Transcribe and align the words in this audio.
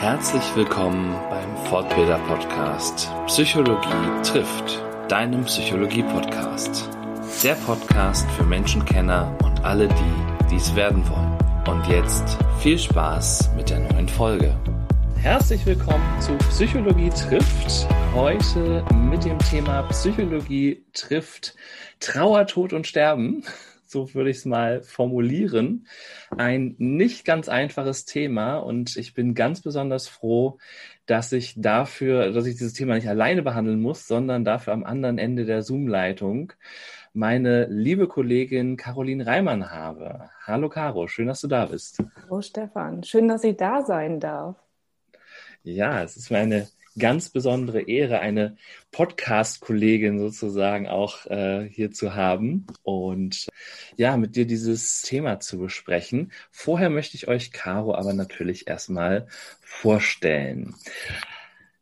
Herzlich 0.00 0.44
willkommen 0.54 1.10
beim 1.30 1.56
Fortbilder 1.68 2.18
Podcast 2.28 3.10
Psychologie 3.28 4.22
trifft, 4.22 4.82
deinem 5.08 5.44
Psychologie 5.46 6.02
Podcast. 6.02 6.90
Der 7.42 7.54
Podcast 7.54 8.30
für 8.32 8.44
Menschenkenner 8.44 9.34
und 9.42 9.64
alle, 9.64 9.88
die 9.88 10.48
dies 10.50 10.76
werden 10.76 11.02
wollen. 11.08 11.38
Und 11.66 11.88
jetzt 11.88 12.36
viel 12.60 12.78
Spaß 12.78 13.52
mit 13.56 13.70
der 13.70 13.80
neuen 13.80 14.06
Folge. 14.06 14.54
Herzlich 15.16 15.64
willkommen 15.64 16.20
zu 16.20 16.36
Psychologie 16.50 17.08
trifft. 17.08 17.88
Heute 18.14 18.84
mit 19.10 19.24
dem 19.24 19.38
Thema 19.38 19.82
Psychologie 19.84 20.84
trifft 20.92 21.54
Trauer, 22.00 22.46
Tod 22.46 22.74
und 22.74 22.86
Sterben 22.86 23.44
so 23.90 24.14
würde 24.14 24.30
ich 24.30 24.38
es 24.38 24.44
mal 24.44 24.82
formulieren. 24.82 25.86
Ein 26.36 26.74
nicht 26.78 27.24
ganz 27.24 27.48
einfaches 27.48 28.04
Thema 28.04 28.56
und 28.56 28.96
ich 28.96 29.14
bin 29.14 29.34
ganz 29.34 29.60
besonders 29.60 30.08
froh, 30.08 30.58
dass 31.06 31.32
ich 31.32 31.54
dafür, 31.56 32.32
dass 32.32 32.46
ich 32.46 32.56
dieses 32.56 32.72
Thema 32.72 32.94
nicht 32.94 33.08
alleine 33.08 33.42
behandeln 33.42 33.80
muss, 33.80 34.06
sondern 34.06 34.44
dafür 34.44 34.72
am 34.72 34.84
anderen 34.84 35.18
Ende 35.18 35.44
der 35.44 35.62
Zoom-Leitung 35.62 36.52
meine 37.12 37.66
liebe 37.66 38.08
Kollegin 38.08 38.76
Caroline 38.76 39.26
Reimann 39.26 39.70
habe. 39.70 40.28
Hallo 40.44 40.68
Caro, 40.68 41.08
schön, 41.08 41.28
dass 41.28 41.40
du 41.40 41.48
da 41.48 41.66
bist. 41.66 42.02
Hallo 42.22 42.42
Stefan, 42.42 43.02
schön, 43.02 43.26
dass 43.26 43.42
ich 43.42 43.56
da 43.56 43.82
sein 43.82 44.20
darf. 44.20 44.56
Ja, 45.62 46.02
es 46.02 46.16
ist 46.16 46.30
mir 46.30 46.38
eine 46.38 46.68
ganz 46.98 47.30
besondere 47.30 47.82
Ehre, 47.82 48.20
eine 48.20 48.56
Podcast-Kollegin 48.90 50.18
sozusagen 50.18 50.88
auch 50.88 51.26
äh, 51.26 51.68
hier 51.70 51.90
zu 51.92 52.14
haben 52.14 52.66
und 52.82 53.46
ja, 53.96 54.16
mit 54.16 54.36
dir 54.36 54.46
dieses 54.46 55.02
Thema 55.02 55.40
zu 55.40 55.58
besprechen. 55.58 56.32
Vorher 56.50 56.90
möchte 56.90 57.16
ich 57.16 57.28
euch 57.28 57.52
Caro 57.52 57.94
aber 57.94 58.12
natürlich 58.12 58.68
erstmal 58.68 59.26
vorstellen. 59.60 60.74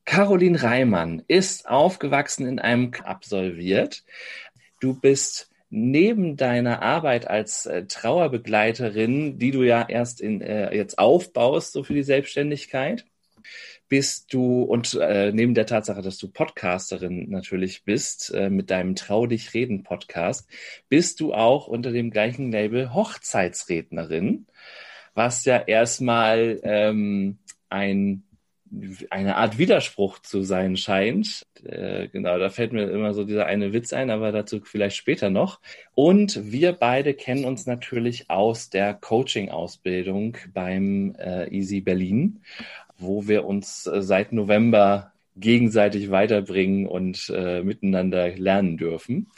Caroline 0.04 0.62
Reimann 0.62 1.22
ist 1.28 1.68
aufgewachsen 1.68 2.46
in 2.46 2.58
einem 2.58 2.92
absolviert. 3.04 4.04
Du 4.80 4.98
bist 4.98 5.50
neben 5.70 6.36
deiner 6.36 6.82
Arbeit 6.82 7.26
als 7.26 7.66
äh, 7.66 7.86
Trauerbegleiterin, 7.86 9.38
die 9.38 9.50
du 9.50 9.62
ja 9.62 9.84
erst 9.88 10.20
in, 10.20 10.40
äh, 10.40 10.74
jetzt 10.74 10.98
aufbaust, 10.98 11.72
so 11.72 11.82
für 11.82 11.94
die 11.94 12.02
Selbstständigkeit, 12.02 13.06
bist 13.88 14.32
du, 14.32 14.62
und 14.62 14.94
äh, 14.94 15.32
neben 15.32 15.54
der 15.54 15.66
Tatsache, 15.66 16.02
dass 16.02 16.18
du 16.18 16.28
Podcasterin 16.28 17.30
natürlich 17.30 17.84
bist, 17.84 18.32
äh, 18.34 18.50
mit 18.50 18.70
deinem 18.70 18.94
Trau 18.94 19.26
dich 19.26 19.54
reden 19.54 19.82
Podcast, 19.82 20.48
bist 20.88 21.20
du 21.20 21.34
auch 21.34 21.66
unter 21.66 21.92
dem 21.92 22.10
gleichen 22.10 22.50
Label 22.50 22.94
Hochzeitsrednerin, 22.94 24.46
was 25.14 25.44
ja 25.44 25.58
erstmal 25.58 26.60
ähm, 26.62 27.38
ein 27.68 28.24
eine 29.10 29.36
Art 29.36 29.58
Widerspruch 29.58 30.18
zu 30.20 30.42
sein 30.42 30.76
scheint. 30.76 31.46
Äh, 31.64 32.08
genau, 32.08 32.38
da 32.38 32.50
fällt 32.50 32.72
mir 32.72 32.90
immer 32.90 33.14
so 33.14 33.24
dieser 33.24 33.46
eine 33.46 33.72
Witz 33.72 33.92
ein, 33.92 34.10
aber 34.10 34.32
dazu 34.32 34.60
vielleicht 34.64 34.96
später 34.96 35.30
noch. 35.30 35.60
Und 35.94 36.50
wir 36.50 36.72
beide 36.72 37.14
kennen 37.14 37.44
uns 37.44 37.66
natürlich 37.66 38.30
aus 38.30 38.70
der 38.70 38.94
Coaching-Ausbildung 38.94 40.36
beim 40.52 41.14
äh, 41.18 41.48
Easy 41.50 41.80
Berlin 41.80 42.40
wo 42.98 43.26
wir 43.26 43.44
uns 43.44 43.86
äh, 43.86 44.02
seit 44.02 44.32
November 44.32 45.12
gegenseitig 45.36 46.10
weiterbringen 46.10 46.86
und 46.86 47.30
äh, 47.34 47.62
miteinander 47.62 48.36
lernen 48.36 48.76
dürfen. 48.76 49.28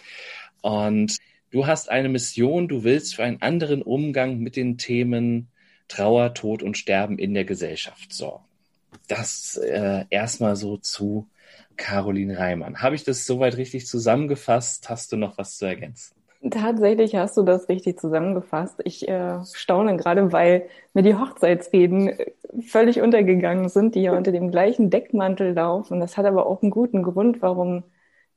Und 0.60 1.16
du 1.50 1.66
hast 1.66 1.90
eine 1.90 2.08
Mission, 2.08 2.68
du 2.68 2.84
willst 2.84 3.16
für 3.16 3.24
einen 3.24 3.40
anderen 3.40 3.82
Umgang 3.82 4.38
mit 4.38 4.56
den 4.56 4.78
Themen 4.78 5.48
Trauer, 5.88 6.34
Tod 6.34 6.62
und 6.62 6.76
Sterben 6.76 7.18
in 7.18 7.32
der 7.32 7.44
Gesellschaft 7.44 8.12
sorgen. 8.12 8.44
Das 9.08 9.56
äh, 9.56 10.04
erstmal 10.10 10.56
so 10.56 10.76
zu 10.76 11.28
Caroline 11.76 12.38
Reimann. 12.38 12.82
Habe 12.82 12.96
ich 12.96 13.04
das 13.04 13.24
soweit 13.24 13.56
richtig 13.56 13.86
zusammengefasst? 13.86 14.88
Hast 14.88 15.12
du 15.12 15.16
noch 15.16 15.38
was 15.38 15.56
zu 15.58 15.66
ergänzen? 15.66 16.15
Tatsächlich 16.50 17.16
hast 17.16 17.36
du 17.36 17.42
das 17.42 17.68
richtig 17.68 17.98
zusammengefasst. 17.98 18.80
Ich 18.84 19.08
äh, 19.08 19.42
staune 19.54 19.96
gerade, 19.96 20.32
weil 20.32 20.68
mir 20.92 21.02
die 21.02 21.14
Hochzeitsreden 21.14 22.08
äh, 22.08 22.32
völlig 22.68 23.00
untergegangen 23.00 23.68
sind, 23.68 23.94
die 23.94 24.02
ja 24.02 24.12
unter 24.16 24.32
dem 24.32 24.50
gleichen 24.50 24.90
Deckmantel 24.90 25.54
laufen. 25.54 25.98
Das 25.98 26.16
hat 26.16 26.26
aber 26.26 26.46
auch 26.46 26.62
einen 26.62 26.70
guten 26.70 27.02
Grund, 27.02 27.40
warum 27.42 27.84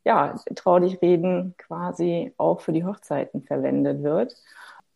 ja, 0.05 0.35
trau 0.55 0.79
dich 0.79 1.01
reden 1.01 1.55
quasi 1.57 2.33
auch 2.37 2.61
für 2.61 2.71
die 2.73 2.85
Hochzeiten 2.85 3.43
verwendet 3.43 4.01
wird. 4.01 4.35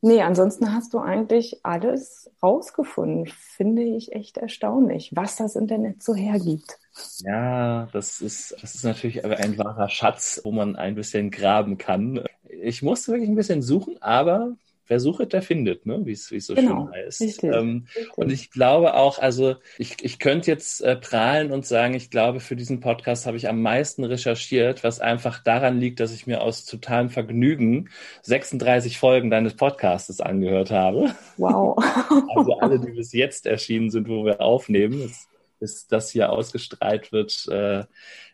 Nee, 0.04 0.22
ansonsten 0.22 0.74
hast 0.74 0.94
du 0.94 1.00
eigentlich 1.00 1.62
alles 1.64 2.30
rausgefunden. 2.44 3.26
Finde 3.28 3.84
ich 3.84 4.12
echt 4.12 4.38
erstaunlich, 4.38 5.12
was 5.16 5.38
das 5.38 5.56
Internet 5.56 6.04
so 6.04 6.14
hergibt. 6.14 6.78
Ja, 7.20 7.88
das 7.94 8.22
ist, 8.22 8.56
das 8.62 8.76
ist 8.76 8.84
natürlich 8.84 9.24
ein 9.26 9.58
wahrer 9.58 9.90
Schatz, 9.90 10.42
wo 10.44 10.52
man 10.52 10.76
ein 10.76 10.96
bisschen 10.96 11.32
graben 11.32 11.78
kann. 11.78 12.24
Ich 12.50 12.82
musste 12.82 13.12
wirklich 13.14 13.30
ein 13.30 13.36
bisschen 13.36 13.62
suchen, 13.62 14.02
aber 14.02 14.56
wer 14.94 15.00
sucht, 15.00 15.34
der 15.34 15.42
findet, 15.42 15.88
ne? 15.88 16.02
wie 16.06 16.12
es 16.12 16.28
so 16.28 16.54
genau, 16.54 16.86
schön 16.86 16.92
heißt. 16.92 17.22
Richtig, 17.22 17.44
ähm, 17.52 17.88
richtig. 17.96 18.16
Und 18.16 18.32
ich 18.32 18.52
glaube 18.52 18.94
auch, 18.94 19.18
also 19.18 19.56
ich, 19.80 20.04
ich 20.04 20.20
könnte 20.20 20.52
jetzt 20.52 20.82
äh, 20.82 20.96
prahlen 20.96 21.52
und 21.52 21.66
sagen, 21.66 21.96
ich 21.96 22.12
glaube, 22.12 22.40
für 22.40 22.56
diesen 22.56 22.80
Podcast 22.80 23.26
habe 23.26 23.36
ich 23.36 23.50
am 23.50 23.60
meisten 23.60 24.04
recherchiert, 24.04 24.84
was 24.84 25.00
einfach 25.00 25.40
daran 25.44 25.80
liegt, 25.80 26.00
dass 26.00 26.14
ich 26.14 26.28
mir 26.28 26.42
aus 26.42 26.66
totalem 26.66 27.10
Vergnügen 27.10 27.90
36 28.22 29.00
Folgen 29.00 29.32
deines 29.32 29.56
Podcasts 29.56 30.22
angehört 30.22 30.70
habe. 30.70 31.16
Wow. 31.38 31.76
also 32.36 32.60
alle, 32.60 32.80
die 32.80 32.92
bis 32.92 33.14
jetzt 33.14 33.48
erschienen 33.48 33.90
sind, 33.90 34.08
wo 34.08 34.26
wir 34.26 34.42
aufnehmen. 34.42 35.02
Das 35.02 35.28
bis 35.64 35.88
das 35.88 36.10
hier 36.10 36.30
ausgestrahlt 36.30 37.14
wird, 37.14 37.48
äh, 37.50 37.86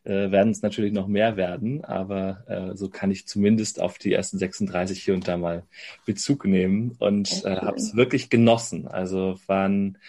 äh, 0.04 0.32
werden 0.32 0.50
es 0.50 0.64
natürlich 0.64 0.92
noch 0.92 1.06
mehr 1.06 1.38
werden. 1.38 1.86
Aber 1.86 2.44
äh, 2.48 2.76
so 2.76 2.90
kann 2.90 3.12
ich 3.12 3.28
zumindest 3.28 3.80
auf 3.80 4.00
die 4.00 4.12
ersten 4.12 4.40
36 4.40 5.04
hier 5.04 5.14
und 5.14 5.28
da 5.28 5.38
mal 5.38 5.62
Bezug 6.08 6.46
nehmen 6.46 6.96
und 6.98 7.46
äh, 7.46 7.58
habe 7.58 7.78
es 7.78 7.96
wirklich 7.96 8.32
genossen. 8.32 8.88
Also 8.88 9.38
waren, 9.46 10.00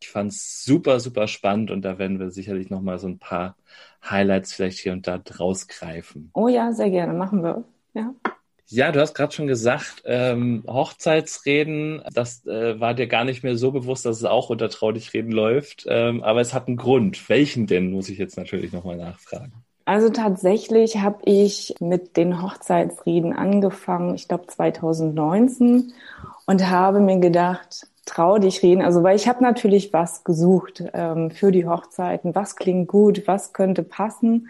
ich 0.00 0.08
fand 0.08 0.32
es 0.32 0.64
super, 0.64 1.00
super 1.00 1.28
spannend 1.28 1.70
und 1.70 1.82
da 1.82 1.98
werden 1.98 2.18
wir 2.18 2.30
sicherlich 2.30 2.70
noch 2.70 2.80
mal 2.80 2.98
so 2.98 3.08
ein 3.08 3.18
paar 3.18 3.56
Highlights 4.02 4.54
vielleicht 4.54 4.78
hier 4.78 4.92
und 4.94 5.06
da 5.06 5.20
rausgreifen. 5.38 6.30
Oh 6.32 6.48
ja, 6.48 6.72
sehr 6.72 6.88
gerne, 6.88 7.12
machen 7.12 7.42
wir. 7.42 7.62
Ja. 7.92 8.14
Ja, 8.70 8.92
du 8.92 9.00
hast 9.00 9.14
gerade 9.14 9.32
schon 9.32 9.48
gesagt, 9.48 10.02
ähm, 10.04 10.62
Hochzeitsreden, 10.66 12.02
das 12.12 12.46
äh, 12.46 12.78
war 12.78 12.94
dir 12.94 13.08
gar 13.08 13.24
nicht 13.24 13.42
mehr 13.42 13.56
so 13.56 13.72
bewusst, 13.72 14.06
dass 14.06 14.18
es 14.18 14.24
auch 14.24 14.48
unter 14.48 14.68
Traudig 14.68 15.12
reden 15.12 15.32
läuft. 15.32 15.86
Ähm, 15.88 16.22
aber 16.22 16.40
es 16.40 16.54
hat 16.54 16.68
einen 16.68 16.76
Grund. 16.76 17.28
Welchen 17.28 17.66
denn, 17.66 17.90
muss 17.90 18.08
ich 18.08 18.18
jetzt 18.18 18.36
natürlich 18.36 18.72
nochmal 18.72 18.96
nachfragen. 18.96 19.52
Also 19.86 20.08
tatsächlich 20.08 20.98
habe 20.98 21.18
ich 21.24 21.74
mit 21.80 22.16
den 22.16 22.42
Hochzeitsreden 22.42 23.32
angefangen, 23.32 24.14
ich 24.14 24.28
glaube 24.28 24.46
2019, 24.46 25.92
und 26.46 26.70
habe 26.70 27.00
mir 27.00 27.18
gedacht, 27.18 27.88
trau 28.06 28.38
dich 28.38 28.62
reden. 28.62 28.82
Also 28.82 29.02
weil 29.02 29.16
ich 29.16 29.26
habe 29.26 29.42
natürlich 29.42 29.92
was 29.92 30.22
gesucht 30.22 30.84
ähm, 30.92 31.32
für 31.32 31.50
die 31.50 31.66
Hochzeiten. 31.66 32.36
Was 32.36 32.54
klingt 32.54 32.86
gut, 32.86 33.24
was 33.26 33.52
könnte 33.52 33.82
passen. 33.82 34.48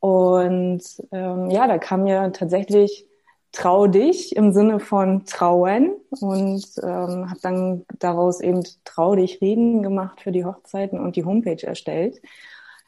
Und 0.00 0.82
ähm, 1.12 1.50
ja, 1.50 1.66
da 1.66 1.78
kam 1.78 2.04
mir 2.04 2.30
tatsächlich 2.32 3.06
trau 3.54 3.86
dich 3.86 4.34
im 4.36 4.52
Sinne 4.52 4.80
von 4.80 5.24
trauen 5.26 5.94
und 6.10 6.64
ähm, 6.82 7.30
habe 7.30 7.40
dann 7.40 7.86
daraus 7.98 8.40
eben 8.40 8.62
trau 8.84 9.14
dich 9.14 9.40
reden 9.40 9.82
gemacht 9.82 10.20
für 10.20 10.32
die 10.32 10.44
Hochzeiten 10.44 10.98
und 10.98 11.16
die 11.16 11.24
Homepage 11.24 11.64
erstellt. 11.64 12.20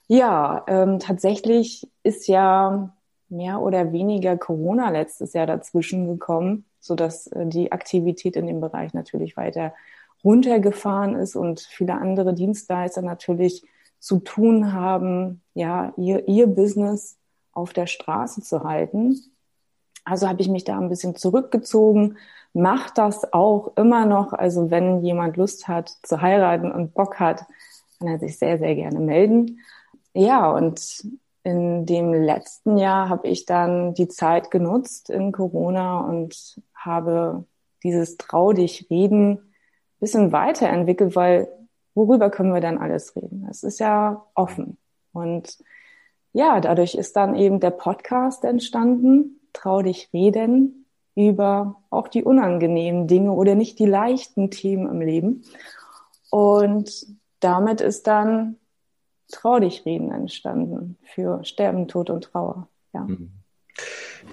Ja, 0.08 0.64
ähm, 0.66 0.98
tatsächlich 0.98 1.88
ist 2.02 2.26
ja 2.26 2.92
mehr 3.28 3.60
oder 3.60 3.92
weniger 3.92 4.36
Corona 4.36 4.90
letztes 4.90 5.32
Jahr 5.32 5.46
dazwischen 5.46 6.08
gekommen, 6.08 6.64
so 6.80 6.94
dass 6.94 7.28
äh, 7.28 7.46
die 7.46 7.70
Aktivität 7.70 8.36
in 8.36 8.46
dem 8.46 8.60
Bereich 8.60 8.92
natürlich 8.92 9.36
weiter 9.36 9.72
runtergefahren 10.24 11.14
ist 11.14 11.36
und 11.36 11.60
viele 11.60 11.94
andere 11.94 12.34
Dienstleister 12.34 13.02
natürlich 13.02 13.62
zu 14.00 14.18
tun 14.18 14.72
haben, 14.72 15.42
ja, 15.54 15.92
ihr, 15.96 16.26
ihr 16.28 16.48
Business 16.48 17.16
auf 17.52 17.72
der 17.72 17.86
Straße 17.86 18.42
zu 18.42 18.64
halten. 18.64 19.20
Also 20.06 20.28
habe 20.28 20.40
ich 20.40 20.48
mich 20.48 20.64
da 20.64 20.78
ein 20.78 20.88
bisschen 20.88 21.16
zurückgezogen, 21.16 22.16
mache 22.54 22.90
das 22.94 23.32
auch 23.32 23.76
immer 23.76 24.06
noch. 24.06 24.32
Also 24.32 24.70
wenn 24.70 25.02
jemand 25.02 25.36
Lust 25.36 25.68
hat 25.68 25.90
zu 26.02 26.22
heiraten 26.22 26.72
und 26.72 26.94
Bock 26.94 27.20
hat, 27.20 27.44
kann 27.98 28.08
er 28.08 28.18
sich 28.18 28.38
sehr, 28.38 28.58
sehr 28.58 28.74
gerne 28.74 29.00
melden. 29.00 29.60
Ja, 30.14 30.50
und 30.50 31.04
in 31.42 31.84
dem 31.84 32.14
letzten 32.14 32.78
Jahr 32.78 33.10
habe 33.10 33.28
ich 33.28 33.44
dann 33.44 33.92
die 33.92 34.08
Zeit 34.08 34.50
genutzt 34.50 35.10
in 35.10 35.32
Corona 35.32 36.00
und 36.00 36.60
habe 36.74 37.44
dieses 37.82 38.16
Trau 38.16 38.52
dich 38.52 38.88
reden 38.90 39.46
bisschen 40.00 40.32
weiterentwickelt, 40.32 41.16
weil 41.16 41.48
worüber 41.94 42.30
können 42.30 42.54
wir 42.54 42.60
dann 42.60 42.78
alles 42.78 43.16
reden? 43.16 43.46
Es 43.50 43.62
ist 43.62 43.80
ja 43.80 44.24
offen. 44.34 44.78
Und 45.12 45.58
ja, 46.32 46.60
dadurch 46.60 46.94
ist 46.94 47.16
dann 47.16 47.34
eben 47.34 47.60
der 47.60 47.70
Podcast 47.70 48.44
entstanden, 48.44 49.35
trau 49.56 49.82
dich 49.82 50.10
reden 50.12 50.86
über 51.14 51.82
auch 51.90 52.08
die 52.08 52.22
unangenehmen 52.22 53.08
Dinge 53.08 53.32
oder 53.32 53.54
nicht 53.54 53.78
die 53.78 53.86
leichten 53.86 54.50
Themen 54.50 54.88
im 54.88 55.00
Leben. 55.00 55.44
Und 56.30 57.06
damit 57.40 57.80
ist 57.80 58.06
dann 58.06 58.56
Trau 59.32 59.58
dich 59.58 59.84
reden 59.84 60.12
entstanden 60.12 60.98
für 61.02 61.44
Sterben, 61.44 61.88
Tod 61.88 62.10
und 62.10 62.24
Trauer. 62.24 62.68
Ja, 62.92 63.00
mhm. 63.00 63.32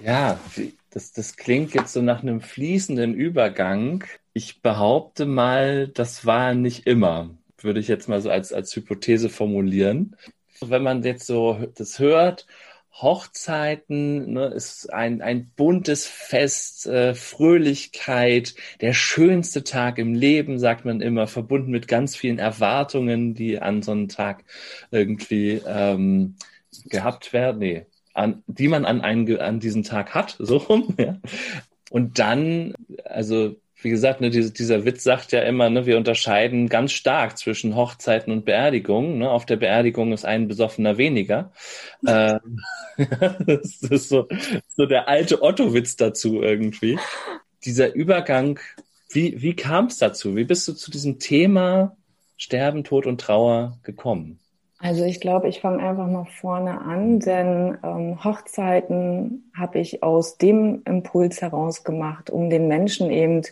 ja 0.03 0.39
das, 0.91 1.13
das 1.13 1.35
klingt 1.35 1.73
jetzt 1.73 1.93
so 1.93 2.01
nach 2.01 2.21
einem 2.21 2.41
fließenden 2.41 3.15
Übergang. 3.15 4.03
Ich 4.33 4.61
behaupte 4.61 5.25
mal, 5.25 5.87
das 5.87 6.25
war 6.25 6.53
nicht 6.53 6.85
immer, 6.85 7.31
würde 7.57 7.79
ich 7.79 7.87
jetzt 7.87 8.07
mal 8.07 8.21
so 8.21 8.29
als, 8.29 8.53
als 8.53 8.75
Hypothese 8.75 9.29
formulieren. 9.29 10.15
Wenn 10.61 10.83
man 10.83 11.01
jetzt 11.01 11.25
so 11.25 11.57
das 11.75 11.97
hört, 11.97 12.45
Hochzeiten 12.93 14.33
ne, 14.33 14.45
ist 14.47 14.93
ein, 14.93 15.21
ein 15.21 15.49
buntes 15.55 16.05
Fest, 16.05 16.85
äh, 16.85 17.15
Fröhlichkeit, 17.15 18.53
der 18.81 18.93
schönste 18.93 19.63
Tag 19.63 19.97
im 19.97 20.13
Leben, 20.13 20.59
sagt 20.59 20.85
man 20.85 21.01
immer, 21.01 21.27
verbunden 21.27 21.71
mit 21.71 21.87
ganz 21.87 22.15
vielen 22.15 22.39
Erwartungen, 22.39 23.33
die 23.33 23.59
an 23.59 23.81
so 23.81 23.91
einem 23.91 24.09
Tag 24.09 24.43
irgendwie 24.91 25.61
ähm, 25.65 26.35
gehabt 26.85 27.33
werden. 27.33 27.59
Nee, 27.59 27.85
an, 28.13 28.43
die 28.47 28.67
man 28.67 28.85
an, 28.85 29.01
einen, 29.01 29.39
an 29.39 29.59
diesen 29.59 29.83
Tag 29.83 30.13
hat, 30.13 30.35
so 30.39 30.57
rum. 30.57 30.95
Ja. 31.03 31.17
Und 31.89 32.17
dann, 32.17 32.73
also 33.05 33.55
wie 33.83 33.89
gesagt, 33.89 34.21
ne, 34.21 34.29
dieser, 34.29 34.51
dieser 34.51 34.85
Witz 34.85 35.03
sagt 35.03 35.31
ja 35.31 35.41
immer, 35.41 35.69
ne, 35.69 35.85
wir 35.85 35.97
unterscheiden 35.97 36.69
ganz 36.69 36.91
stark 36.91 37.37
zwischen 37.37 37.75
Hochzeiten 37.75 38.31
und 38.31 38.45
Beerdigungen. 38.45 39.19
Ne? 39.19 39.29
Auf 39.29 39.45
der 39.45 39.57
Beerdigung 39.57 40.13
ist 40.13 40.25
ein 40.25 40.47
Besoffener 40.47 40.97
weniger. 40.97 41.51
äh, 42.05 42.39
das 43.45 43.81
ist 43.81 44.09
so, 44.09 44.27
so 44.67 44.85
der 44.85 45.07
alte 45.07 45.41
Otto-Witz 45.41 45.95
dazu 45.95 46.41
irgendwie. 46.41 46.97
Dieser 47.65 47.93
Übergang, 47.93 48.59
wie, 49.09 49.41
wie 49.41 49.55
kam 49.55 49.85
es 49.85 49.97
dazu? 49.97 50.35
Wie 50.35 50.45
bist 50.45 50.67
du 50.67 50.73
zu 50.73 50.91
diesem 50.91 51.19
Thema 51.19 51.95
Sterben, 52.37 52.83
Tod 52.83 53.05
und 53.05 53.21
Trauer 53.21 53.79
gekommen? 53.83 54.39
Also 54.83 55.05
ich 55.05 55.21
glaube, 55.21 55.47
ich 55.47 55.61
fange 55.61 55.81
einfach 55.81 56.07
mal 56.07 56.25
vorne 56.25 56.81
an, 56.81 57.21
denn 57.21 57.77
ähm, 57.83 58.21
Hochzeiten 58.21 59.49
habe 59.55 59.79
ich 59.79 60.03
aus 60.03 60.37
dem 60.37 60.81
Impuls 60.83 61.41
heraus 61.41 61.85
gemacht, 61.85 62.29
um 62.29 62.49
den 62.49 62.67
Menschen 62.67 63.09
eben 63.09 63.43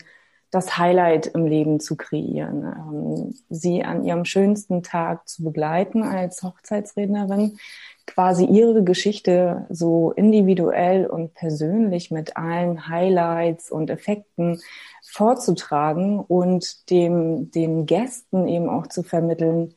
das 0.52 0.78
Highlight 0.78 1.28
im 1.28 1.46
Leben 1.46 1.80
zu 1.80 1.96
kreieren, 1.96 2.64
ähm, 2.64 3.34
sie 3.50 3.84
an 3.84 4.04
ihrem 4.04 4.26
schönsten 4.26 4.84
Tag 4.84 5.28
zu 5.28 5.44
begleiten 5.44 6.04
als 6.04 6.44
Hochzeitsrednerin, 6.44 7.58
quasi 8.06 8.46
ihre 8.46 8.84
Geschichte 8.84 9.66
so 9.70 10.12
individuell 10.12 11.08
und 11.08 11.34
persönlich 11.34 12.12
mit 12.12 12.36
allen 12.36 12.90
Highlights 12.90 13.72
und 13.72 13.90
Effekten 13.90 14.62
vorzutragen 15.04 16.20
und 16.20 16.90
dem, 16.90 17.52
den 17.52 17.86
Gästen 17.86 18.48
eben 18.48 18.70
auch 18.70 18.88
zu 18.88 19.04
vermitteln, 19.04 19.74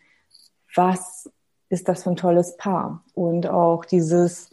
was 0.75 1.31
ist 1.69 1.89
das 1.89 2.03
für 2.03 2.11
ein 2.11 2.17
tolles 2.17 2.57
Paar 2.57 3.05
und 3.15 3.47
auch 3.47 3.85
dieses, 3.85 4.51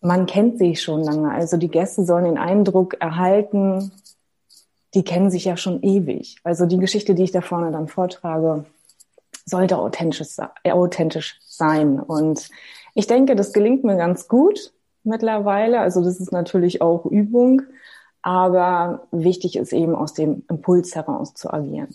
man 0.00 0.26
kennt 0.26 0.58
sich 0.58 0.82
schon 0.82 1.02
lange. 1.02 1.30
Also 1.30 1.56
die 1.56 1.68
Gäste 1.68 2.04
sollen 2.04 2.24
den 2.24 2.38
Eindruck 2.38 2.94
erhalten, 3.00 3.92
die 4.94 5.04
kennen 5.04 5.30
sich 5.30 5.44
ja 5.44 5.56
schon 5.56 5.82
ewig. 5.82 6.36
Also 6.44 6.66
die 6.66 6.78
Geschichte, 6.78 7.14
die 7.14 7.24
ich 7.24 7.32
da 7.32 7.40
vorne 7.40 7.72
dann 7.72 7.88
vortrage, 7.88 8.64
sollte 9.44 9.78
authentisch, 9.78 10.22
authentisch 10.64 11.40
sein. 11.44 12.00
Und 12.00 12.48
ich 12.94 13.06
denke, 13.06 13.34
das 13.34 13.52
gelingt 13.52 13.84
mir 13.84 13.96
ganz 13.96 14.28
gut 14.28 14.72
mittlerweile. 15.02 15.80
Also 15.80 16.02
das 16.02 16.20
ist 16.20 16.32
natürlich 16.32 16.80
auch 16.80 17.04
Übung. 17.06 17.62
Aber 18.22 19.06
wichtig 19.10 19.56
ist 19.56 19.74
eben 19.74 19.94
aus 19.94 20.14
dem 20.14 20.44
Impuls 20.48 20.94
heraus 20.94 21.34
zu 21.34 21.52
agieren. 21.52 21.94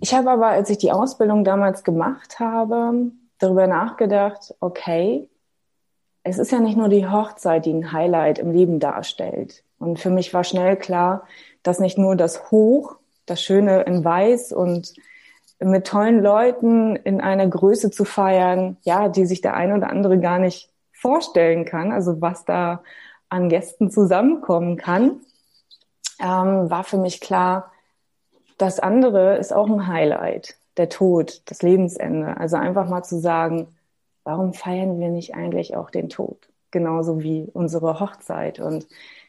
Ich 0.00 0.14
habe 0.14 0.30
aber, 0.30 0.46
als 0.46 0.70
ich 0.70 0.78
die 0.78 0.90
Ausbildung 0.90 1.44
damals 1.44 1.84
gemacht 1.84 2.40
habe, 2.40 3.10
darüber 3.38 3.66
nachgedacht, 3.66 4.54
okay, 4.60 5.28
es 6.22 6.38
ist 6.38 6.50
ja 6.50 6.60
nicht 6.60 6.78
nur 6.78 6.88
die 6.88 7.06
Hochzeit, 7.06 7.66
die 7.66 7.74
ein 7.74 7.92
Highlight 7.92 8.38
im 8.38 8.52
Leben 8.52 8.80
darstellt. 8.80 9.62
Und 9.78 9.98
für 9.98 10.10
mich 10.10 10.32
war 10.32 10.44
schnell 10.44 10.76
klar, 10.76 11.24
dass 11.66 11.80
nicht 11.80 11.98
nur 11.98 12.16
das 12.16 12.50
Hoch, 12.50 12.96
das 13.26 13.42
Schöne 13.42 13.82
in 13.82 14.04
Weiß 14.04 14.52
und 14.52 14.94
mit 15.58 15.86
tollen 15.86 16.22
Leuten 16.22 16.96
in 16.96 17.20
einer 17.20 17.46
Größe 17.46 17.90
zu 17.90 18.04
feiern, 18.04 18.76
ja, 18.82 19.08
die 19.08 19.26
sich 19.26 19.40
der 19.40 19.54
eine 19.54 19.74
oder 19.74 19.90
andere 19.90 20.20
gar 20.20 20.38
nicht 20.38 20.70
vorstellen 20.92 21.64
kann, 21.64 21.92
also 21.92 22.20
was 22.20 22.44
da 22.44 22.82
an 23.28 23.48
Gästen 23.48 23.90
zusammenkommen 23.90 24.76
kann, 24.76 25.20
ähm, 26.20 26.70
war 26.70 26.84
für 26.84 26.98
mich 26.98 27.20
klar, 27.20 27.72
das 28.58 28.80
andere 28.80 29.36
ist 29.36 29.52
auch 29.52 29.68
ein 29.68 29.86
Highlight, 29.86 30.56
der 30.76 30.88
Tod, 30.88 31.42
das 31.46 31.62
Lebensende. 31.62 32.36
Also 32.36 32.56
einfach 32.56 32.88
mal 32.88 33.02
zu 33.02 33.18
sagen, 33.18 33.68
warum 34.24 34.54
feiern 34.54 34.98
wir 34.98 35.08
nicht 35.08 35.34
eigentlich 35.34 35.76
auch 35.76 35.90
den 35.90 36.08
Tod? 36.08 36.48
Genauso 36.70 37.20
wie 37.20 37.48
unsere 37.52 38.00
Hochzeit. 38.00 38.60
Und 38.60 38.86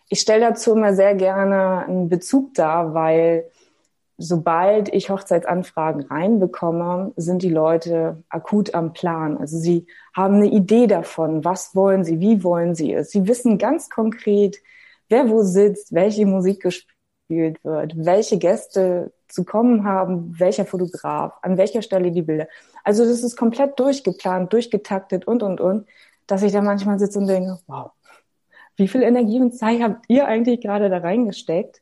ich 0.10 0.20
stelle 0.22 0.42
dazu 0.42 0.74
immer 0.74 0.94
sehr 0.94 1.16
gerne 1.16 1.86
einen 1.86 2.10
Bezug 2.10 2.54
dar, 2.54 2.94
weil 2.94 3.50
sobald 4.18 4.94
ich 4.94 5.10
Hochzeitsanfragen 5.10 6.04
reinbekomme, 6.04 7.14
sind 7.18 7.44
die 7.44 7.50
Leute 7.50 8.24
akut 8.30 8.74
am 8.74 8.94
Plan. 8.94 9.38
Also 9.38 9.58
sie 9.58 9.86
haben 10.16 10.36
eine 10.36 10.48
Idee 10.48 10.88
davon, 10.88 11.46
was 11.46 11.76
wollen 11.76 12.04
sie, 12.04 12.20
wie 12.20 12.44
wollen 12.44 12.74
sie 12.74 12.94
es. 12.94 13.12
Sie 13.12 13.28
wissen 13.28 13.58
ganz 13.58 13.90
konkret, 13.90 14.58
wer 15.10 15.30
wo 15.30 15.44
sitzt, 15.44 15.94
welche 15.94 16.26
Musik 16.26 16.62
gespielt 16.64 17.64
wird, 17.64 17.94
welche 17.96 18.40
Gäste 18.40 19.14
zu 19.28 19.44
kommen 19.44 19.84
haben, 19.84 20.34
welcher 20.40 20.66
Fotograf, 20.66 21.34
an 21.42 21.58
welcher 21.58 21.82
Stelle 21.82 22.12
die 22.12 22.22
Bilder. 22.22 22.48
Also 22.84 23.06
das 23.06 23.24
ist 23.24 23.38
komplett 23.38 23.80
durchgeplant, 23.80 24.52
durchgetaktet 24.52 25.28
und, 25.28 25.44
und, 25.44 25.62
und, 25.62 25.88
dass 26.26 26.44
ich 26.44 26.54
da 26.54 26.62
manchmal 26.62 26.98
sitze 26.98 27.20
und 27.20 27.28
denke, 27.28 27.60
wow, 27.68 27.92
wie 28.78 28.88
viel 28.88 29.02
Energie 29.02 29.42
und 29.42 29.56
Zeit 29.56 29.82
habt 29.82 30.06
ihr 30.08 30.28
eigentlich 30.28 30.62
gerade 30.62 30.90
da 30.90 31.00
reingesteckt? 31.00 31.82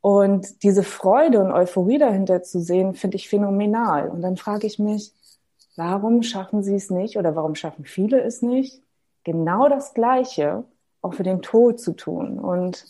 Und 0.00 0.62
diese 0.62 0.84
Freude 0.84 1.40
und 1.40 1.50
Euphorie 1.50 1.98
dahinter 1.98 2.42
zu 2.42 2.60
sehen, 2.60 2.94
finde 2.94 3.16
ich 3.16 3.28
phänomenal. 3.28 4.08
Und 4.08 4.22
dann 4.22 4.36
frage 4.36 4.66
ich 4.66 4.78
mich, 4.78 5.12
warum 5.74 6.22
schaffen 6.22 6.62
sie 6.62 6.76
es 6.76 6.90
nicht 6.90 7.16
oder 7.16 7.34
warum 7.34 7.54
schaffen 7.54 7.84
viele 7.84 8.20
es 8.20 8.42
nicht, 8.42 8.82
genau 9.24 9.68
das 9.68 9.94
Gleiche 9.94 10.64
auch 11.02 11.14
für 11.14 11.24
den 11.24 11.42
Tod 11.42 11.80
zu 11.80 11.92
tun? 11.92 12.38
Und 12.38 12.84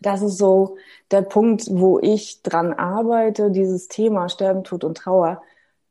das 0.00 0.22
ist 0.22 0.36
so 0.36 0.76
der 1.10 1.22
Punkt, 1.22 1.66
wo 1.70 1.98
ich 2.00 2.42
dran 2.42 2.72
arbeite, 2.72 3.50
dieses 3.50 3.88
Thema 3.88 4.28
Sterben, 4.28 4.64
Tod 4.64 4.84
und 4.84 4.96
Trauer 4.96 5.42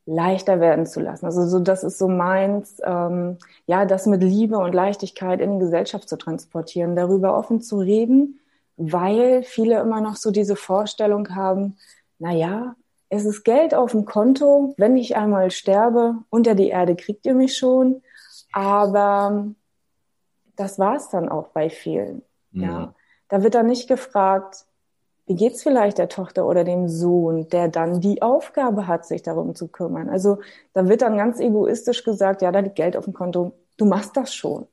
leichter 0.10 0.60
werden 0.60 0.86
zu 0.88 1.00
lassen. 1.00 1.26
Also 1.26 1.46
so, 1.46 1.60
das 1.60 1.84
ist 1.84 2.00
so 2.00 2.08
meins, 2.08 2.82
ähm, 2.84 3.38
ja, 3.68 3.86
das 3.86 4.08
mit 4.08 4.24
Liebe 4.24 4.58
und 4.58 4.74
Leichtigkeit 4.74 5.40
in 5.40 5.54
die 5.54 5.66
Gesellschaft 5.66 6.10
zu 6.10 6.18
transportieren, 6.18 6.96
darüber 6.96 7.38
offen 7.38 7.62
zu 7.62 7.78
reden, 7.78 8.40
weil 8.76 9.44
viele 9.44 9.80
immer 9.80 10.02
noch 10.02 10.16
so 10.16 10.32
diese 10.32 10.56
Vorstellung 10.56 11.36
haben, 11.36 11.78
na 12.18 12.32
ja, 12.32 12.76
es 13.10 13.26
ist 13.26 13.44
Geld 13.44 13.76
auf 13.76 13.92
dem 13.92 14.06
Konto, 14.06 14.74
wenn 14.78 14.98
ich 14.98 15.16
einmal 15.16 15.52
sterbe, 15.52 16.16
unter 16.30 16.56
die 16.56 16.70
Erde 16.70 16.96
kriegt 16.96 17.26
ihr 17.26 17.36
mich 17.36 17.56
schon, 17.56 18.02
aber 18.52 19.48
das 20.56 20.80
war's 20.80 21.10
dann 21.10 21.30
auch 21.30 21.50
bei 21.50 21.70
vielen. 21.70 22.24
Ja. 22.52 22.68
ja. 22.68 22.94
Da 23.30 23.44
wird 23.44 23.54
dann 23.54 23.68
nicht 23.68 23.88
gefragt, 23.88 24.66
wie 25.30 25.36
geht's 25.36 25.62
vielleicht 25.62 26.00
der 26.00 26.10
Tochter 26.10 26.48
oder 26.48 26.64
dem 26.64 26.88
Sohn, 26.90 27.48
der 27.50 27.68
dann 27.68 28.02
die 28.02 28.24
Aufgabe 28.24 28.88
hat, 28.88 29.06
sich 29.06 29.22
darum 29.22 29.54
zu 29.54 29.68
kümmern? 29.68 30.10
Also 30.10 30.40
da 30.74 30.90
wird 30.90 31.04
dann 31.04 31.18
ganz 31.18 31.40
egoistisch 31.40 32.04
gesagt, 32.04 32.42
ja, 32.42 32.52
da 32.52 32.62
liegt 32.62 32.76
Geld 32.76 32.98
auf 32.98 33.06
dem 33.06 33.14
Konto, 33.14 33.52
du 33.78 33.86
machst 33.86 34.18
das 34.18 34.34
schon. 34.34 34.66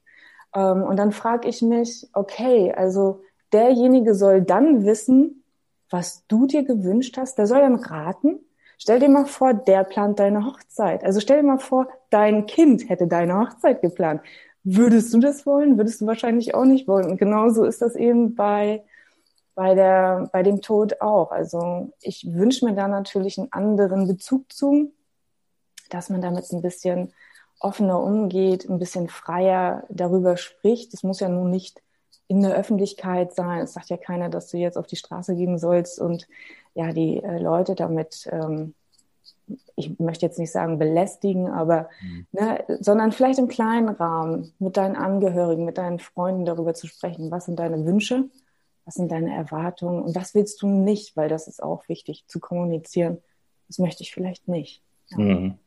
Ähm, 0.55 0.83
und 0.83 0.97
dann 0.97 1.13
frage 1.13 1.47
ich 1.47 1.61
mich, 1.61 2.09
okay, 2.15 2.73
also 2.75 3.21
derjenige 3.53 4.15
soll 4.15 4.41
dann 4.41 4.87
wissen, 4.87 5.45
was 5.91 6.25
du 6.27 6.47
dir 6.47 6.65
gewünscht 6.65 7.19
hast, 7.19 7.37
der 7.37 7.47
soll 7.47 7.61
dann 7.61 7.77
raten. 7.77 8.41
Stell 8.79 8.99
dir 8.99 9.11
mal 9.11 9.27
vor, 9.27 9.53
der 9.53 9.85
plant 9.85 10.19
deine 10.19 10.47
Hochzeit. 10.47 11.05
Also 11.05 11.21
stell 11.21 11.43
dir 11.43 11.49
mal 11.49 11.59
vor, 11.59 11.89
dein 12.09 12.47
Kind 12.47 12.89
hätte 12.89 13.07
deine 13.07 13.39
Hochzeit 13.39 13.83
geplant. 13.83 14.23
Würdest 14.65 15.13
du 15.13 15.21
das 15.21 15.45
wollen? 15.45 15.77
Würdest 15.77 16.01
du 16.01 16.07
wahrscheinlich 16.07 16.55
auch 16.55 16.65
nicht 16.65 16.89
wollen. 16.89 17.11
Und 17.11 17.19
genauso 17.19 17.65
ist 17.65 17.83
das 17.83 17.95
eben 17.95 18.35
bei 18.35 18.83
bei, 19.57 19.75
der, 19.75 20.29
bei 20.33 20.45
dem 20.45 20.61
Tod 20.61 21.01
auch. 21.01 21.33
Also 21.33 21.91
ich 22.01 22.33
wünsche 22.33 22.65
mir 22.65 22.75
da 22.75 22.87
natürlich 22.87 23.39
einen 23.39 23.51
anderen 23.53 24.07
Bezug 24.07 24.53
zu, 24.53 24.93
dass 25.91 26.11
man 26.11 26.21
damit 26.21 26.53
ein 26.53 26.63
bisschen 26.63 27.13
offener 27.59 28.01
umgeht, 28.01 28.69
ein 28.69 28.79
bisschen 28.79 29.09
freier 29.09 29.85
darüber 29.89 30.37
spricht. 30.37 30.93
Es 30.93 31.03
muss 31.03 31.21
ja 31.21 31.29
nun 31.29 31.51
nicht 31.51 31.83
in 32.29 32.43
der 32.43 32.55
Öffentlichkeit 32.55 33.35
sein. 33.35 33.61
Es 33.61 33.73
sagt 33.73 33.89
ja 33.89 33.97
keiner, 33.97 34.29
dass 34.29 34.51
du 34.51 34.59
jetzt 34.59 34.77
auf 34.77 34.87
die 34.87 34.97
Straße 34.97 35.35
gehen 35.35 35.59
sollst 35.59 36.01
und 36.01 36.29
ja, 36.75 36.93
die 36.93 37.23
äh, 37.23 37.39
Leute 37.39 37.75
damit, 37.75 38.29
ähm, 38.31 38.75
ich 39.75 39.99
möchte 39.99 40.27
jetzt 40.27 40.39
nicht 40.39 40.53
sagen 40.53 40.79
belästigen, 40.79 41.49
aber, 41.49 41.89
mhm. 42.03 42.27
ne, 42.33 42.65
sondern 42.81 43.13
vielleicht 43.13 43.39
im 43.39 43.49
kleinen 43.49 43.89
Rahmen 43.89 44.53
mit 44.59 44.77
deinen 44.77 44.97
Angehörigen, 44.97 45.65
mit 45.65 45.79
deinen 45.79 45.99
Freunden 45.99 46.45
darüber 46.45 46.75
zu 46.75 46.87
sprechen. 46.87 47.31
Was 47.31 47.47
sind 47.47 47.59
deine 47.59 47.87
Wünsche? 47.87 48.29
Was 48.87 48.95
sind 48.95 49.11
deine 49.11 49.35
Erwartungen 49.35 50.03
und 50.03 50.15
was 50.15 50.35
willst 50.35 50.63
du 50.63 50.69
nicht, 50.69 51.17
weil 51.17 51.29
das 51.29 51.49
ist 51.49 51.63
auch 51.63 51.89
wichtig 51.89 52.25
zu 52.29 52.41
kommunizieren. 52.41 53.19
Das 53.67 53.79
möchte 53.79 54.05
ich 54.05 54.15
vielleicht 54.15 54.49
nicht. 54.49 54.81
Ja. 55.11 55.19
Mhm. 55.19 55.59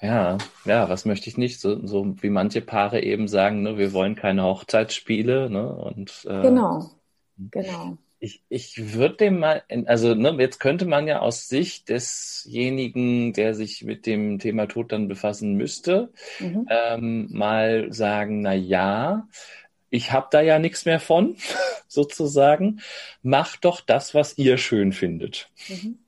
Ja, 0.00 0.38
ja, 0.64 0.88
was 0.88 1.04
möchte 1.04 1.28
ich 1.28 1.36
nicht? 1.36 1.60
So, 1.60 1.86
so 1.86 2.14
wie 2.22 2.30
manche 2.30 2.62
Paare 2.62 3.02
eben 3.02 3.28
sagen, 3.28 3.62
ne, 3.62 3.76
wir 3.76 3.92
wollen 3.92 4.14
keine 4.14 4.44
Hochzeitsspiele, 4.44 5.50
ne? 5.50 5.74
Und 5.74 6.26
äh, 6.26 6.40
genau, 6.40 6.90
genau. 7.36 7.98
Ich, 8.18 8.42
ich 8.48 8.94
würde 8.94 9.16
dem 9.16 9.38
mal, 9.38 9.62
also 9.86 10.14
ne, 10.14 10.34
jetzt 10.38 10.58
könnte 10.58 10.86
man 10.86 11.06
ja 11.06 11.20
aus 11.20 11.48
Sicht 11.48 11.90
desjenigen, 11.90 13.34
der 13.34 13.54
sich 13.54 13.84
mit 13.84 14.06
dem 14.06 14.38
Thema 14.38 14.66
Tod 14.66 14.92
dann 14.92 15.08
befassen 15.08 15.54
müsste, 15.54 16.10
mhm. 16.38 16.66
ähm, 16.70 17.28
mal 17.30 17.92
sagen, 17.92 18.40
na 18.40 18.54
ja, 18.54 19.26
ich 19.90 20.12
habe 20.12 20.28
da 20.30 20.40
ja 20.40 20.58
nichts 20.58 20.84
mehr 20.84 21.00
von, 21.00 21.36
sozusagen. 21.88 22.80
Macht 23.22 23.64
doch 23.64 23.80
das, 23.80 24.14
was 24.14 24.38
ihr 24.38 24.56
schön 24.56 24.92
findet. 24.92 25.50
Mhm. 25.68 25.98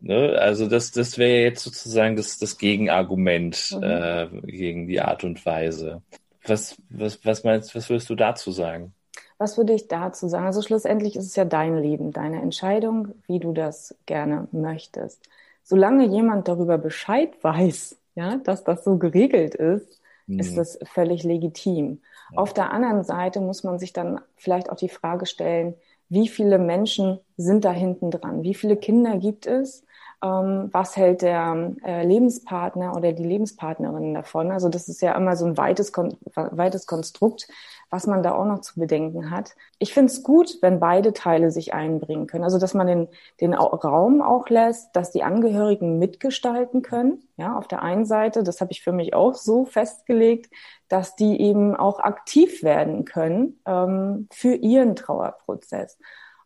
Ne? 0.00 0.36
Also 0.38 0.68
das, 0.68 0.90
das 0.90 1.18
wäre 1.18 1.42
jetzt 1.42 1.62
sozusagen 1.62 2.16
das, 2.16 2.38
das 2.38 2.58
Gegenargument 2.58 3.76
mhm. 3.76 3.82
äh, 3.82 4.28
gegen 4.44 4.86
die 4.86 5.00
Art 5.00 5.24
und 5.24 5.44
Weise. 5.46 6.02
Was, 6.44 6.76
was, 6.90 7.24
was 7.24 7.44
meinst, 7.44 7.74
was 7.74 7.88
würdest 7.88 8.10
du 8.10 8.16
dazu 8.16 8.50
sagen? 8.50 8.92
Was 9.38 9.56
würde 9.56 9.72
ich 9.72 9.88
dazu 9.88 10.28
sagen? 10.28 10.46
Also 10.46 10.62
schlussendlich 10.62 11.16
ist 11.16 11.26
es 11.26 11.36
ja 11.36 11.44
dein 11.44 11.76
Leben, 11.76 12.12
deine 12.12 12.42
Entscheidung, 12.42 13.08
wie 13.26 13.38
du 13.38 13.52
das 13.52 13.94
gerne 14.06 14.48
möchtest. 14.52 15.20
Solange 15.64 16.06
jemand 16.06 16.48
darüber 16.48 16.78
Bescheid 16.78 17.30
weiß, 17.42 17.96
ja, 18.14 18.36
dass 18.36 18.64
das 18.64 18.84
so 18.84 18.98
geregelt 18.98 19.54
ist, 19.54 20.00
mhm. 20.26 20.40
ist 20.40 20.56
das 20.56 20.78
völlig 20.84 21.22
legitim. 21.22 22.00
Auf 22.34 22.52
der 22.54 22.72
anderen 22.72 23.04
Seite 23.04 23.40
muss 23.40 23.64
man 23.64 23.78
sich 23.78 23.92
dann 23.92 24.20
vielleicht 24.36 24.70
auch 24.70 24.76
die 24.76 24.88
Frage 24.88 25.26
stellen, 25.26 25.74
wie 26.08 26.28
viele 26.28 26.58
Menschen 26.58 27.20
sind 27.36 27.64
da 27.64 27.72
hinten 27.72 28.10
dran? 28.10 28.42
Wie 28.42 28.54
viele 28.54 28.76
Kinder 28.76 29.16
gibt 29.18 29.46
es? 29.46 29.84
ähm, 30.22 30.68
was 30.72 30.96
hält 30.96 31.22
der 31.22 31.74
äh, 31.84 32.06
Lebenspartner 32.06 32.96
oder 32.96 33.12
die 33.12 33.24
Lebenspartnerin 33.24 34.14
davon. 34.14 34.52
Also 34.52 34.68
das 34.68 34.88
ist 34.88 35.02
ja 35.02 35.14
immer 35.16 35.36
so 35.36 35.46
ein 35.46 35.56
weites, 35.56 35.92
weites 36.34 36.86
Konstrukt, 36.86 37.48
was 37.92 38.06
man 38.06 38.22
da 38.22 38.32
auch 38.32 38.46
noch 38.46 38.62
zu 38.62 38.80
bedenken 38.80 39.30
hat. 39.30 39.54
Ich 39.78 39.92
finde 39.92 40.10
es 40.10 40.22
gut, 40.22 40.56
wenn 40.62 40.80
beide 40.80 41.12
Teile 41.12 41.50
sich 41.50 41.74
einbringen 41.74 42.26
können. 42.26 42.42
Also 42.42 42.58
dass 42.58 42.72
man 42.72 42.86
den, 42.86 43.08
den 43.42 43.52
Raum 43.52 44.22
auch 44.22 44.48
lässt, 44.48 44.96
dass 44.96 45.10
die 45.10 45.22
Angehörigen 45.22 45.98
mitgestalten 45.98 46.80
können. 46.80 47.22
Ja, 47.36 47.54
auf 47.58 47.68
der 47.68 47.82
einen 47.82 48.06
Seite, 48.06 48.44
das 48.44 48.62
habe 48.62 48.72
ich 48.72 48.82
für 48.82 48.92
mich 48.92 49.12
auch 49.12 49.34
so 49.34 49.66
festgelegt, 49.66 50.50
dass 50.88 51.16
die 51.16 51.38
eben 51.38 51.76
auch 51.76 52.00
aktiv 52.00 52.62
werden 52.62 53.04
können 53.04 53.60
ähm, 53.66 54.26
für 54.32 54.54
ihren 54.54 54.96
Trauerprozess. 54.96 55.98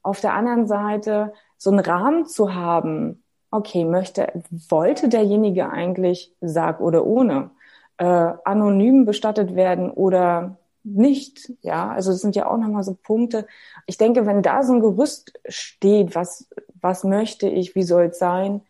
Auf 0.03 0.21
der 0.21 0.35
anderen 0.35 0.67
Seite 0.67 1.33
so 1.59 1.71
einen 1.71 1.79
Rahmen 1.79 2.26
zu 2.26 2.55
haben, 2.55 3.23
okay, 3.53 3.85
möchte, 3.85 4.33
wollte 4.69 5.09
derjenige 5.09 5.71
eigentlich, 5.71 6.35
sag 6.41 6.81
oder 6.81 7.07
ohne, 7.07 7.50
äh, 7.99 8.33
anonym 8.45 9.05
bestattet 9.05 9.55
werden 9.55 9.93
oder 9.93 10.57
nicht, 10.87 11.52
ja, 11.62 11.88
also 11.90 12.12
das 12.12 12.21
sind 12.21 12.37
ja 12.37 12.49
auch 12.49 12.57
nochmal 12.59 12.85
so 12.85 12.95
Punkte. 12.95 13.47
Ich 13.87 13.99
denke, 13.99 14.25
wenn 14.25 14.43
da 14.43 14.62
so 14.62 14.73
ein 14.73 14.81
Gerüst 14.81 15.33
steht, 15.49 16.14
was, 16.14 16.49
was 16.81 17.05
möchte 17.05 17.49
ich, 17.49 17.75
wie 17.75 17.83
soll 17.83 18.05
es 18.07 18.19
sein, 18.19 18.62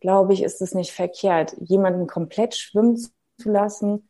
glaube 0.00 0.34
ich, 0.34 0.42
ist 0.42 0.60
es 0.60 0.74
nicht 0.74 0.92
verkehrt. 0.92 1.56
Jemanden 1.60 2.06
komplett 2.06 2.54
schwimmen 2.56 2.96
zu 2.96 3.10
lassen, 3.50 4.08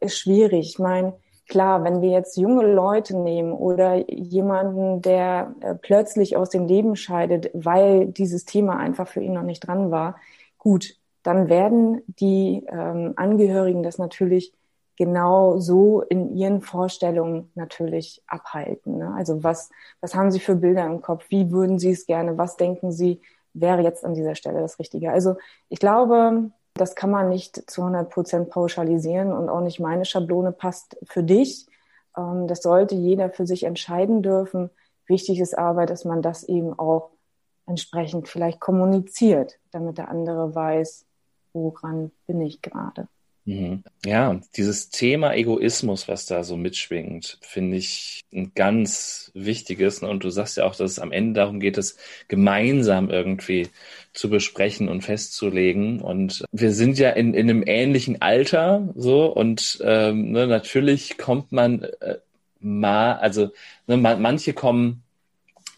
ist 0.00 0.18
schwierig. 0.18 0.68
Ich 0.68 0.78
meine, 0.78 1.14
klar, 1.48 1.82
wenn 1.82 2.00
wir 2.00 2.10
jetzt 2.10 2.36
junge 2.36 2.72
Leute 2.72 3.16
nehmen 3.18 3.52
oder 3.52 4.08
jemanden, 4.08 5.02
der 5.02 5.54
äh, 5.60 5.74
plötzlich 5.74 6.36
aus 6.36 6.50
dem 6.50 6.66
Leben 6.66 6.94
scheidet, 6.94 7.50
weil 7.54 8.06
dieses 8.06 8.44
Thema 8.44 8.76
einfach 8.76 9.08
für 9.08 9.20
ihn 9.20 9.32
noch 9.32 9.42
nicht 9.42 9.66
dran 9.66 9.90
war, 9.90 10.16
gut, 10.58 10.96
dann 11.22 11.48
werden 11.48 12.02
die 12.06 12.64
ähm, 12.68 13.14
Angehörigen 13.16 13.82
das 13.82 13.98
natürlich 13.98 14.54
genau 15.00 15.58
so 15.58 16.02
in 16.02 16.36
ihren 16.36 16.60
Vorstellungen 16.60 17.50
natürlich 17.54 18.22
abhalten. 18.26 18.98
Ne? 18.98 19.14
Also 19.16 19.42
was, 19.42 19.70
was 20.02 20.14
haben 20.14 20.30
Sie 20.30 20.40
für 20.40 20.56
Bilder 20.56 20.84
im 20.84 21.00
Kopf? 21.00 21.24
Wie 21.30 21.50
würden 21.50 21.78
Sie 21.78 21.92
es 21.92 22.04
gerne? 22.04 22.36
Was 22.36 22.58
denken 22.58 22.92
Sie, 22.92 23.22
wäre 23.54 23.80
jetzt 23.80 24.04
an 24.04 24.12
dieser 24.12 24.34
Stelle 24.34 24.60
das 24.60 24.78
Richtige? 24.78 25.10
Also 25.10 25.36
ich 25.70 25.78
glaube, 25.78 26.50
das 26.74 26.94
kann 26.96 27.10
man 27.10 27.30
nicht 27.30 27.70
zu 27.70 27.80
100 27.80 28.10
Prozent 28.10 28.50
pauschalisieren 28.50 29.32
und 29.32 29.48
auch 29.48 29.62
nicht 29.62 29.80
meine 29.80 30.04
Schablone 30.04 30.52
passt 30.52 30.98
für 31.04 31.22
dich. 31.22 31.66
Ähm, 32.14 32.46
das 32.46 32.60
sollte 32.60 32.94
jeder 32.94 33.30
für 33.30 33.46
sich 33.46 33.62
entscheiden 33.62 34.20
dürfen. 34.20 34.68
Wichtig 35.06 35.40
ist 35.40 35.56
aber, 35.56 35.86
dass 35.86 36.04
man 36.04 36.20
das 36.20 36.44
eben 36.44 36.78
auch 36.78 37.08
entsprechend 37.64 38.28
vielleicht 38.28 38.60
kommuniziert, 38.60 39.58
damit 39.70 39.96
der 39.96 40.10
andere 40.10 40.54
weiß, 40.54 41.06
woran 41.54 42.12
bin 42.26 42.42
ich 42.42 42.60
gerade. 42.60 43.08
Mhm. 43.46 43.82
Ja, 44.04 44.40
dieses 44.56 44.90
Thema 44.90 45.34
Egoismus, 45.34 46.08
was 46.08 46.26
da 46.26 46.44
so 46.44 46.56
mitschwingt, 46.56 47.38
finde 47.40 47.78
ich 47.78 48.20
ein 48.32 48.52
ganz 48.54 49.30
wichtiges. 49.34 50.02
Und 50.02 50.22
du 50.24 50.30
sagst 50.30 50.56
ja 50.58 50.66
auch, 50.66 50.76
dass 50.76 50.92
es 50.92 50.98
am 50.98 51.10
Ende 51.10 51.40
darum 51.40 51.58
geht, 51.58 51.78
es 51.78 51.96
gemeinsam 52.28 53.10
irgendwie 53.10 53.68
zu 54.12 54.28
besprechen 54.28 54.88
und 54.88 55.02
festzulegen. 55.02 56.00
Und 56.00 56.44
wir 56.52 56.72
sind 56.72 56.98
ja 56.98 57.10
in, 57.10 57.34
in 57.34 57.48
einem 57.48 57.64
ähnlichen 57.66 58.20
Alter 58.20 58.92
so 58.94 59.26
und 59.26 59.78
ähm, 59.84 60.32
ne, 60.32 60.46
natürlich 60.46 61.16
kommt 61.18 61.50
man 61.52 61.82
äh, 62.00 62.18
mal, 62.60 63.14
also 63.14 63.50
ne, 63.86 63.96
manche 63.96 64.52
kommen 64.52 65.02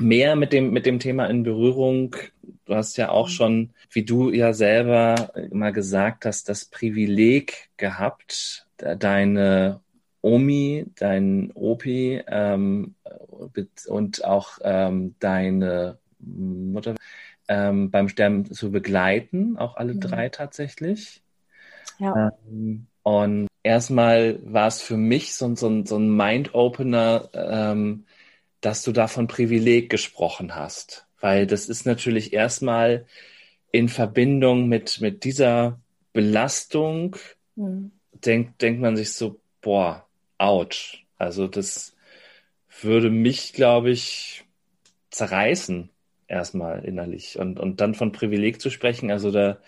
mehr 0.02 0.36
mit 0.36 0.52
dem, 0.52 0.70
mit 0.70 0.86
dem 0.86 0.98
Thema 0.98 1.26
in 1.26 1.42
Berührung. 1.42 2.16
Du 2.64 2.74
hast 2.74 2.96
ja 2.96 3.10
auch 3.10 3.28
mhm. 3.28 3.32
schon, 3.32 3.70
wie 3.90 4.04
du 4.04 4.30
ja 4.30 4.52
selber 4.52 5.32
mal 5.50 5.72
gesagt 5.72 6.26
hast, 6.26 6.48
das 6.48 6.64
Privileg 6.64 7.70
gehabt, 7.76 8.66
deine 8.76 9.80
Omi, 10.20 10.86
dein 10.94 11.50
Opi 11.54 12.22
ähm, 12.26 12.94
und 13.88 14.24
auch 14.24 14.58
ähm, 14.62 15.14
deine 15.18 15.98
Mutter 16.18 16.94
ähm, 17.48 17.90
beim 17.90 18.08
Sterben 18.08 18.50
zu 18.52 18.70
begleiten, 18.70 19.56
auch 19.56 19.76
alle 19.76 19.94
mhm. 19.94 20.00
drei 20.00 20.28
tatsächlich. 20.28 21.22
Ja. 21.98 22.32
Ähm, 22.48 22.86
und 23.02 23.48
erstmal 23.62 24.38
war 24.44 24.68
es 24.68 24.80
für 24.80 24.96
mich 24.96 25.34
so, 25.34 25.54
so, 25.56 25.84
so 25.84 25.96
ein 25.98 26.16
Mind-Opener, 26.16 27.28
ähm, 27.34 28.04
dass 28.62 28.82
du 28.82 28.92
da 28.92 29.08
von 29.08 29.26
Privileg 29.26 29.90
gesprochen 29.90 30.54
hast. 30.54 31.06
Weil 31.20 31.46
das 31.46 31.68
ist 31.68 31.84
natürlich 31.84 32.32
erstmal 32.32 33.06
in 33.70 33.88
Verbindung 33.88 34.68
mit, 34.68 35.00
mit 35.00 35.24
dieser 35.24 35.78
Belastung, 36.12 37.16
mhm. 37.56 37.92
denkt, 38.12 38.62
denkt 38.62 38.80
man 38.80 38.96
sich 38.96 39.12
so, 39.12 39.38
boah, 39.60 40.06
ouch. 40.38 41.04
Also 41.18 41.46
das 41.48 41.94
würde 42.80 43.10
mich, 43.10 43.52
glaube 43.52 43.90
ich, 43.90 44.44
zerreißen 45.10 45.90
erstmal 46.26 46.84
innerlich. 46.84 47.38
Und, 47.38 47.60
und 47.60 47.80
dann 47.80 47.94
von 47.94 48.12
Privileg 48.12 48.60
zu 48.60 48.70
sprechen, 48.70 49.10
also 49.10 49.30
da 49.30 49.58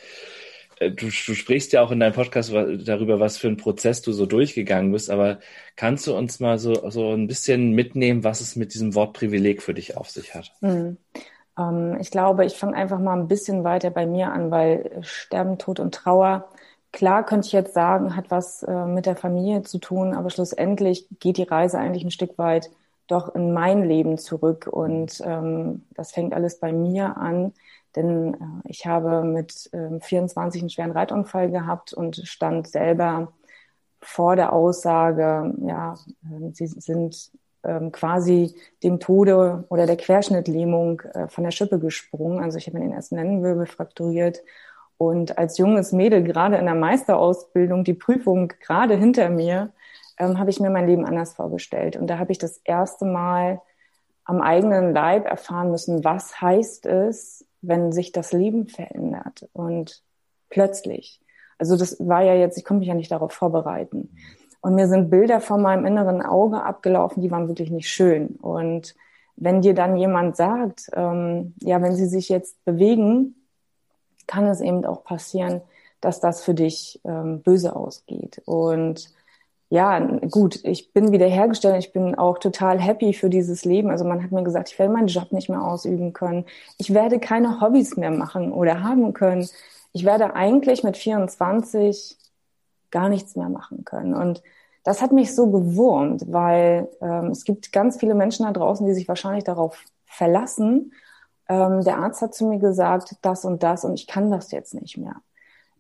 du, 0.91 1.07
du 1.07 1.35
sprichst 1.35 1.73
ja 1.73 1.83
auch 1.83 1.91
in 1.91 2.01
deinem 2.01 2.13
Podcast 2.13 2.53
darüber, 2.53 3.21
was 3.21 3.37
für 3.39 3.49
ein 3.49 3.57
Prozess 3.57 4.03
du 4.03 4.13
so 4.13 4.27
durchgegangen 4.27 4.93
bist, 4.93 5.11
aber 5.11 5.39
kannst 5.77 6.07
du 6.07 6.17
uns 6.17 6.41
mal 6.41 6.59
so, 6.59 6.91
so 6.91 7.13
ein 7.13 7.27
bisschen 7.27 7.73
mitnehmen, 7.73 8.25
was 8.25 8.41
es 8.41 8.57
mit 8.57 8.75
diesem 8.75 8.95
Wort 8.95 9.15
Privileg 9.15 9.63
für 9.63 9.75
dich 9.75 9.97
auf 9.97 10.11
sich 10.11 10.35
hat? 10.35 10.53
Mhm. 10.61 10.97
Ähm, 11.59 11.97
ich 12.01 12.11
glaube, 12.11 12.45
ich 12.45 12.55
fange 12.55 12.77
einfach 12.77 12.99
mal 12.99 13.19
ein 13.19 13.29
bisschen 13.29 13.65
weiter 13.65 13.91
bei 13.91 14.07
mir 14.07 14.33
an, 14.33 14.51
weil 14.51 14.99
Sterben, 15.03 15.59
Tod 15.59 15.81
und 15.81 15.95
Trauer, 15.95 16.49
klar 16.93 17.25
könnte 17.25 17.47
ich 17.47 17.53
jetzt 17.53 17.75
sagen, 17.75 18.17
hat 18.17 18.31
was 18.31 18.63
äh, 18.63 18.87
mit 18.87 19.07
der 19.07 19.17
Familie 19.17 19.63
zu 19.63 19.79
tun, 19.79 20.15
aber 20.15 20.31
schlussendlich 20.31 21.07
geht 21.21 21.37
die 21.37 21.43
Reise 21.43 21.79
eigentlich 21.79 22.05
ein 22.05 22.11
Stück 22.11 22.39
weit 22.39 22.71
doch 23.07 23.35
in 23.35 23.53
mein 23.53 23.85
Leben 23.85 24.17
zurück 24.17 24.67
und 24.67 25.21
ähm, 25.25 25.83
das 25.95 26.13
fängt 26.13 26.33
alles 26.33 26.59
bei 26.59 26.73
mir 26.73 27.17
an 27.19 27.53
denn 27.97 28.35
äh, 28.35 28.39
ich 28.69 28.87
habe 28.87 29.23
mit 29.23 29.71
äh, 29.73 30.01
24 30.01 30.63
einen 30.63 30.71
schweren 30.71 30.93
Reitunfall 30.93 31.51
gehabt 31.51 31.93
und 31.93 32.17
stand 32.25 32.69
selber 32.69 33.33
vor 34.01 34.37
der 34.37 34.53
Aussage, 34.53 35.55
ja, 35.67 35.95
äh, 36.25 36.53
sie 36.53 36.67
sind 36.67 37.31
ähm, 37.65 37.93
quasi 37.93 38.55
dem 38.83 39.01
Tode 39.01 39.65
oder 39.69 39.87
der 39.87 39.97
Querschnittlähmung 39.97 41.01
äh, 41.15 41.29
von 41.29 41.45
der 41.45 41.51
Schippe 41.51 41.79
gesprungen. 41.79 42.43
Also 42.43 42.59
ich 42.59 42.67
habe 42.67 42.79
mir 42.79 42.85
den 42.85 42.93
ersten 42.93 43.17
Lendenwirbel 43.17 43.67
frakturiert 43.67 44.43
und 44.99 45.39
als 45.39 45.59
junges 45.59 45.93
Mädel 45.93 46.23
gerade 46.23 46.57
in 46.57 46.67
der 46.67 46.75
Meisterausbildung 46.75 47.85
die 47.85 47.95
Prüfung 47.95 48.49
gerade 48.61 48.95
hinter 48.97 49.31
mir 49.31 49.73
ähm, 50.19 50.39
habe 50.39 50.51
ich 50.51 50.61
mir 50.61 50.71
mein 50.71 50.87
Leben 50.87 51.05
anders 51.05 51.35
vorgestellt 51.35 51.97
und 51.97 52.07
da 52.07 52.19
habe 52.19 52.33
ich 52.33 52.39
das 52.39 52.59
erste 52.65 53.05
Mal 53.05 53.61
am 54.25 54.41
eigenen 54.41 54.95
Leib 54.95 55.27
erfahren 55.27 55.71
müssen, 55.71 56.05
was 56.05 56.41
heißt 56.41 56.87
es, 56.87 57.45
wenn 57.67 57.93
sich 57.93 58.13
das 58.13 58.33
Leben 58.33 58.69
verändert 58.69 59.49
und 59.53 60.03
plötzlich. 60.51 61.21
Also 61.59 61.77
das 61.77 61.97
war 62.01 62.23
ja 62.23 62.35
jetzt, 62.35 62.59
ich 62.59 62.65
konnte 62.65 62.81
mich 62.81 62.89
ja 62.89 62.95
nicht 62.95 63.11
darauf 63.11 63.33
vorbereiten. 63.33 64.17
Und 64.61 64.75
mir 64.75 64.89
sind 64.89 65.11
Bilder 65.11 65.41
von 65.41 65.61
meinem 65.61 65.85
inneren 65.85 66.23
Auge 66.23 66.63
abgelaufen, 66.63 67.23
die 67.23 67.31
waren 67.31 67.49
wirklich 67.49 67.71
nicht 67.71 67.89
schön. 67.89 68.29
Und 68.41 68.95
wenn 69.37 69.61
dir 69.61 69.75
dann 69.75 69.97
jemand 69.97 70.37
sagt, 70.37 70.91
ähm, 70.95 71.55
ja, 71.61 71.83
wenn 71.83 71.95
sie 71.95 72.07
sich 72.07 72.29
jetzt 72.29 72.65
bewegen, 72.65 73.35
kann 74.27 74.47
es 74.47 74.61
eben 74.61 74.85
auch 74.85 75.05
passieren, 75.05 75.61
dass 76.01 76.21
das 76.21 76.43
für 76.43 76.55
dich 76.55 77.01
ähm, 77.05 77.43
böse 77.43 77.77
ausgeht. 77.77 78.43
Und 78.47 79.13
ja, 79.75 79.99
gut, 80.31 80.61
ich 80.63 80.93
bin 80.93 81.11
wiederhergestellt. 81.11 81.85
Ich 81.85 81.93
bin 81.93 82.15
auch 82.15 82.39
total 82.39 82.79
happy 82.81 83.13
für 83.13 83.29
dieses 83.29 83.65
Leben. 83.65 83.91
Also 83.91 84.05
man 84.05 84.23
hat 84.23 84.31
mir 84.31 84.45
gesagt, 84.45 84.71
ich 84.71 84.79
werde 84.79 84.93
meinen 84.93 85.09
Job 85.09 85.33
nicht 85.33 85.49
mehr 85.49 85.65
ausüben 85.65 86.13
können. 86.13 86.45
Ich 86.79 86.95
werde 86.95 87.19
keine 87.19 87.61
Hobbys 87.61 87.97
mehr 87.97 88.13
machen 88.13 88.53
oder 88.53 88.85
haben 88.85 89.13
können. 89.15 89.49
Ich 89.93 90.05
werde 90.05 90.37
eigentlich 90.37 90.85
mit 90.85 90.97
24 90.97 92.17
gar 92.93 93.09
nichts 93.09 93.35
mehr 93.35 93.49
machen 93.49 93.85
können. 93.85 94.15
Und 94.15 94.45
das 94.85 95.03
hat 95.03 95.11
mich 95.11 95.35
so 95.35 95.51
gewurmt, 95.51 96.33
weil 96.33 96.89
ähm, 97.01 97.33
es 97.33 97.45
gibt 97.45 97.73
ganz 97.73 97.97
viele 97.97 98.15
Menschen 98.15 98.47
da 98.47 98.53
draußen, 98.53 98.87
die 98.87 98.95
sich 98.95 99.09
wahrscheinlich 99.09 99.43
darauf 99.43 99.83
verlassen. 100.07 100.93
Ähm, 101.49 101.83
der 101.83 101.99
Arzt 101.99 102.23
hat 102.23 102.33
zu 102.33 102.47
mir 102.47 102.61
gesagt, 102.61 103.17
das 103.23 103.45
und 103.45 103.65
das 103.65 103.85
und 103.85 103.95
ich 103.95 104.07
kann 104.07 104.31
das 104.31 104.53
jetzt 104.53 104.75
nicht 104.75 104.99
mehr. 104.99 105.17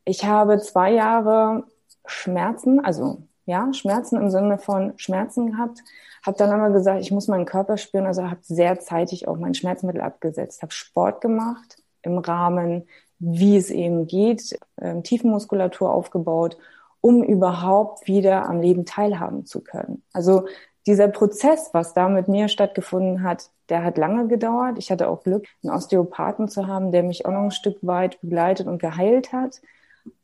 Ich 0.04 0.24
habe 0.24 0.58
zwei 0.58 0.90
Jahre 0.92 1.62
Schmerzen, 2.06 2.84
also 2.84 3.22
ja, 3.46 3.72
Schmerzen 3.72 4.16
im 4.16 4.30
Sinne 4.30 4.58
von 4.58 4.92
Schmerzen 4.96 5.52
gehabt, 5.52 5.80
habe 6.24 6.36
dann 6.38 6.50
aber 6.50 6.72
gesagt, 6.72 7.00
ich 7.00 7.10
muss 7.10 7.28
meinen 7.28 7.44
Körper 7.44 7.76
spüren, 7.76 8.06
also 8.06 8.30
habe 8.30 8.40
sehr 8.42 8.80
zeitig 8.80 9.28
auch 9.28 9.36
mein 9.36 9.54
Schmerzmittel 9.54 10.00
abgesetzt, 10.00 10.62
habe 10.62 10.72
Sport 10.72 11.20
gemacht 11.20 11.82
im 12.02 12.18
Rahmen, 12.18 12.88
wie 13.18 13.56
es 13.56 13.70
eben 13.70 14.06
geht, 14.06 14.58
ähm, 14.80 15.02
Tiefenmuskulatur 15.02 15.92
aufgebaut 15.92 16.56
um 17.04 17.22
überhaupt 17.22 18.06
wieder 18.06 18.48
am 18.48 18.62
Leben 18.62 18.86
teilhaben 18.86 19.44
zu 19.44 19.60
können. 19.60 20.02
Also 20.14 20.46
dieser 20.86 21.08
Prozess, 21.08 21.68
was 21.74 21.92
da 21.92 22.08
mit 22.08 22.28
mir 22.28 22.48
stattgefunden 22.48 23.22
hat, 23.22 23.50
der 23.68 23.84
hat 23.84 23.98
lange 23.98 24.26
gedauert. 24.26 24.78
Ich 24.78 24.90
hatte 24.90 25.08
auch 25.10 25.22
Glück, 25.22 25.44
einen 25.62 25.74
Osteopathen 25.74 26.48
zu 26.48 26.66
haben, 26.66 26.92
der 26.92 27.02
mich 27.02 27.26
auch 27.26 27.30
noch 27.30 27.42
ein 27.42 27.50
Stück 27.50 27.76
weit 27.82 28.18
begleitet 28.22 28.68
und 28.68 28.78
geheilt 28.78 29.34
hat. 29.34 29.60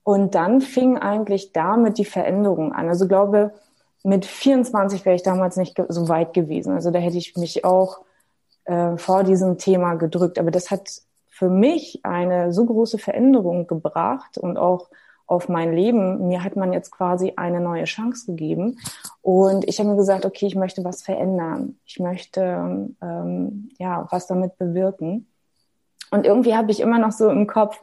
Und 0.02 0.35
dann 0.35 0.61
fing 0.61 0.99
eigentlich 0.99 1.52
damit 1.52 1.99
die 1.99 2.04
Veränderung 2.04 2.73
an. 2.73 2.88
Also 2.88 3.07
glaube, 3.07 3.52
mit 4.02 4.25
24 4.25 5.04
wäre 5.04 5.16
ich 5.16 5.23
damals 5.23 5.57
nicht 5.57 5.80
so 5.88 6.09
weit 6.09 6.33
gewesen. 6.33 6.73
Also 6.73 6.90
da 6.90 6.99
hätte 6.99 7.19
ich 7.19 7.37
mich 7.37 7.64
auch 7.64 8.00
äh, 8.64 8.97
vor 8.97 9.25
diesem 9.25 9.59
Thema 9.59 9.95
gedrückt. 9.95 10.38
Aber 10.38 10.50
das 10.50 10.71
hat 10.71 10.88
für 11.28 11.49
mich 11.49 12.00
eine 12.02 12.52
so 12.52 12.64
große 12.64 12.99
Veränderung 12.99 13.66
gebracht 13.66 14.38
und 14.38 14.57
auch 14.57 14.88
auf 15.26 15.49
mein 15.49 15.73
Leben. 15.73 16.26
Mir 16.26 16.42
hat 16.42 16.57
man 16.57 16.73
jetzt 16.73 16.90
quasi 16.90 17.35
eine 17.37 17.61
neue 17.61 17.85
Chance 17.85 18.26
gegeben. 18.26 18.78
Und 19.23 19.66
ich 19.69 19.78
habe 19.78 19.90
mir 19.90 19.97
gesagt, 19.97 20.26
okay, 20.26 20.47
ich 20.47 20.57
möchte 20.57 20.83
was 20.83 21.02
verändern. 21.02 21.78
Ich 21.87 22.00
möchte 22.00 22.40
ähm, 23.00 23.71
ja 23.78 24.09
was 24.11 24.26
damit 24.26 24.59
bewirken. 24.59 25.28
Und 26.11 26.26
irgendwie 26.26 26.57
habe 26.57 26.73
ich 26.73 26.80
immer 26.80 26.99
noch 26.99 27.12
so 27.12 27.30
im 27.30 27.47
Kopf, 27.47 27.78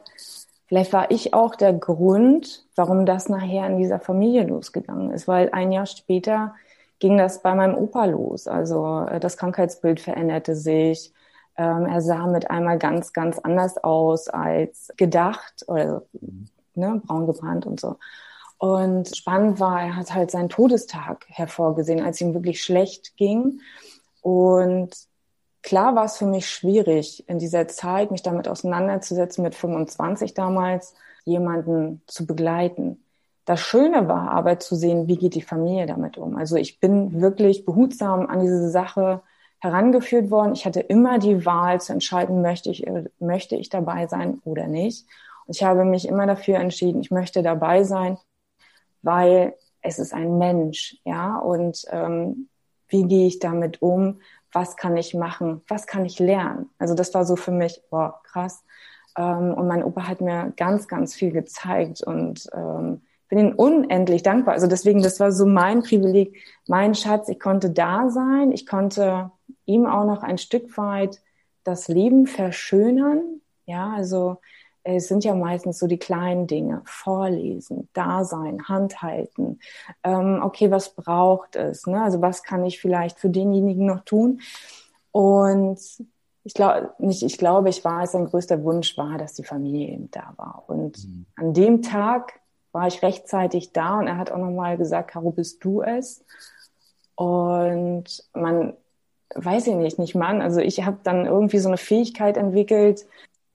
vielleicht 0.68 0.92
war 0.92 1.10
ich 1.10 1.34
auch 1.34 1.54
der 1.54 1.72
Grund, 1.72 2.64
warum 2.76 3.06
das 3.06 3.28
nachher 3.28 3.66
in 3.66 3.78
dieser 3.78 3.98
Familie 3.98 4.44
losgegangen 4.44 5.10
ist, 5.10 5.26
weil 5.26 5.50
ein 5.50 5.72
Jahr 5.72 5.86
später 5.86 6.54
ging 7.00 7.16
das 7.16 7.42
bei 7.42 7.54
meinem 7.54 7.76
Opa 7.76 8.04
los. 8.04 8.46
Also 8.46 9.06
äh, 9.10 9.20
das 9.20 9.36
Krankheitsbild 9.36 10.00
veränderte 10.00 10.54
sich. 10.54 11.12
Ähm, 11.56 11.86
er 11.86 12.00
sah 12.00 12.26
mit 12.26 12.50
einmal 12.50 12.78
ganz, 12.78 13.12
ganz 13.12 13.38
anders 13.38 13.82
aus 13.82 14.28
als 14.28 14.92
gedacht 14.96 15.64
oder 15.66 16.02
ne, 16.74 17.00
braun 17.04 17.26
gebrannt 17.26 17.66
und 17.66 17.80
so. 17.80 17.96
Und 18.58 19.16
spannend 19.16 19.60
war, 19.60 19.80
er 19.80 19.96
hat 19.96 20.12
halt 20.12 20.30
seinen 20.30 20.48
Todestag 20.48 21.24
hervorgesehen, 21.28 22.04
als 22.04 22.20
ihm 22.20 22.34
wirklich 22.34 22.62
schlecht 22.62 23.16
ging. 23.16 23.60
Und 24.20 24.90
klar 25.68 25.94
war 25.94 26.06
es 26.06 26.16
für 26.16 26.24
mich 26.24 26.48
schwierig, 26.48 27.28
in 27.28 27.38
dieser 27.38 27.68
Zeit 27.68 28.10
mich 28.10 28.22
damit 28.22 28.48
auseinanderzusetzen, 28.48 29.44
mit 29.44 29.54
25 29.54 30.32
damals, 30.32 30.94
jemanden 31.26 32.00
zu 32.06 32.26
begleiten. 32.26 33.04
Das 33.44 33.60
Schöne 33.60 34.08
war 34.08 34.30
aber 34.30 34.58
zu 34.58 34.76
sehen, 34.76 35.08
wie 35.08 35.18
geht 35.18 35.34
die 35.34 35.42
Familie 35.42 35.84
damit 35.84 36.16
um. 36.16 36.36
Also 36.36 36.56
ich 36.56 36.80
bin 36.80 37.20
wirklich 37.20 37.66
behutsam 37.66 38.26
an 38.26 38.40
diese 38.40 38.70
Sache 38.70 39.20
herangeführt 39.58 40.30
worden. 40.30 40.54
Ich 40.54 40.64
hatte 40.64 40.80
immer 40.80 41.18
die 41.18 41.44
Wahl 41.44 41.82
zu 41.82 41.92
entscheiden, 41.92 42.40
möchte 42.40 42.70
ich, 42.70 42.86
möchte 43.18 43.54
ich 43.56 43.68
dabei 43.68 44.06
sein 44.06 44.40
oder 44.44 44.68
nicht. 44.68 45.04
Ich 45.48 45.62
habe 45.62 45.84
mich 45.84 46.08
immer 46.08 46.26
dafür 46.26 46.56
entschieden, 46.56 47.02
ich 47.02 47.10
möchte 47.10 47.42
dabei 47.42 47.84
sein, 47.84 48.16
weil 49.02 49.54
es 49.82 49.98
ist 49.98 50.14
ein 50.14 50.38
Mensch, 50.38 50.96
ja, 51.04 51.36
und 51.36 51.84
ähm, 51.90 52.48
wie 52.88 53.04
gehe 53.04 53.26
ich 53.26 53.38
damit 53.38 53.82
um? 53.82 54.20
Was 54.52 54.76
kann 54.76 54.96
ich 54.96 55.14
machen? 55.14 55.62
Was 55.68 55.86
kann 55.86 56.04
ich 56.04 56.18
lernen? 56.18 56.70
Also 56.78 56.94
das 56.94 57.12
war 57.14 57.24
so 57.24 57.36
für 57.36 57.52
mich, 57.52 57.82
boah, 57.90 58.20
krass. 58.24 58.64
Ähm, 59.16 59.54
und 59.54 59.66
mein 59.66 59.84
Opa 59.84 60.08
hat 60.08 60.20
mir 60.20 60.52
ganz, 60.56 60.88
ganz 60.88 61.14
viel 61.14 61.32
gezeigt 61.32 62.02
und 62.02 62.48
ähm, 62.54 63.02
bin 63.28 63.38
ihm 63.38 63.52
unendlich 63.54 64.22
dankbar. 64.22 64.54
Also 64.54 64.66
deswegen, 64.66 65.02
das 65.02 65.20
war 65.20 65.32
so 65.32 65.46
mein 65.46 65.82
Privileg, 65.82 66.42
mein 66.66 66.94
Schatz. 66.94 67.28
Ich 67.28 67.38
konnte 67.38 67.70
da 67.70 68.08
sein. 68.08 68.52
Ich 68.52 68.66
konnte 68.66 69.30
ihm 69.66 69.86
auch 69.86 70.04
noch 70.04 70.22
ein 70.22 70.38
Stück 70.38 70.76
weit 70.78 71.20
das 71.64 71.88
Leben 71.88 72.26
verschönern. 72.26 73.40
Ja, 73.66 73.92
also 73.94 74.38
es 74.96 75.08
sind 75.08 75.24
ja 75.24 75.34
meistens 75.34 75.78
so 75.78 75.86
die 75.86 75.98
kleinen 75.98 76.46
Dinge. 76.46 76.82
Vorlesen, 76.84 77.88
da 77.92 78.24
sein, 78.24 78.68
Hand 78.68 79.02
halten. 79.02 79.60
Ähm, 80.02 80.40
okay, 80.42 80.70
was 80.70 80.94
braucht 80.94 81.56
es? 81.56 81.86
Ne? 81.86 82.02
Also 82.02 82.22
was 82.22 82.42
kann 82.42 82.64
ich 82.64 82.80
vielleicht 82.80 83.18
für 83.18 83.28
denjenigen 83.28 83.86
noch 83.86 84.04
tun? 84.04 84.40
Und 85.12 85.78
ich 86.44 86.54
glaube, 86.54 86.94
nicht, 86.98 87.22
ich 87.22 87.36
glaube, 87.36 87.68
ich 87.68 87.84
war, 87.84 88.02
es 88.02 88.12
sein 88.12 88.26
größter 88.26 88.62
Wunsch 88.64 88.96
war, 88.96 89.18
dass 89.18 89.34
die 89.34 89.44
Familie 89.44 89.88
eben 89.88 90.10
da 90.10 90.32
war. 90.36 90.64
Und 90.66 91.04
mhm. 91.04 91.26
an 91.36 91.52
dem 91.52 91.82
Tag 91.82 92.40
war 92.72 92.86
ich 92.86 93.02
rechtzeitig 93.02 93.72
da 93.72 93.98
und 93.98 94.06
er 94.06 94.16
hat 94.16 94.30
auch 94.30 94.38
nochmal 94.38 94.78
gesagt, 94.78 95.10
Caro, 95.10 95.30
bist 95.30 95.62
du 95.64 95.82
es? 95.82 96.24
Und 97.14 98.24
man, 98.32 98.74
weiß 99.34 99.66
ich 99.66 99.74
nicht, 99.74 99.98
nicht 99.98 100.14
Mann, 100.14 100.40
also 100.40 100.60
ich 100.60 100.84
habe 100.84 100.98
dann 101.02 101.26
irgendwie 101.26 101.58
so 101.58 101.68
eine 101.68 101.76
Fähigkeit 101.76 102.36
entwickelt, 102.36 103.04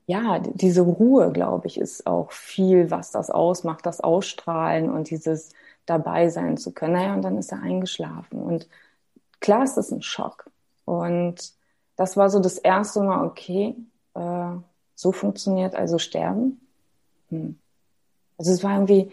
ja, 0.06 0.40
diese 0.40 0.82
Ruhe, 0.82 1.32
glaube 1.32 1.68
ich, 1.68 1.80
ist 1.80 2.06
auch 2.08 2.32
viel, 2.32 2.92
was 2.92 3.12
das 3.12 3.30
ausmacht, 3.30 3.86
das 3.86 4.02
Ausstrahlen 4.02 4.90
und 4.90 5.10
dieses 5.10 5.50
dabei 5.86 6.30
sein 6.30 6.58
zu 6.58 6.72
können. 6.74 6.94
Naja, 6.94 7.14
und 7.14 7.22
dann 7.22 7.38
ist 7.38 7.52
er 7.52 7.62
eingeschlafen. 7.62 8.42
Und 8.42 8.68
klar 9.40 9.64
ist 9.64 9.76
das 9.76 9.92
ein 9.92 10.02
Schock. 10.02 10.50
Und 10.86 11.54
das 11.96 12.18
war 12.18 12.30
so 12.30 12.40
das 12.40 12.58
erste 12.58 13.02
Mal, 13.02 13.26
okay, 13.26 13.76
äh, 14.16 14.50
so 14.96 15.12
funktioniert 15.12 15.76
also 15.76 15.98
Sterben. 15.98 16.60
Hm. 17.30 17.58
Also 18.38 18.52
es 18.52 18.64
war 18.64 18.74
irgendwie 18.74 19.12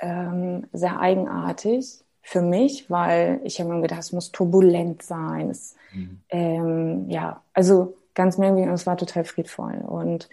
ähm, 0.00 0.66
sehr 0.72 0.98
eigenartig 0.98 2.00
für 2.22 2.42
mich, 2.42 2.90
weil 2.90 3.40
ich 3.44 3.60
habe 3.60 3.72
mir 3.72 3.82
gedacht, 3.82 4.00
es 4.00 4.12
muss 4.12 4.32
turbulent 4.32 5.02
sein. 5.02 5.50
Es, 5.50 5.76
mhm. 5.92 6.20
ähm, 6.30 7.10
ja, 7.10 7.42
also 7.52 7.95
ganz 8.16 8.38
merkwürdig 8.38 8.68
und 8.68 8.74
es 8.74 8.86
war 8.86 8.96
total 8.96 9.24
friedvoll. 9.24 9.76
Und 9.86 10.28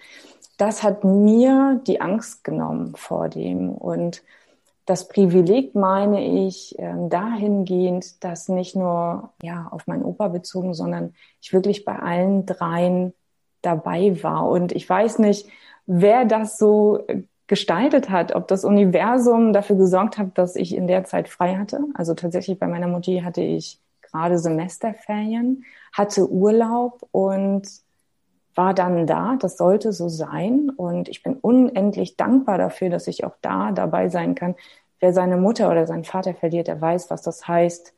das 0.58 0.82
hat 0.82 1.04
mir 1.04 1.80
die 1.86 2.02
Angst 2.02 2.44
genommen 2.44 2.96
vor 2.96 3.30
dem. 3.30 3.70
Und 3.70 4.24
das 4.86 5.08
Privileg 5.08 5.76
meine 5.76 6.48
ich 6.48 6.78
äh, 6.80 6.94
dahingehend, 7.10 8.24
dass 8.24 8.50
nicht 8.50 8.76
nur 8.76 9.30
ja 9.44 9.68
auf 9.70 9.86
meinen 9.86 10.04
Opa 10.04 10.30
bezogen, 10.30 10.74
sondern 10.74 11.14
ich 11.42 11.54
wirklich 11.54 11.86
bei 11.86 11.98
allen 12.00 12.46
dreien 12.48 13.14
dabei 13.62 14.22
war. 14.24 14.50
Und 14.50 14.72
ich 14.72 14.90
weiß 14.90 15.20
nicht, 15.20 15.48
wer 15.86 16.26
das 16.26 16.58
so 16.58 17.06
gestaltet 17.48 18.10
hat, 18.10 18.36
ob 18.36 18.48
das 18.48 18.64
Universum 18.64 19.54
dafür 19.54 19.76
gesorgt 19.76 20.18
hat, 20.18 20.38
dass 20.38 20.56
ich 20.56 20.76
in 20.76 20.88
der 20.88 21.04
Zeit 21.04 21.28
frei 21.30 21.56
hatte. 21.56 21.82
Also 21.94 22.14
tatsächlich 22.14 22.58
bei 22.60 22.68
meiner 22.68 22.88
Mutti 22.88 23.22
hatte 23.24 23.42
ich 23.42 23.80
gerade 24.14 24.38
Semesterferien, 24.38 25.66
hatte 25.92 26.30
Urlaub 26.30 27.08
und 27.12 27.68
war 28.56 28.74
dann 28.74 29.08
da. 29.08 29.36
Das 29.40 29.58
sollte 29.58 29.92
so 29.92 30.08
sein. 30.08 30.70
Und 30.70 31.10
ich 31.10 31.24
bin 31.24 31.36
unendlich 31.36 32.16
dankbar 32.16 32.58
dafür, 32.58 32.90
dass 32.90 33.08
ich 33.08 33.26
auch 33.26 33.36
da 33.42 33.72
dabei 33.72 34.10
sein 34.10 34.36
kann. 34.36 34.56
Wer 35.00 35.14
seine 35.14 35.38
Mutter 35.38 35.70
oder 35.70 35.88
seinen 35.88 36.04
Vater 36.04 36.34
verliert, 36.34 36.68
der 36.68 36.80
weiß, 36.80 37.10
was 37.10 37.24
das 37.24 37.48
heißt, 37.48 37.94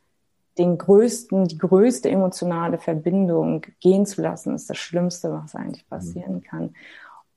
den 0.58 0.78
größten, 0.78 1.50
die 1.50 1.58
größte 1.58 2.10
emotionale 2.10 2.78
Verbindung 2.78 3.64
gehen 3.82 4.06
zu 4.06 4.22
lassen, 4.22 4.56
ist 4.56 4.70
das 4.70 4.78
Schlimmste, 4.78 5.32
was 5.34 5.54
eigentlich 5.54 5.84
mhm. 5.84 5.90
passieren 5.90 6.44
kann. 6.44 6.74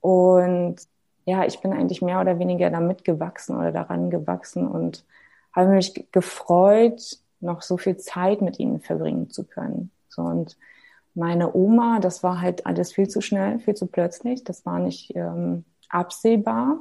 Und 0.00 0.76
ja, 1.24 1.44
ich 1.44 1.60
bin 1.60 1.72
eigentlich 1.72 2.00
mehr 2.00 2.20
oder 2.20 2.38
weniger 2.38 2.70
damit 2.70 3.04
gewachsen 3.04 3.56
oder 3.56 3.72
daran 3.72 4.08
gewachsen 4.08 4.68
und 4.68 5.04
habe 5.52 5.70
mich 5.70 6.06
gefreut, 6.12 7.18
noch 7.40 7.62
so 7.62 7.76
viel 7.76 7.96
Zeit 7.96 8.42
mit 8.42 8.58
ihnen 8.58 8.80
verbringen 8.80 9.30
zu 9.30 9.44
können. 9.44 9.90
So 10.08 10.22
und 10.22 10.56
meine 11.14 11.54
Oma, 11.54 11.98
das 12.00 12.22
war 12.22 12.40
halt 12.40 12.66
alles 12.66 12.92
viel 12.92 13.08
zu 13.08 13.20
schnell, 13.20 13.58
viel 13.58 13.74
zu 13.74 13.86
plötzlich. 13.86 14.44
Das 14.44 14.64
war 14.64 14.78
nicht 14.78 15.14
ähm, 15.16 15.64
absehbar. 15.88 16.78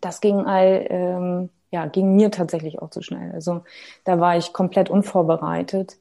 Das 0.00 0.20
ging 0.20 0.46
all, 0.46 0.86
ähm, 0.88 1.50
ja, 1.70 1.86
ging 1.86 2.16
mir 2.16 2.30
tatsächlich 2.30 2.80
auch 2.80 2.90
zu 2.90 3.02
schnell. 3.02 3.32
Also 3.32 3.62
da 4.04 4.20
war 4.20 4.36
ich 4.36 4.52
komplett 4.52 4.88
unvorbereitet. 4.90 5.98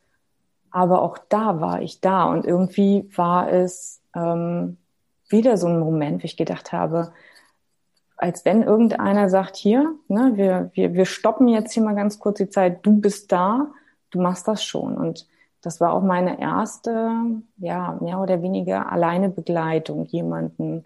Aber 0.72 1.02
auch 1.02 1.18
da 1.30 1.62
war 1.62 1.82
ich 1.82 2.02
da 2.02 2.26
und 2.26 2.46
irgendwie 2.46 3.10
war 3.16 3.52
es 3.52 4.02
ähm, 4.16 4.78
wieder 5.30 5.58
so 5.58 5.68
ein 5.68 5.80
Moment, 5.80 6.22
wo 6.22 6.26
ich 6.26 6.38
gedacht 6.38 6.72
habe, 6.72 7.14
als 8.18 8.46
wenn 8.46 8.64
irgendeiner 8.64 9.30
sagt, 9.30 9.56
hier, 9.56 9.96
ne, 10.08 10.34
wir, 10.36 10.70
wir, 10.74 10.94
wir 10.94 11.06
stoppen 11.06 11.48
jetzt 11.48 11.74
hier 11.74 11.84
mal 11.84 11.96
ganz 11.96 12.20
kurz 12.20 12.38
die 12.38 12.50
Zeit, 12.50 12.86
du 12.86 13.00
bist 13.00 13.32
da, 13.32 13.72
du 14.12 14.22
machst 14.22 14.48
das 14.48 14.64
schon. 14.64 14.96
Und 14.96 15.28
das 15.62 15.82
war 15.82 15.94
auch 15.94 16.04
meine 16.04 16.40
erste, 16.40 17.12
ja, 17.58 17.98
mehr 18.00 18.20
oder 18.20 18.42
weniger 18.42 18.92
alleine 18.92 19.30
Begleitung, 19.30 20.06
jemanden 20.06 20.86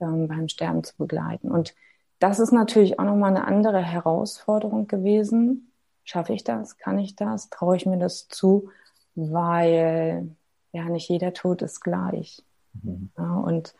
ähm, 0.00 0.28
beim 0.28 0.48
Sterben 0.48 0.84
zu 0.84 0.96
begleiten. 0.96 1.50
Und 1.50 1.74
das 2.20 2.38
ist 2.38 2.52
natürlich 2.52 2.98
auch 2.98 3.04
nochmal 3.04 3.30
eine 3.30 3.46
andere 3.46 3.80
Herausforderung 3.80 4.86
gewesen. 4.86 5.72
Schaffe 6.04 6.32
ich 6.32 6.44
das? 6.44 6.78
Kann 6.78 6.98
ich 6.98 7.16
das? 7.16 7.50
Traue 7.50 7.76
ich 7.76 7.86
mir 7.86 7.98
das 7.98 8.28
zu? 8.28 8.70
Weil 9.14 10.28
ja 10.72 10.84
nicht 10.84 11.08
jeder 11.08 11.32
Tod 11.32 11.62
ist 11.62 11.80
gleich. 11.80 12.44
Mhm. 12.82 13.10
Ja, 13.16 13.34
und 13.34 13.74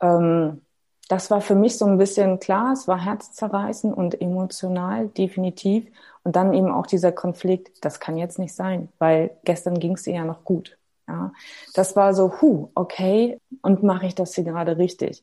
ähm, 0.00 0.62
das 1.08 1.30
war 1.30 1.40
für 1.40 1.54
mich 1.54 1.76
so 1.76 1.84
ein 1.84 1.98
bisschen 1.98 2.40
klar, 2.40 2.72
es 2.72 2.88
war 2.88 3.02
herzzerreißend 3.02 3.94
und 3.96 4.20
emotional, 4.20 5.08
definitiv. 5.08 5.86
Und 6.22 6.36
dann 6.36 6.54
eben 6.54 6.70
auch 6.70 6.86
dieser 6.86 7.12
Konflikt, 7.12 7.84
das 7.84 8.00
kann 8.00 8.16
jetzt 8.16 8.38
nicht 8.38 8.54
sein, 8.54 8.88
weil 8.98 9.36
gestern 9.44 9.78
ging 9.78 9.92
es 9.92 10.06
ihr 10.06 10.14
ja 10.14 10.24
noch 10.24 10.44
gut. 10.44 10.78
Ja, 11.06 11.32
das 11.74 11.96
war 11.96 12.14
so, 12.14 12.40
hu, 12.40 12.70
okay, 12.74 13.38
und 13.60 13.82
mache 13.82 14.06
ich 14.06 14.14
das 14.14 14.34
hier 14.34 14.44
gerade 14.44 14.78
richtig? 14.78 15.22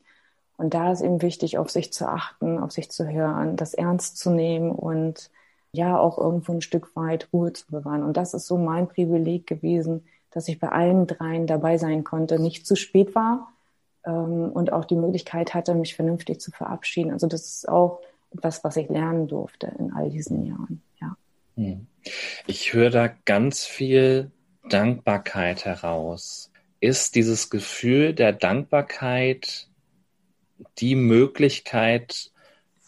Und 0.56 0.74
da 0.74 0.92
ist 0.92 1.00
eben 1.00 1.22
wichtig, 1.22 1.58
auf 1.58 1.70
sich 1.70 1.92
zu 1.92 2.06
achten, 2.08 2.58
auf 2.58 2.70
sich 2.70 2.88
zu 2.90 3.08
hören, 3.08 3.56
das 3.56 3.74
ernst 3.74 4.18
zu 4.18 4.30
nehmen 4.30 4.70
und 4.70 5.30
ja, 5.72 5.98
auch 5.98 6.18
irgendwo 6.18 6.52
ein 6.52 6.60
Stück 6.60 6.94
weit 6.94 7.28
Ruhe 7.32 7.52
zu 7.52 7.66
bewahren. 7.68 8.04
Und 8.04 8.16
das 8.16 8.34
ist 8.34 8.46
so 8.46 8.58
mein 8.58 8.88
Privileg 8.88 9.46
gewesen, 9.46 10.04
dass 10.30 10.48
ich 10.48 10.60
bei 10.60 10.68
allen 10.68 11.06
dreien 11.06 11.46
dabei 11.46 11.78
sein 11.78 12.04
konnte, 12.04 12.38
nicht 12.38 12.66
zu 12.66 12.76
spät 12.76 13.14
war, 13.14 13.51
ähm, 14.04 14.50
und 14.52 14.72
auch 14.72 14.84
die 14.84 14.96
Möglichkeit 14.96 15.54
hatte, 15.54 15.74
mich 15.74 15.94
vernünftig 15.94 16.40
zu 16.40 16.50
verabschieden. 16.50 17.12
Also 17.12 17.26
das 17.26 17.42
ist 17.42 17.68
auch 17.68 18.00
etwas, 18.34 18.64
was 18.64 18.76
ich 18.76 18.88
lernen 18.88 19.28
durfte 19.28 19.72
in 19.78 19.92
all 19.92 20.10
diesen 20.10 20.46
Jahren. 20.46 20.82
Ja. 21.00 21.16
Hm. 21.56 21.86
Ich 22.46 22.72
höre 22.72 22.90
da 22.90 23.08
ganz 23.24 23.64
viel 23.64 24.30
Dankbarkeit 24.68 25.64
heraus. 25.64 26.50
Ist 26.80 27.14
dieses 27.14 27.50
Gefühl 27.50 28.12
der 28.12 28.32
Dankbarkeit 28.32 29.68
die 30.78 30.94
Möglichkeit, 30.94 32.32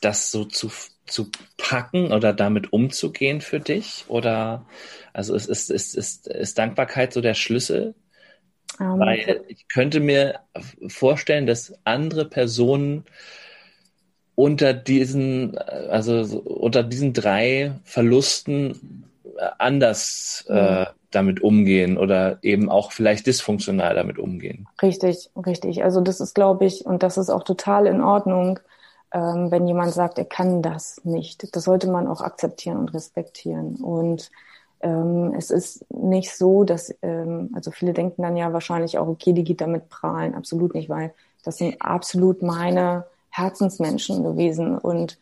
das 0.00 0.31
so 0.31 0.44
zu, 0.44 0.70
zu 1.07 1.31
packen 1.57 2.12
oder 2.12 2.33
damit 2.33 2.72
umzugehen 2.72 3.40
für 3.40 3.61
dich? 3.61 4.05
Oder 4.09 4.66
also 5.12 5.35
ist, 5.35 5.48
ist, 5.48 5.70
ist, 5.70 5.94
ist, 5.94 6.27
ist 6.27 6.59
Dankbarkeit 6.59 7.12
so 7.12 7.20
der 7.20 7.35
Schlüssel 7.35 7.94
um, 8.79 8.87
ähm, 8.87 9.01
Weil 9.01 9.45
ich 9.49 9.69
könnte 9.69 10.01
mir 10.01 10.41
vorstellen, 10.89 11.47
dass 11.47 11.75
andere 11.85 12.25
Personen 12.25 13.05
unter 14.35 14.73
diesen, 14.75 15.57
also 15.59 16.41
unter 16.41 16.83
diesen 16.83 17.13
drei 17.13 17.73
Verlusten 17.85 19.05
äh, 19.37 19.47
anders 19.59 20.45
äh, 20.49 20.83
mhm. 20.83 20.87
damit 21.11 21.43
umgehen 21.43 21.97
oder 21.97 22.39
eben 22.43 22.69
auch 22.69 22.93
vielleicht 22.93 23.27
dysfunktional 23.27 23.95
damit 23.95 24.19
umgehen. 24.19 24.67
Richtig, 24.83 25.31
richtig. 25.47 25.85
Also 25.85 26.01
das 26.01 26.21
ist, 26.21 26.35
glaube 26.35 26.67
ich, 26.67 26.85
und 26.85 27.03
das 27.03 27.17
ist 27.17 27.31
auch 27.31 27.45
total 27.45 27.87
in 27.87 28.01
Ordnung, 28.01 28.59
ähm, 29.13 29.53
wenn 29.53 29.69
jemand 29.69 29.93
sagt, 29.93 30.19
er 30.19 30.25
kann 30.25 30.63
das 30.63 31.01
nicht. 31.05 31.55
Das 31.55 31.65
sollte 31.65 31.89
man 31.89 32.09
auch 32.09 32.21
akzeptieren 32.21 32.79
und 32.79 32.93
respektieren. 32.93 33.77
Und 33.77 34.31
ähm, 34.85 35.33
es 35.37 35.51
ist 35.51 35.87
nicht 35.90 36.37
so, 36.37 36.62
dass, 36.62 36.94
ähm, 37.01 37.51
also 37.55 37.70
viele 37.70 37.94
denken 37.94 38.23
dann 38.23 38.37
ja 38.37 38.53
wahrscheinlich 38.53 38.99
auch, 38.99 39.09
okay, 39.09 39.33
die 39.33 39.42
geht 39.42 39.62
damit 39.62 39.88
prahlen. 39.88 40.35
Absolut 40.35 40.75
nicht, 40.75 40.90
weil 40.90 41.14
das 41.42 41.57
sind 41.57 41.81
absolut 41.81 42.42
meine 42.42 43.07
Herzensmenschen 43.31 44.23
gewesen. 44.23 44.77
Und 44.77 45.18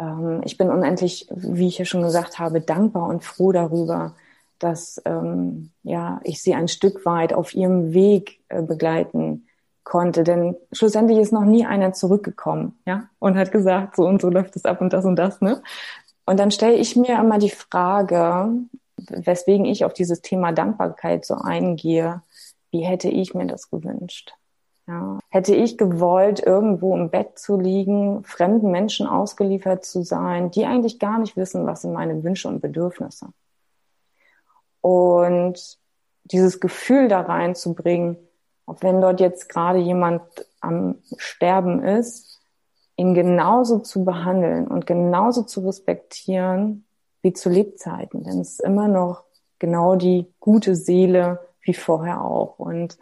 ähm, 0.00 0.40
ich 0.44 0.56
bin 0.56 0.70
unendlich, 0.70 1.28
wie 1.30 1.68
ich 1.68 1.76
ja 1.76 1.84
schon 1.84 2.02
gesagt 2.02 2.38
habe, 2.38 2.62
dankbar 2.62 3.08
und 3.08 3.22
froh 3.22 3.52
darüber, 3.52 4.14
dass 4.58 5.00
ähm, 5.04 5.70
ja, 5.82 6.20
ich 6.24 6.42
sie 6.42 6.54
ein 6.54 6.68
Stück 6.68 7.04
weit 7.04 7.34
auf 7.34 7.54
ihrem 7.54 7.92
Weg 7.92 8.40
äh, 8.48 8.62
begleiten 8.62 9.46
konnte. 9.84 10.24
Denn 10.24 10.56
schlussendlich 10.72 11.18
ist 11.18 11.34
noch 11.34 11.44
nie 11.44 11.66
einer 11.66 11.92
zurückgekommen, 11.92 12.78
ja, 12.86 13.10
und 13.18 13.36
hat 13.36 13.52
gesagt, 13.52 13.96
so 13.96 14.06
und 14.06 14.22
so 14.22 14.30
läuft 14.30 14.56
es 14.56 14.64
ab 14.64 14.80
und 14.80 14.94
das 14.94 15.04
und 15.04 15.16
das, 15.16 15.42
ne? 15.42 15.62
Und 16.24 16.40
dann 16.40 16.50
stelle 16.50 16.74
ich 16.74 16.96
mir 16.96 17.20
immer 17.20 17.38
die 17.38 17.50
Frage, 17.50 18.48
weswegen 19.08 19.64
ich 19.64 19.84
auf 19.84 19.92
dieses 19.92 20.22
Thema 20.22 20.52
Dankbarkeit 20.52 21.24
so 21.24 21.34
eingehe, 21.34 22.22
wie 22.70 22.82
hätte 22.82 23.08
ich 23.08 23.34
mir 23.34 23.46
das 23.46 23.70
gewünscht? 23.70 24.34
Ja. 24.86 25.18
Hätte 25.30 25.54
ich 25.54 25.78
gewollt, 25.78 26.40
irgendwo 26.40 26.96
im 26.96 27.10
Bett 27.10 27.38
zu 27.38 27.58
liegen, 27.58 28.22
fremden 28.22 28.70
Menschen 28.70 29.06
ausgeliefert 29.06 29.84
zu 29.84 30.02
sein, 30.02 30.50
die 30.50 30.64
eigentlich 30.64 30.98
gar 30.98 31.18
nicht 31.18 31.36
wissen, 31.36 31.66
was 31.66 31.82
sind 31.82 31.92
meine 31.92 32.22
Wünsche 32.22 32.48
und 32.48 32.60
Bedürfnisse. 32.60 33.28
Und 34.80 35.78
dieses 36.24 36.60
Gefühl 36.60 37.08
da 37.08 37.22
reinzubringen, 37.22 38.16
auch 38.66 38.76
wenn 38.80 39.00
dort 39.00 39.20
jetzt 39.20 39.48
gerade 39.48 39.78
jemand 39.78 40.22
am 40.60 40.96
Sterben 41.16 41.82
ist, 41.82 42.40
ihn 42.96 43.14
genauso 43.14 43.80
zu 43.80 44.04
behandeln 44.04 44.68
und 44.68 44.86
genauso 44.86 45.42
zu 45.42 45.60
respektieren, 45.60 46.85
wie 47.26 47.32
zu 47.32 47.50
Lebzeiten. 47.50 48.22
Denn 48.22 48.40
es 48.40 48.52
ist 48.52 48.60
immer 48.60 48.86
noch 48.86 49.24
genau 49.58 49.96
die 49.96 50.32
gute 50.38 50.76
Seele 50.76 51.40
wie 51.60 51.74
vorher 51.74 52.22
auch. 52.22 52.60
Und 52.60 52.98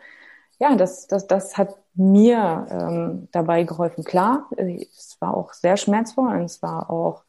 ja, 0.59 0.75
das, 0.77 1.07
das, 1.07 1.27
das 1.27 1.59
hat 1.59 1.77
mir 1.95 2.67
ähm, 2.71 3.29
dabei 3.33 3.65
geholfen. 3.65 4.03
Klar, 4.03 4.49
es 4.57 5.19
war 5.21 5.37
auch 5.37 5.53
sehr 5.53 5.77
schmerzvoll 5.77 6.35
und 6.35 6.45
es 6.45 6.63
war 6.63 6.89
auch 6.89 7.25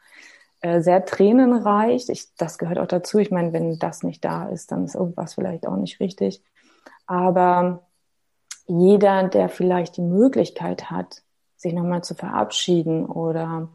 äh, 0.62 0.79
sehr 0.79 1.03
tränenreich. 1.03 2.08
Ich, 2.08 2.34
das 2.38 2.58
gehört 2.58 2.79
auch 2.79 2.88
dazu. 2.88 3.19
Ich 3.19 3.29
meine, 3.29 3.51
wenn 3.51 3.77
das 3.77 4.03
nicht 4.03 4.23
da 4.23 4.47
ist, 4.47 4.71
dann 4.71 4.86
ist 4.86 4.95
irgendwas 4.95 5.34
vielleicht 5.34 5.67
auch 5.67 5.75
nicht 5.75 5.99
richtig. 5.99 6.41
Aber 7.08 7.84
jeder, 8.67 9.27
der 9.27 9.49
vielleicht 9.49 9.97
die 9.97 10.01
Möglichkeit 10.01 10.89
hat, 10.89 11.23
sich 11.58 11.73
nochmal 11.73 12.03
zu 12.03 12.15
verabschieden 12.15 13.05
oder 13.05 13.67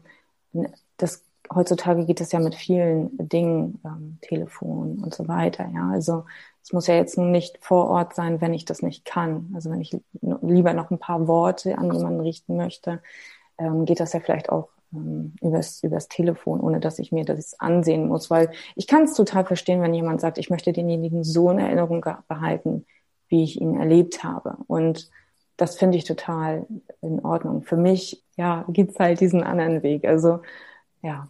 das 0.97 1.23
heutzutage 1.53 2.05
geht 2.05 2.21
es 2.21 2.31
ja 2.31 2.39
mit 2.39 2.55
vielen 2.55 3.17
Dingen, 3.17 3.79
ähm, 3.85 4.17
Telefon 4.21 4.99
und 5.03 5.13
so 5.13 5.27
weiter. 5.27 5.69
Ja, 5.73 5.89
also 5.91 6.25
es 6.63 6.73
muss 6.73 6.87
ja 6.87 6.95
jetzt 6.95 7.17
nicht 7.17 7.57
vor 7.61 7.87
Ort 7.87 8.15
sein, 8.15 8.41
wenn 8.41 8.53
ich 8.53 8.65
das 8.65 8.81
nicht 8.81 9.05
kann. 9.05 9.51
Also 9.55 9.69
wenn 9.71 9.81
ich 9.81 9.97
lieber 10.21 10.73
noch 10.73 10.91
ein 10.91 10.99
paar 10.99 11.27
Worte 11.27 11.77
an 11.77 11.91
jemanden 11.91 12.21
richten 12.21 12.55
möchte, 12.55 13.01
ähm, 13.57 13.85
geht 13.85 13.99
das 13.99 14.13
ja 14.13 14.19
vielleicht 14.19 14.49
auch 14.49 14.69
ähm, 14.93 15.33
übers, 15.41 15.83
übers 15.83 16.07
Telefon, 16.07 16.59
ohne 16.59 16.79
dass 16.79 16.99
ich 16.99 17.11
mir 17.11 17.25
das 17.25 17.59
ansehen 17.59 18.07
muss. 18.07 18.29
Weil 18.29 18.51
ich 18.75 18.87
kann 18.87 19.03
es 19.03 19.13
total 19.13 19.45
verstehen, 19.45 19.81
wenn 19.81 19.93
jemand 19.93 20.21
sagt, 20.21 20.37
ich 20.37 20.49
möchte 20.49 20.73
denjenigen 20.73 21.23
so 21.23 21.49
in 21.49 21.59
Erinnerung 21.59 22.05
behalten, 22.27 22.85
wie 23.27 23.43
ich 23.43 23.59
ihn 23.59 23.79
erlebt 23.79 24.23
habe. 24.23 24.57
Und 24.67 25.09
das 25.57 25.77
finde 25.77 25.97
ich 25.97 26.05
total 26.05 26.65
in 27.01 27.19
Ordnung. 27.23 27.63
Für 27.63 27.77
mich, 27.77 28.23
ja, 28.35 28.65
gibt's 28.69 28.99
halt 28.99 29.19
diesen 29.19 29.43
anderen 29.43 29.83
Weg. 29.83 30.05
Also, 30.05 30.41
ja, 31.03 31.27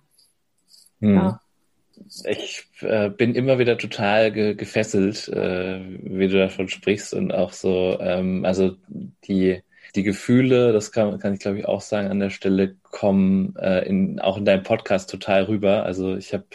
hm. 1.01 1.15
Ja. 1.15 1.41
Ich 2.25 2.67
äh, 2.81 3.09
bin 3.09 3.35
immer 3.35 3.59
wieder 3.59 3.77
total 3.77 4.31
ge 4.31 4.55
gefesselt, 4.55 5.27
äh, 5.27 5.81
wie 6.03 6.27
du 6.27 6.37
davon 6.37 6.67
sprichst 6.67 7.13
und 7.13 7.31
auch 7.31 7.53
so, 7.53 7.99
ähm, 7.99 8.43
also 8.43 8.75
die 9.25 9.61
die 9.95 10.03
Gefühle, 10.03 10.71
das 10.71 10.91
kann, 10.91 11.19
kann 11.19 11.33
ich 11.33 11.39
glaube 11.39 11.59
ich 11.59 11.65
auch 11.65 11.81
sagen, 11.81 12.07
an 12.07 12.19
der 12.19 12.29
Stelle 12.29 12.75
kommen 12.83 13.55
äh, 13.57 13.85
in, 13.85 14.19
auch 14.19 14.37
in 14.37 14.45
deinem 14.45 14.63
Podcast 14.63 15.09
total 15.09 15.43
rüber. 15.43 15.83
Also 15.83 16.15
ich 16.15 16.33
habe 16.33 16.45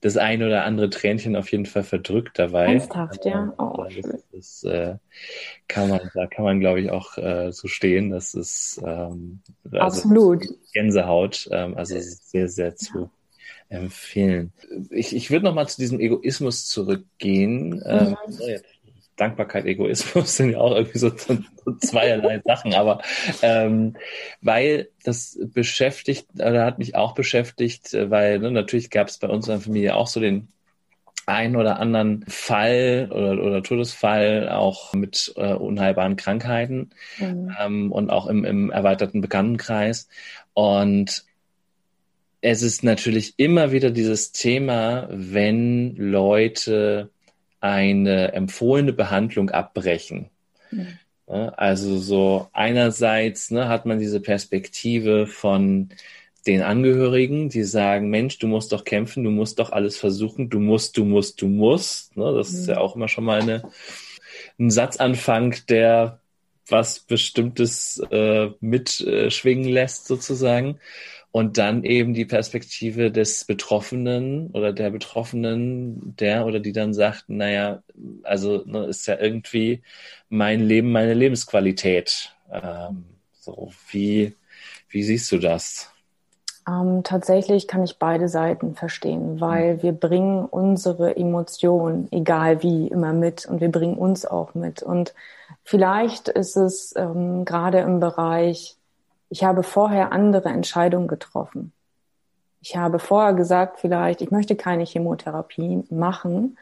das 0.00 0.16
ein 0.16 0.42
oder 0.44 0.64
andere 0.64 0.90
Tränchen 0.90 1.34
auf 1.34 1.50
jeden 1.50 1.66
Fall 1.66 1.82
verdrückt 1.82 2.38
dabei. 2.38 2.66
Ernsthaft, 2.66 3.24
ja. 3.24 3.52
Oh, 3.58 3.84
das, 3.84 4.24
das 4.32 4.64
äh, 4.64 4.94
kann 5.66 5.88
man, 5.88 6.08
da 6.14 6.26
kann 6.28 6.44
man 6.44 6.60
glaube 6.60 6.80
ich 6.80 6.90
auch 6.90 7.18
äh, 7.18 7.50
so 7.50 7.66
stehen. 7.66 8.10
Das 8.10 8.34
ist 8.34 8.80
ähm, 8.84 9.40
also 9.64 9.78
absolut 9.78 10.44
Gänsehaut. 10.72 11.48
Ähm, 11.50 11.76
also 11.76 11.96
sehr 11.98 12.48
sehr 12.48 12.76
zu 12.76 13.10
empfehlen. 13.68 14.52
Ich, 14.90 15.14
ich 15.14 15.30
würde 15.30 15.44
noch 15.44 15.54
mal 15.54 15.66
zu 15.66 15.80
diesem 15.80 16.00
Egoismus 16.00 16.66
zurückgehen. 16.66 17.82
Ähm, 17.86 18.16
mhm. 18.26 18.60
Dankbarkeit, 19.18 19.66
Egoismus 19.66 20.36
sind 20.36 20.50
ja 20.50 20.58
auch 20.58 20.74
irgendwie 20.74 20.98
so, 20.98 21.10
so, 21.16 21.38
zweierlei 21.80 22.40
Sachen, 22.44 22.74
aber 22.74 23.02
ähm, 23.42 23.96
weil 24.40 24.88
das 25.04 25.38
beschäftigt, 25.52 26.28
oder 26.34 26.64
hat 26.64 26.78
mich 26.78 26.94
auch 26.94 27.14
beschäftigt, 27.14 27.92
weil 27.92 28.38
ne, 28.38 28.50
natürlich 28.50 28.90
gab 28.90 29.08
es 29.08 29.18
bei 29.18 29.28
unserer 29.28 29.60
Familie 29.60 29.96
auch 29.96 30.06
so 30.06 30.20
den 30.20 30.48
einen 31.26 31.56
oder 31.56 31.78
anderen 31.78 32.24
Fall 32.26 33.08
oder, 33.10 33.42
oder 33.42 33.62
Todesfall 33.62 34.48
auch 34.48 34.94
mit 34.94 35.34
äh, 35.36 35.52
unheilbaren 35.52 36.16
Krankheiten 36.16 36.90
mhm. 37.18 37.54
ähm, 37.60 37.92
und 37.92 38.08
auch 38.08 38.26
im, 38.28 38.46
im 38.46 38.70
erweiterten 38.70 39.20
Bekanntenkreis. 39.20 40.08
Und 40.54 41.26
es 42.40 42.62
ist 42.62 42.84
natürlich 42.84 43.34
immer 43.36 43.72
wieder 43.72 43.90
dieses 43.90 44.32
Thema, 44.32 45.08
wenn 45.10 45.96
Leute 45.96 47.10
eine 47.60 48.32
empfohlene 48.32 48.92
Behandlung 48.92 49.50
abbrechen. 49.50 50.30
Mhm. 50.70 50.98
Also 51.26 51.98
so 51.98 52.48
einerseits 52.52 53.50
ne, 53.50 53.68
hat 53.68 53.84
man 53.84 53.98
diese 53.98 54.20
Perspektive 54.20 55.26
von 55.26 55.90
den 56.46 56.62
Angehörigen, 56.62 57.50
die 57.50 57.64
sagen, 57.64 58.08
Mensch, 58.08 58.38
du 58.38 58.46
musst 58.46 58.72
doch 58.72 58.84
kämpfen, 58.84 59.24
du 59.24 59.30
musst 59.30 59.58
doch 59.58 59.70
alles 59.70 59.98
versuchen, 59.98 60.48
du 60.48 60.60
musst, 60.60 60.96
du 60.96 61.04
musst, 61.04 61.42
du 61.42 61.48
musst. 61.48 62.16
Ne, 62.16 62.32
das 62.32 62.52
mhm. 62.52 62.58
ist 62.58 62.68
ja 62.68 62.78
auch 62.78 62.96
immer 62.96 63.08
schon 63.08 63.24
mal 63.24 63.42
eine, 63.42 63.62
ein 64.58 64.70
Satzanfang, 64.70 65.56
der 65.68 66.20
was 66.66 67.00
Bestimmtes 67.00 68.00
äh, 68.10 68.50
mitschwingen 68.60 69.68
äh, 69.68 69.72
lässt 69.72 70.06
sozusagen. 70.06 70.78
Und 71.30 71.58
dann 71.58 71.84
eben 71.84 72.14
die 72.14 72.24
Perspektive 72.24 73.10
des 73.12 73.44
Betroffenen 73.44 74.48
oder 74.52 74.72
der 74.72 74.90
Betroffenen, 74.90 76.16
der 76.16 76.46
oder 76.46 76.58
die 76.58 76.72
dann 76.72 76.94
sagt, 76.94 77.28
naja, 77.28 77.82
also 78.22 78.62
ne, 78.64 78.86
ist 78.86 79.06
ja 79.06 79.18
irgendwie 79.18 79.82
mein 80.30 80.60
Leben, 80.60 80.90
meine 80.90 81.14
Lebensqualität. 81.14 82.34
Ähm, 82.50 83.04
so, 83.32 83.72
wie, 83.90 84.34
wie 84.88 85.02
siehst 85.02 85.30
du 85.30 85.38
das? 85.38 85.92
Ähm, 86.68 87.02
tatsächlich 87.02 87.68
kann 87.68 87.82
ich 87.82 87.98
beide 87.98 88.28
Seiten 88.28 88.74
verstehen, 88.74 89.40
weil 89.40 89.74
mhm. 89.74 89.82
wir 89.82 89.92
bringen 89.92 90.44
unsere 90.44 91.16
Emotionen, 91.16 92.08
egal 92.10 92.62
wie, 92.62 92.88
immer 92.88 93.12
mit 93.12 93.46
und 93.46 93.60
wir 93.60 93.70
bringen 93.70 93.96
uns 93.96 94.26
auch 94.26 94.54
mit. 94.54 94.82
Und 94.82 95.14
vielleicht 95.62 96.28
ist 96.28 96.56
es 96.56 96.94
ähm, 96.96 97.44
gerade 97.44 97.78
im 97.78 98.00
Bereich 98.00 98.77
ich 99.30 99.44
habe 99.44 99.62
vorher 99.62 100.12
andere 100.12 100.48
Entscheidungen 100.48 101.08
getroffen. 101.08 101.72
Ich 102.60 102.76
habe 102.76 102.98
vorher 102.98 103.34
gesagt, 103.34 103.78
vielleicht, 103.78 104.20
ich 104.20 104.30
möchte 104.30 104.56
keine 104.56 104.84
Chemotherapie 104.84 105.84
machen, 105.90 106.58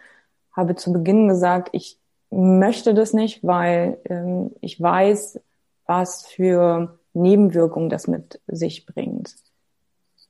habe 0.53 0.75
zu 0.75 0.93
Beginn 0.93 1.29
gesagt, 1.29 1.69
ich 1.73 1.99
möchte 2.31 2.93
das 2.93 3.13
nicht, 3.13 3.45
weil 3.45 3.99
ähm, 4.05 4.51
ich 4.61 4.81
weiß, 4.81 5.41
was 5.87 6.27
für 6.27 6.99
Nebenwirkungen 7.15 7.89
das 7.89 8.09
mit 8.09 8.41
sich 8.47 8.85
bringt. 8.85 9.35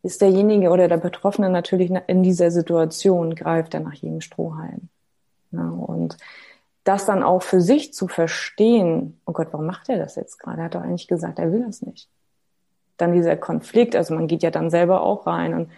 Ist 0.03 0.21
derjenige 0.21 0.71
oder 0.71 0.89
der 0.89 0.99
Betroffene 0.99 1.51
natürlich 1.51 1.91
in 2.07 2.23
dieser 2.23 2.51
Situation, 2.51 3.35
greift 3.35 3.75
er 3.75 3.81
nach 3.81 3.95
jedem 3.95 4.21
Strohhalm. 4.21 4.89
Ja, 5.51 5.69
und 5.69 6.17
das 6.85 7.07
dann 7.07 7.25
auch 7.25 7.43
für 7.43 7.61
sich 7.61 7.93
zu 7.93 8.07
verstehen, 8.07 9.21
oh 9.27 9.33
Gott, 9.33 9.49
warum 9.51 9.67
macht 9.67 9.89
er 9.89 9.99
das 9.99 10.15
jetzt 10.15 10.39
gerade? 10.39 10.59
Er 10.59 10.65
hat 10.67 10.75
doch 10.77 10.83
eigentlich 10.83 11.09
gesagt, 11.09 11.41
er 11.41 11.51
will 11.51 11.65
das 11.65 11.83
nicht 11.83 12.09
dann 12.97 13.13
dieser 13.13 13.37
Konflikt, 13.37 13.97
also 13.97 14.15
man 14.15 14.27
geht 14.27 14.43
ja 14.43 14.51
dann 14.51 14.71
selber 14.71 15.03
auch 15.03 15.27
rein 15.27 15.55
und 15.55 15.71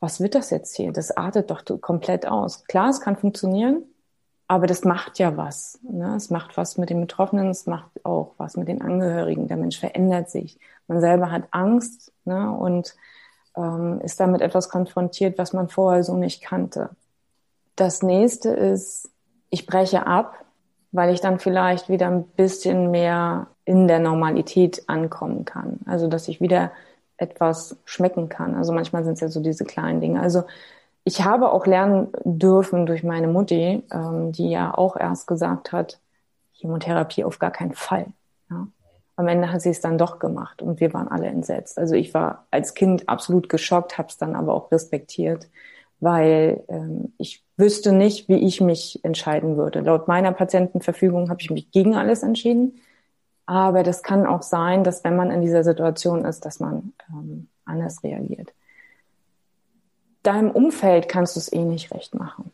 was 0.00 0.20
wird 0.20 0.34
das 0.34 0.50
jetzt 0.50 0.76
hier? 0.76 0.92
Das 0.92 1.16
artet 1.16 1.50
doch 1.50 1.64
komplett 1.80 2.26
aus. 2.26 2.64
Klar, 2.64 2.90
es 2.90 3.00
kann 3.00 3.16
funktionieren, 3.16 3.84
aber 4.46 4.66
das 4.66 4.84
macht 4.84 5.18
ja 5.18 5.36
was. 5.36 5.78
Ne? 5.82 6.14
Es 6.16 6.28
macht 6.28 6.56
was 6.58 6.76
mit 6.76 6.90
den 6.90 7.00
Betroffenen, 7.00 7.48
es 7.48 7.66
macht 7.66 8.04
auch 8.04 8.34
was 8.36 8.56
mit 8.56 8.68
den 8.68 8.82
Angehörigen. 8.82 9.48
Der 9.48 9.56
Mensch 9.56 9.80
verändert 9.80 10.28
sich. 10.28 10.58
Man 10.88 11.00
selber 11.00 11.30
hat 11.30 11.44
Angst 11.52 12.12
ne? 12.26 12.50
und 12.50 12.94
ähm, 13.56 14.00
ist 14.02 14.20
damit 14.20 14.42
etwas 14.42 14.68
konfrontiert, 14.68 15.38
was 15.38 15.54
man 15.54 15.68
vorher 15.68 16.04
so 16.04 16.16
nicht 16.16 16.42
kannte. 16.42 16.90
Das 17.76 18.02
nächste 18.02 18.50
ist, 18.50 19.10
ich 19.48 19.66
breche 19.66 20.06
ab, 20.06 20.44
weil 20.92 21.14
ich 21.14 21.20
dann 21.20 21.38
vielleicht 21.38 21.88
wieder 21.88 22.08
ein 22.08 22.24
bisschen 22.24 22.90
mehr 22.90 23.48
in 23.64 23.88
der 23.88 23.98
Normalität 23.98 24.84
ankommen 24.88 25.44
kann. 25.44 25.80
Also 25.86 26.08
dass 26.08 26.28
ich 26.28 26.40
wieder 26.40 26.72
etwas 27.16 27.76
schmecken 27.84 28.28
kann. 28.28 28.54
Also 28.54 28.72
manchmal 28.72 29.04
sind 29.04 29.14
es 29.14 29.20
ja 29.20 29.28
so 29.28 29.40
diese 29.40 29.64
kleinen 29.64 30.00
Dinge. 30.00 30.20
Also 30.20 30.44
ich 31.04 31.22
habe 31.22 31.52
auch 31.52 31.66
lernen 31.66 32.08
dürfen 32.24 32.86
durch 32.86 33.02
meine 33.02 33.28
Mutti, 33.28 33.82
ähm, 33.92 34.32
die 34.32 34.50
ja 34.50 34.76
auch 34.76 34.96
erst 34.96 35.26
gesagt 35.26 35.72
hat, 35.72 36.00
Chemotherapie 36.52 37.24
auf 37.24 37.38
gar 37.38 37.50
keinen 37.50 37.74
Fall. 37.74 38.06
Ja. 38.50 38.66
Am 39.16 39.28
Ende 39.28 39.52
hat 39.52 39.60
sie 39.60 39.70
es 39.70 39.80
dann 39.80 39.98
doch 39.98 40.18
gemacht 40.18 40.62
und 40.62 40.80
wir 40.80 40.92
waren 40.92 41.08
alle 41.08 41.26
entsetzt. 41.26 41.78
Also 41.78 41.94
ich 41.94 42.14
war 42.14 42.46
als 42.50 42.74
Kind 42.74 43.08
absolut 43.08 43.48
geschockt, 43.48 43.98
habe 43.98 44.08
es 44.08 44.16
dann 44.16 44.34
aber 44.34 44.54
auch 44.54 44.72
respektiert, 44.72 45.48
weil 46.00 46.64
ähm, 46.68 47.12
ich 47.18 47.44
wüsste 47.56 47.92
nicht, 47.92 48.28
wie 48.28 48.38
ich 48.46 48.60
mich 48.60 49.04
entscheiden 49.04 49.56
würde. 49.56 49.80
Laut 49.80 50.08
meiner 50.08 50.32
Patientenverfügung 50.32 51.30
habe 51.30 51.40
ich 51.40 51.50
mich 51.50 51.70
gegen 51.70 51.94
alles 51.94 52.22
entschieden. 52.22 52.80
Aber 53.46 53.82
das 53.82 54.02
kann 54.02 54.26
auch 54.26 54.42
sein, 54.42 54.84
dass 54.84 55.04
wenn 55.04 55.16
man 55.16 55.30
in 55.30 55.42
dieser 55.42 55.64
Situation 55.64 56.24
ist, 56.24 56.44
dass 56.46 56.60
man 56.60 56.92
ähm, 57.10 57.48
anders 57.64 58.02
reagiert. 58.02 58.52
Deinem 60.22 60.50
Umfeld 60.50 61.08
kannst 61.08 61.36
du 61.36 61.40
es 61.40 61.52
eh 61.52 61.64
nicht 61.64 61.92
recht 61.92 62.14
machen. 62.14 62.50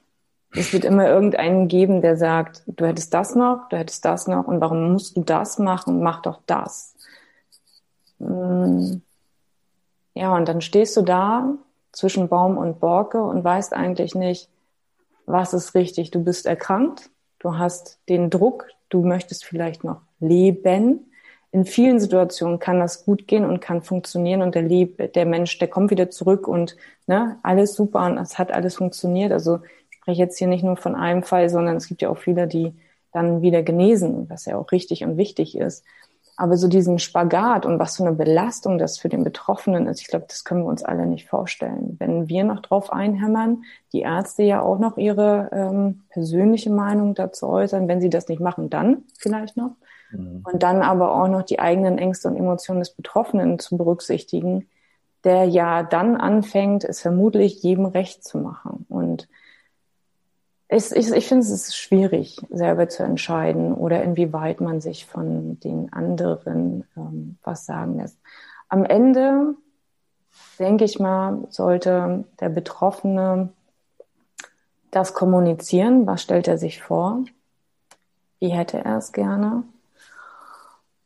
Es 0.53 0.72
wird 0.72 0.85
immer 0.85 1.07
irgendeinen 1.07 1.68
geben, 1.68 2.03
der 2.03 2.16
sagt, 2.16 2.64
du 2.66 2.85
hättest 2.85 3.14
das 3.14 3.37
noch, 3.37 3.68
du 3.68 3.76
hättest 3.76 4.05
das 4.05 4.26
noch 4.26 4.48
und 4.48 4.61
warum 4.61 4.92
musst 4.92 5.16
du 5.16 5.22
das 5.22 5.61
machen? 5.61 6.03
Mach 6.03 6.22
doch 6.22 6.40
das. 6.46 6.96
Hm. 8.18 9.03
Ja, 10.14 10.35
und 10.35 10.48
dann 10.48 10.61
stehst 10.61 10.96
du 10.96 11.03
da 11.03 11.55
zwischen 11.92 12.29
Baum 12.29 12.59
und 12.59 12.81
Borke 12.81 13.22
und 13.22 13.44
weißt 13.44 13.72
eigentlich 13.72 14.16
nicht, 14.16 14.48
was 15.26 15.55
ist 15.55 15.74
richtig. 15.74 16.11
Du 16.11 16.22
bist 16.24 16.46
erkrankt, 16.46 17.11
du 17.38 17.57
hast 17.57 18.00
den 18.09 18.29
Druck, 18.29 18.66
du 18.88 19.05
möchtest 19.05 19.44
vielleicht 19.44 19.85
noch 19.85 20.03
leben. 20.20 21.11
In 21.52 21.64
vielen 21.64 21.98
Situationen 21.98 22.61
kann 22.61 22.78
das 22.78 23.04
gut 23.04 23.26
gehen 23.26 23.44
und 23.44 23.61
kann 23.61 23.83
funktionieren 23.83 24.42
und 24.42 24.54
der, 24.54 24.62
Leb 24.62 25.12
der 25.14 25.26
Mensch, 25.26 25.59
der 25.59 25.68
kommt 25.68 25.90
wieder 25.90 26.11
zurück 26.11 26.46
und 26.46 26.76
ne, 27.06 27.38
alles 27.42 27.74
super 27.74 28.06
und 28.06 28.18
es 28.18 28.38
hat 28.38 28.52
alles 28.52 28.76
funktioniert. 28.76 29.33
Also 29.33 29.59
ich 29.90 29.96
spreche 29.96 30.20
jetzt 30.20 30.38
hier 30.38 30.46
nicht 30.46 30.62
nur 30.62 30.76
von 30.76 30.94
einem 30.94 31.24
Fall, 31.24 31.48
sondern 31.48 31.76
es 31.76 31.88
gibt 31.88 32.02
ja 32.02 32.09
auch 32.09 32.18
viele, 32.18 32.46
die 32.46 32.72
dann 33.12 33.42
wieder 33.42 33.62
genesen, 33.62 34.30
was 34.30 34.44
ja 34.44 34.56
auch 34.56 34.70
richtig 34.70 35.02
und 35.02 35.16
wichtig 35.16 35.56
ist. 35.56 35.85
Aber 36.37 36.56
so 36.56 36.68
diesen 36.68 36.98
Spagat 36.98 37.66
und 37.66 37.78
was 37.78 37.98
für 37.98 38.04
eine 38.06 38.16
Belastung 38.16 38.78
das 38.78 38.98
für 38.98 39.11
den 39.11 39.24
Betroffenen 39.24 39.87
ist, 39.87 40.00
ich 40.00 40.06
glaube, 40.06 40.24
das 40.26 40.44
können 40.44 40.62
wir 40.62 40.68
uns 40.68 40.83
alle 40.83 41.04
nicht 41.04 41.28
vorstellen. 41.28 41.96
Wenn 41.98 42.30
wir 42.30 42.44
noch 42.44 42.61
drauf 42.61 42.92
einhämmern, 42.92 43.64
die 43.92 44.00
Ärzte 44.00 44.44
ja 44.44 44.62
auch 44.62 44.78
noch 44.78 44.96
ihre 44.96 45.50
ähm, 45.52 46.04
persönliche 46.09 46.70
Meinung 46.70 47.14
dazu 47.14 47.46
äußern, 47.46 47.88
wenn 47.88 48.00
sie 48.00 48.09
das 48.09 48.28
nicht 48.28 48.40
machen, 48.40 48.70
dann 48.70 49.02
vielleicht 49.18 49.59
noch. 49.59 49.72
Mhm. 50.12 50.42
Und 50.44 50.62
dann 50.62 50.83
aber 50.83 51.14
auch 51.14 51.29
noch 51.29 51.42
die 51.42 51.61
eigenen 51.61 51.99
Ängste 51.99 52.29
und 52.29 52.37
Emotionen 52.37 52.81
des 52.81 52.90
Betroffenen 52.90 53.59
zu 53.59 53.77
berücksichtigen, 53.77 54.68
der 55.25 55.44
ja 55.44 55.83
dann 55.83 56.16
anfängt, 56.16 56.85
es 56.85 57.01
vermutlich 57.01 57.62
jedem 57.62 57.87
recht 57.87 58.25
zu 58.25 58.38
machen. 58.38 58.87
Und 58.88 59.29
ich, 60.68 60.92
ich, 60.92 61.11
ich 61.11 61.27
finde, 61.27 61.44
es 61.44 61.77
schwierig, 61.77 62.40
selber 62.49 62.88
zu 62.88 63.03
entscheiden 63.03 63.75
oder 63.75 64.03
inwieweit 64.03 64.61
man 64.61 64.81
sich 64.81 65.05
von 65.05 65.59
den 65.61 65.92
anderen 65.92 66.85
ähm, 66.96 67.38
was 67.42 67.66
sagen 67.66 67.96
lässt. 67.99 68.18
Am 68.68 68.85
Ende, 68.85 69.55
denke 70.61 70.85
ich 70.85 71.01
mal, 71.01 71.44
sollte 71.51 72.25
der 72.38 72.51
Betroffene 72.51 73.51
das 74.92 75.12
kommunizieren. 75.12 76.07
Was 76.07 76.23
stellt 76.23 76.46
er 76.46 76.57
sich 76.57 76.81
vor? 76.81 77.25
Wie 78.38 78.51
hätte 78.51 78.79
er 78.79 78.99
es 78.99 79.12
gerne? 79.12 79.64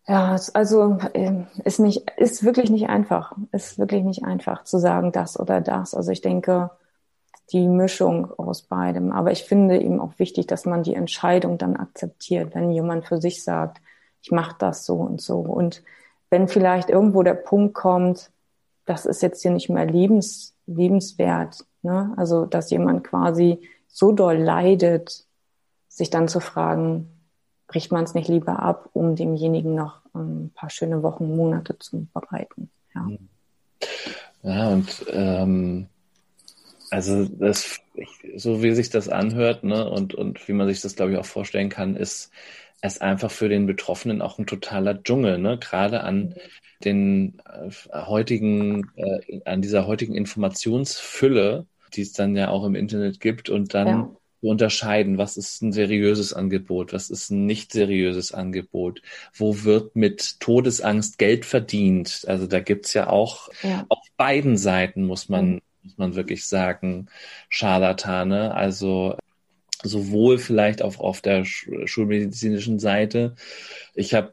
Ja, 0.07 0.37
also 0.53 0.99
ähm, 1.15 1.47
ist 1.65 1.81
nicht, 1.81 2.11
ist 2.19 2.45
wirklich 2.45 2.71
nicht 2.71 2.89
einfach. 2.89 3.33
Ist 3.53 3.79
wirklich 3.79 4.05
nicht 4.05 4.25
einfach 4.25 4.65
zu 4.65 4.79
sagen, 4.79 5.13
das 5.13 5.41
oder 5.41 5.61
das. 5.61 5.95
Also 5.95 6.11
ich 6.11 6.21
denke, 6.21 6.71
die 7.53 7.69
Mischung 7.69 8.31
aus 8.39 8.63
beidem. 8.63 9.13
Aber 9.13 9.33
ich 9.33 9.45
finde 9.45 9.81
eben 9.81 10.01
auch 10.01 10.19
wichtig, 10.19 10.47
dass 10.47 10.67
man 10.67 10.83
die 10.83 10.95
Entscheidung 10.95 11.59
dann 11.59 11.77
akzeptiert, 11.77 12.55
wenn 12.55 12.71
jemand 12.71 13.07
für 13.07 13.21
sich 13.21 13.43
sagt, 13.43 13.81
ich 14.23 14.31
mache 14.31 14.57
das 14.59 14.87
so 14.87 14.97
und 14.97 15.21
so. 15.21 15.41
Und 15.41 15.83
wenn 16.31 16.49
vielleicht 16.49 16.91
irgendwo 16.91 17.23
der 17.23 17.35
Punkt 17.35 17.75
kommt, 17.75 18.31
das 18.87 19.07
ist 19.07 19.23
jetzt 19.23 19.43
hier 19.43 19.51
nicht 19.51 19.69
mehr 19.69 19.87
lebens, 19.87 20.55
lebenswert, 20.67 21.65
ne? 21.83 22.13
also 22.17 22.47
dass 22.47 22.71
jemand 22.71 23.05
quasi 23.05 23.69
so 23.87 24.13
doll 24.13 24.37
leidet, 24.37 25.25
sich 25.89 26.11
dann 26.11 26.29
zu 26.29 26.41
fragen, 26.41 27.14
bricht 27.67 27.93
man 27.93 28.05
es 28.05 28.15
nicht 28.15 28.29
lieber 28.29 28.61
ab, 28.61 28.91
um 28.93 29.17
demjenigen 29.17 29.75
noch 29.75 30.01
ein 30.15 30.51
paar 30.55 30.71
schöne 30.71 31.03
Wochen, 31.03 31.37
Monate 31.37 31.79
zu 31.79 32.07
bereiten. 32.13 32.71
Ja, 32.95 33.09
ja 34.43 34.69
und 34.69 35.07
ähm, 35.11 35.89
also 36.91 37.25
das, 37.25 37.81
so 38.37 38.63
wie 38.63 38.73
sich 38.73 38.91
das 38.91 39.09
anhört, 39.09 39.65
ne, 39.65 39.89
und, 39.89 40.15
und 40.15 40.47
wie 40.47 40.53
man 40.53 40.69
sich 40.69 40.81
das, 40.81 40.95
glaube 40.95 41.13
ich, 41.13 41.19
auch 41.19 41.27
vorstellen 41.27 41.69
kann, 41.69 41.97
ist 41.97 42.31
es 42.81 43.01
einfach 43.01 43.31
für 43.31 43.49
den 43.49 43.67
Betroffenen 43.67 44.21
auch 44.21 44.39
ein 44.39 44.47
totaler 44.47 45.03
Dschungel, 45.03 45.39
ne? 45.39 45.59
Gerade 45.59 46.03
an 46.03 46.35
den 46.85 47.41
äh, 47.47 47.71
heutigen, 47.93 48.91
äh, 48.97 49.41
an 49.45 49.63
dieser 49.63 49.87
heutigen 49.87 50.15
Informationsfülle, 50.15 51.67
die 51.95 52.03
es 52.03 52.13
dann 52.13 52.37
ja 52.37 52.51
auch 52.51 52.65
im 52.65 52.75
Internet 52.75 53.21
gibt 53.21 53.49
und 53.49 53.73
dann 53.73 53.89
ja. 53.89 54.11
Unterscheiden, 54.49 55.19
was 55.19 55.37
ist 55.37 55.63
ein 55.63 55.73
seriöses 55.73 56.33
Angebot, 56.33 56.93
was 56.93 57.11
ist 57.11 57.31
ein 57.31 57.47
nicht 57.47 57.73
seriöses 57.73 58.33
Angebot, 58.33 59.03
wo 59.35 59.65
wird 59.65 59.97
mit 59.97 60.41
Todesangst 60.41 61.19
Geld 61.19 61.45
verdient. 61.45 62.25
Also 62.27 62.47
da 62.47 62.61
gibt's 62.61 62.95
ja 62.95 63.09
auch 63.09 63.49
ja. 63.63 63.85
auf 63.89 63.99
beiden 64.17 64.57
Seiten 64.57 65.05
muss 65.05 65.29
man 65.29 65.61
muss 65.85 65.99
man 65.99 66.15
wirklich 66.15 66.47
sagen, 66.47 67.09
Scharlatane. 67.49 68.55
Also 68.55 69.17
sowohl 69.83 70.39
vielleicht 70.39 70.83
auch 70.83 70.99
auf 70.99 71.21
der 71.21 71.45
schulmedizinischen 71.45 72.79
Seite. 72.79 73.37
Ich 73.95 74.15
habe 74.15 74.33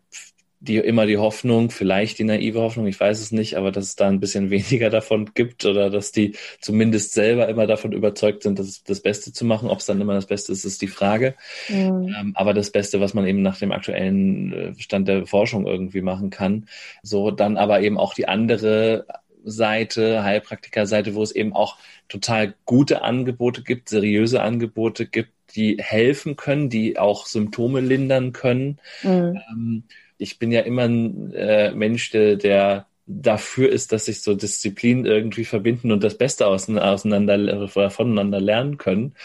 die 0.61 0.77
immer 0.77 1.07
die 1.07 1.17
Hoffnung, 1.17 1.71
vielleicht 1.71 2.19
die 2.19 2.23
naive 2.23 2.61
Hoffnung, 2.61 2.85
ich 2.85 2.99
weiß 2.99 3.19
es 3.19 3.31
nicht, 3.31 3.57
aber 3.57 3.71
dass 3.71 3.85
es 3.85 3.95
da 3.95 4.07
ein 4.07 4.19
bisschen 4.19 4.49
weniger 4.51 4.91
davon 4.91 5.31
gibt 5.33 5.65
oder 5.65 5.89
dass 5.89 6.11
die 6.11 6.35
zumindest 6.59 7.13
selber 7.13 7.49
immer 7.49 7.65
davon 7.65 7.91
überzeugt 7.91 8.43
sind, 8.43 8.59
das, 8.59 8.83
das 8.83 9.01
Beste 9.01 9.33
zu 9.33 9.43
machen. 9.43 9.69
Ob 9.69 9.79
es 9.79 9.87
dann 9.87 9.99
immer 9.99 10.13
das 10.13 10.27
Beste 10.27 10.51
ist, 10.51 10.63
ist 10.63 10.81
die 10.81 10.87
Frage. 10.87 11.33
Mhm. 11.67 12.15
Ähm, 12.17 12.31
aber 12.35 12.53
das 12.53 12.69
Beste, 12.69 13.01
was 13.01 13.15
man 13.15 13.25
eben 13.25 13.41
nach 13.41 13.57
dem 13.57 13.71
aktuellen 13.71 14.53
äh, 14.53 14.79
Stand 14.79 15.07
der 15.07 15.25
Forschung 15.25 15.65
irgendwie 15.65 16.01
machen 16.01 16.29
kann. 16.29 16.67
So, 17.01 17.31
dann 17.31 17.57
aber 17.57 17.81
eben 17.81 17.97
auch 17.97 18.13
die 18.13 18.27
andere 18.27 19.07
Seite, 19.43 20.23
Heilpraktiker-Seite, 20.23 21.15
wo 21.15 21.23
es 21.23 21.31
eben 21.31 21.53
auch 21.53 21.77
total 22.07 22.53
gute 22.65 23.01
Angebote 23.01 23.63
gibt, 23.63 23.89
seriöse 23.89 24.43
Angebote 24.43 25.07
gibt, 25.07 25.31
die 25.55 25.77
helfen 25.79 26.35
können, 26.35 26.69
die 26.69 26.99
auch 26.99 27.25
Symptome 27.25 27.81
lindern 27.81 28.31
können. 28.31 28.79
Mhm. 29.01 29.39
Ähm, 29.49 29.83
ich 30.21 30.39
bin 30.39 30.51
ja 30.51 30.61
immer 30.61 30.83
ein 30.83 31.33
äh, 31.33 31.71
Mensch, 31.71 32.11
der, 32.11 32.35
der 32.37 32.87
dafür 33.19 33.69
ist, 33.69 33.91
dass 33.91 34.05
sich 34.05 34.21
so 34.21 34.35
Disziplinen 34.35 35.05
irgendwie 35.05 35.45
verbinden 35.45 35.91
und 35.91 36.03
das 36.03 36.17
Beste 36.17 36.47
auseinander 36.47 37.67
voneinander 37.89 38.39
lernen 38.39 38.77
können. 38.77 39.15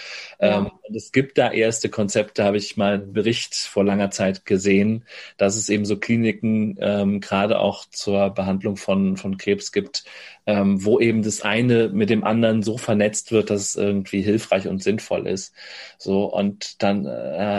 Ja. 0.40 0.58
Ähm, 0.58 0.70
und 0.88 0.94
es 0.96 1.12
gibt 1.12 1.38
da 1.38 1.50
erste 1.50 1.88
Konzepte, 1.88 2.44
habe 2.44 2.56
ich 2.56 2.76
mal 2.76 2.94
einen 2.94 3.12
Bericht 3.12 3.54
vor 3.54 3.84
langer 3.84 4.10
Zeit 4.10 4.46
gesehen, 4.46 5.04
dass 5.36 5.56
es 5.56 5.68
eben 5.68 5.84
so 5.84 5.98
Kliniken 5.98 6.76
ähm, 6.80 7.20
gerade 7.20 7.58
auch 7.60 7.84
zur 7.86 8.30
Behandlung 8.30 8.76
von, 8.76 9.16
von 9.16 9.36
Krebs 9.36 9.72
gibt, 9.72 10.04
ähm, 10.46 10.84
wo 10.84 11.00
eben 11.00 11.22
das 11.22 11.42
eine 11.42 11.88
mit 11.88 12.08
dem 12.08 12.24
anderen 12.24 12.62
so 12.62 12.78
vernetzt 12.78 13.32
wird, 13.32 13.50
dass 13.50 13.62
es 13.62 13.76
irgendwie 13.76 14.22
hilfreich 14.22 14.68
und 14.68 14.82
sinnvoll 14.82 15.26
ist. 15.26 15.54
So 15.98 16.24
und 16.32 16.82
dann, 16.82 17.06
äh, 17.06 17.10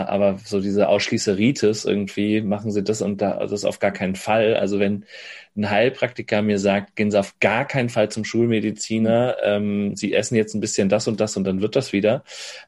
aber 0.08 0.38
so 0.44 0.60
diese 0.60 0.88
Ausschließeritis 0.88 1.84
irgendwie 1.84 2.40
machen 2.40 2.70
sie 2.70 2.82
das 2.82 3.02
und 3.02 3.20
da, 3.20 3.46
das 3.46 3.64
auf 3.64 3.78
gar 3.78 3.92
keinen 3.92 4.16
Fall. 4.16 4.56
Also 4.56 4.78
wenn 4.78 5.04
ein 5.58 5.70
Heilpraktiker 5.70 6.40
mir 6.40 6.58
sagt, 6.58 6.96
gehen 6.96 7.10
Sie 7.10 7.18
auf 7.18 7.38
gar 7.40 7.64
keinen 7.64 7.88
Fall 7.88 8.08
zum 8.08 8.24
Schulmediziner, 8.24 9.36
ähm, 9.42 9.96
Sie 9.96 10.14
essen 10.14 10.36
jetzt 10.36 10.54
ein 10.54 10.60
bisschen 10.60 10.88
das 10.88 11.08
und 11.08 11.20
das 11.20 11.36
und 11.36 11.44
dann 11.44 11.60
wird 11.60 11.76
das 11.76 11.92
wieder, 11.92 12.22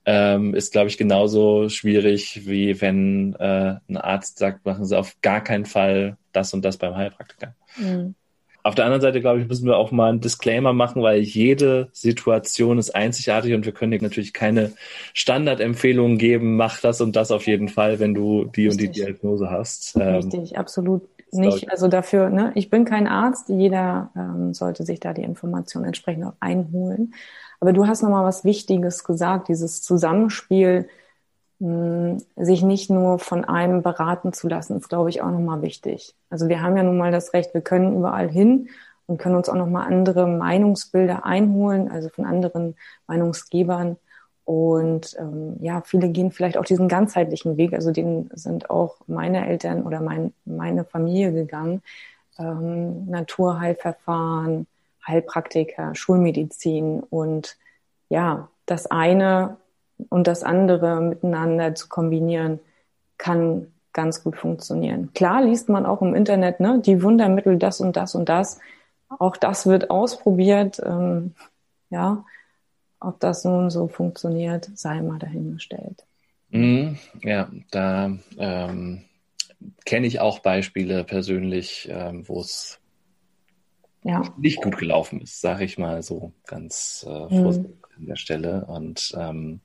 ähm, 0.04 0.54
ist, 0.54 0.72
glaube 0.72 0.88
ich, 0.88 0.98
genauso 0.98 1.68
schwierig, 1.68 2.46
wie 2.46 2.80
wenn 2.80 3.34
äh, 3.38 3.76
ein 3.88 3.96
Arzt 3.96 4.38
sagt, 4.38 4.66
machen 4.66 4.84
Sie 4.84 4.98
auf 4.98 5.16
gar 5.22 5.42
keinen 5.42 5.64
Fall 5.64 6.18
das 6.32 6.52
und 6.52 6.64
das 6.64 6.76
beim 6.76 6.96
Heilpraktiker. 6.96 7.54
Mhm. 7.76 8.14
Auf 8.62 8.74
der 8.74 8.84
anderen 8.84 9.00
Seite, 9.00 9.20
glaube 9.22 9.40
ich, 9.40 9.48
müssen 9.48 9.66
wir 9.66 9.78
auch 9.78 9.90
mal 9.90 10.10
einen 10.10 10.20
Disclaimer 10.20 10.74
machen, 10.74 11.02
weil 11.02 11.20
jede 11.20 11.88
Situation 11.92 12.78
ist 12.78 12.94
einzigartig 12.94 13.54
und 13.54 13.64
wir 13.64 13.72
können 13.72 13.92
dir 13.92 14.02
natürlich 14.02 14.34
keine 14.34 14.72
Standardempfehlungen 15.14 16.18
geben, 16.18 16.56
mach 16.56 16.78
das 16.80 17.00
und 17.00 17.16
das 17.16 17.30
auf 17.30 17.46
jeden 17.46 17.68
Fall, 17.68 18.00
wenn 18.00 18.12
du 18.12 18.44
die 18.44 18.66
Richtig. 18.66 18.88
und 18.88 18.96
die 18.96 19.00
Diagnose 19.00 19.50
hast. 19.50 19.96
Ähm, 19.96 20.16
Richtig, 20.16 20.58
absolut 20.58 21.08
nicht. 21.32 21.70
Also 21.70 21.88
dafür, 21.88 22.30
ne, 22.30 22.52
ich 22.54 22.70
bin 22.70 22.84
kein 22.84 23.06
Arzt, 23.06 23.48
jeder 23.48 24.10
ähm, 24.16 24.54
sollte 24.54 24.84
sich 24.84 25.00
da 25.00 25.12
die 25.12 25.22
Informationen 25.22 25.86
entsprechend 25.86 26.24
auch 26.24 26.34
einholen. 26.40 27.14
Aber 27.60 27.72
du 27.72 27.86
hast 27.86 28.02
nochmal 28.02 28.24
was 28.24 28.44
Wichtiges 28.44 29.04
gesagt, 29.04 29.48
dieses 29.48 29.82
Zusammenspiel, 29.82 30.88
mh, 31.58 32.18
sich 32.36 32.62
nicht 32.62 32.90
nur 32.90 33.18
von 33.18 33.44
einem 33.44 33.82
beraten 33.82 34.32
zu 34.32 34.48
lassen, 34.48 34.76
ist, 34.78 34.88
glaube 34.88 35.10
ich, 35.10 35.22
auch 35.22 35.30
nochmal 35.30 35.62
wichtig. 35.62 36.14
Also 36.30 36.48
wir 36.48 36.62
haben 36.62 36.76
ja 36.76 36.82
nun 36.82 36.98
mal 36.98 37.12
das 37.12 37.32
Recht, 37.34 37.54
wir 37.54 37.60
können 37.60 37.96
überall 37.96 38.28
hin 38.28 38.68
und 39.06 39.18
können 39.18 39.36
uns 39.36 39.48
auch 39.48 39.54
nochmal 39.56 39.86
andere 39.86 40.26
Meinungsbilder 40.26 41.24
einholen, 41.24 41.90
also 41.90 42.08
von 42.08 42.24
anderen 42.24 42.76
Meinungsgebern. 43.06 43.96
Und 44.50 45.16
ähm, 45.16 45.58
ja, 45.60 45.80
viele 45.82 46.08
gehen 46.08 46.32
vielleicht 46.32 46.56
auch 46.56 46.64
diesen 46.64 46.88
ganzheitlichen 46.88 47.56
Weg. 47.56 47.72
Also 47.72 47.92
den 47.92 48.30
sind 48.34 48.68
auch 48.68 48.96
meine 49.06 49.46
Eltern 49.46 49.84
oder 49.84 50.00
mein, 50.00 50.32
meine 50.44 50.84
Familie 50.84 51.32
gegangen. 51.32 51.82
Ähm, 52.36 53.06
Naturheilverfahren, 53.06 54.66
Heilpraktiker, 55.06 55.94
Schulmedizin 55.94 56.98
und 56.98 57.58
ja, 58.08 58.48
das 58.66 58.88
eine 58.88 59.56
und 60.08 60.26
das 60.26 60.42
andere 60.42 61.00
miteinander 61.00 61.76
zu 61.76 61.88
kombinieren, 61.88 62.58
kann 63.18 63.68
ganz 63.92 64.24
gut 64.24 64.36
funktionieren. 64.36 65.12
Klar 65.14 65.44
liest 65.44 65.68
man 65.68 65.86
auch 65.86 66.02
im 66.02 66.12
Internet, 66.16 66.58
ne, 66.58 66.80
die 66.84 67.04
Wundermittel, 67.04 67.56
das 67.56 67.80
und 67.80 67.94
das 67.94 68.16
und 68.16 68.28
das. 68.28 68.58
Auch 69.08 69.36
das 69.36 69.66
wird 69.66 69.90
ausprobiert. 69.90 70.82
Ähm, 70.84 71.36
ja, 71.90 72.24
ob 73.00 73.20
das 73.20 73.44
nun 73.44 73.70
so 73.70 73.88
funktioniert, 73.88 74.70
sei 74.74 75.00
mal 75.02 75.18
dahingestellt. 75.18 76.04
Mm, 76.50 76.94
ja, 77.22 77.50
da 77.70 78.16
ähm, 78.38 79.04
kenne 79.84 80.06
ich 80.06 80.20
auch 80.20 80.40
Beispiele 80.40 81.04
persönlich, 81.04 81.88
ähm, 81.90 82.28
wo 82.28 82.40
es 82.40 82.80
ja. 84.02 84.22
nicht 84.38 84.60
gut 84.60 84.78
gelaufen 84.78 85.20
ist, 85.20 85.40
sage 85.40 85.64
ich 85.64 85.78
mal 85.78 86.02
so 86.02 86.32
ganz 86.46 87.06
äh, 87.08 87.34
mhm. 87.34 87.42
vorsichtig 87.42 87.76
mm. 87.76 88.00
an 88.00 88.06
der 88.06 88.16
Stelle. 88.16 88.64
Und 88.66 89.14
ähm, 89.16 89.60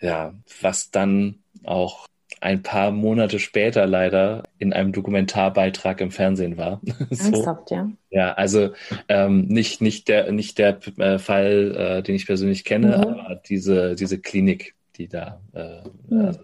ja, 0.00 0.34
was 0.60 0.90
dann 0.90 1.40
auch 1.64 2.07
ein 2.40 2.62
paar 2.62 2.90
Monate 2.90 3.38
später 3.38 3.86
leider 3.86 4.44
in 4.58 4.72
einem 4.72 4.92
Dokumentarbeitrag 4.92 6.00
im 6.00 6.10
Fernsehen 6.10 6.56
war. 6.56 6.80
so. 7.10 7.32
Ernsthaft, 7.32 7.70
ja? 7.70 7.90
Ja, 8.10 8.32
also 8.32 8.72
ähm, 9.08 9.46
nicht, 9.46 9.80
nicht 9.80 10.08
der, 10.08 10.32
nicht 10.32 10.58
der 10.58 10.78
äh, 10.98 11.18
Fall, 11.18 11.74
äh, 11.76 12.02
den 12.02 12.14
ich 12.14 12.26
persönlich 12.26 12.64
kenne, 12.64 12.98
mhm. 12.98 13.04
aber 13.04 13.34
diese, 13.34 13.94
diese 13.94 14.18
Klinik, 14.18 14.74
die 14.96 15.08
da, 15.08 15.40
äh, 15.54 15.80
mhm. 16.08 16.20
also, 16.26 16.40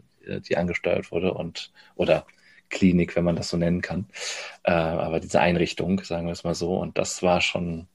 die 0.48 0.57
angesteuert 0.57 1.12
wurde 1.12 1.35
und 1.35 1.70
oder 1.96 2.24
Klinik, 2.70 3.14
wenn 3.14 3.24
man 3.24 3.37
das 3.37 3.50
so 3.50 3.57
nennen 3.57 3.83
kann. 3.83 4.07
Äh, 4.62 4.72
aber 4.72 5.20
diese 5.20 5.40
Einrichtung, 5.40 6.02
sagen 6.02 6.26
wir 6.26 6.33
es 6.33 6.44
mal 6.44 6.54
so, 6.54 6.76
und 6.76 6.98
das 6.98 7.22
war 7.22 7.40
schon 7.40 7.87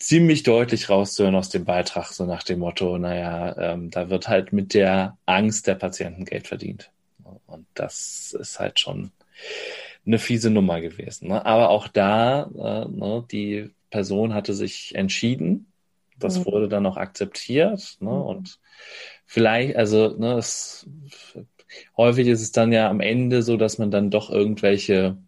ziemlich 0.00 0.42
deutlich 0.42 0.88
rauszuhören 0.88 1.36
aus 1.36 1.50
dem 1.50 1.64
Beitrag, 1.64 2.06
so 2.12 2.24
nach 2.24 2.42
dem 2.42 2.58
Motto, 2.58 2.98
naja, 2.98 3.56
ähm, 3.58 3.90
da 3.90 4.10
wird 4.10 4.28
halt 4.28 4.52
mit 4.52 4.74
der 4.74 5.16
Angst 5.26 5.66
der 5.66 5.74
Patienten 5.76 6.24
Geld 6.24 6.48
verdient. 6.48 6.90
Und 7.46 7.66
das 7.74 8.36
ist 8.38 8.58
halt 8.58 8.80
schon 8.80 9.12
eine 10.06 10.18
fiese 10.18 10.50
Nummer 10.50 10.80
gewesen. 10.80 11.28
Ne? 11.28 11.44
Aber 11.44 11.68
auch 11.68 11.86
da, 11.86 12.44
äh, 12.44 12.90
ne, 12.90 13.24
die 13.30 13.70
Person 13.90 14.34
hatte 14.34 14.54
sich 14.54 14.94
entschieden, 14.94 15.70
das 16.18 16.38
mhm. 16.38 16.46
wurde 16.46 16.68
dann 16.68 16.86
auch 16.86 16.96
akzeptiert. 16.96 17.96
Ne? 18.00 18.10
Mhm. 18.10 18.22
Und 18.22 18.58
vielleicht, 19.26 19.76
also 19.76 20.16
ne, 20.16 20.38
es, 20.38 20.88
häufig 21.96 22.26
ist 22.26 22.40
es 22.40 22.52
dann 22.52 22.72
ja 22.72 22.88
am 22.88 23.00
Ende 23.00 23.42
so, 23.42 23.58
dass 23.58 23.78
man 23.78 23.90
dann 23.90 24.10
doch 24.10 24.30
irgendwelche 24.30 25.18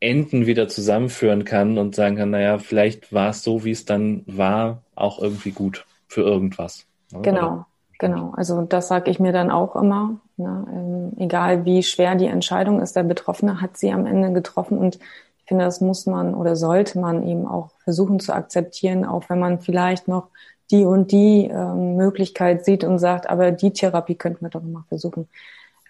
Enden 0.00 0.46
wieder 0.46 0.68
zusammenführen 0.68 1.44
kann 1.44 1.78
und 1.78 1.94
sagen 1.94 2.16
kann, 2.16 2.30
naja, 2.30 2.58
vielleicht 2.58 3.12
war 3.12 3.30
es 3.30 3.42
so, 3.42 3.64
wie 3.64 3.70
es 3.70 3.84
dann 3.84 4.22
war, 4.26 4.82
auch 4.94 5.20
irgendwie 5.20 5.52
gut 5.52 5.86
für 6.08 6.22
irgendwas. 6.22 6.86
Ne? 7.12 7.20
Genau, 7.22 7.46
Oder? 7.46 7.66
genau. 7.98 8.32
Also 8.36 8.62
das 8.62 8.88
sage 8.88 9.10
ich 9.10 9.20
mir 9.20 9.32
dann 9.32 9.50
auch 9.50 9.76
immer. 9.76 10.16
Ne? 10.36 10.66
Ähm, 10.72 11.12
egal 11.18 11.64
wie 11.66 11.82
schwer 11.82 12.14
die 12.14 12.26
Entscheidung 12.26 12.80
ist, 12.80 12.96
der 12.96 13.02
Betroffene 13.02 13.60
hat 13.60 13.76
sie 13.76 13.92
am 13.92 14.06
Ende 14.06 14.32
getroffen 14.32 14.78
und 14.78 14.96
ich 14.96 15.44
finde, 15.46 15.64
das 15.64 15.80
muss 15.80 16.06
man 16.06 16.34
oder 16.34 16.56
sollte 16.56 16.98
man 16.98 17.26
eben 17.26 17.46
auch 17.46 17.70
versuchen 17.82 18.20
zu 18.20 18.32
akzeptieren, 18.32 19.04
auch 19.04 19.28
wenn 19.28 19.40
man 19.40 19.60
vielleicht 19.60 20.08
noch 20.08 20.28
die 20.70 20.84
und 20.84 21.10
die 21.10 21.50
ähm, 21.52 21.96
Möglichkeit 21.96 22.64
sieht 22.64 22.84
und 22.84 22.98
sagt, 22.98 23.28
aber 23.28 23.50
die 23.50 23.72
Therapie 23.72 24.14
könnten 24.14 24.42
wir 24.44 24.50
doch 24.50 24.62
mal 24.62 24.84
versuchen. 24.88 25.28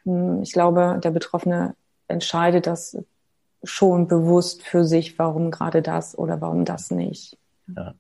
Ähm, 0.07 0.43
ich 0.43 0.53
glaube, 0.53 0.99
der 1.05 1.11
Betroffene 1.11 1.75
entscheidet 2.09 2.67
das 2.67 2.97
schon 3.63 4.09
bewusst 4.09 4.63
für 4.63 4.85
sich, 4.85 5.19
warum 5.19 5.51
gerade 5.51 5.83
das 5.83 6.17
oder 6.17 6.41
warum 6.41 6.65
das 6.65 6.91
nicht. 6.91 7.37
Ja, 7.75 7.95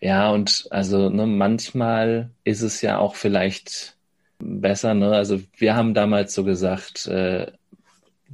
ja 0.00 0.30
und 0.30 0.66
also 0.70 1.08
ne, 1.08 1.26
manchmal 1.26 2.30
ist 2.44 2.62
es 2.62 2.82
ja 2.82 2.98
auch 2.98 3.14
vielleicht 3.14 3.96
besser. 4.38 4.94
Ne? 4.94 5.14
Also 5.14 5.40
wir 5.56 5.76
haben 5.76 5.94
damals 5.94 6.34
so 6.34 6.44
gesagt, 6.44 7.06
äh, 7.06 7.50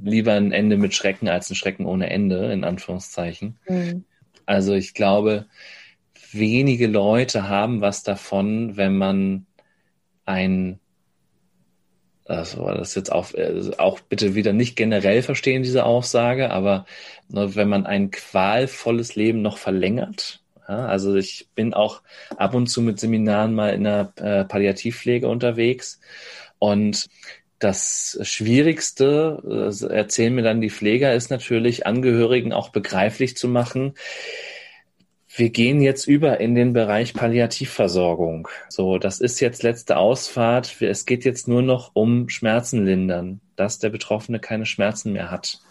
lieber 0.01 0.33
ein 0.33 0.51
Ende 0.51 0.77
mit 0.77 0.93
Schrecken 0.93 1.27
als 1.27 1.49
ein 1.49 1.55
Schrecken 1.55 1.85
ohne 1.85 2.09
Ende, 2.09 2.51
in 2.51 2.63
Anführungszeichen. 2.63 3.57
Mhm. 3.67 4.05
Also 4.45 4.73
ich 4.73 4.93
glaube, 4.93 5.45
wenige 6.31 6.87
Leute 6.87 7.49
haben 7.49 7.81
was 7.81 8.03
davon, 8.03 8.77
wenn 8.77 8.97
man 8.97 9.45
ein 10.25 10.79
also 12.29 12.65
das 12.67 12.95
jetzt 12.95 13.11
auch, 13.11 13.33
äh, 13.33 13.71
auch 13.77 13.99
bitte 13.99 14.35
wieder 14.35 14.53
nicht 14.53 14.75
generell 14.75 15.21
verstehen, 15.21 15.63
diese 15.63 15.85
Aussage, 15.85 16.51
aber 16.51 16.85
ne, 17.27 17.55
wenn 17.55 17.69
man 17.69 17.85
ein 17.85 18.11
qualvolles 18.11 19.15
Leben 19.15 19.41
noch 19.41 19.57
verlängert, 19.57 20.41
ja, 20.67 20.85
also 20.85 21.15
ich 21.15 21.47
bin 21.55 21.73
auch 21.73 22.01
ab 22.37 22.53
und 22.53 22.67
zu 22.67 22.81
mit 22.81 22.99
Seminaren 22.99 23.55
mal 23.55 23.73
in 23.73 23.83
der 23.83 24.13
äh, 24.17 24.45
Palliativpflege 24.45 25.27
unterwegs 25.27 25.99
und 26.59 27.07
das 27.57 28.19
Schwierigste, 28.21 29.41
äh, 29.45 29.93
erzählen 29.93 30.33
mir 30.33 30.43
dann 30.43 30.61
die 30.61 30.69
Pfleger, 30.69 31.13
ist 31.13 31.31
natürlich, 31.31 31.87
Angehörigen 31.87 32.53
auch 32.53 32.69
begreiflich 32.69 33.35
zu 33.35 33.47
machen, 33.47 33.95
wir 35.39 35.49
gehen 35.49 35.81
jetzt 35.81 36.05
über 36.05 36.39
in 36.39 36.53
den 36.53 36.73
Bereich 36.73 37.13
Palliativversorgung. 37.13 38.47
So, 38.67 38.97
das 38.97 39.19
ist 39.21 39.39
jetzt 39.39 39.63
letzte 39.63 39.97
Ausfahrt. 39.97 40.81
Es 40.81 41.05
geht 41.05 41.23
jetzt 41.25 41.47
nur 41.47 41.61
noch 41.61 41.91
um 41.93 42.29
Schmerzen 42.29 42.85
lindern, 42.85 43.39
dass 43.55 43.79
der 43.79 43.89
Betroffene 43.89 44.39
keine 44.39 44.65
Schmerzen 44.65 45.13
mehr 45.13 45.31
hat. 45.31 45.61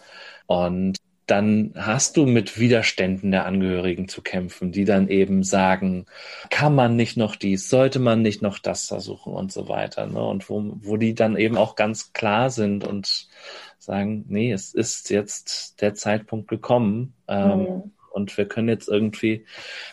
Und 0.47 0.97
dann 1.27 1.73
hast 1.75 2.17
du 2.17 2.25
mit 2.25 2.59
Widerständen 2.59 3.29
der 3.29 3.45
Angehörigen 3.45 4.07
zu 4.07 4.23
kämpfen, 4.23 4.71
die 4.71 4.85
dann 4.85 5.07
eben 5.07 5.43
sagen, 5.43 6.07
kann 6.49 6.73
man 6.73 6.95
nicht 6.95 7.17
noch 7.17 7.35
dies, 7.35 7.69
sollte 7.69 7.99
man 7.99 8.23
nicht 8.23 8.41
noch 8.41 8.57
das 8.57 8.87
versuchen 8.87 9.33
und 9.33 9.51
so 9.51 9.69
weiter. 9.69 10.07
Ne? 10.07 10.23
Und 10.23 10.49
wo, 10.49 10.73
wo 10.81 10.97
die 10.97 11.13
dann 11.13 11.37
eben 11.37 11.55
auch 11.55 11.75
ganz 11.75 12.13
klar 12.13 12.49
sind 12.49 12.83
und 12.83 13.27
sagen, 13.77 14.25
nee, 14.27 14.51
es 14.51 14.73
ist 14.73 15.11
jetzt 15.11 15.81
der 15.81 15.93
Zeitpunkt 15.93 16.47
gekommen. 16.47 17.13
Ähm, 17.27 17.59
mhm. 17.59 17.91
Und 18.11 18.37
wir 18.37 18.47
können 18.47 18.69
jetzt 18.69 18.87
irgendwie 18.87 19.45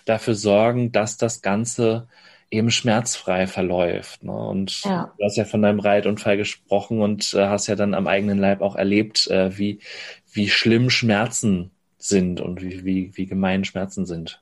dafür 0.05 0.35
sorgen, 0.35 0.93
dass 0.93 1.17
das 1.17 1.43
Ganze 1.43 2.09
eben 2.51 2.71
schmerzfrei 2.71 3.47
verläuft. 3.47 4.23
Ne? 4.23 4.33
Und 4.33 4.83
ja. 4.85 5.12
du 5.19 5.25
hast 5.25 5.37
ja 5.37 5.45
von 5.45 5.62
deinem 5.62 5.81
Reitunfall 5.81 6.37
gesprochen 6.37 7.01
und 7.01 7.35
äh, 7.35 7.47
hast 7.47 7.67
ja 7.67 7.75
dann 7.75 7.95
am 7.95 8.07
eigenen 8.07 8.39
Leib 8.39 8.61
auch 8.62 8.77
erlebt, 8.77 9.29
äh, 9.29 9.57
wie, 9.59 9.81
wie 10.33 10.49
schlimm 10.49 10.91
Schmerzen 10.91 11.71
sind 11.99 12.41
und 12.41 12.62
wie, 12.62 12.85
wie, 12.85 13.17
wie 13.17 13.27
gemein 13.27 13.64
Schmerzen 13.64 14.07
sind. 14.07 14.41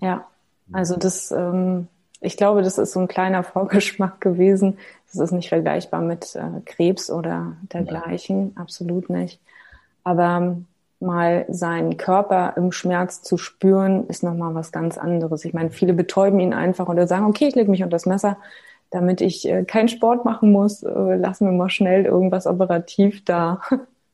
Ja, 0.00 0.26
also 0.72 0.96
das, 0.96 1.30
ähm, 1.30 1.86
ich 2.20 2.36
glaube, 2.36 2.62
das 2.62 2.78
ist 2.78 2.92
so 2.92 3.00
ein 3.00 3.08
kleiner 3.08 3.44
Vorgeschmack 3.44 4.20
gewesen. 4.20 4.78
Das 5.12 5.20
ist 5.20 5.32
nicht 5.32 5.48
vergleichbar 5.48 6.00
mit 6.00 6.34
äh, 6.34 6.60
Krebs 6.64 7.10
oder 7.10 7.56
dergleichen, 7.72 8.52
ja. 8.56 8.62
absolut 8.62 9.10
nicht. 9.10 9.40
Aber 10.02 10.56
mal 11.02 11.44
seinen 11.48 11.96
Körper 11.96 12.54
im 12.56 12.72
Schmerz 12.72 13.22
zu 13.22 13.36
spüren, 13.36 14.06
ist 14.08 14.22
nochmal 14.22 14.54
was 14.54 14.72
ganz 14.72 14.96
anderes. 14.96 15.44
Ich 15.44 15.52
meine, 15.52 15.70
viele 15.70 15.92
betäuben 15.92 16.40
ihn 16.40 16.54
einfach 16.54 16.88
oder 16.88 17.06
sagen, 17.06 17.26
okay, 17.26 17.48
ich 17.48 17.54
lege 17.54 17.70
mich 17.70 17.82
unter 17.82 17.96
das 17.96 18.06
Messer, 18.06 18.38
damit 18.90 19.20
ich 19.20 19.48
äh, 19.48 19.64
keinen 19.64 19.88
Sport 19.88 20.24
machen 20.24 20.52
muss, 20.52 20.82
äh, 20.82 21.16
lassen 21.16 21.46
wir 21.46 21.52
mal 21.52 21.70
schnell 21.70 22.04
irgendwas 22.04 22.46
operativ 22.46 23.24
da 23.24 23.60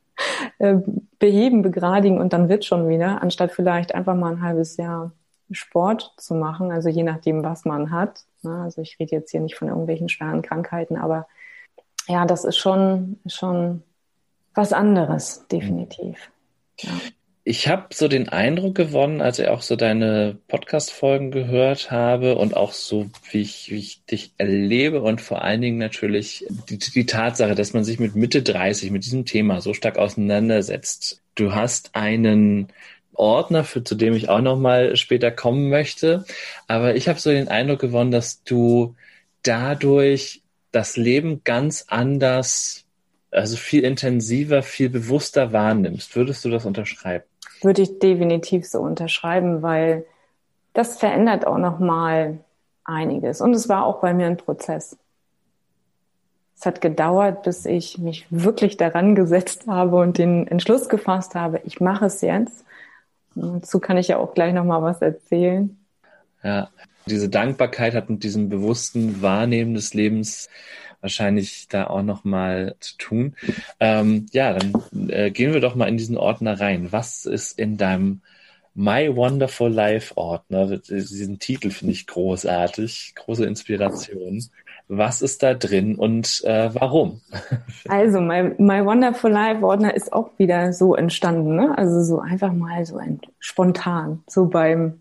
äh, 0.58 0.76
beheben, 1.18 1.62
begradigen 1.62 2.18
und 2.18 2.32
dann 2.32 2.48
wird 2.48 2.64
schon 2.64 2.88
wieder, 2.88 3.22
anstatt 3.22 3.52
vielleicht 3.52 3.94
einfach 3.94 4.14
mal 4.14 4.32
ein 4.32 4.42
halbes 4.42 4.76
Jahr 4.76 5.12
Sport 5.50 6.12
zu 6.16 6.34
machen, 6.34 6.70
also 6.70 6.88
je 6.88 7.02
nachdem, 7.02 7.42
was 7.42 7.64
man 7.64 7.90
hat. 7.90 8.24
Ne? 8.42 8.62
Also 8.62 8.82
ich 8.82 8.98
rede 9.00 9.16
jetzt 9.16 9.30
hier 9.30 9.40
nicht 9.40 9.56
von 9.56 9.68
irgendwelchen 9.68 10.08
schweren 10.08 10.42
Krankheiten, 10.42 10.96
aber 10.96 11.26
ja, 12.06 12.24
das 12.26 12.44
ist 12.44 12.56
schon, 12.56 13.18
schon 13.26 13.82
was 14.54 14.72
anderes, 14.72 15.46
definitiv. 15.48 16.30
Ich 17.44 17.66
habe 17.66 17.86
so 17.94 18.08
den 18.08 18.28
Eindruck 18.28 18.74
gewonnen, 18.74 19.22
als 19.22 19.38
ich 19.38 19.48
auch 19.48 19.62
so 19.62 19.74
deine 19.74 20.36
Podcast-Folgen 20.48 21.30
gehört 21.30 21.90
habe 21.90 22.36
und 22.36 22.54
auch 22.54 22.72
so, 22.72 23.08
wie 23.30 23.40
ich, 23.40 23.70
wie 23.70 23.78
ich 23.78 24.04
dich 24.04 24.32
erlebe 24.36 25.00
und 25.00 25.22
vor 25.22 25.42
allen 25.42 25.62
Dingen 25.62 25.78
natürlich 25.78 26.44
die, 26.68 26.78
die 26.78 27.06
Tatsache, 27.06 27.54
dass 27.54 27.72
man 27.72 27.84
sich 27.84 27.98
mit 27.98 28.14
Mitte 28.14 28.42
30 28.42 28.90
mit 28.90 29.06
diesem 29.06 29.24
Thema 29.24 29.62
so 29.62 29.72
stark 29.72 29.96
auseinandersetzt. 29.96 31.22
Du 31.36 31.54
hast 31.54 31.94
einen 31.94 32.68
Ordner, 33.18 33.64
für, 33.64 33.82
zu 33.82 33.94
dem 33.94 34.14
ich 34.14 34.28
auch 34.28 34.40
noch 34.40 34.58
mal 34.58 34.96
später 34.96 35.30
kommen 35.30 35.68
möchte. 35.68 36.24
Aber 36.66 36.96
ich 36.96 37.08
habe 37.08 37.18
so 37.18 37.30
den 37.30 37.48
Eindruck 37.48 37.80
gewonnen, 37.80 38.10
dass 38.10 38.42
du 38.44 38.94
dadurch 39.42 40.42
das 40.70 40.96
Leben 40.96 41.42
ganz 41.44 41.86
anders 41.88 42.84
also 43.30 43.56
viel 43.56 43.84
intensiver, 43.84 44.62
viel 44.62 44.88
bewusster 44.88 45.52
wahrnimmst. 45.52 46.16
Würdest 46.16 46.44
du 46.44 46.50
das 46.50 46.64
unterschreiben? 46.64 47.24
Würde 47.62 47.82
ich 47.82 47.98
definitiv 47.98 48.66
so 48.66 48.80
unterschreiben, 48.80 49.62
weil 49.62 50.04
das 50.72 50.98
verändert 50.98 51.46
auch 51.46 51.58
noch 51.58 51.78
mal 51.78 52.38
einiges. 52.84 53.40
Und 53.40 53.54
es 53.54 53.68
war 53.68 53.84
auch 53.84 54.00
bei 54.00 54.14
mir 54.14 54.26
ein 54.26 54.36
Prozess. 54.36 54.96
Es 56.58 56.66
hat 56.66 56.80
gedauert, 56.80 57.44
bis 57.44 57.66
ich 57.66 57.98
mich 57.98 58.26
wirklich 58.30 58.76
daran 58.76 59.14
gesetzt 59.14 59.66
habe 59.68 59.96
und 59.96 60.18
den 60.18 60.46
Entschluss 60.48 60.88
gefasst 60.88 61.34
habe, 61.36 61.60
ich 61.64 61.80
mache 61.80 62.06
es 62.06 62.20
jetzt. 62.20 62.64
Und 63.36 63.62
dazu 63.62 63.78
kann 63.78 63.96
ich 63.96 64.08
ja 64.08 64.16
auch 64.16 64.34
gleich 64.34 64.52
noch 64.52 64.64
mal 64.64 64.82
was 64.82 65.00
erzählen. 65.00 65.78
Ja, 66.42 66.70
diese 67.06 67.28
Dankbarkeit 67.28 67.94
hat 67.94 68.10
mit 68.10 68.24
diesem 68.24 68.48
bewussten 68.48 69.22
Wahrnehmen 69.22 69.74
des 69.74 69.94
Lebens 69.94 70.48
wahrscheinlich 71.00 71.68
da 71.68 71.86
auch 71.86 72.02
noch 72.02 72.24
mal 72.24 72.76
zu 72.80 72.96
tun. 72.96 73.36
Ähm, 73.80 74.26
ja, 74.32 74.52
dann 74.52 75.08
äh, 75.08 75.30
gehen 75.30 75.52
wir 75.52 75.60
doch 75.60 75.74
mal 75.74 75.88
in 75.88 75.96
diesen 75.96 76.16
Ordner 76.16 76.60
rein. 76.60 76.92
Was 76.92 77.24
ist 77.24 77.58
in 77.58 77.76
deinem 77.76 78.22
My 78.74 79.14
Wonderful 79.14 79.70
Life 79.70 80.16
Ordner? 80.16 80.78
Diesen 80.78 81.38
Titel 81.38 81.70
finde 81.70 81.92
ich 81.92 82.06
großartig, 82.06 83.14
große 83.16 83.44
Inspiration. 83.44 84.44
Was 84.86 85.20
ist 85.20 85.42
da 85.42 85.54
drin 85.54 85.96
und 85.96 86.42
äh, 86.44 86.70
warum? 86.74 87.20
Also, 87.88 88.20
my, 88.20 88.54
my 88.58 88.84
Wonderful 88.84 89.30
Life 89.30 89.64
Ordner 89.64 89.94
ist 89.94 90.12
auch 90.12 90.30
wieder 90.38 90.72
so 90.72 90.94
entstanden, 90.94 91.56
ne? 91.56 91.76
Also 91.76 92.02
so 92.02 92.20
einfach 92.20 92.52
mal 92.52 92.86
so 92.86 92.96
ein 92.98 93.20
spontan, 93.38 94.22
so 94.26 94.46
beim, 94.46 95.00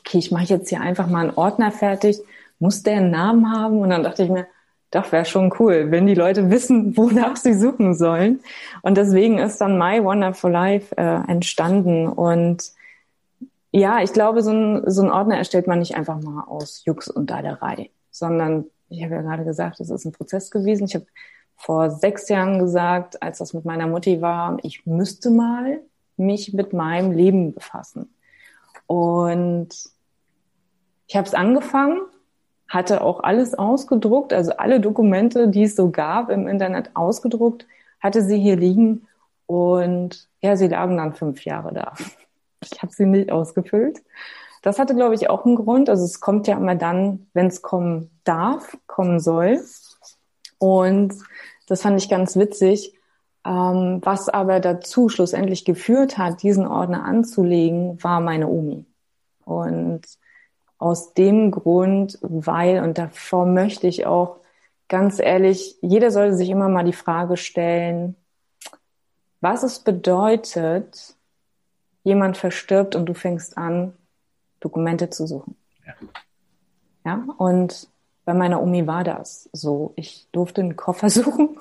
okay, 0.00 0.18
ich 0.18 0.30
mache 0.30 0.44
jetzt 0.44 0.68
hier 0.68 0.80
einfach 0.80 1.08
mal 1.08 1.28
einen 1.28 1.36
Ordner 1.36 1.72
fertig, 1.72 2.18
muss 2.58 2.82
der 2.82 2.98
einen 2.98 3.10
Namen 3.10 3.52
haben? 3.52 3.80
Und 3.80 3.90
dann 3.90 4.04
dachte 4.04 4.22
ich 4.22 4.30
mir, 4.30 4.46
doch, 4.92 5.10
wäre 5.10 5.24
schon 5.24 5.52
cool, 5.58 5.90
wenn 5.90 6.06
die 6.06 6.14
Leute 6.14 6.50
wissen, 6.50 6.96
wonach 6.96 7.36
sie 7.36 7.54
suchen 7.54 7.94
sollen. 7.94 8.40
Und 8.82 8.96
deswegen 8.96 9.38
ist 9.38 9.60
dann 9.60 9.78
My 9.78 10.04
Wonderful 10.04 10.52
Life 10.52 10.96
äh, 10.96 11.30
entstanden. 11.30 12.06
Und 12.06 12.70
ja, 13.72 14.02
ich 14.02 14.12
glaube, 14.12 14.42
so 14.42 14.52
ein, 14.52 14.82
so 14.90 15.02
ein 15.02 15.10
Ordner 15.10 15.38
erstellt 15.38 15.66
man 15.66 15.78
nicht 15.78 15.96
einfach 15.96 16.20
mal 16.20 16.44
aus 16.44 16.84
Jux 16.84 17.08
und 17.08 17.30
Daderei, 17.30 17.90
sondern 18.10 18.66
ich 18.90 19.02
habe 19.02 19.14
ja 19.14 19.22
gerade 19.22 19.44
gesagt, 19.44 19.80
es 19.80 19.88
ist 19.88 20.04
ein 20.04 20.12
Prozess 20.12 20.50
gewesen. 20.50 20.84
Ich 20.84 20.94
habe 20.94 21.06
vor 21.56 21.90
sechs 21.90 22.28
Jahren 22.28 22.58
gesagt, 22.58 23.22
als 23.22 23.38
das 23.38 23.54
mit 23.54 23.64
meiner 23.64 23.86
Mutti 23.86 24.20
war, 24.20 24.58
ich 24.62 24.84
müsste 24.84 25.30
mal 25.30 25.80
mich 26.18 26.52
mit 26.52 26.74
meinem 26.74 27.12
Leben 27.12 27.54
befassen. 27.54 28.12
Und 28.86 29.68
ich 31.06 31.16
habe 31.16 31.26
es 31.26 31.32
angefangen 31.32 32.02
hatte 32.72 33.02
auch 33.02 33.20
alles 33.22 33.54
ausgedruckt, 33.54 34.32
also 34.32 34.52
alle 34.52 34.80
Dokumente, 34.80 35.48
die 35.48 35.64
es 35.64 35.76
so 35.76 35.90
gab 35.90 36.30
im 36.30 36.48
Internet 36.48 36.90
ausgedruckt, 36.94 37.66
hatte 38.00 38.22
sie 38.22 38.38
hier 38.38 38.56
liegen 38.56 39.06
und 39.46 40.26
ja, 40.40 40.56
sie 40.56 40.68
lagen 40.68 40.96
dann 40.96 41.12
fünf 41.12 41.44
Jahre 41.44 41.74
da. 41.74 41.92
Ich 42.64 42.80
habe 42.80 42.92
sie 42.92 43.04
nicht 43.04 43.30
ausgefüllt. 43.30 44.02
Das 44.62 44.78
hatte, 44.78 44.94
glaube 44.94 45.14
ich, 45.14 45.28
auch 45.28 45.44
einen 45.44 45.56
Grund. 45.56 45.90
Also 45.90 46.04
es 46.04 46.20
kommt 46.20 46.46
ja 46.46 46.56
immer 46.56 46.76
dann, 46.76 47.26
wenn 47.34 47.48
es 47.48 47.60
kommen 47.60 48.10
darf, 48.24 48.78
kommen 48.86 49.20
soll. 49.20 49.60
Und 50.58 51.14
das 51.66 51.82
fand 51.82 52.00
ich 52.00 52.08
ganz 52.08 52.36
witzig. 52.36 52.94
Ähm, 53.44 54.00
was 54.02 54.28
aber 54.28 54.60
dazu 54.60 55.08
schlussendlich 55.08 55.64
geführt 55.64 56.16
hat, 56.16 56.42
diesen 56.42 56.66
Ordner 56.66 57.04
anzulegen, 57.04 58.02
war 58.02 58.20
meine 58.20 58.46
Omi. 58.46 58.86
Und 59.44 60.02
aus 60.82 61.14
dem 61.14 61.52
Grund, 61.52 62.18
weil, 62.22 62.82
und 62.82 62.98
davor 62.98 63.46
möchte 63.46 63.86
ich 63.86 64.04
auch 64.04 64.40
ganz 64.88 65.20
ehrlich, 65.20 65.76
jeder 65.80 66.10
sollte 66.10 66.36
sich 66.36 66.50
immer 66.50 66.68
mal 66.68 66.84
die 66.84 66.92
Frage 66.92 67.36
stellen, 67.36 68.16
was 69.40 69.62
es 69.62 69.78
bedeutet, 69.78 71.16
jemand 72.02 72.36
verstirbt 72.36 72.96
und 72.96 73.06
du 73.06 73.14
fängst 73.14 73.56
an, 73.56 73.94
Dokumente 74.60 75.08
zu 75.08 75.26
suchen. 75.26 75.56
Ja. 75.86 75.94
ja, 77.04 77.24
und 77.38 77.88
bei 78.24 78.34
meiner 78.34 78.60
Omi 78.60 78.86
war 78.86 79.04
das 79.04 79.48
so. 79.52 79.92
Ich 79.96 80.28
durfte 80.32 80.60
einen 80.60 80.76
Koffer 80.76 81.10
suchen. 81.10 81.58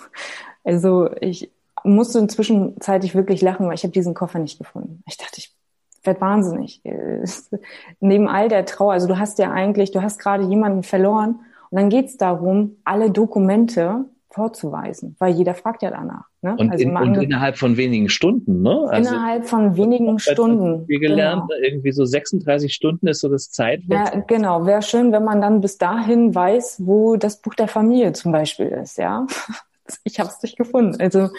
Also 0.64 1.10
ich 1.22 1.52
musste 1.84 2.20
inzwischen 2.20 2.80
zeitig 2.82 3.16
wirklich 3.16 3.42
lachen, 3.42 3.68
weil 3.68 3.76
ich 3.76 3.84
habe 3.84 3.94
diesen 3.94 4.14
Koffer 4.14 4.40
nicht 4.40 4.58
gefunden. 4.58 5.04
Ich 5.08 5.18
dachte, 5.18 5.38
ich 5.38 5.56
werd 6.04 6.22
wahnsinnig. 6.22 6.82
Neben 8.00 8.28
all 8.28 8.50
der 8.50 8.66
Trauer, 8.66 8.94
also 8.94 9.08
du 9.08 9.18
hast 9.18 9.40
ja 9.40 9.52
eigentlich, 9.52 9.92
du 9.92 10.02
hast 10.02 10.20
gerade 10.20 10.44
jemanden 10.44 10.84
verloren 10.84 11.40
und 11.70 11.80
dann 11.80 11.90
geht's 11.90 12.18
darum, 12.18 12.78
alle 12.84 13.12
Dokumente 13.12 14.06
vorzuweisen, 14.32 15.16
weil 15.20 15.34
jeder 15.34 15.54
fragt 15.54 15.84
ja 15.84 15.92
danach. 15.92 16.26
Ne? 16.42 16.56
Und, 16.58 16.72
also 16.72 16.84
in, 16.84 16.96
und 16.96 17.16
innerhalb 17.16 17.58
von 17.58 17.78
wenigen 17.78 18.10
Stunden, 18.10 18.62
ne? 18.62 18.88
Also 18.90 19.10
innerhalb 19.10 19.46
von 19.46 19.76
wenigen 19.76 20.20
Stunden. 20.20 20.88
Wir 20.88 21.00
gelernt, 21.00 21.50
genau. 21.50 21.62
irgendwie 21.62 21.92
so 21.92 22.06
36 22.06 22.74
Stunden 22.74 23.08
ist 23.08 23.20
so 23.20 23.30
das 23.30 23.52
Zeit. 23.52 23.82
Ja, 23.88 24.22
genau. 24.28 24.66
Wäre 24.66 24.82
schön, 24.82 25.12
wenn 25.12 25.24
man 25.24 25.42
dann 25.42 25.62
bis 25.62 25.78
dahin 25.78 26.34
weiß, 26.34 26.82
wo 26.86 27.18
das 27.18 27.42
Buch 27.42 27.54
der 27.56 27.68
Familie 27.68 28.14
zum 28.14 28.32
Beispiel 28.32 28.68
ist, 28.68 28.98
ja. 28.98 29.28
Ich 30.06 30.22
habe 30.22 30.30
es 30.30 30.42
nicht 30.42 30.58
gefunden. 30.58 30.96
Also 31.02 31.32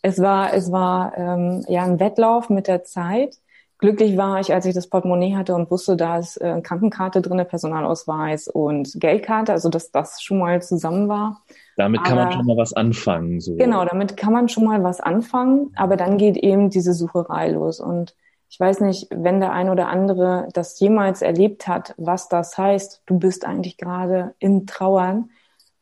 es 0.00 0.18
war, 0.18 0.54
es 0.54 0.72
war 0.72 1.12
ähm, 1.18 1.62
ja 1.68 1.84
ein 1.84 2.00
Wettlauf 2.00 2.48
mit 2.48 2.66
der 2.66 2.82
Zeit. 2.82 3.36
Glücklich 3.78 4.16
war 4.16 4.40
ich, 4.40 4.52
als 4.52 4.66
ich 4.66 4.74
das 4.74 4.88
Portemonnaie 4.88 5.36
hatte 5.36 5.54
und 5.54 5.70
wusste, 5.70 5.96
da 5.96 6.18
ist 6.18 6.36
äh, 6.38 6.60
Krankenkarte 6.60 7.22
drin, 7.22 7.44
Personalausweis 7.46 8.48
und 8.48 8.90
Geldkarte, 8.98 9.52
also 9.52 9.68
dass 9.68 9.92
das 9.92 10.20
schon 10.20 10.38
mal 10.38 10.60
zusammen 10.60 11.08
war. 11.08 11.42
Damit 11.76 12.02
kann 12.02 12.18
aber, 12.18 12.24
man 12.24 12.32
schon 12.32 12.46
mal 12.46 12.56
was 12.56 12.72
anfangen. 12.72 13.40
So. 13.40 13.54
Genau, 13.54 13.84
damit 13.84 14.16
kann 14.16 14.32
man 14.32 14.48
schon 14.48 14.64
mal 14.64 14.82
was 14.82 15.00
anfangen, 15.00 15.70
aber 15.76 15.96
dann 15.96 16.18
geht 16.18 16.36
eben 16.36 16.70
diese 16.70 16.92
Sucherei 16.92 17.50
los. 17.50 17.78
Und 17.78 18.16
ich 18.50 18.58
weiß 18.58 18.80
nicht, 18.80 19.06
wenn 19.10 19.38
der 19.38 19.52
ein 19.52 19.68
oder 19.68 19.88
andere 19.88 20.48
das 20.54 20.80
jemals 20.80 21.22
erlebt 21.22 21.68
hat, 21.68 21.94
was 21.98 22.28
das 22.28 22.58
heißt, 22.58 23.02
du 23.06 23.20
bist 23.20 23.44
eigentlich 23.44 23.76
gerade 23.76 24.34
im 24.40 24.66
Trauern. 24.66 25.30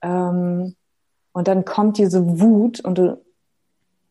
Ähm, 0.02 0.76
und 1.32 1.48
dann 1.48 1.64
kommt 1.64 1.96
diese 1.96 2.40
Wut 2.40 2.80
und 2.80 2.98
du, 2.98 3.24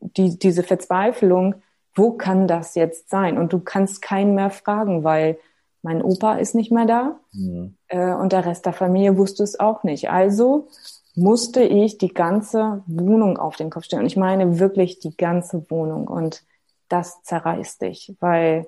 die, 0.00 0.38
diese 0.38 0.64
Verzweiflung, 0.64 1.56
wo 1.96 2.12
kann 2.12 2.46
das 2.46 2.74
jetzt 2.74 3.10
sein? 3.10 3.38
Und 3.38 3.52
du 3.52 3.58
kannst 3.58 4.02
keinen 4.02 4.34
mehr 4.34 4.50
fragen, 4.50 5.02
weil 5.02 5.38
mein 5.82 6.02
Opa 6.02 6.34
ist 6.36 6.54
nicht 6.54 6.70
mehr 6.70 6.84
da 6.84 7.18
ja. 7.32 7.68
äh, 7.88 8.14
und 8.14 8.32
der 8.32 8.44
Rest 8.44 8.66
der 8.66 8.72
Familie 8.72 9.16
wusste 9.16 9.42
es 9.42 9.58
auch 9.58 9.82
nicht. 9.82 10.10
Also 10.10 10.68
musste 11.14 11.62
ich 11.62 11.96
die 11.96 12.12
ganze 12.12 12.82
Wohnung 12.86 13.38
auf 13.38 13.56
den 13.56 13.70
Kopf 13.70 13.84
stellen. 13.84 14.02
Und 14.02 14.06
ich 14.06 14.16
meine 14.16 14.58
wirklich 14.58 14.98
die 14.98 15.16
ganze 15.16 15.68
Wohnung. 15.70 16.06
Und 16.06 16.44
das 16.88 17.22
zerreißt 17.22 17.82
dich, 17.82 18.14
weil 18.20 18.66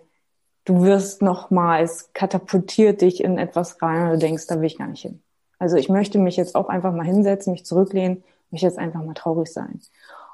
du 0.65 0.83
wirst 0.83 1.23
nochmals 1.23 2.11
katapultiert 2.15 3.03
dich 3.03 3.23
in 3.23 3.39
etwas 3.39 3.81
rein 3.83 4.05
und 4.05 4.11
du 4.13 4.19
denkst, 4.19 4.47
da 4.47 4.57
will 4.57 4.67
ich 4.67 4.79
gar 4.79 4.89
nicht 4.89 5.03
hin. 5.03 5.23
Also 5.59 5.77
ich 5.77 5.89
möchte 5.89 6.19
mich 6.19 6.37
jetzt 6.37 6.55
auch 6.55 6.69
einfach 6.69 6.93
mal 6.93 7.05
hinsetzen, 7.05 7.53
mich 7.53 7.67
zurücklehnen, 7.67 8.23
mich 8.51 8.63
jetzt 8.63 8.79
einfach 8.79 9.03
mal 9.03 9.15
traurig 9.15 9.53
sein. 9.53 9.81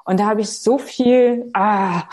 Und 0.05 0.19
da 0.19 0.27
habe 0.27 0.41
ich 0.41 0.49
so 0.49 0.77
viel, 0.77 1.49
ah, 1.53 2.03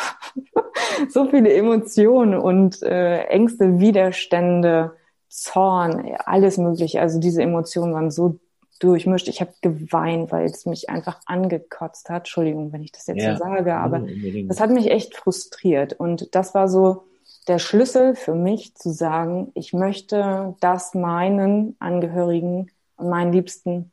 so 1.09 1.26
viele 1.26 1.53
Emotionen 1.53 2.34
und 2.34 2.82
äh, 2.82 3.24
Ängste, 3.24 3.78
Widerstände, 3.78 4.93
Zorn, 5.28 6.16
alles 6.24 6.59
Mögliche. 6.59 7.01
Also 7.01 7.20
diese 7.20 7.43
Emotionen 7.43 7.95
waren 7.95 8.11
so 8.11 8.38
durchmischt. 8.80 9.28
Ich 9.28 9.40
habe 9.40 9.53
geweint, 9.61 10.32
weil 10.32 10.47
es 10.47 10.66
mich 10.66 10.90
einfach 10.90 11.20
angekotzt 11.26 12.11
hat. 12.11 12.22
Entschuldigung, 12.22 12.72
wenn 12.72 12.82
ich 12.82 12.93
das 12.93 13.07
jetzt 13.07 13.22
ja. 13.22 13.36
so 13.36 13.45
sage, 13.45 13.74
aber 13.74 14.01
ja, 14.01 14.47
das 14.49 14.61
hat 14.61 14.70
mich 14.70 14.90
echt 14.90 15.16
frustriert. 15.16 15.93
Und 15.93 16.34
das 16.34 16.55
war 16.55 16.68
so 16.68 17.05
der 17.49 17.59
Schlüssel 17.59 18.14
für 18.14 18.34
mich 18.34 18.74
zu 18.74 18.90
sagen, 18.90 19.53
ich 19.55 19.72
möchte 19.72 20.55
das 20.61 20.95
meinen 20.95 21.76
Angehörigen 21.78 22.70
und 22.97 23.09
meinen 23.09 23.32
Liebsten 23.32 23.93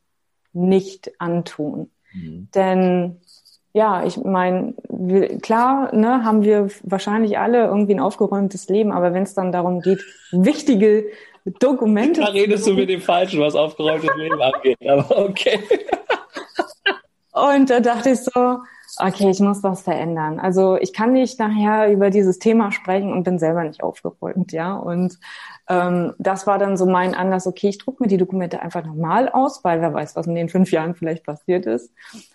nicht 0.52 1.12
antun. 1.20 1.90
Mhm. 2.12 2.48
Denn 2.54 3.20
ja, 3.72 4.04
ich 4.04 4.16
meine, 4.16 4.74
klar, 5.42 5.94
ne, 5.94 6.24
haben 6.24 6.42
wir 6.42 6.68
wahrscheinlich 6.82 7.38
alle 7.38 7.66
irgendwie 7.66 7.94
ein 7.94 8.00
aufgeräumtes 8.00 8.68
Leben, 8.68 8.90
aber 8.92 9.14
wenn 9.14 9.22
es 9.22 9.34
dann 9.34 9.52
darum 9.52 9.80
geht, 9.80 10.04
wichtige 10.32 11.06
Dokumente. 11.60 12.20
Da 12.20 12.28
redest 12.28 12.66
du 12.66 12.74
mit 12.74 12.88
dem 12.88 13.00
Falschen, 13.00 13.40
was 13.40 13.54
aufgeräumtes 13.54 14.10
Leben 14.16 14.40
angeht, 14.42 14.78
aber 14.86 15.18
okay. 15.18 15.60
Und 17.32 17.70
da 17.70 17.80
dachte 17.80 18.10
ich 18.10 18.20
so, 18.20 18.58
okay, 18.98 19.30
ich 19.30 19.40
muss 19.40 19.62
was 19.62 19.82
verändern. 19.82 20.40
Also 20.40 20.76
ich 20.76 20.92
kann 20.92 21.12
nicht 21.12 21.38
nachher 21.38 21.90
über 21.90 22.10
dieses 22.10 22.38
Thema 22.38 22.72
sprechen 22.72 23.12
und 23.12 23.22
bin 23.22 23.38
selber 23.38 23.62
nicht 23.64 23.82
aufgeräumt, 23.82 24.52
ja. 24.52 24.74
Und 24.74 25.18
ähm, 25.70 26.14
das 26.18 26.48
war 26.48 26.58
dann 26.58 26.76
so 26.76 26.84
mein 26.84 27.14
Anlass, 27.14 27.46
okay, 27.46 27.68
ich 27.68 27.78
druck 27.78 28.00
mir 28.00 28.08
die 28.08 28.16
Dokumente 28.16 28.60
einfach 28.60 28.84
nochmal 28.84 29.28
aus, 29.28 29.62
weil 29.62 29.80
wer 29.80 29.94
weiß, 29.94 30.16
was 30.16 30.26
in 30.26 30.34
den 30.34 30.48
fünf 30.48 30.72
Jahren 30.72 30.96
vielleicht 30.96 31.24
passiert 31.24 31.64
ist. 31.64 31.92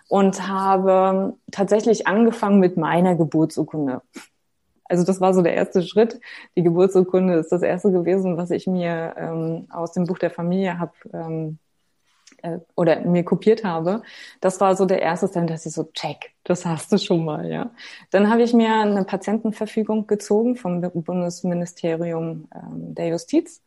Und 0.07 0.47
habe 0.47 1.33
tatsächlich 1.51 2.07
angefangen 2.07 2.59
mit 2.59 2.77
meiner 2.77 3.15
Geburtsurkunde. 3.15 4.01
Also 4.85 5.03
das 5.03 5.19
war 5.19 5.33
so 5.33 5.41
der 5.41 5.55
erste 5.55 5.81
Schritt. 5.81 6.21
Die 6.55 6.63
Geburtsurkunde 6.63 7.33
ist 7.33 7.51
das 7.51 7.61
erste 7.61 7.91
gewesen, 7.91 8.37
was 8.37 8.51
ich 8.51 8.67
mir 8.67 9.15
ähm, 9.17 9.67
aus 9.69 9.91
dem 9.91 10.05
Buch 10.05 10.17
der 10.17 10.29
Familie 10.29 10.79
habe 10.79 10.93
ähm, 11.11 11.59
äh, 12.45 12.59
oder 12.75 13.01
mir 13.01 13.23
kopiert 13.23 13.63
habe. 13.63 14.03
Das 14.39 14.61
war 14.61 14.75
so 14.75 14.85
der 14.85 15.01
erste 15.01 15.27
Step, 15.27 15.47
dass 15.47 15.65
ich 15.65 15.73
so 15.73 15.85
check, 15.93 16.33
das 16.43 16.65
hast 16.65 16.91
du 16.91 16.97
schon 16.97 17.25
mal, 17.25 17.49
ja. 17.51 17.71
Dann 18.11 18.29
habe 18.29 18.43
ich 18.43 18.53
mir 18.53 18.73
eine 18.73 19.03
Patientenverfügung 19.03 20.07
gezogen 20.07 20.55
vom 20.55 20.81
Bundesministerium 20.81 22.47
ähm, 22.53 22.93
der 22.95 23.07
Justiz 23.07 23.61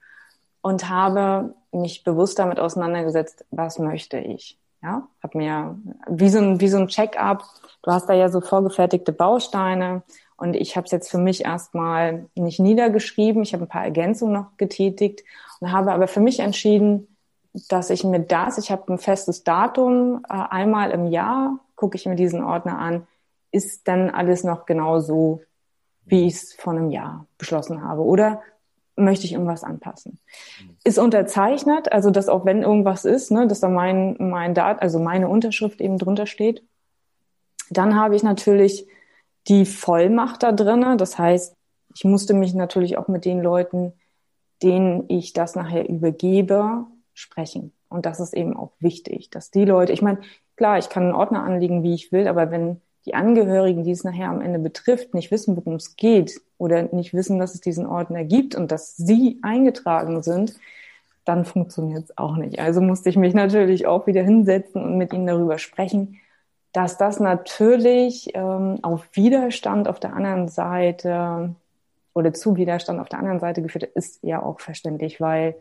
und 0.60 0.88
habe 0.88 1.54
mich 1.72 2.04
bewusst 2.04 2.38
damit 2.38 2.60
auseinandergesetzt, 2.60 3.44
was 3.50 3.78
möchte 3.78 4.18
ich. 4.18 4.58
Ja, 4.80 5.08
habe 5.22 5.38
mir 5.38 5.76
wie 6.08 6.28
so 6.28 6.38
ein 6.38 6.60
wie 6.60 6.68
so 6.68 6.78
ein 6.78 6.86
Check-up. 6.86 7.42
Du 7.82 7.90
hast 7.90 8.06
da 8.08 8.14
ja 8.14 8.28
so 8.28 8.40
vorgefertigte 8.40 9.12
Bausteine 9.12 10.02
und 10.36 10.54
ich 10.54 10.76
habe 10.76 10.84
es 10.84 10.92
jetzt 10.92 11.10
für 11.10 11.18
mich 11.18 11.44
erstmal 11.44 12.26
nicht 12.36 12.60
niedergeschrieben. 12.60 13.42
Ich 13.42 13.54
habe 13.54 13.64
ein 13.64 13.68
paar 13.68 13.84
Ergänzungen 13.84 14.34
noch 14.34 14.56
getätigt 14.56 15.24
und 15.60 15.72
habe 15.72 15.92
aber 15.92 16.06
für 16.06 16.20
mich 16.20 16.38
entschieden, 16.38 17.08
dass 17.52 17.90
ich 17.90 18.04
mir 18.04 18.20
das, 18.20 18.58
ich 18.58 18.70
habe 18.70 18.92
ein 18.92 18.98
festes 18.98 19.44
Datum, 19.44 20.24
äh, 20.28 20.32
einmal 20.32 20.90
im 20.90 21.06
Jahr 21.06 21.58
gucke 21.74 21.96
ich 21.96 22.06
mir 22.06 22.16
diesen 22.16 22.42
Ordner 22.42 22.78
an, 22.78 23.06
ist 23.50 23.88
dann 23.88 24.10
alles 24.10 24.44
noch 24.44 24.66
genau 24.66 25.00
so, 25.00 25.42
wie 26.04 26.26
ich 26.26 26.34
es 26.34 26.54
vor 26.54 26.72
einem 26.72 26.90
Jahr 26.90 27.26
beschlossen 27.38 27.82
habe? 27.82 28.02
Oder 28.02 28.42
möchte 28.96 29.24
ich 29.24 29.32
irgendwas 29.32 29.64
anpassen? 29.64 30.18
Ist 30.84 30.98
unterzeichnet, 30.98 31.92
also 31.92 32.10
dass 32.10 32.28
auch 32.28 32.44
wenn 32.44 32.62
irgendwas 32.62 33.04
ist, 33.04 33.30
ne, 33.30 33.46
dass 33.46 33.60
da 33.60 33.68
mein, 33.68 34.16
mein 34.18 34.54
Dat, 34.54 34.82
also 34.82 34.98
meine 34.98 35.28
Unterschrift 35.28 35.80
eben 35.80 35.98
drunter 35.98 36.26
steht. 36.26 36.62
Dann 37.70 37.94
habe 37.94 38.16
ich 38.16 38.22
natürlich 38.22 38.86
die 39.46 39.64
Vollmacht 39.64 40.42
da 40.42 40.52
drinne. 40.52 40.96
Das 40.96 41.18
heißt, 41.18 41.54
ich 41.94 42.04
musste 42.04 42.34
mich 42.34 42.54
natürlich 42.54 42.98
auch 42.98 43.08
mit 43.08 43.24
den 43.24 43.40
Leuten, 43.42 43.92
denen 44.62 45.04
ich 45.08 45.32
das 45.32 45.54
nachher 45.54 45.88
übergebe, 45.88 46.86
sprechen. 47.18 47.72
Und 47.88 48.06
das 48.06 48.20
ist 48.20 48.34
eben 48.34 48.56
auch 48.56 48.72
wichtig, 48.80 49.30
dass 49.30 49.50
die 49.50 49.64
Leute, 49.64 49.92
ich 49.92 50.02
meine, 50.02 50.20
klar, 50.56 50.78
ich 50.78 50.88
kann 50.88 51.04
einen 51.04 51.14
Ordner 51.14 51.42
anlegen, 51.42 51.82
wie 51.82 51.94
ich 51.94 52.12
will, 52.12 52.28
aber 52.28 52.50
wenn 52.50 52.80
die 53.06 53.14
Angehörigen, 53.14 53.84
die 53.84 53.92
es 53.92 54.04
nachher 54.04 54.28
am 54.28 54.40
Ende 54.40 54.58
betrifft, 54.58 55.14
nicht 55.14 55.30
wissen, 55.30 55.56
worum 55.56 55.74
es 55.74 55.96
geht 55.96 56.40
oder 56.58 56.82
nicht 56.94 57.14
wissen, 57.14 57.38
dass 57.38 57.54
es 57.54 57.60
diesen 57.60 57.86
Ordner 57.86 58.24
gibt 58.24 58.54
und 58.54 58.70
dass 58.70 58.96
sie 58.96 59.38
eingetragen 59.42 60.22
sind, 60.22 60.54
dann 61.24 61.44
funktioniert 61.44 62.04
es 62.04 62.18
auch 62.18 62.36
nicht. 62.36 62.58
Also 62.58 62.80
musste 62.80 63.08
ich 63.08 63.16
mich 63.16 63.34
natürlich 63.34 63.86
auch 63.86 64.06
wieder 64.06 64.22
hinsetzen 64.22 64.82
und 64.82 64.96
mit 64.96 65.12
ihnen 65.12 65.26
darüber 65.26 65.58
sprechen, 65.58 66.18
dass 66.72 66.98
das 66.98 67.18
natürlich 67.20 68.30
ähm, 68.34 68.78
auf 68.82 69.08
Widerstand 69.12 69.88
auf 69.88 70.00
der 70.00 70.14
anderen 70.14 70.48
Seite 70.48 71.54
oder 72.14 72.32
zu 72.32 72.56
Widerstand 72.56 73.00
auf 73.00 73.08
der 73.08 73.20
anderen 73.20 73.40
Seite 73.40 73.62
geführt 73.62 73.84
hat, 73.84 73.90
ist 73.90 74.22
ja 74.22 74.42
auch 74.42 74.60
verständlich, 74.60 75.20
weil 75.20 75.54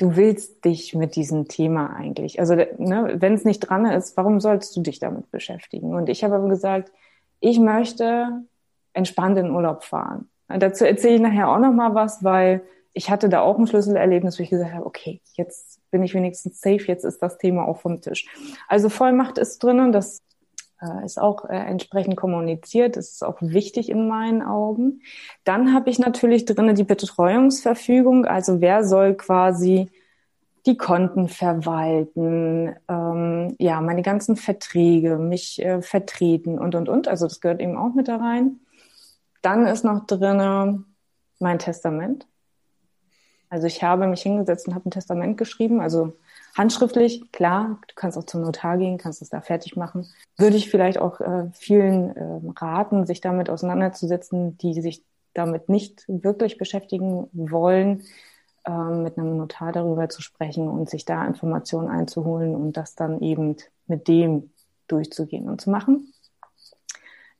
du 0.00 0.16
willst 0.16 0.64
dich 0.64 0.94
mit 0.94 1.14
diesem 1.14 1.46
Thema 1.46 1.94
eigentlich. 1.94 2.40
Also 2.40 2.54
ne, 2.54 3.16
wenn 3.18 3.34
es 3.34 3.44
nicht 3.44 3.60
dran 3.60 3.84
ist, 3.84 4.16
warum 4.16 4.40
sollst 4.40 4.74
du 4.74 4.80
dich 4.80 4.98
damit 4.98 5.30
beschäftigen? 5.30 5.94
Und 5.94 6.08
ich 6.08 6.24
habe 6.24 6.48
gesagt, 6.48 6.90
ich 7.38 7.58
möchte 7.58 8.42
entspannt 8.94 9.36
in 9.36 9.50
Urlaub 9.50 9.84
fahren. 9.84 10.30
Und 10.48 10.62
dazu 10.62 10.86
erzähle 10.86 11.16
ich 11.16 11.20
nachher 11.20 11.50
auch 11.50 11.58
noch 11.58 11.72
mal 11.72 11.94
was, 11.94 12.24
weil 12.24 12.62
ich 12.94 13.10
hatte 13.10 13.28
da 13.28 13.42
auch 13.42 13.58
ein 13.58 13.66
Schlüsselerlebnis, 13.66 14.38
wo 14.38 14.42
ich 14.42 14.50
gesagt 14.50 14.72
habe, 14.72 14.86
okay, 14.86 15.20
jetzt 15.34 15.80
bin 15.90 16.02
ich 16.02 16.14
wenigstens 16.14 16.60
safe, 16.60 16.86
jetzt 16.86 17.04
ist 17.04 17.22
das 17.22 17.36
Thema 17.36 17.68
auch 17.68 17.78
vom 17.78 18.00
Tisch. 18.00 18.26
Also 18.68 18.88
Vollmacht 18.88 19.36
ist 19.36 19.62
drinnen, 19.62 19.92
das 19.92 20.18
ist 21.04 21.20
auch 21.20 21.44
äh, 21.44 21.56
entsprechend 21.56 22.16
kommuniziert. 22.16 22.96
Das 22.96 23.10
ist 23.10 23.24
auch 23.24 23.38
wichtig 23.40 23.90
in 23.90 24.08
meinen 24.08 24.42
Augen. 24.42 25.02
Dann 25.44 25.74
habe 25.74 25.90
ich 25.90 25.98
natürlich 25.98 26.44
drinnen 26.44 26.74
die 26.74 26.84
Betreuungsverfügung. 26.84 28.24
Also 28.24 28.60
wer 28.60 28.84
soll 28.84 29.14
quasi 29.14 29.90
die 30.66 30.76
Konten 30.76 31.28
verwalten, 31.28 32.74
ähm, 32.88 33.56
ja, 33.58 33.80
meine 33.80 34.02
ganzen 34.02 34.36
Verträge, 34.36 35.16
mich 35.16 35.62
äh, 35.62 35.80
vertreten 35.82 36.58
und, 36.58 36.74
und, 36.74 36.88
und. 36.88 37.08
Also 37.08 37.26
das 37.26 37.40
gehört 37.40 37.60
eben 37.60 37.76
auch 37.76 37.94
mit 37.94 38.08
da 38.08 38.16
rein. 38.16 38.60
Dann 39.42 39.66
ist 39.66 39.84
noch 39.84 40.06
drinnen 40.06 40.94
mein 41.38 41.58
Testament. 41.58 42.26
Also 43.48 43.66
ich 43.66 43.82
habe 43.82 44.06
mich 44.06 44.22
hingesetzt 44.22 44.68
und 44.68 44.74
habe 44.74 44.88
ein 44.88 44.92
Testament 44.92 45.38
geschrieben. 45.38 45.80
Also 45.80 46.12
Handschriftlich, 46.56 47.30
klar, 47.32 47.80
du 47.86 47.94
kannst 47.94 48.18
auch 48.18 48.24
zum 48.24 48.42
Notar 48.42 48.76
gehen, 48.78 48.98
kannst 48.98 49.22
es 49.22 49.30
da 49.30 49.40
fertig 49.40 49.76
machen. 49.76 50.06
Würde 50.36 50.56
ich 50.56 50.70
vielleicht 50.70 50.98
auch 50.98 51.20
äh, 51.20 51.50
vielen 51.52 52.16
äh, 52.16 52.40
raten, 52.56 53.06
sich 53.06 53.20
damit 53.20 53.50
auseinanderzusetzen, 53.50 54.58
die 54.58 54.80
sich 54.80 55.04
damit 55.34 55.68
nicht 55.68 56.04
wirklich 56.08 56.58
beschäftigen 56.58 57.28
wollen, 57.32 58.02
äh, 58.64 58.70
mit 58.70 59.16
einem 59.16 59.36
Notar 59.36 59.72
darüber 59.72 60.08
zu 60.08 60.22
sprechen 60.22 60.68
und 60.68 60.90
sich 60.90 61.04
da 61.04 61.24
Informationen 61.24 61.88
einzuholen 61.88 62.54
und 62.54 62.76
das 62.76 62.94
dann 62.94 63.20
eben 63.20 63.56
mit 63.86 64.08
dem 64.08 64.50
durchzugehen 64.88 65.48
und 65.48 65.60
zu 65.60 65.70
machen. 65.70 66.12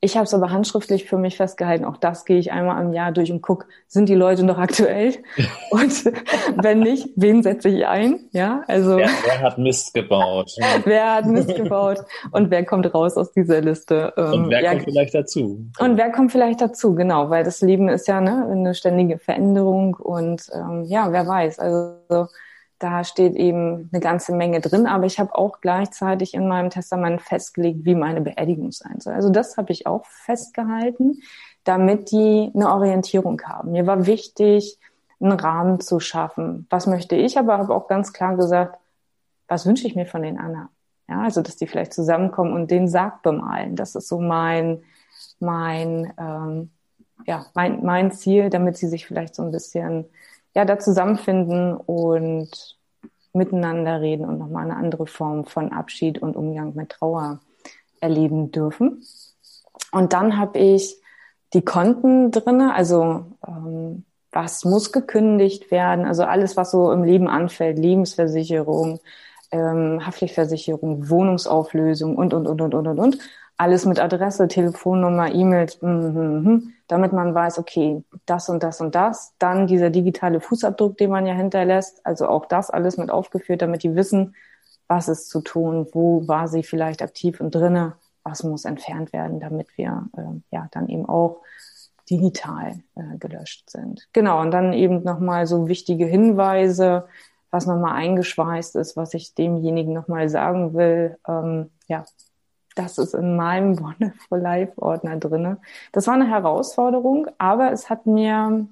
Ich 0.02 0.16
habe 0.16 0.24
es 0.24 0.32
aber 0.32 0.50
handschriftlich 0.50 1.04
für 1.04 1.18
mich 1.18 1.36
festgehalten. 1.36 1.84
Auch 1.84 1.98
das 1.98 2.24
gehe 2.24 2.38
ich 2.38 2.52
einmal 2.52 2.82
im 2.82 2.94
Jahr 2.94 3.12
durch 3.12 3.30
und 3.30 3.42
guck, 3.42 3.66
sind 3.86 4.08
die 4.08 4.14
Leute 4.14 4.44
noch 4.44 4.56
aktuell? 4.56 5.14
Und 5.70 6.04
wenn 6.62 6.80
nicht, 6.80 7.08
wen 7.16 7.42
setze 7.42 7.68
ich 7.68 7.86
ein? 7.86 8.20
Ja, 8.32 8.62
also 8.66 8.96
wer, 8.96 9.10
wer, 9.26 9.40
hat 9.40 9.58
Mist 9.58 9.92
gebaut? 9.92 10.52
wer 10.84 11.16
hat 11.16 11.26
Mist 11.26 11.54
gebaut? 11.54 11.98
Und 12.32 12.50
wer 12.50 12.64
kommt 12.64 12.92
raus 12.94 13.16
aus 13.18 13.32
dieser 13.32 13.60
Liste? 13.60 14.14
Ähm, 14.16 14.32
und 14.32 14.50
wer 14.50 14.62
ja, 14.62 14.70
kommt 14.70 14.84
vielleicht 14.84 15.14
dazu? 15.14 15.66
Und 15.78 15.98
wer 15.98 16.10
kommt 16.10 16.32
vielleicht 16.32 16.62
dazu? 16.62 16.94
Genau, 16.94 17.28
weil 17.28 17.44
das 17.44 17.60
Leben 17.60 17.90
ist 17.90 18.08
ja 18.08 18.22
ne, 18.22 18.48
eine 18.50 18.74
ständige 18.74 19.18
Veränderung 19.18 19.94
und 19.94 20.42
ähm, 20.54 20.84
ja, 20.84 21.12
wer 21.12 21.26
weiß. 21.26 21.58
Also 21.58 22.28
da 22.80 23.04
steht 23.04 23.36
eben 23.36 23.88
eine 23.92 24.00
ganze 24.00 24.34
Menge 24.34 24.60
drin, 24.60 24.86
aber 24.86 25.04
ich 25.06 25.20
habe 25.20 25.34
auch 25.36 25.60
gleichzeitig 25.60 26.34
in 26.34 26.48
meinem 26.48 26.70
Testament 26.70 27.22
festgelegt, 27.22 27.84
wie 27.84 27.94
meine 27.94 28.22
Beerdigung 28.22 28.72
sein 28.72 29.00
soll. 29.00 29.12
Also 29.12 29.30
das 29.30 29.56
habe 29.56 29.70
ich 29.72 29.86
auch 29.86 30.04
festgehalten. 30.06 31.22
damit 31.64 32.10
die 32.10 32.50
eine 32.54 32.70
Orientierung 32.72 33.40
haben. 33.42 33.72
Mir 33.72 33.86
war 33.86 34.06
wichtig, 34.06 34.78
einen 35.20 35.32
Rahmen 35.32 35.80
zu 35.80 36.00
schaffen. 36.00 36.66
Was 36.70 36.86
möchte 36.86 37.16
ich, 37.16 37.38
aber 37.38 37.58
habe 37.58 37.74
auch 37.74 37.86
ganz 37.86 38.12
klar 38.12 38.36
gesagt, 38.36 38.78
was 39.46 39.66
wünsche 39.66 39.86
ich 39.86 39.94
mir 39.94 40.06
von 40.06 40.22
den 40.22 40.38
anderen? 40.38 40.68
Ja, 41.08 41.22
also 41.22 41.42
dass 41.42 41.56
die 41.56 41.66
vielleicht 41.66 41.92
zusammenkommen 41.92 42.54
und 42.54 42.70
den 42.70 42.88
Sarg 42.88 43.22
bemalen. 43.22 43.76
Das 43.76 43.94
ist 43.94 44.08
so 44.08 44.20
mein, 44.20 44.82
mein, 45.38 46.12
ähm, 46.18 46.70
ja, 47.26 47.46
mein, 47.54 47.84
mein 47.84 48.12
Ziel, 48.12 48.48
damit 48.48 48.78
sie 48.78 48.88
sich 48.88 49.06
vielleicht 49.06 49.34
so 49.34 49.42
ein 49.42 49.50
bisschen 49.50 50.06
ja, 50.54 50.64
da 50.64 50.78
zusammenfinden 50.78 51.74
und 51.74 52.76
miteinander 53.32 54.00
reden 54.00 54.24
und 54.24 54.38
nochmal 54.38 54.64
eine 54.64 54.76
andere 54.76 55.06
Form 55.06 55.44
von 55.44 55.72
Abschied 55.72 56.20
und 56.20 56.36
Umgang 56.36 56.74
mit 56.74 56.90
Trauer 56.90 57.40
erleben 58.00 58.50
dürfen. 58.50 59.04
Und 59.92 60.12
dann 60.12 60.36
habe 60.38 60.58
ich 60.58 60.96
die 61.52 61.62
Konten 61.62 62.30
drinne, 62.30 62.74
also 62.74 63.26
ähm, 63.46 64.04
was 64.32 64.64
muss 64.64 64.92
gekündigt 64.92 65.70
werden, 65.70 66.04
also 66.04 66.22
alles, 66.24 66.56
was 66.56 66.70
so 66.70 66.92
im 66.92 67.02
Leben 67.02 67.28
anfällt, 67.28 67.78
Lebensversicherung, 67.78 69.00
ähm, 69.50 70.04
Haftpflichtversicherung, 70.04 71.10
Wohnungsauflösung 71.10 72.16
und, 72.16 72.34
und, 72.34 72.46
und, 72.46 72.60
und, 72.60 72.74
und, 72.74 72.86
und, 72.86 72.98
und. 72.98 73.18
Alles 73.56 73.84
mit 73.84 74.00
Adresse, 74.00 74.48
Telefonnummer, 74.48 75.34
E-Mails, 75.34 75.82
mm, 75.82 75.86
mm, 75.86 76.48
mm, 76.48 76.72
damit 76.90 77.12
man 77.12 77.34
weiß, 77.34 77.58
okay, 77.58 78.02
das 78.26 78.48
und 78.48 78.62
das 78.62 78.80
und 78.80 78.94
das. 78.94 79.34
Dann 79.38 79.66
dieser 79.66 79.90
digitale 79.90 80.40
Fußabdruck, 80.40 80.96
den 80.98 81.10
man 81.10 81.26
ja 81.26 81.34
hinterlässt, 81.34 82.04
also 82.04 82.28
auch 82.28 82.46
das 82.46 82.70
alles 82.70 82.96
mit 82.96 83.10
aufgeführt, 83.10 83.62
damit 83.62 83.82
die 83.82 83.94
wissen, 83.94 84.34
was 84.88 85.08
ist 85.08 85.28
zu 85.28 85.40
tun, 85.40 85.86
wo 85.92 86.26
war 86.26 86.48
sie 86.48 86.64
vielleicht 86.64 87.00
aktiv 87.00 87.40
und 87.40 87.54
drinne, 87.54 87.94
was 88.24 88.42
muss 88.42 88.64
entfernt 88.64 89.12
werden, 89.12 89.38
damit 89.38 89.68
wir 89.76 90.08
äh, 90.16 90.40
ja 90.50 90.68
dann 90.72 90.88
eben 90.88 91.06
auch 91.06 91.42
digital 92.10 92.82
äh, 92.96 93.18
gelöscht 93.18 93.70
sind. 93.70 94.08
Genau, 94.12 94.40
und 94.40 94.50
dann 94.50 94.72
eben 94.72 95.04
nochmal 95.04 95.46
so 95.46 95.68
wichtige 95.68 96.06
Hinweise, 96.06 97.06
was 97.52 97.66
nochmal 97.66 97.94
eingeschweißt 97.94 98.74
ist, 98.76 98.96
was 98.96 99.14
ich 99.14 99.34
demjenigen 99.34 99.92
nochmal 99.92 100.28
sagen 100.28 100.74
will. 100.74 101.18
Ähm, 101.28 101.70
ja, 101.86 102.04
das 102.74 102.98
ist 102.98 103.14
in 103.14 103.36
meinem 103.36 103.78
Wonderful 103.80 104.38
Life 104.38 104.72
Ordner 104.76 105.16
drinne. 105.16 105.58
Das 105.92 106.06
war 106.06 106.14
eine 106.14 106.28
Herausforderung, 106.28 107.26
aber 107.38 107.72
es 107.72 107.90
hat 107.90 108.06
mir 108.06 108.66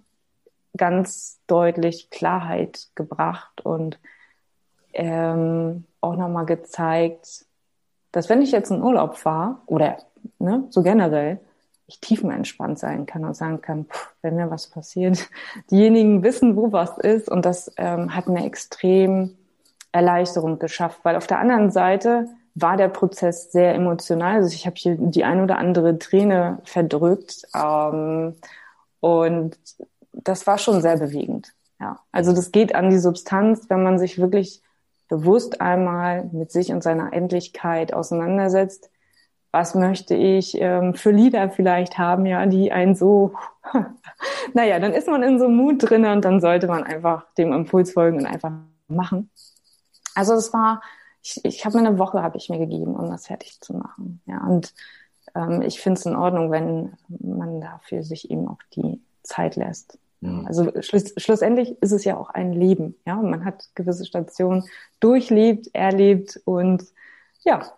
ganz 0.76 1.40
deutlich 1.46 2.10
Klarheit 2.10 2.88
gebracht 2.94 3.60
und 3.62 3.98
ähm, 4.92 5.84
auch 6.00 6.16
nochmal 6.16 6.46
gezeigt, 6.46 7.46
dass 8.12 8.28
wenn 8.28 8.42
ich 8.42 8.52
jetzt 8.52 8.70
in 8.70 8.82
Urlaub 8.82 9.16
fahre 9.16 9.58
oder 9.66 9.98
ne, 10.38 10.64
so 10.70 10.82
generell, 10.82 11.40
ich 11.86 12.00
tiefenentspannt 12.00 12.78
sein 12.78 13.06
kann 13.06 13.24
und 13.24 13.34
sagen 13.34 13.60
kann, 13.60 13.86
pff, 13.86 14.14
wenn 14.22 14.36
mir 14.36 14.50
was 14.50 14.68
passiert, 14.68 15.28
diejenigen 15.70 16.22
wissen, 16.22 16.56
wo 16.56 16.70
was 16.70 16.98
ist. 16.98 17.30
Und 17.30 17.44
das 17.44 17.72
ähm, 17.76 18.14
hat 18.14 18.28
mir 18.28 18.44
extrem 18.44 19.36
Erleichterung 19.90 20.58
geschafft, 20.58 21.00
weil 21.02 21.16
auf 21.16 21.26
der 21.26 21.38
anderen 21.38 21.70
Seite 21.70 22.28
war 22.60 22.76
der 22.76 22.88
Prozess 22.88 23.52
sehr 23.52 23.74
emotional. 23.74 24.36
Also 24.36 24.54
ich 24.54 24.66
habe 24.66 24.76
hier 24.76 24.96
die 24.98 25.24
ein 25.24 25.42
oder 25.42 25.58
andere 25.58 25.98
Träne 25.98 26.58
verdrückt 26.64 27.42
ähm, 27.54 28.34
und 29.00 29.58
das 30.12 30.46
war 30.46 30.58
schon 30.58 30.80
sehr 30.80 30.96
bewegend. 30.98 31.52
Ja, 31.80 32.00
also 32.10 32.32
das 32.32 32.50
geht 32.50 32.74
an 32.74 32.90
die 32.90 32.98
Substanz, 32.98 33.66
wenn 33.68 33.82
man 33.82 33.98
sich 33.98 34.18
wirklich 34.18 34.62
bewusst 35.08 35.60
einmal 35.60 36.24
mit 36.32 36.50
sich 36.50 36.72
und 36.72 36.82
seiner 36.82 37.12
Endlichkeit 37.12 37.94
auseinandersetzt 37.94 38.90
was 39.50 39.74
möchte 39.74 40.14
ich 40.14 40.56
ähm, 40.60 40.94
für 40.94 41.10
Lieder 41.10 41.50
vielleicht 41.50 41.98
haben, 41.98 42.26
ja, 42.26 42.44
die 42.46 42.70
einen 42.70 42.94
so, 42.94 43.34
naja, 44.54 44.78
dann 44.78 44.92
ist 44.92 45.08
man 45.08 45.22
in 45.22 45.38
so 45.38 45.46
einem 45.46 45.56
Mut 45.56 45.88
drin 45.88 46.04
und 46.04 46.24
dann 46.24 46.40
sollte 46.40 46.66
man 46.66 46.84
einfach 46.84 47.24
dem 47.34 47.52
Impuls 47.52 47.92
folgen 47.92 48.18
und 48.18 48.26
einfach 48.26 48.52
machen. 48.88 49.30
Also 50.14 50.34
es 50.34 50.52
war, 50.52 50.82
ich, 51.28 51.44
ich 51.44 51.64
habe 51.64 51.78
mir 51.78 51.86
eine 51.86 51.98
Woche 51.98 52.22
habe 52.22 52.38
ich 52.38 52.48
mir 52.48 52.58
gegeben, 52.58 52.94
um 52.94 53.10
das 53.10 53.26
fertig 53.26 53.60
zu 53.60 53.74
machen. 53.74 54.20
Ja, 54.26 54.44
und 54.46 54.74
ähm, 55.34 55.62
ich 55.62 55.80
finde 55.80 55.98
es 55.98 56.06
in 56.06 56.16
Ordnung, 56.16 56.50
wenn 56.50 56.92
man 57.08 57.60
dafür 57.60 58.02
sich 58.02 58.30
eben 58.30 58.48
auch 58.48 58.62
die 58.74 59.00
Zeit 59.22 59.56
lässt. 59.56 59.98
Ja. 60.20 60.42
Also 60.46 60.72
schluss, 60.80 61.12
schlussendlich 61.16 61.80
ist 61.82 61.92
es 61.92 62.04
ja 62.04 62.16
auch 62.16 62.30
ein 62.30 62.52
Leben, 62.52 62.96
ja. 63.06 63.16
Man 63.16 63.44
hat 63.44 63.68
gewisse 63.74 64.06
Stationen 64.06 64.64
durchlebt, 65.00 65.70
erlebt 65.74 66.40
und 66.44 66.84
ja, 67.44 67.72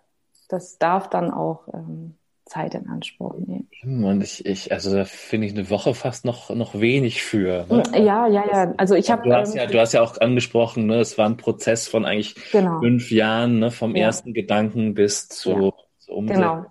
das 0.47 0.77
darf 0.77 1.09
dann 1.09 1.31
auch 1.31 1.67
ähm, 1.73 2.15
Zeit 2.51 2.75
in 2.75 2.87
Anspruch 2.89 3.35
nehmen. 3.37 4.03
Und 4.03 4.21
ich, 4.21 4.45
ich 4.45 4.73
also 4.73 4.93
da 4.93 5.05
finde 5.05 5.47
ich 5.47 5.53
eine 5.53 5.69
Woche 5.69 5.93
fast 5.93 6.25
noch, 6.25 6.49
noch 6.49 6.79
wenig 6.79 7.23
für. 7.23 7.65
Ne? 7.69 7.83
Ja, 7.93 8.27
ja, 8.27 8.43
ja. 8.51 8.73
Also 8.75 8.95
ich 8.95 9.09
habe. 9.09 9.23
Du 9.23 9.33
hast 9.33 9.55
ja, 9.55 9.67
du 9.67 9.79
hast 9.79 9.93
ja 9.93 10.01
auch 10.01 10.19
angesprochen, 10.19 10.85
ne, 10.85 10.99
es 10.99 11.17
war 11.17 11.27
ein 11.27 11.37
Prozess 11.37 11.87
von 11.87 12.03
eigentlich 12.03 12.35
genau. 12.51 12.79
fünf 12.81 13.09
Jahren, 13.09 13.59
ne, 13.59 13.71
vom 13.71 13.95
ja. 13.95 14.07
ersten 14.07 14.33
Gedanken 14.33 14.93
bis 14.93 15.29
zu, 15.29 15.51
ja. 15.51 15.71
zur 15.99 16.15
Umsetzung. 16.17 16.43
Genau. 16.43 16.65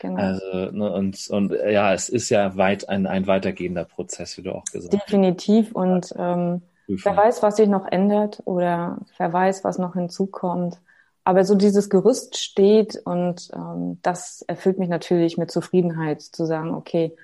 Genau. 0.00 0.20
Also, 0.20 0.70
ne, 0.72 0.92
und, 0.92 1.30
und 1.30 1.52
ja, 1.52 1.94
es 1.94 2.08
ist 2.08 2.28
ja 2.28 2.56
weit 2.56 2.88
ein, 2.88 3.06
ein 3.06 3.28
weitergehender 3.28 3.84
Prozess, 3.84 4.36
wie 4.36 4.42
du 4.42 4.50
auch 4.50 4.64
gesagt 4.64 4.92
hast. 4.92 5.06
Definitiv. 5.06 5.70
Und 5.70 6.12
ähm, 6.18 6.62
wer 6.88 7.16
weiß, 7.16 7.44
was 7.44 7.56
sich 7.58 7.68
noch 7.68 7.86
ändert 7.88 8.42
oder 8.44 8.98
wer 9.18 9.32
weiß, 9.32 9.62
was 9.62 9.78
noch 9.78 9.94
hinzukommt. 9.94 10.80
Aber 11.24 11.44
so 11.44 11.54
dieses 11.54 11.88
Gerüst 11.88 12.36
steht 12.36 13.00
und 13.04 13.50
ähm, 13.54 13.98
das 14.02 14.42
erfüllt 14.42 14.78
mich 14.78 14.88
natürlich 14.88 15.38
mit 15.38 15.50
Zufriedenheit 15.50 16.20
zu 16.20 16.46
sagen, 16.46 16.74
okay, 16.74 17.14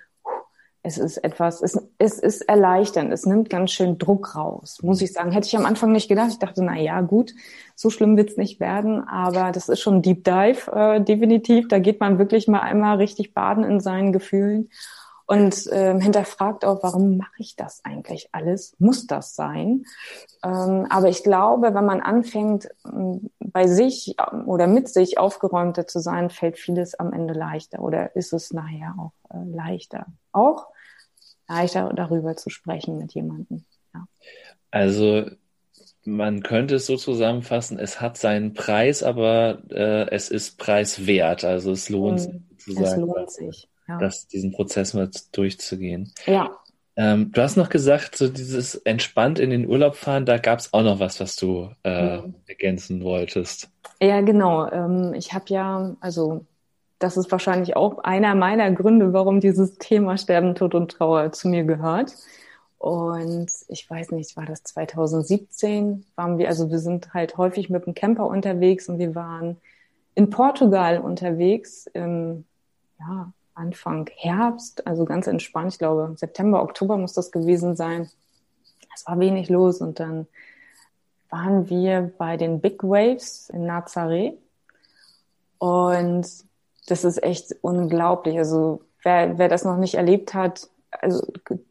es 0.82 0.96
ist 0.96 1.18
etwas, 1.18 1.60
es, 1.60 1.78
es 1.98 2.18
ist 2.18 2.42
erleichternd, 2.42 3.12
es 3.12 3.26
nimmt 3.26 3.50
ganz 3.50 3.72
schön 3.72 3.98
Druck 3.98 4.36
raus, 4.36 4.78
muss 4.82 5.02
ich 5.02 5.12
sagen. 5.12 5.32
Hätte 5.32 5.46
ich 5.46 5.56
am 5.56 5.66
Anfang 5.66 5.92
nicht 5.92 6.08
gedacht. 6.08 6.30
Ich 6.30 6.38
dachte, 6.38 6.62
na 6.62 6.78
ja, 6.78 7.00
gut, 7.00 7.34
so 7.74 7.90
schlimm 7.90 8.16
wird's 8.16 8.36
nicht 8.36 8.60
werden, 8.60 9.06
aber 9.06 9.50
das 9.52 9.68
ist 9.68 9.80
schon 9.80 10.02
Deep 10.02 10.24
Dive, 10.24 10.70
äh, 10.72 11.00
definitiv. 11.00 11.68
Da 11.68 11.78
geht 11.78 12.00
man 12.00 12.18
wirklich 12.18 12.48
mal 12.48 12.60
einmal 12.60 12.96
richtig 12.96 13.34
baden 13.34 13.64
in 13.64 13.80
seinen 13.80 14.12
Gefühlen 14.12 14.70
und 15.28 15.68
ähm, 15.72 16.00
hinterfragt 16.00 16.64
auch, 16.64 16.82
warum 16.82 17.18
mache 17.18 17.36
ich 17.36 17.54
das 17.54 17.84
eigentlich 17.84 18.30
alles? 18.32 18.74
Muss 18.78 19.06
das 19.06 19.34
sein? 19.34 19.84
Ähm, 20.42 20.86
aber 20.88 21.10
ich 21.10 21.22
glaube, 21.22 21.74
wenn 21.74 21.84
man 21.84 22.00
anfängt, 22.00 22.70
ähm, 22.86 23.28
bei 23.38 23.66
sich 23.66 24.16
ähm, 24.18 24.48
oder 24.48 24.66
mit 24.66 24.88
sich 24.88 25.18
aufgeräumter 25.18 25.86
zu 25.86 26.00
sein, 26.00 26.30
fällt 26.30 26.58
vieles 26.58 26.94
am 26.94 27.12
Ende 27.12 27.34
leichter 27.34 27.80
oder 27.80 28.16
ist 28.16 28.32
es 28.32 28.54
nachher 28.54 28.94
auch 28.98 29.12
äh, 29.28 29.44
leichter. 29.54 30.06
Auch 30.32 30.68
leichter 31.46 31.92
darüber 31.94 32.34
zu 32.36 32.48
sprechen 32.48 32.96
mit 32.96 33.12
jemandem. 33.12 33.66
Ja. 33.92 34.08
Also 34.70 35.26
man 36.06 36.42
könnte 36.42 36.76
es 36.76 36.86
so 36.86 36.96
zusammenfassen, 36.96 37.78
es 37.78 38.00
hat 38.00 38.16
seinen 38.16 38.54
Preis, 38.54 39.02
aber 39.02 39.62
äh, 39.68 40.08
es 40.08 40.30
ist 40.30 40.56
preiswert. 40.56 41.44
Also 41.44 41.72
es 41.72 41.90
lohnt 41.90 42.20
sich. 42.20 42.32
Sozusagen. 42.56 42.86
Es 42.86 42.96
lohnt 42.96 43.30
sich 43.30 43.68
ja. 43.88 43.98
das, 43.98 44.28
diesen 44.28 44.52
Prozess 44.52 44.94
mal 44.94 45.10
durchzugehen. 45.32 46.12
Ja. 46.26 46.50
Ähm, 46.96 47.30
du 47.32 47.42
hast 47.42 47.56
noch 47.56 47.68
gesagt, 47.68 48.16
so 48.16 48.28
dieses 48.28 48.74
entspannt 48.74 49.38
in 49.38 49.50
den 49.50 49.66
Urlaub 49.68 49.94
fahren, 49.94 50.26
da 50.26 50.36
gab 50.38 50.58
es 50.58 50.72
auch 50.72 50.82
noch 50.82 50.98
was, 50.98 51.20
was 51.20 51.36
du 51.36 51.70
äh, 51.84 52.18
mhm. 52.18 52.34
ergänzen 52.46 53.04
wolltest. 53.04 53.70
Ja, 54.00 54.20
genau. 54.20 54.68
Ähm, 54.70 55.14
ich 55.14 55.32
habe 55.32 55.44
ja, 55.48 55.96
also 56.00 56.44
das 56.98 57.16
ist 57.16 57.30
wahrscheinlich 57.30 57.76
auch 57.76 57.98
einer 57.98 58.34
meiner 58.34 58.70
Gründe, 58.72 59.12
warum 59.12 59.40
dieses 59.40 59.78
Thema 59.78 60.18
Sterben, 60.18 60.54
Tod 60.56 60.74
und 60.74 60.90
Trauer 60.90 61.30
zu 61.32 61.48
mir 61.48 61.64
gehört. 61.64 62.14
Und 62.78 63.50
ich 63.68 63.88
weiß 63.88 64.12
nicht, 64.12 64.36
war 64.36 64.46
das 64.46 64.62
2017? 64.64 66.04
Waren 66.16 66.38
wir, 66.38 66.48
also 66.48 66.70
wir 66.70 66.78
sind 66.78 67.12
halt 67.14 67.36
häufig 67.36 67.70
mit 67.70 67.86
dem 67.86 67.94
Camper 67.94 68.26
unterwegs 68.26 68.88
und 68.88 68.98
wir 68.98 69.14
waren 69.14 69.56
in 70.14 70.30
Portugal 70.30 70.98
unterwegs, 70.98 71.86
im, 71.92 72.44
ja, 72.98 73.32
Anfang 73.58 74.08
Herbst, 74.14 74.86
also 74.86 75.04
ganz 75.04 75.26
entspannt. 75.26 75.72
Ich 75.72 75.78
glaube, 75.78 76.14
September, 76.16 76.62
Oktober 76.62 76.96
muss 76.96 77.12
das 77.12 77.32
gewesen 77.32 77.76
sein. 77.76 78.08
Es 78.94 79.06
war 79.06 79.18
wenig 79.18 79.48
los 79.48 79.80
und 79.80 80.00
dann 80.00 80.26
waren 81.30 81.68
wir 81.68 82.12
bei 82.16 82.36
den 82.36 82.60
Big 82.60 82.82
Waves 82.82 83.50
in 83.50 83.68
Nazaré. 83.68 84.34
Und 85.58 86.26
das 86.86 87.04
ist 87.04 87.22
echt 87.22 87.54
unglaublich. 87.60 88.38
Also 88.38 88.82
wer, 89.02 89.38
wer 89.38 89.48
das 89.48 89.64
noch 89.64 89.76
nicht 89.76 89.94
erlebt 89.94 90.34
hat, 90.34 90.68
also 90.90 91.26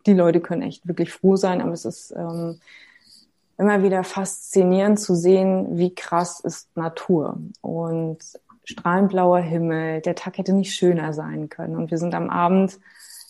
die 0.05 0.13
Leute 0.13 0.41
können 0.41 0.61
echt 0.63 0.87
wirklich 0.87 1.11
froh 1.11 1.37
sein, 1.37 1.61
aber 1.61 1.71
es 1.71 1.85
ist 1.85 2.11
ähm, 2.11 2.59
immer 3.57 3.81
wieder 3.81 4.03
faszinierend 4.03 4.99
zu 4.99 5.15
sehen, 5.15 5.77
wie 5.77 5.95
krass 5.95 6.39
ist 6.39 6.75
Natur. 6.75 7.37
Und 7.61 8.19
strahlend 8.67 9.09
blauer 9.09 9.39
Himmel, 9.39 10.01
der 10.01 10.15
Tag 10.15 10.37
hätte 10.37 10.53
nicht 10.53 10.75
schöner 10.75 11.13
sein 11.13 11.49
können. 11.49 11.75
Und 11.75 11.89
wir 11.89 11.97
sind 11.97 12.13
am 12.13 12.29
Abend 12.29 12.79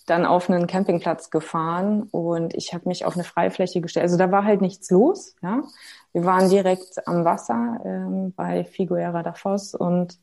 dann 0.08 0.26
auf 0.26 0.50
einen 0.50 0.68
Campingplatz 0.68 1.30
gefahren 1.30 2.04
und 2.12 2.54
ich 2.56 2.74
habe 2.74 2.88
mich 2.88 3.06
auf 3.06 3.16
eine 3.16 3.24
Freifläche 3.24 3.82
gestellt. 3.82 4.04
Also 4.04 4.18
da 4.18 4.32
war 4.32 4.46
halt 4.46 4.62
nichts 4.62 4.90
los. 4.90 5.36
Ja, 5.44 5.62
wir 6.14 6.26
waren 6.26 6.50
direkt 6.50 7.08
am 7.08 7.26
Wasser 7.26 7.80
ähm, 7.86 8.34
bei 8.36 8.64
Figuera 8.64 9.22
da 9.22 9.34
Foz 9.34 9.74
und 9.74 10.18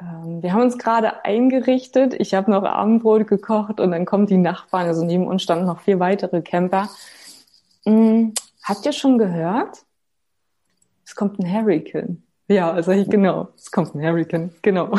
ähm, 0.00 0.42
wir 0.42 0.52
haben 0.52 0.62
uns 0.62 0.78
gerade 0.78 1.24
eingerichtet. 1.24 2.14
Ich 2.14 2.34
habe 2.34 2.50
noch 2.50 2.62
Abendbrot 2.62 3.26
gekocht 3.26 3.80
und 3.80 3.90
dann 3.90 4.06
kommen 4.06 4.26
die 4.26 4.38
Nachbarn. 4.38 4.86
Also 4.86 5.04
neben 5.04 5.26
uns 5.26 5.42
standen 5.42 5.66
noch 5.66 5.80
vier 5.80 5.98
weitere 5.98 6.40
Camper. 6.40 6.88
Hm, 7.84 8.32
habt 8.62 8.86
ihr 8.86 8.92
schon 8.92 9.18
gehört? 9.18 9.84
Es 11.04 11.14
kommt 11.16 11.40
ein 11.40 11.52
Hurricane. 11.52 12.22
Ja, 12.50 12.82
sag 12.82 12.96
ich 12.96 13.08
genau. 13.08 13.48
Es 13.56 13.70
kommt 13.70 13.94
ein 13.94 14.02
Hurricane. 14.02 14.50
Genau. 14.62 14.90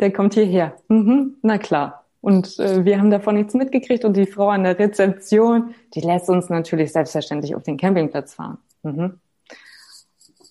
Der 0.00 0.10
kommt 0.10 0.32
hierher. 0.32 0.74
Mhm, 0.88 1.36
na 1.42 1.58
klar. 1.58 2.04
Und 2.22 2.58
äh, 2.58 2.82
wir 2.84 2.98
haben 2.98 3.10
davon 3.10 3.34
nichts 3.34 3.52
mitgekriegt 3.52 4.06
und 4.06 4.16
die 4.16 4.26
Frau 4.26 4.48
an 4.48 4.64
der 4.64 4.78
Rezeption, 4.78 5.74
die 5.94 6.00
lässt 6.00 6.30
uns 6.30 6.48
natürlich 6.48 6.92
selbstverständlich 6.92 7.54
auf 7.54 7.62
den 7.62 7.76
Campingplatz 7.76 8.34
fahren. 8.34 8.56
Mhm. 8.82 9.20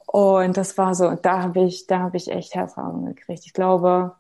Und 0.06 0.58
das 0.58 0.78
war 0.78 0.94
so, 0.94 1.12
da 1.16 1.42
habe 1.42 1.64
ich, 1.64 1.88
da 1.88 2.00
habe 2.00 2.18
ich 2.18 2.32
echt 2.32 2.54
Herzrasen 2.54 3.06
gekriegt. 3.08 3.42
Ich 3.44 3.54
glaube, 3.54 4.16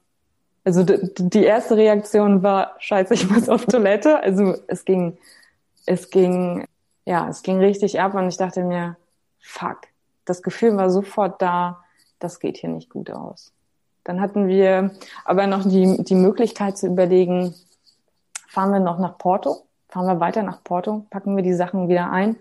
also 0.63 0.83
die 0.83 1.43
erste 1.43 1.77
Reaktion 1.77 2.41
war, 2.41 2.75
scheiße, 2.79 3.13
ich 3.13 3.29
muss 3.29 3.47
auf 3.47 3.67
Toilette. 3.67 4.19
Also 4.19 4.55
es 4.67 4.85
ging, 4.85 5.17
es 5.85 6.09
ging, 6.09 6.65
ja, 7.05 7.29
es 7.29 7.43
ging 7.43 7.59
richtig 7.59 7.99
ab 7.99 8.15
und 8.15 8.27
ich 8.27 8.37
dachte 8.37 8.63
mir, 8.63 8.97
fuck, 9.39 9.81
das 10.25 10.41
Gefühl 10.41 10.75
war 10.77 10.89
sofort 10.89 11.41
da, 11.41 11.83
das 12.19 12.39
geht 12.39 12.57
hier 12.57 12.69
nicht 12.69 12.89
gut 12.89 13.11
aus. 13.11 13.53
Dann 14.03 14.21
hatten 14.21 14.47
wir 14.47 14.91
aber 15.23 15.47
noch 15.47 15.63
die, 15.63 16.03
die 16.03 16.15
Möglichkeit 16.15 16.77
zu 16.77 16.87
überlegen, 16.87 17.55
fahren 18.47 18.71
wir 18.71 18.79
noch 18.79 18.99
nach 18.99 19.17
Porto? 19.17 19.65
Fahren 19.89 20.07
wir 20.07 20.19
weiter 20.19 20.43
nach 20.43 20.63
Porto? 20.63 21.05
Packen 21.09 21.35
wir 21.35 21.43
die 21.43 21.53
Sachen 21.53 21.87
wieder 21.87 22.11
ein? 22.11 22.35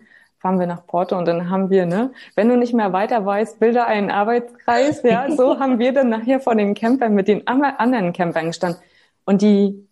fahren 0.44 0.60
wir 0.60 0.66
nach 0.66 0.86
Porto 0.86 1.16
und 1.16 1.24
dann 1.24 1.48
haben 1.48 1.70
wir, 1.70 1.86
ne, 1.86 2.12
wenn 2.34 2.50
du 2.50 2.58
nicht 2.58 2.74
mehr 2.74 2.92
weiter 2.92 3.24
weißt, 3.24 3.58
bilde 3.60 3.86
einen 3.86 4.10
Arbeitskreis, 4.10 5.02
ja, 5.02 5.30
so 5.34 5.58
haben 5.58 5.78
wir 5.78 5.94
dann 5.94 6.10
nachher 6.10 6.38
vor 6.38 6.54
den 6.54 6.74
Campern 6.74 7.14
mit 7.14 7.28
den 7.28 7.46
anderen 7.46 8.12
Campern 8.12 8.48
gestanden. 8.48 8.78
Und 9.24 9.40
die, 9.40 9.88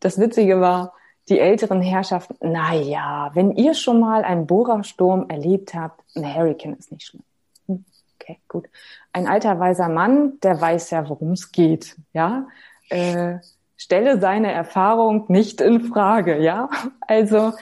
das 0.00 0.18
Witzige 0.18 0.60
war, 0.60 0.94
die 1.28 1.38
älteren 1.38 1.82
Herrschaften, 1.82 2.36
na 2.40 2.74
ja, 2.74 3.30
wenn 3.34 3.52
ihr 3.52 3.74
schon 3.74 4.00
mal 4.00 4.24
einen 4.24 4.46
Bohrersturm 4.46 5.28
erlebt 5.28 5.74
habt, 5.74 6.00
ein 6.16 6.34
Hurricane 6.34 6.74
ist 6.74 6.92
nicht 6.92 7.06
schlimm. 7.06 7.22
Hm, 7.66 7.84
okay, 8.14 8.38
gut. 8.48 8.68
Ein 9.12 9.26
alter 9.26 9.58
weiser 9.60 9.88
Mann, 9.88 10.38
der 10.42 10.60
weiß 10.60 10.90
ja, 10.90 11.08
worum 11.08 11.32
es 11.32 11.52
geht, 11.52 11.96
ja. 12.12 12.46
Äh, 12.90 13.38
stelle 13.76 14.20
seine 14.20 14.52
Erfahrung 14.52 15.26
nicht 15.28 15.60
in 15.60 15.80
Frage, 15.82 16.38
ja. 16.38 16.68
Also 17.00 17.52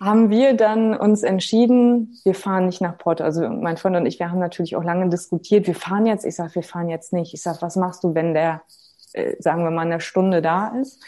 haben 0.00 0.30
wir 0.30 0.54
dann 0.54 0.96
uns 0.96 1.22
entschieden, 1.22 2.18
wir 2.24 2.34
fahren 2.34 2.66
nicht 2.66 2.80
nach 2.80 2.96
Porto. 2.96 3.22
Also 3.22 3.48
mein 3.48 3.76
Freund 3.76 3.96
und 3.96 4.06
ich, 4.06 4.18
wir 4.18 4.30
haben 4.30 4.38
natürlich 4.38 4.74
auch 4.74 4.82
lange 4.82 5.10
diskutiert, 5.10 5.66
wir 5.66 5.74
fahren 5.74 6.06
jetzt. 6.06 6.24
Ich 6.24 6.36
sage, 6.36 6.54
wir 6.54 6.62
fahren 6.62 6.88
jetzt 6.88 7.12
nicht. 7.12 7.34
Ich 7.34 7.42
sage, 7.42 7.58
was 7.60 7.76
machst 7.76 8.02
du, 8.02 8.14
wenn 8.14 8.32
der, 8.32 8.62
äh, 9.12 9.36
sagen 9.38 9.62
wir 9.62 9.70
mal, 9.70 9.82
eine 9.82 10.00
Stunde 10.00 10.40
da 10.40 10.68
ist? 10.68 11.02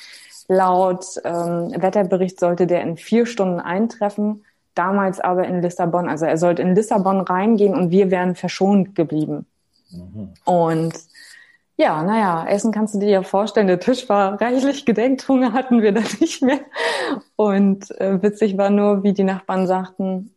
Laut 0.53 1.05
ähm, 1.24 1.72
Wetterbericht 1.76 2.38
sollte 2.38 2.66
der 2.66 2.82
in 2.82 2.96
vier 2.96 3.26
Stunden 3.26 3.61
eintreffen, 3.61 4.44
damals 4.74 5.20
aber 5.20 5.46
in 5.46 5.62
Lissabon. 5.62 6.09
Also 6.09 6.26
er 6.26 6.38
sollte 6.38 6.62
in 6.62 6.74
Lissabon 6.74 7.20
reingehen 7.20 7.74
und 7.74 7.90
wir 7.90 8.11
wären 8.11 8.34
verschont 8.34 8.94
geblieben. 8.94 9.46
Mhm. 9.90 10.34
Und 10.44 10.94
ja, 11.76 12.03
naja, 12.03 12.46
Essen 12.46 12.70
kannst 12.70 12.94
du 12.94 12.98
dir 12.98 13.09
ja 13.09 13.22
vorstellen, 13.22 13.66
der 13.66 13.80
Tisch 13.80 14.09
war 14.09 14.40
reichlich 14.40 14.84
gedeckt, 14.84 15.26
Hunger 15.28 15.53
hatten 15.53 15.82
wir 15.82 15.92
da 15.92 16.03
nicht 16.20 16.42
mehr. 16.42 16.61
Und 17.36 17.90
äh, 18.00 18.22
witzig 18.22 18.57
war 18.57 18.70
nur, 18.70 19.03
wie 19.03 19.12
die 19.12 19.24
Nachbarn 19.24 19.66
sagten, 19.66 20.34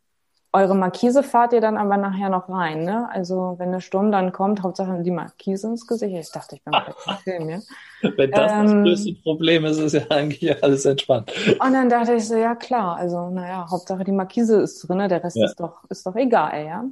eure 0.55 0.73
Markise 0.73 1.21
fahrt 1.21 1.51
ihr 1.51 1.59
dann 1.59 1.77
aber 1.77 1.97
nachher 1.97 2.29
noch 2.29 2.47
rein, 2.49 2.83
ne? 2.85 3.09
Also 3.11 3.55
wenn 3.57 3.73
der 3.73 3.81
Sturm 3.81 4.11
dann 4.11 4.31
kommt, 4.31 4.63
Hauptsache 4.63 5.03
die 5.03 5.11
Markise 5.11 5.67
ins 5.67 5.85
Gesicht. 5.85 6.15
Ich 6.15 6.31
dachte, 6.31 6.55
ich 6.55 6.63
bin 6.63 6.73
im 6.73 7.15
Film, 7.17 7.49
ja. 7.49 7.59
Wenn 8.17 8.31
das 8.31 8.51
ähm, 8.51 8.65
das 8.65 8.83
größte 8.83 9.13
Problem 9.23 9.65
ist, 9.65 9.79
ist 9.79 9.93
ja 9.93 10.01
eigentlich 10.09 10.63
alles 10.63 10.85
entspannt. 10.85 11.31
Und 11.59 11.73
dann 11.73 11.89
dachte 11.89 12.13
ich 12.13 12.25
so, 12.27 12.35
ja 12.35 12.55
klar, 12.55 12.95
also 12.95 13.29
naja, 13.29 13.67
Hauptsache 13.69 14.03
die 14.03 14.11
Markise 14.11 14.61
ist 14.61 14.87
drin, 14.87 14.99
der 15.09 15.23
Rest 15.23 15.35
ja. 15.35 15.45
ist 15.45 15.59
doch 15.59 15.83
ist 15.89 16.05
doch 16.05 16.15
egal, 16.15 16.65
ja. 16.65 16.85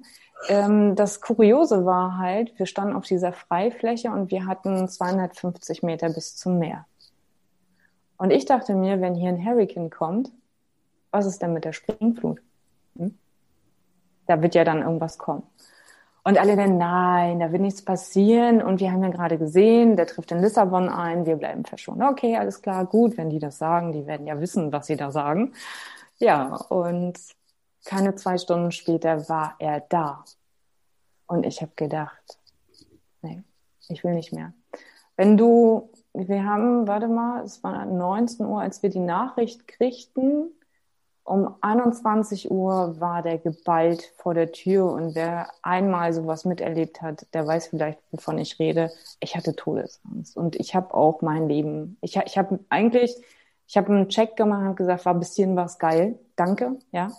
Ähm, 0.49 0.95
das 0.95 1.21
Kuriose 1.21 1.85
war 1.85 2.17
halt, 2.17 2.57
wir 2.59 2.65
standen 2.65 2.95
auf 2.95 3.05
dieser 3.05 3.31
Freifläche 3.31 4.09
und 4.11 4.29
wir 4.29 4.45
hatten 4.45 4.89
250 4.89 5.83
Meter 5.83 6.09
bis 6.09 6.35
zum 6.35 6.59
Meer. 6.59 6.85
Und 8.17 8.31
ich 8.31 8.45
dachte 8.45 8.75
mir, 8.75 8.99
wenn 8.99 9.15
hier 9.15 9.29
ein 9.29 9.43
Hurricane 9.43 9.89
kommt, 9.89 10.31
was 11.11 11.25
ist 11.25 11.41
denn 11.41 11.53
mit 11.53 11.63
der 11.63 11.73
Springflut? 11.73 12.39
Da 14.27 14.41
wird 14.41 14.55
ja 14.55 14.63
dann 14.63 14.81
irgendwas 14.81 15.17
kommen. 15.17 15.43
Und 16.25 16.39
alle 16.39 16.55
dann, 16.55 16.77
nein, 16.77 17.39
da 17.39 17.51
wird 17.51 17.61
nichts 17.61 17.83
passieren. 17.83 18.61
Und 18.61 18.79
wir 18.79 18.91
haben 18.91 19.03
ja 19.03 19.09
gerade 19.09 19.37
gesehen, 19.37 19.97
der 19.97 20.07
trifft 20.07 20.31
in 20.31 20.41
Lissabon 20.41 20.87
ein, 20.87 21.25
wir 21.25 21.35
bleiben 21.35 21.65
verschont. 21.65 22.01
Okay, 22.01 22.37
alles 22.37 22.61
klar, 22.61 22.85
gut, 22.85 23.17
wenn 23.17 23.29
die 23.29 23.39
das 23.39 23.57
sagen, 23.57 23.91
die 23.91 24.07
werden 24.07 24.25
ja 24.25 24.39
wissen, 24.39 24.71
was 24.71 24.87
sie 24.87 24.95
da 24.95 25.11
sagen. 25.11 25.53
Ja, 26.19 26.55
und 26.55 27.19
keine 27.83 28.15
zwei 28.15 28.37
Stunden 28.37 28.71
später 28.71 29.27
war 29.27 29.55
er 29.59 29.81
da. 29.81 30.23
Und 31.27 31.45
ich 31.45 31.61
habe 31.61 31.71
gedacht, 31.75 32.39
nee, 33.21 33.43
ich 33.89 34.03
will 34.05 34.13
nicht 34.13 34.31
mehr. 34.31 34.53
Wenn 35.17 35.35
du, 35.35 35.91
wir 36.13 36.45
haben, 36.45 36.87
warte 36.87 37.07
mal, 37.07 37.43
es 37.43 37.63
war 37.63 37.85
19 37.85 38.45
Uhr, 38.45 38.61
als 38.61 38.81
wir 38.81 38.89
die 38.89 38.99
Nachricht 38.99 39.67
kriegten. 39.67 40.51
Um 41.25 41.55
21 41.61 42.51
Uhr 42.51 42.99
war 42.99 43.21
der 43.21 43.37
geballt 43.37 44.11
vor 44.17 44.33
der 44.33 44.51
Tür 44.51 44.91
und 44.91 45.15
wer 45.15 45.49
einmal 45.61 46.11
sowas 46.13 46.43
miterlebt 46.43 47.01
hat, 47.01 47.25
der 47.33 47.47
weiß 47.47 47.67
vielleicht, 47.67 47.99
wovon 48.11 48.37
ich 48.37 48.59
rede. 48.59 48.91
Ich 49.21 49.35
hatte 49.35 49.55
Todesangst 49.55 50.35
und 50.35 50.57
ich 50.57 50.75
habe 50.75 50.93
auch 50.93 51.21
mein 51.21 51.47
Leben. 51.47 51.97
Ich, 52.01 52.17
ich 52.17 52.37
habe 52.37 52.59
eigentlich, 52.69 53.15
ich 53.67 53.77
habe 53.77 53.87
einen 53.93 54.09
Check 54.09 54.35
gemacht 54.35 54.67
und 54.67 54.75
gesagt, 54.75 55.05
war 55.05 55.13
ein 55.13 55.19
bisschen 55.19 55.55
was 55.55 55.79
geil, 55.79 56.19
danke, 56.35 56.77
ja. 56.91 57.11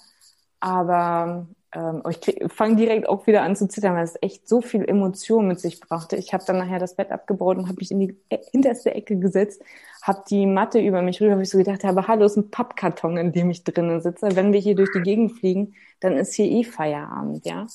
Aber 0.60 1.46
ähm, 1.74 2.02
ich 2.08 2.52
fange 2.52 2.76
direkt 2.76 3.08
auch 3.08 3.26
wieder 3.26 3.42
an 3.42 3.56
zu 3.56 3.68
zittern, 3.68 3.94
weil 3.94 4.04
es 4.04 4.16
echt 4.22 4.48
so 4.48 4.60
viel 4.60 4.84
Emotion 4.84 5.48
mit 5.48 5.60
sich 5.60 5.80
brachte. 5.80 6.16
Ich 6.16 6.32
habe 6.32 6.44
dann 6.46 6.58
nachher 6.58 6.78
das 6.78 6.94
Bett 6.94 7.10
abgebaut 7.10 7.58
und 7.58 7.66
habe 7.66 7.76
mich 7.78 7.90
in 7.90 8.00
die 8.00 8.16
e-, 8.30 8.38
hinterste 8.52 8.94
Ecke 8.94 9.18
gesetzt, 9.18 9.62
habe 10.02 10.22
die 10.28 10.46
Matte 10.46 10.78
über 10.80 11.02
mich 11.02 11.20
rüber, 11.20 11.32
habe 11.32 11.42
ich 11.42 11.50
so 11.50 11.58
gedacht, 11.58 11.84
aber 11.84 12.06
hallo, 12.06 12.24
ist 12.24 12.36
ein 12.36 12.50
Pappkarton, 12.50 13.16
in 13.16 13.32
dem 13.32 13.50
ich 13.50 13.64
drinnen 13.64 14.00
sitze. 14.00 14.36
Wenn 14.36 14.52
wir 14.52 14.60
hier 14.60 14.76
durch 14.76 14.90
die 14.94 15.02
Gegend 15.02 15.32
fliegen, 15.32 15.74
dann 16.00 16.16
ist 16.16 16.34
hier 16.34 16.46
eh 16.46 16.64
Feierabend, 16.64 17.44
ja. 17.44 17.66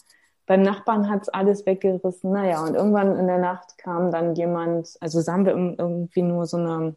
Beim 0.45 0.63
Nachbarn 0.63 1.09
hat's 1.09 1.29
alles 1.29 1.65
weggerissen. 1.67 2.31
Naja, 2.31 2.63
und 2.63 2.73
irgendwann 2.73 3.15
in 3.17 3.27
der 3.27 3.37
Nacht 3.37 3.77
kam 3.77 4.09
dann 4.09 4.33
jemand, 4.33 4.97
also 4.99 5.21
sahen 5.21 5.45
wir 5.45 5.53
irgendwie 5.53 6.23
nur 6.23 6.47
so 6.47 6.57
eine, 6.57 6.95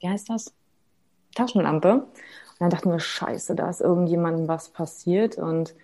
wie 0.00 0.08
heißt 0.08 0.28
das? 0.28 0.52
Taschenlampe 1.34 2.06
dann 2.62 2.70
dachten 2.70 2.92
wir, 2.92 3.00
scheiße, 3.00 3.56
da 3.56 3.68
ist 3.68 3.80
irgendjemandem 3.80 4.46
was 4.46 4.68
passiert. 4.68 5.36
Und 5.36 5.74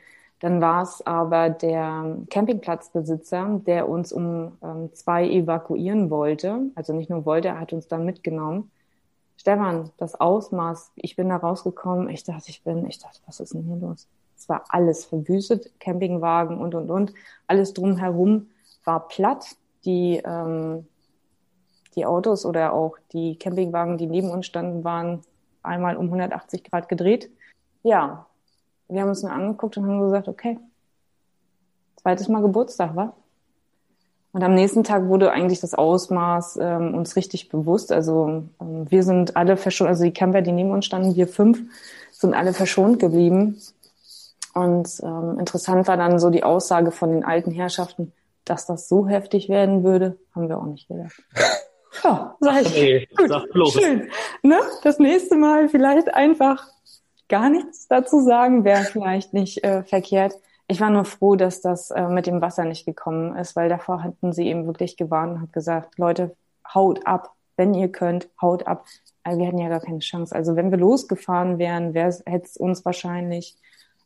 dann 0.41 0.61
war 0.61 0.82
es 0.82 1.05
aber 1.05 1.51
der 1.51 2.16
Campingplatzbesitzer, 2.30 3.61
der 3.66 3.89
uns 3.89 4.12
um 4.12 4.57
ähm, 4.62 4.93
zwei 4.93 5.28
evakuieren 5.28 6.11
wollte. 6.11 6.70
Also 6.76 6.93
nicht 6.93 7.11
nur 7.11 7.24
wollte, 7.24 7.49
er 7.49 7.61
hat 7.61 7.72
uns 7.72 7.89
dann 7.89 8.05
mitgenommen. 8.05 8.70
Stefan, 9.36 9.91
das 9.97 10.20
Ausmaß, 10.20 10.93
ich 10.97 11.16
bin 11.16 11.28
da 11.28 11.36
rausgekommen, 11.36 12.09
ich 12.09 12.24
dachte, 12.24 12.51
ich 12.51 12.62
bin, 12.62 12.86
ich 12.86 12.99
dachte, 12.99 13.20
was 13.26 13.41
ist 13.41 13.55
denn 13.55 13.62
hier 13.62 13.76
los? 13.76 14.07
Es 14.36 14.49
war 14.49 14.64
alles 14.68 15.05
verwüstet, 15.05 15.78
Campingwagen 15.80 16.59
und, 16.59 16.74
und, 16.74 16.91
und. 16.91 17.14
Alles 17.49 17.74
drumherum 17.74 18.49
war 18.84 19.09
platt. 19.09 19.57
Die, 19.84 20.20
ähm, 20.24 20.86
die 21.95 22.07
Autos 22.07 22.45
oder 22.45 22.72
auch 22.72 22.97
die 23.12 23.36
Campingwagen, 23.36 23.99
die 23.99 24.07
neben 24.07 24.30
uns 24.30 24.47
standen, 24.47 24.84
waren 24.84 25.22
einmal 25.62 25.97
um 25.97 26.07
180 26.07 26.64
Grad 26.64 26.89
gedreht. 26.89 27.30
Ja, 27.82 28.28
wir 28.89 29.03
haben 29.03 29.09
uns 29.09 29.22
dann 29.22 29.30
angeguckt 29.30 29.76
und 29.76 29.86
haben 29.86 30.01
gesagt, 30.01 30.28
okay, 30.28 30.59
zweites 31.97 32.28
Mal 32.28 32.43
Geburtstag, 32.43 32.97
wa? 32.97 33.12
Und 34.32 34.43
am 34.43 34.55
nächsten 34.55 34.84
Tag 34.84 35.09
wurde 35.09 35.32
eigentlich 35.32 35.61
das 35.61 35.74
Ausmaß 35.74 36.59
ähm, 36.61 36.95
uns 36.95 37.16
richtig 37.16 37.49
bewusst. 37.49 37.91
Also 37.91 38.45
ähm, 38.61 38.86
wir 38.91 39.03
sind 39.03 39.36
alle 39.36 39.57
verschont, 39.57 39.89
also 39.89 40.05
die 40.05 40.12
Camper, 40.12 40.43
die 40.43 40.53
neben 40.53 40.70
uns 40.70 40.84
standen, 40.84 41.16
wir 41.16 41.26
fünf, 41.26 41.61
sind 42.12 42.34
alle 42.34 42.53
verschont 42.53 42.99
geblieben. 42.99 43.61
Und 44.55 45.01
ähm, 45.03 45.39
interessant 45.39 45.89
war 45.89 45.97
dann 45.97 46.18
so 46.18 46.30
die 46.30 46.45
Aussage 46.45 46.91
von 46.91 47.11
den 47.11 47.24
alten 47.24 47.51
Herrschaften, 47.51 48.12
dass 48.45 48.66
das 48.66 48.89
so 48.89 49.07
heftig 49.07 49.49
werden 49.49 49.82
würde, 49.82 50.16
haben 50.34 50.49
wir 50.49 50.59
auch 50.59 50.66
nicht 50.66 50.89
gedacht. 50.89 51.22
Ja, 52.05 52.36
sag 52.39 52.62
ich. 52.62 52.74
Nee, 52.74 53.09
Gut, 53.53 53.72
schön. 53.72 54.09
Ne? 54.43 54.61
Das 54.84 55.01
nächste 55.01 55.34
Mal 55.34 55.68
vielleicht 55.68 56.14
einfach 56.14 56.68
gar 57.29 57.51
nichts 57.51 57.89
dazu 57.89 58.20
sagen, 58.20 58.64
wäre 58.64 58.85
vielleicht 58.85 59.33
nicht 59.33 59.64
äh, 59.64 59.83
verkehrt. 59.83 60.35
Ich 60.66 60.81
war 60.81 60.91
nur 60.91 61.05
froh, 61.05 61.37
dass 61.37 61.61
das 61.61 61.91
äh, 61.91 62.09
mit 62.09 62.26
dem 62.26 62.41
Wasser 62.41 62.64
nicht 62.64 62.85
gekommen 62.85 63.37
ist, 63.37 63.57
weil 63.57 63.68
davor 63.68 64.03
hatten 64.03 64.33
sie 64.33 64.47
eben 64.49 64.66
wirklich 64.66 64.97
gewarnt 64.97 65.35
und 65.35 65.43
hat 65.43 65.53
gesagt, 65.53 65.99
Leute, 65.99 66.37
haut 66.74 67.07
ab, 67.07 67.35
wenn 67.57 67.74
ihr 67.74 67.91
könnt, 67.91 68.29
haut 68.41 68.66
ab. 68.66 68.85
Wir 69.24 69.47
hatten 69.47 69.59
ja 69.59 69.68
gar 69.68 69.81
keine 69.81 69.99
Chance. 69.99 70.35
Also 70.35 70.57
wenn 70.57 70.70
wir 70.70 70.79
losgefahren 70.79 71.59
wären, 71.59 71.93
hätte 71.93 72.45
es 72.45 72.57
uns 72.57 72.85
wahrscheinlich 72.85 73.57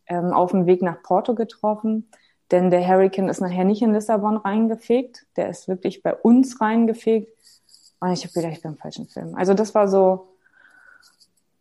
ähm, 0.06 0.32
auf 0.32 0.50
dem 0.50 0.66
Weg 0.66 0.82
nach 0.82 1.02
Porto 1.02 1.34
getroffen. 1.34 2.08
Denn 2.50 2.70
der 2.70 2.86
Hurricane 2.86 3.28
ist 3.28 3.40
nachher 3.40 3.64
nicht 3.64 3.82
in 3.82 3.94
Lissabon 3.94 4.36
reingefegt, 4.36 5.26
der 5.36 5.48
ist 5.48 5.68
wirklich 5.68 6.02
bei 6.02 6.14
uns 6.14 6.60
reingefegt. 6.60 7.32
Und 8.00 8.12
ich 8.12 8.24
habe 8.24 8.34
gedacht, 8.34 8.52
ich 8.52 8.62
bin 8.62 8.72
im 8.72 8.78
falschen 8.78 9.06
Film. 9.06 9.34
Also 9.36 9.54
das 9.54 9.74
war 9.74 9.88
so, 9.88 10.31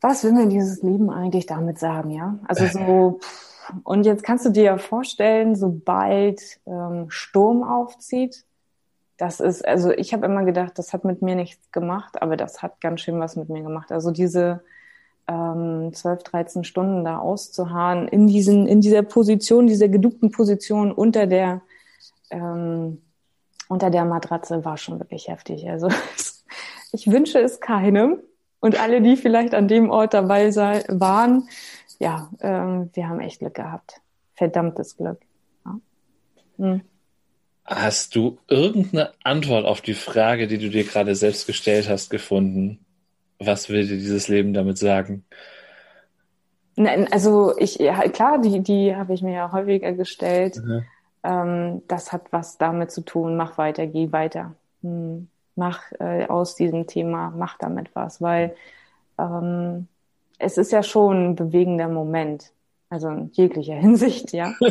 was 0.02 0.24
will 0.24 0.34
mir 0.34 0.48
dieses 0.48 0.82
Leben 0.82 1.10
eigentlich 1.10 1.46
damit 1.46 1.80
sagen, 1.80 2.10
ja? 2.10 2.40
Also 2.48 2.66
so, 2.66 3.20
und 3.84 4.06
jetzt 4.06 4.24
kannst 4.24 4.46
du 4.46 4.50
dir 4.50 4.64
ja 4.64 4.78
vorstellen, 4.78 5.56
sobald 5.56 6.42
ähm, 6.66 7.06
Sturm 7.10 7.64
aufzieht, 7.64 8.44
das 9.18 9.40
ist, 9.40 9.66
also 9.68 9.92
ich 9.92 10.14
habe 10.14 10.26
immer 10.26 10.44
gedacht, 10.44 10.80
das 10.80 10.94
hat 10.94 11.06
mit 11.06 11.22
mir 11.22 11.36
nichts 11.36 11.72
gemacht, 11.72 12.20
aber 12.24 12.36
das 12.36 12.64
hat 12.64 12.82
ganz 12.82 13.02
schön 13.02 13.20
was 13.20 13.36
mit 13.36 13.50
mir 13.50 13.62
gemacht. 13.62 13.92
Also 13.92 14.10
diese 14.10 14.64
ähm, 15.28 15.92
12, 15.94 16.24
13 16.24 16.64
Stunden 16.64 17.06
da 17.06 17.20
auszuharren, 17.20 18.08
in 18.08 18.26
diesen, 18.26 18.68
in 18.68 18.82
dieser 18.82 19.04
Position, 19.04 19.68
dieser 19.68 19.90
geduckten 19.90 20.32
Position 20.32 20.92
unter 20.92 21.28
der, 21.28 21.62
ähm, 22.32 23.04
unter 23.68 23.92
der 23.92 24.06
Matratze 24.06 24.66
war 24.66 24.78
schon 24.78 25.00
wirklich 25.00 25.28
heftig. 25.28 25.70
Also 25.70 25.90
ich 26.92 27.06
wünsche 27.06 27.40
es 27.40 27.60
keinem. 27.60 28.18
Und 28.62 28.80
alle, 28.80 29.02
die 29.02 29.18
vielleicht 29.18 29.54
an 29.54 29.68
dem 29.68 29.90
Ort 29.90 30.14
dabei 30.14 30.52
sei, 30.52 30.84
waren, 30.88 31.50
ja, 32.00 32.30
ähm, 32.40 32.90
wir 32.94 33.10
haben 33.10 33.20
echt 33.20 33.40
Glück 33.40 33.56
gehabt. 33.56 34.00
Verdammtes 34.36 34.96
Glück. 34.96 35.20
Ja. 35.66 35.80
Hm. 36.58 36.82
Hast 37.66 38.16
du 38.16 38.38
irgendeine 38.48 39.12
Antwort 39.24 39.66
auf 39.66 39.82
die 39.82 39.94
Frage, 39.94 40.48
die 40.48 40.58
du 40.58 40.70
dir 40.70 40.84
gerade 40.84 41.16
selbst 41.16 41.48
gestellt 41.48 41.90
hast, 41.90 42.10
gefunden? 42.10 42.86
Was 43.40 43.70
will 43.70 43.88
dir 43.88 43.98
dieses 43.98 44.28
Leben 44.28 44.54
damit 44.54 44.78
sagen? 44.78 45.26
Nein, 46.76 47.08
also 47.12 47.58
ich, 47.58 47.76
ja, 47.76 48.00
klar, 48.10 48.40
die, 48.42 48.62
die 48.62 48.96
habe 48.96 49.14
ich 49.14 49.22
mir 49.22 49.34
ja 49.34 49.52
häufiger 49.52 49.94
gestellt. 49.94 50.58
Mhm. 50.58 50.84
Ähm, 51.24 51.82
das 51.88 52.12
hat 52.12 52.32
was 52.32 52.58
damit 52.58 52.92
zu 52.92 53.02
tun. 53.02 53.38
Mach 53.38 53.58
weiter, 53.58 53.88
geh 53.88 54.12
weiter. 54.12 54.56
Hm. 54.82 55.28
Mach 55.56 55.92
äh, 56.00 56.26
aus 56.28 56.56
diesem 56.56 56.88
Thema, 56.88 57.34
mach 57.36 57.58
damit 57.58 57.90
was, 57.94 58.22
weil 58.22 58.56
ähm, 59.20 59.88
es 60.40 60.58
ist 60.58 60.72
ja 60.72 60.84
schon 60.84 61.32
ein 61.32 61.36
bewegender 61.36 61.88
Moment. 61.88 62.52
Also 62.90 63.10
in 63.10 63.32
jeglicher 63.34 63.76
Hinsicht, 63.80 64.34
ja. 64.34 64.54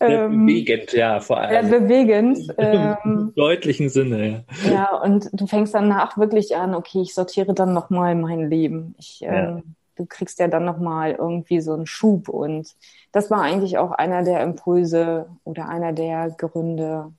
Ähm, 0.00 0.46
bewegend, 0.46 0.92
ja, 0.92 1.20
vor 1.20 1.38
allem. 1.38 1.68
Sehr 1.68 1.80
bewegend. 1.80 2.38
Im 3.04 3.32
deutlichen 3.36 3.88
Sinne, 3.88 4.44
ja. 4.64 4.70
Ja, 4.70 4.96
und 4.96 5.28
du 5.32 5.46
fängst 5.46 5.74
danach 5.74 6.16
wirklich 6.18 6.56
an, 6.56 6.74
okay, 6.74 7.02
ich 7.02 7.14
sortiere 7.14 7.54
dann 7.54 7.72
nochmal 7.72 8.14
mein 8.14 8.48
Leben. 8.50 8.94
Ich, 8.98 9.20
ja. 9.20 9.32
ähm, 9.32 9.74
du 9.96 10.06
kriegst 10.06 10.38
ja 10.38 10.48
dann 10.48 10.64
nochmal 10.64 11.12
irgendwie 11.12 11.60
so 11.60 11.74
einen 11.74 11.86
Schub. 11.86 12.28
Und 12.28 12.74
das 13.12 13.30
war 13.30 13.42
eigentlich 13.42 13.78
auch 13.78 13.92
einer 13.92 14.22
der 14.22 14.42
Impulse 14.42 15.26
oder 15.44 15.68
einer 15.68 15.92
der 15.92 16.30
Gründe, 16.30 17.12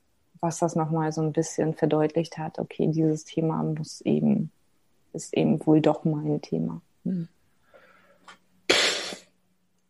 was 0.44 0.60
das 0.60 0.76
nochmal 0.76 1.14
so 1.14 1.22
ein 1.22 1.32
bisschen 1.32 1.74
verdeutlicht 1.74 2.38
hat. 2.38 2.60
Okay, 2.60 2.88
dieses 2.88 3.24
Thema 3.24 3.64
muss 3.64 4.02
eben, 4.02 4.52
ist 5.14 5.34
eben 5.36 5.66
wohl 5.66 5.80
doch 5.80 6.04
mein 6.04 6.42
Thema. 6.42 6.82
Hm. 7.06 7.30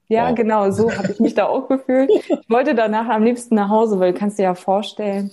Ja, 0.07 0.29
wow. 0.29 0.35
genau, 0.35 0.69
so 0.69 0.95
habe 0.95 1.11
ich 1.11 1.19
mich 1.19 1.33
da 1.33 1.47
auch 1.47 1.67
gefühlt. 1.67 2.11
Ich 2.11 2.49
wollte 2.49 2.75
danach 2.75 3.09
am 3.09 3.23
liebsten 3.23 3.55
nach 3.55 3.69
Hause, 3.69 3.99
weil 3.99 4.13
du 4.13 4.19
kannst 4.19 4.37
dir 4.37 4.43
ja 4.43 4.53
vorstellen, 4.53 5.31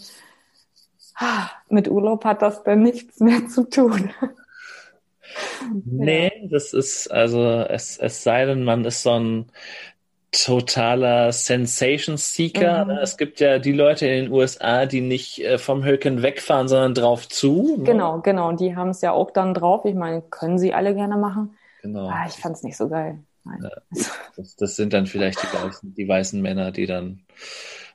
mit 1.68 1.88
Urlaub 1.88 2.24
hat 2.24 2.40
das 2.40 2.64
dann 2.64 2.82
nichts 2.82 3.20
mehr 3.20 3.46
zu 3.46 3.68
tun. 3.68 4.10
Nee, 5.84 6.48
das 6.50 6.72
ist, 6.72 7.08
also 7.08 7.44
es, 7.44 7.98
es 7.98 8.22
sei 8.22 8.46
denn, 8.46 8.64
man 8.64 8.84
ist 8.86 9.02
so 9.02 9.10
ein 9.10 9.46
totaler 10.32 11.32
Sensation 11.32 12.16
Seeker. 12.16 12.84
Mhm. 12.84 12.90
Es 13.02 13.16
gibt 13.16 13.40
ja 13.40 13.58
die 13.58 13.72
Leute 13.72 14.06
in 14.06 14.24
den 14.24 14.32
USA, 14.32 14.86
die 14.86 15.00
nicht 15.00 15.40
äh, 15.40 15.58
vom 15.58 15.84
Hurricane 15.84 16.22
wegfahren, 16.22 16.68
sondern 16.68 16.94
drauf 16.94 17.28
zu. 17.28 17.76
Ne? 17.78 17.84
Genau, 17.84 18.20
genau. 18.20 18.52
Die 18.52 18.76
haben 18.76 18.90
es 18.90 19.00
ja 19.00 19.12
auch 19.12 19.30
dann 19.30 19.54
drauf. 19.54 19.84
Ich 19.84 19.94
meine, 19.94 20.22
können 20.22 20.58
sie 20.58 20.72
alle 20.72 20.94
gerne 20.94 21.16
machen. 21.16 21.56
Genau. 21.82 22.08
Ah, 22.08 22.26
ich 22.28 22.34
fand 22.34 22.56
es 22.56 22.62
nicht 22.62 22.76
so 22.76 22.88
geil. 22.88 23.20
Ja, 23.44 23.70
das, 24.36 24.56
das, 24.56 24.76
sind 24.76 24.92
dann 24.92 25.06
vielleicht 25.06 25.42
die 25.42 25.56
weißen, 25.56 25.94
die 25.94 26.08
weißen 26.08 26.40
Männer, 26.40 26.72
die 26.72 26.86
dann 26.86 27.22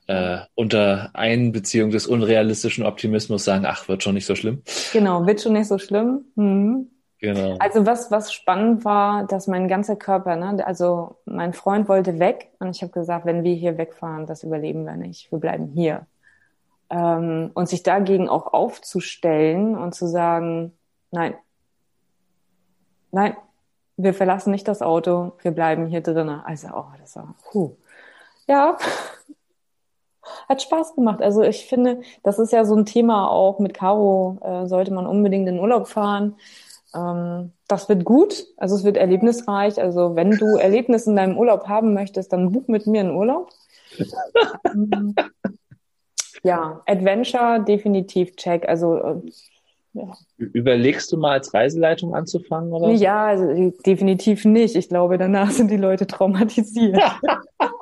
äh, 0.08 0.40
unter 0.56 1.12
Einbeziehung 1.14 1.92
des 1.92 2.08
unrealistischen 2.08 2.86
Optimismus 2.86 3.46
sagen, 3.46 3.66
ach, 3.66 3.88
wird 3.88 4.04
schon 4.04 4.16
nicht 4.16 4.26
so 4.26 4.36
schlimm. 4.36 4.62
Genau, 4.92 5.26
wird 5.26 5.42
schon 5.42 5.54
nicht 5.54 5.68
so 5.68 5.78
schlimm. 5.78 6.26
Mhm. 6.36 6.90
Genau. 7.26 7.56
Also 7.58 7.88
was, 7.88 8.12
was 8.12 8.32
spannend 8.32 8.86
war, 8.86 9.26
dass 9.26 9.48
mein 9.48 9.68
ganzer 9.68 9.96
Körper, 9.96 10.36
ne, 10.36 10.66
also 10.66 11.16
mein 11.26 11.54
Freund 11.54 11.90
wollte 11.90 12.20
weg 12.20 12.52
und 12.60 12.76
ich 12.76 12.84
habe 12.84 12.92
gesagt, 12.92 13.26
wenn 13.26 13.44
wir 13.44 13.56
hier 13.56 13.80
wegfahren, 13.80 14.28
das 14.28 14.44
überleben 14.44 14.86
wir 14.86 14.96
nicht, 14.96 15.32
wir 15.32 15.40
bleiben 15.40 15.66
hier. 15.74 16.06
Ähm, 16.92 17.50
und 17.56 17.68
sich 17.68 17.82
dagegen 17.82 18.30
auch 18.30 18.54
aufzustellen 18.54 19.76
und 19.76 19.96
zu 19.96 20.06
sagen, 20.06 20.74
nein, 21.10 21.34
nein, 23.12 23.36
wir 23.98 24.14
verlassen 24.14 24.52
nicht 24.52 24.68
das 24.68 24.84
Auto, 24.84 25.32
wir 25.42 25.52
bleiben 25.52 25.88
hier 25.88 26.02
drinnen. 26.02 26.42
Also, 26.46 26.68
oh, 26.76 26.86
das 27.00 27.16
war, 27.16 27.34
puh. 27.50 27.72
Ja, 28.48 28.78
hat 30.48 30.62
Spaß 30.62 30.94
gemacht. 30.94 31.24
Also 31.24 31.42
ich 31.42 31.66
finde, 31.66 32.02
das 32.22 32.38
ist 32.38 32.52
ja 32.52 32.66
so 32.66 32.76
ein 32.76 32.86
Thema 32.86 33.30
auch 33.32 33.58
mit 33.58 33.74
Caro, 33.74 34.38
äh, 34.44 34.68
sollte 34.68 34.94
man 34.94 35.08
unbedingt 35.08 35.48
in 35.50 35.60
Urlaub 35.60 35.88
fahren. 35.88 36.36
Ähm, 36.96 37.52
das 37.68 37.90
wird 37.90 38.06
gut, 38.06 38.46
also 38.58 38.76
es 38.76 38.84
wird 38.84 38.98
erlebnisreich. 38.98 39.82
Also 39.82 40.16
wenn 40.16 40.32
du 40.32 40.58
Erlebnisse 40.58 41.10
in 41.10 41.16
deinem 41.16 41.38
Urlaub 41.38 41.68
haben 41.68 41.94
möchtest, 41.94 42.32
dann 42.32 42.52
buch 42.52 42.68
mit 42.68 42.88
mir 42.88 43.02
einen 43.02 43.16
Urlaub. 43.16 43.50
ähm, 44.74 45.16
ja, 46.44 46.82
Adventure 46.86 47.64
definitiv 47.68 48.36
check. 48.36 48.68
Also 48.68 48.98
äh, 48.98 49.22
ja. 49.94 50.12
Überlegst 50.38 51.12
du 51.12 51.18
mal 51.18 51.32
als 51.32 51.54
Reiseleitung 51.54 52.14
anzufangen 52.14 52.74
oder? 52.74 52.90
Ja, 52.92 53.28
also, 53.28 53.72
definitiv 53.86 54.44
nicht. 54.44 54.76
Ich 54.76 54.90
glaube, 54.90 55.18
danach 55.18 55.52
sind 55.52 55.72
die 55.72 55.78
Leute 55.78 56.06
traumatisiert. 56.06 57.00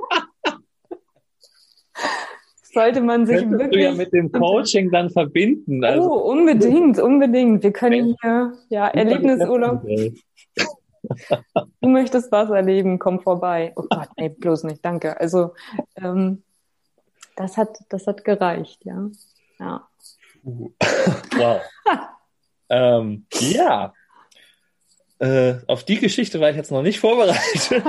Sollte 2.74 3.02
man 3.02 3.26
sich 3.28 3.38
Könntest 3.38 3.60
wirklich. 3.60 3.84
Du 3.84 3.90
ja 3.90 3.96
mit 3.96 4.14
dem 4.14 4.32
Coaching 4.32 4.92
dann 4.92 5.10
verbinden. 5.12 5.84
Also. 5.84 6.12
Oh, 6.12 6.32
unbedingt, 6.32 6.98
unbedingt. 7.00 7.62
Wir 7.62 7.72
können 7.72 8.16
hier, 8.22 8.54
ja, 8.70 8.88
Erlebnisurlaub. 8.88 9.84
du 11.82 11.90
möchtest 11.90 12.32
was 12.32 12.50
erleben, 12.50 12.98
komm 12.98 13.20
vorbei. 13.20 13.74
Oh 13.76 13.84
Gott, 13.90 14.10
nee, 14.18 14.30
bloß 14.30 14.64
nicht, 14.64 14.84
danke. 14.84 15.20
Also, 15.20 15.54
ähm, 15.96 16.42
das 17.36 17.58
hat, 17.58 17.78
das 17.90 18.08
hat 18.08 18.24
gereicht, 18.24 18.84
ja. 18.86 19.10
Ja. 19.60 19.88
Wow. 21.36 21.62
ähm, 22.70 23.26
ja. 23.32 23.94
Äh, 25.20 25.56
auf 25.68 25.84
die 25.84 26.00
Geschichte 26.00 26.40
war 26.40 26.50
ich 26.50 26.56
jetzt 26.56 26.72
noch 26.72 26.82
nicht 26.82 27.00
vorbereitet. 27.00 27.84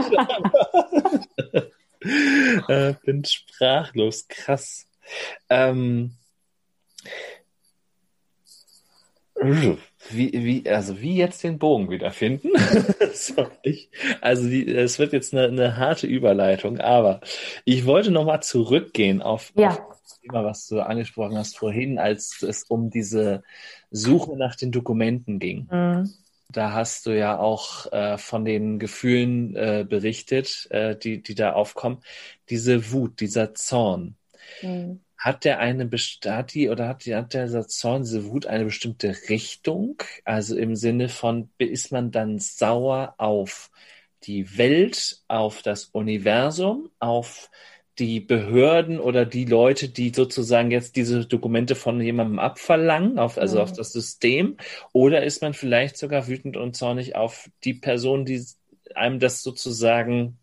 äh, 2.68 2.94
bin 3.04 3.24
sprachlos. 3.24 4.26
Krass. 4.28 4.86
Ähm, 5.48 6.16
wie, 10.10 10.32
wie, 10.32 10.68
also 10.70 11.00
wie 11.00 11.16
jetzt 11.16 11.42
den 11.42 11.58
Bogen 11.58 11.90
wiederfinden? 11.90 12.50
also 14.20 14.48
die, 14.48 14.68
es 14.68 14.98
wird 14.98 15.12
jetzt 15.12 15.34
eine, 15.34 15.48
eine, 15.48 15.76
harte 15.76 16.06
Überleitung, 16.06 16.78
aber 16.78 17.20
ich 17.64 17.84
wollte 17.84 18.10
nochmal 18.10 18.42
zurückgehen 18.42 19.22
auf, 19.22 19.52
ja. 19.56 19.70
auf 19.70 20.02
Thema, 20.22 20.44
was 20.44 20.66
du 20.68 20.80
angesprochen 20.80 21.36
hast 21.36 21.56
vorhin, 21.56 21.98
als 21.98 22.42
es 22.42 22.64
um 22.64 22.90
diese 22.90 23.42
Suche 23.90 24.36
nach 24.36 24.56
den 24.56 24.72
Dokumenten 24.72 25.38
ging. 25.38 25.68
Mhm. 25.70 26.10
Da 26.50 26.72
hast 26.72 27.06
du 27.06 27.16
ja 27.16 27.38
auch 27.38 27.90
äh, 27.92 28.18
von 28.18 28.44
den 28.44 28.78
Gefühlen 28.78 29.56
äh, 29.56 29.86
berichtet, 29.88 30.68
äh, 30.70 30.96
die, 30.96 31.22
die 31.22 31.34
da 31.34 31.52
aufkommen. 31.52 32.02
Diese 32.50 32.92
Wut, 32.92 33.20
dieser 33.20 33.54
Zorn. 33.54 34.16
Mhm. 34.62 35.00
Hat 35.16 35.44
der 35.44 35.58
eine 35.58 35.88
hat 36.26 36.52
die 36.52 36.68
oder 36.68 36.86
hat, 36.88 37.06
die, 37.06 37.14
hat 37.14 37.32
dieser 37.32 37.66
Zorn, 37.66 38.02
diese 38.02 38.26
Wut 38.26 38.46
eine 38.46 38.66
bestimmte 38.66 39.16
Richtung? 39.30 39.96
Also 40.24 40.54
im 40.56 40.76
Sinne 40.76 41.08
von, 41.08 41.50
ist 41.56 41.92
man 41.92 42.10
dann 42.10 42.38
sauer 42.38 43.14
auf 43.16 43.70
die 44.24 44.58
Welt, 44.58 45.22
auf 45.28 45.62
das 45.62 45.86
Universum, 45.86 46.90
auf 46.98 47.50
die 47.98 48.20
Behörden 48.20 48.98
oder 48.98 49.24
die 49.24 49.44
Leute, 49.44 49.88
die 49.88 50.12
sozusagen 50.14 50.70
jetzt 50.70 50.96
diese 50.96 51.26
Dokumente 51.26 51.74
von 51.74 52.00
jemandem 52.00 52.38
abverlangen, 52.38 53.18
auf, 53.18 53.38
also 53.38 53.60
auf 53.60 53.72
das 53.72 53.92
System? 53.92 54.56
Oder 54.92 55.24
ist 55.24 55.42
man 55.42 55.54
vielleicht 55.54 55.96
sogar 55.96 56.26
wütend 56.26 56.56
und 56.56 56.76
zornig 56.76 57.14
auf 57.14 57.48
die 57.62 57.74
Person, 57.74 58.24
die 58.24 58.44
einem 58.94 59.20
das 59.20 59.42
sozusagen 59.42 60.38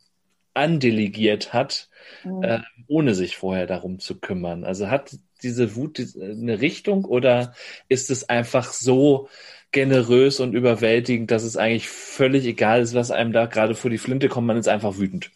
andelegiert 0.54 1.54
hat, 1.54 1.90
ja. 2.24 2.58
äh, 2.58 2.60
ohne 2.88 3.16
sich 3.16 3.36
vorher 3.36 3.68
darum 3.68 4.00
zu 4.00 4.20
kümmern? 4.20 4.64
Also 4.64 4.90
hat 4.90 5.18
diese 5.44 5.76
Wut 5.76 6.02
eine 6.20 6.62
Richtung 6.62 7.06
oder 7.06 7.54
ist 7.90 8.10
es 8.10 8.30
einfach 8.30 8.72
so 8.72 9.28
generös 9.72 10.40
und 10.40 10.54
überwältigend, 10.54 11.32
dass 11.32 11.44
es 11.44 11.58
eigentlich 11.58 11.88
völlig 11.88 12.46
egal 12.46 12.82
ist, 12.82 12.94
was 12.94 13.12
einem 13.12 13.32
da 13.32 13.46
gerade 13.46 13.74
vor 13.74 13.90
die 13.90 13.98
Flinte 13.98 14.28
kommt, 14.28 14.48
man 14.48 14.58
ist 14.58 14.68
einfach 14.68 14.98
wütend? 14.98 15.32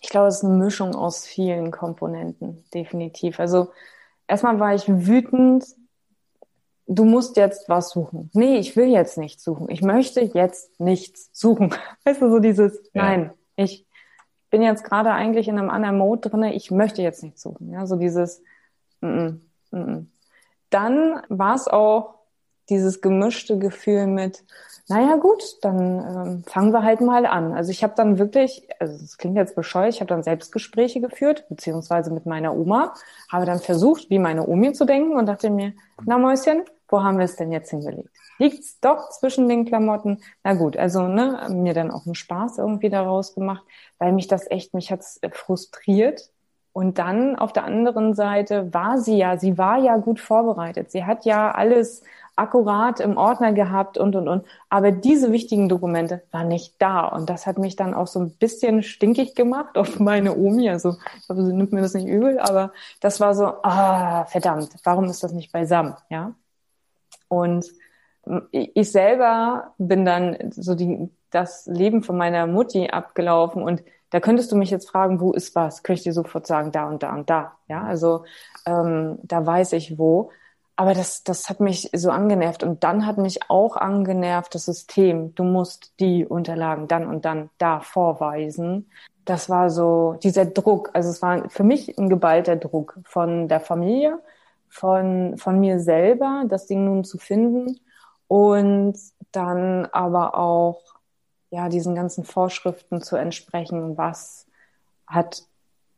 Ich 0.00 0.08
glaube, 0.08 0.28
es 0.28 0.38
ist 0.38 0.44
eine 0.44 0.56
Mischung 0.56 0.94
aus 0.94 1.26
vielen 1.26 1.70
Komponenten, 1.70 2.64
definitiv. 2.72 3.38
Also 3.38 3.70
erstmal 4.26 4.58
war 4.58 4.74
ich 4.74 4.88
wütend, 4.88 5.64
du 6.86 7.04
musst 7.04 7.36
jetzt 7.36 7.68
was 7.68 7.90
suchen. 7.90 8.30
Nee, 8.32 8.58
ich 8.58 8.76
will 8.76 8.86
jetzt 8.86 9.18
nichts 9.18 9.44
suchen. 9.44 9.68
Ich 9.70 9.82
möchte 9.82 10.20
jetzt 10.20 10.80
nichts 10.80 11.30
suchen. 11.32 11.74
Weißt 12.04 12.22
du, 12.22 12.30
so 12.30 12.38
dieses, 12.38 12.80
ja. 12.94 13.02
nein, 13.02 13.32
ich 13.56 13.86
bin 14.50 14.62
jetzt 14.62 14.84
gerade 14.84 15.12
eigentlich 15.12 15.48
in 15.48 15.58
einem 15.58 15.70
anderen 15.70 15.98
Mode 15.98 16.28
drinne, 16.28 16.54
ich 16.54 16.70
möchte 16.70 17.02
jetzt 17.02 17.22
nichts 17.22 17.42
suchen. 17.42 17.70
Ja, 17.70 17.86
so 17.86 17.96
dieses, 17.96 18.42
mm 19.00 19.06
-mm, 19.06 19.40
mm 19.70 20.06
dann 20.70 21.20
war 21.28 21.56
es 21.56 21.66
auch 21.66 22.19
dieses 22.70 23.00
gemischte 23.00 23.58
Gefühl 23.58 24.06
mit, 24.06 24.44
naja 24.88 25.16
gut, 25.16 25.42
dann 25.62 25.78
ähm, 25.78 26.44
fangen 26.46 26.72
wir 26.72 26.82
halt 26.82 27.00
mal 27.00 27.24
an. 27.24 27.52
Also 27.52 27.70
ich 27.70 27.84
habe 27.84 27.94
dann 27.96 28.18
wirklich, 28.18 28.66
also 28.80 28.98
das 28.98 29.18
klingt 29.18 29.36
jetzt 29.36 29.54
bescheuert, 29.54 29.94
ich 29.94 30.00
habe 30.00 30.08
dann 30.08 30.24
Selbstgespräche 30.24 31.00
geführt, 31.00 31.44
beziehungsweise 31.48 32.10
mit 32.10 32.26
meiner 32.26 32.56
Oma, 32.56 32.94
habe 33.30 33.46
dann 33.46 33.60
versucht, 33.60 34.10
wie 34.10 34.18
meine 34.18 34.46
Omi 34.46 34.72
zu 34.72 34.84
denken 34.84 35.16
und 35.16 35.26
dachte 35.26 35.50
mir, 35.50 35.74
na 36.04 36.18
Mäuschen, 36.18 36.64
wo 36.88 37.02
haben 37.02 37.18
wir 37.18 37.24
es 37.24 37.36
denn 37.36 37.52
jetzt 37.52 37.70
hingelegt? 37.70 38.10
Liegt's 38.38 38.80
doch 38.80 39.10
zwischen 39.10 39.48
den 39.48 39.64
Klamotten? 39.64 40.22
Na 40.42 40.54
gut, 40.54 40.76
also 40.76 41.02
ne, 41.02 41.46
mir 41.50 41.74
dann 41.74 41.90
auch 41.90 42.06
einen 42.06 42.14
Spaß 42.16 42.58
irgendwie 42.58 42.88
daraus 42.90 43.34
gemacht, 43.34 43.62
weil 43.98 44.12
mich 44.12 44.26
das 44.26 44.50
echt, 44.50 44.74
mich 44.74 44.90
hat's 44.90 45.20
frustriert. 45.30 46.30
Und 46.72 46.98
dann 46.98 47.36
auf 47.36 47.52
der 47.52 47.64
anderen 47.64 48.14
Seite 48.14 48.72
war 48.72 48.98
sie 48.98 49.18
ja, 49.18 49.36
sie 49.36 49.58
war 49.58 49.78
ja 49.78 49.96
gut 49.98 50.20
vorbereitet. 50.20 50.90
Sie 50.90 51.04
hat 51.04 51.24
ja 51.24 51.50
alles 51.50 52.02
akkurat 52.40 53.00
im 53.00 53.16
Ordner 53.16 53.52
gehabt 53.52 53.98
und, 53.98 54.16
und, 54.16 54.26
und. 54.26 54.44
Aber 54.68 54.90
diese 54.90 55.30
wichtigen 55.30 55.68
Dokumente 55.68 56.22
waren 56.30 56.48
nicht 56.48 56.74
da. 56.78 57.06
Und 57.06 57.28
das 57.28 57.46
hat 57.46 57.58
mich 57.58 57.76
dann 57.76 57.94
auch 57.94 58.06
so 58.06 58.18
ein 58.18 58.30
bisschen 58.32 58.82
stinkig 58.82 59.34
gemacht 59.34 59.76
auf 59.76 60.00
meine 60.00 60.36
Omi. 60.36 60.70
Also, 60.70 60.96
ich 61.20 61.28
hoffe, 61.28 61.44
sie 61.44 61.52
nimmt 61.52 61.72
mir 61.72 61.82
das 61.82 61.94
nicht 61.94 62.08
übel, 62.08 62.38
aber 62.38 62.72
das 63.00 63.20
war 63.20 63.34
so, 63.34 63.44
ah, 63.62 64.24
verdammt, 64.24 64.70
warum 64.84 65.04
ist 65.04 65.22
das 65.22 65.32
nicht 65.32 65.52
beisammen? 65.52 65.94
Ja. 66.08 66.34
Und 67.28 67.66
ich 68.50 68.90
selber 68.90 69.74
bin 69.78 70.04
dann 70.04 70.36
so 70.50 70.74
die, 70.74 71.10
das 71.30 71.66
Leben 71.66 72.02
von 72.02 72.16
meiner 72.16 72.46
Mutti 72.46 72.88
abgelaufen 72.88 73.62
und 73.62 73.82
da 74.10 74.18
könntest 74.18 74.50
du 74.50 74.56
mich 74.56 74.70
jetzt 74.70 74.90
fragen, 74.90 75.20
wo 75.20 75.32
ist 75.32 75.54
was? 75.54 75.82
Könnte 75.82 76.00
ich 76.00 76.04
dir 76.04 76.12
sofort 76.12 76.46
sagen, 76.46 76.72
da 76.72 76.88
und 76.88 77.02
da 77.02 77.14
und 77.14 77.30
da. 77.30 77.52
Ja, 77.68 77.84
also 77.84 78.24
ähm, 78.66 79.18
da 79.22 79.46
weiß 79.46 79.72
ich 79.74 79.98
wo. 79.98 80.30
Aber 80.80 80.94
das, 80.94 81.24
das 81.24 81.50
hat 81.50 81.60
mich 81.60 81.90
so 81.92 82.10
angenervt. 82.10 82.62
Und 82.62 82.84
dann 82.84 83.04
hat 83.04 83.18
mich 83.18 83.50
auch 83.50 83.76
angenervt 83.76 84.54
das 84.54 84.64
System. 84.64 85.34
Du 85.34 85.44
musst 85.44 85.92
die 86.00 86.24
Unterlagen 86.24 86.88
dann 86.88 87.06
und 87.06 87.26
dann 87.26 87.50
da 87.58 87.80
vorweisen. 87.80 88.90
Das 89.26 89.50
war 89.50 89.68
so 89.68 90.16
dieser 90.22 90.46
Druck. 90.46 90.88
Also 90.94 91.10
es 91.10 91.20
war 91.20 91.50
für 91.50 91.64
mich 91.64 91.98
ein 91.98 92.08
geballter 92.08 92.56
Druck 92.56 92.98
von 93.04 93.46
der 93.46 93.60
Familie, 93.60 94.20
von, 94.70 95.36
von 95.36 95.60
mir 95.60 95.80
selber, 95.80 96.44
das 96.48 96.66
Ding 96.66 96.86
nun 96.86 97.04
zu 97.04 97.18
finden. 97.18 97.78
Und 98.26 98.98
dann 99.32 99.84
aber 99.92 100.34
auch, 100.34 100.80
ja, 101.50 101.68
diesen 101.68 101.94
ganzen 101.94 102.24
Vorschriften 102.24 103.02
zu 103.02 103.16
entsprechen, 103.16 103.98
was 103.98 104.46
hat 105.06 105.42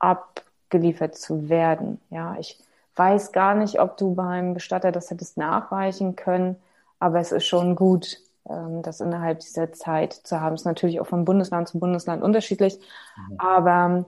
abgeliefert 0.00 1.14
zu 1.14 1.48
werden. 1.48 2.00
Ja, 2.10 2.34
ich, 2.40 2.58
weiß 2.96 3.32
gar 3.32 3.54
nicht, 3.54 3.80
ob 3.80 3.96
du 3.96 4.14
beim 4.14 4.54
Bestatter 4.54 4.92
das 4.92 5.10
hättest 5.10 5.36
nachweichen 5.36 6.16
können, 6.16 6.56
aber 6.98 7.20
es 7.20 7.32
ist 7.32 7.46
schon 7.46 7.74
gut, 7.76 8.18
ähm, 8.48 8.82
das 8.82 9.00
innerhalb 9.00 9.40
dieser 9.40 9.72
Zeit 9.72 10.12
zu 10.12 10.40
haben. 10.40 10.54
Es 10.54 10.62
ist 10.62 10.66
natürlich 10.66 11.00
auch 11.00 11.06
von 11.06 11.24
Bundesland 11.24 11.68
zu 11.68 11.78
Bundesland 11.78 12.22
unterschiedlich, 12.22 12.78
mhm. 13.16 13.36
aber 13.38 14.04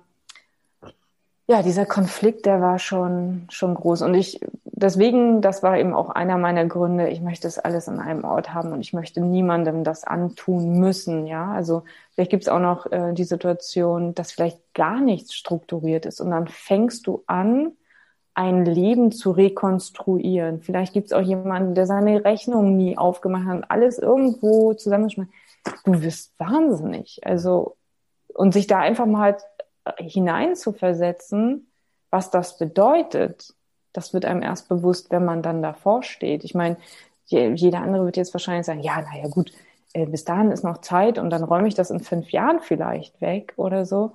ja, 1.46 1.62
dieser 1.62 1.84
Konflikt, 1.84 2.46
der 2.46 2.62
war 2.62 2.78
schon, 2.78 3.46
schon 3.50 3.74
groß. 3.74 4.00
Und 4.00 4.14
ich, 4.14 4.40
deswegen, 4.64 5.42
das 5.42 5.62
war 5.62 5.76
eben 5.78 5.92
auch 5.92 6.08
einer 6.08 6.38
meiner 6.38 6.64
Gründe, 6.64 7.08
ich 7.08 7.20
möchte 7.20 7.46
es 7.46 7.58
alles 7.58 7.86
an 7.86 8.00
einem 8.00 8.24
Ort 8.24 8.54
haben 8.54 8.72
und 8.72 8.80
ich 8.80 8.94
möchte 8.94 9.20
niemandem 9.20 9.84
das 9.84 10.04
antun 10.04 10.78
müssen, 10.78 11.26
ja. 11.26 11.52
Also 11.52 11.84
vielleicht 12.12 12.30
gibt 12.30 12.44
es 12.44 12.48
auch 12.48 12.60
noch 12.60 12.90
äh, 12.90 13.12
die 13.12 13.24
Situation, 13.24 14.14
dass 14.14 14.32
vielleicht 14.32 14.58
gar 14.72 15.00
nichts 15.00 15.34
strukturiert 15.34 16.06
ist 16.06 16.20
und 16.20 16.30
dann 16.30 16.48
fängst 16.48 17.06
du 17.06 17.22
an, 17.26 17.72
ein 18.34 18.64
Leben 18.64 19.12
zu 19.12 19.30
rekonstruieren. 19.30 20.60
Vielleicht 20.60 20.92
gibt 20.92 21.06
es 21.06 21.12
auch 21.12 21.22
jemanden, 21.22 21.74
der 21.74 21.86
seine 21.86 22.24
Rechnung 22.24 22.76
nie 22.76 22.98
aufgemacht 22.98 23.46
hat, 23.46 23.70
alles 23.70 23.98
irgendwo 23.98 24.74
zusammenschmeißt. 24.74 25.30
Du 25.84 26.02
wirst 26.02 26.38
wahnsinnig. 26.38 27.20
Also, 27.24 27.76
und 28.34 28.52
sich 28.52 28.66
da 28.66 28.80
einfach 28.80 29.06
mal 29.06 29.36
hinein 29.98 30.56
zu 30.56 30.72
versetzen, 30.72 31.68
was 32.10 32.30
das 32.30 32.58
bedeutet, 32.58 33.54
das 33.92 34.12
wird 34.12 34.24
einem 34.24 34.42
erst 34.42 34.68
bewusst, 34.68 35.10
wenn 35.10 35.24
man 35.24 35.42
dann 35.42 35.62
davor 35.62 36.02
steht. 36.02 36.44
Ich 36.44 36.54
meine, 36.54 36.76
jeder 37.26 37.80
andere 37.80 38.04
wird 38.04 38.16
jetzt 38.16 38.34
wahrscheinlich 38.34 38.66
sagen, 38.66 38.80
ja, 38.80 39.00
naja, 39.00 39.28
gut, 39.28 39.52
äh, 39.92 40.06
bis 40.06 40.24
dahin 40.24 40.50
ist 40.50 40.64
noch 40.64 40.78
Zeit 40.78 41.18
und 41.18 41.30
dann 41.30 41.44
räume 41.44 41.68
ich 41.68 41.74
das 41.74 41.90
in 41.90 42.00
fünf 42.00 42.30
Jahren 42.30 42.60
vielleicht 42.60 43.20
weg 43.20 43.54
oder 43.56 43.86
so. 43.86 44.12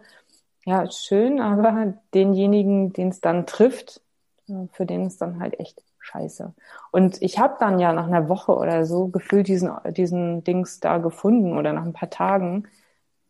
Ja, 0.66 0.90
schön, 0.92 1.40
aber 1.40 1.94
denjenigen, 2.14 2.94
den 2.94 3.10
es 3.10 3.22
dann 3.22 3.48
trifft, 3.48 4.02
für 4.72 4.86
den 4.86 5.06
ist 5.06 5.22
dann 5.22 5.40
halt 5.40 5.60
echt 5.60 5.84
scheiße. 6.00 6.54
Und 6.92 7.22
ich 7.22 7.40
habe 7.40 7.58
dann 7.60 7.80
ja 7.80 7.94
nach 7.94 8.08
einer 8.08 8.30
Woche 8.30 8.56
oder 8.56 8.86
so 8.86 9.08
gefühlt 9.08 9.48
diesen, 9.48 9.72
diesen 9.92 10.44
Dings 10.44 10.80
da 10.80 10.98
gefunden 10.98 11.58
oder 11.58 11.74
nach 11.74 11.84
ein 11.84 11.94
paar 11.94 12.10
Tagen. 12.10 12.68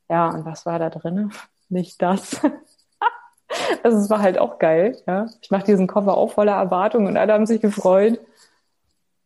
Ja, 0.09 0.30
und 0.30 0.45
was 0.45 0.65
war 0.65 0.80
da 0.80 0.89
drin? 0.89 1.32
Nicht 1.70 2.01
das. 2.01 2.41
also 3.84 3.97
es 3.97 4.09
war 4.09 4.22
halt 4.22 4.38
auch 4.38 4.59
geil. 4.59 5.01
Ja. 5.07 5.28
Ich 5.41 5.51
mache 5.51 5.65
diesen 5.65 5.88
Koffer 5.88 6.15
auch 6.15 6.32
voller 6.32 6.55
Erwartung 6.55 7.07
und 7.07 7.17
alle 7.17 7.34
haben 7.34 7.45
sich 7.45 7.61
gefreut. 7.61 8.20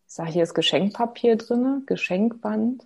Ich 0.07 0.15
sag, 0.15 0.27
hier 0.27 0.43
ist 0.43 0.53
Geschenkpapier 0.53 1.37
drin, 1.37 1.83
Geschenkband 1.85 2.85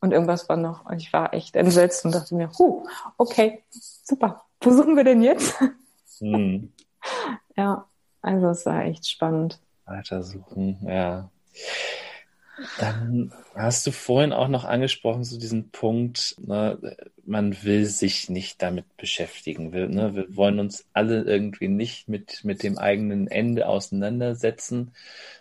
und 0.00 0.12
irgendwas 0.12 0.48
war 0.48 0.56
noch. 0.56 0.86
Und 0.86 1.00
ich 1.00 1.12
war 1.12 1.32
echt 1.32 1.56
entsetzt 1.56 2.04
und 2.04 2.14
dachte 2.14 2.34
mir, 2.34 2.50
huh, 2.58 2.86
okay, 3.16 3.62
super. 3.70 4.44
Wo 4.60 4.70
suchen 4.70 4.96
wir 4.96 5.04
denn 5.04 5.22
jetzt? 5.22 5.58
Hm. 6.18 6.72
Ja, 7.56 7.86
also 8.22 8.48
es 8.48 8.66
war 8.66 8.84
echt 8.84 9.08
spannend. 9.08 9.60
Weitersuchen, 9.84 10.78
ja. 10.86 11.30
Dann 12.78 13.32
hast 13.54 13.86
du 13.86 13.90
vorhin 13.90 14.32
auch 14.32 14.48
noch 14.48 14.64
angesprochen, 14.64 15.24
so 15.24 15.38
diesen 15.38 15.70
Punkt, 15.70 16.36
ne, 16.38 16.96
man 17.26 17.62
will 17.64 17.84
sich 17.84 18.30
nicht 18.30 18.62
damit 18.62 18.96
beschäftigen. 18.96 19.72
Wir, 19.74 19.88
ne, 19.88 20.14
wir 20.14 20.36
wollen 20.36 20.58
uns 20.58 20.86
alle 20.94 21.22
irgendwie 21.22 21.68
nicht 21.68 22.08
mit, 22.08 22.44
mit 22.44 22.62
dem 22.62 22.78
eigenen 22.78 23.28
Ende 23.28 23.68
auseinandersetzen. 23.68 24.92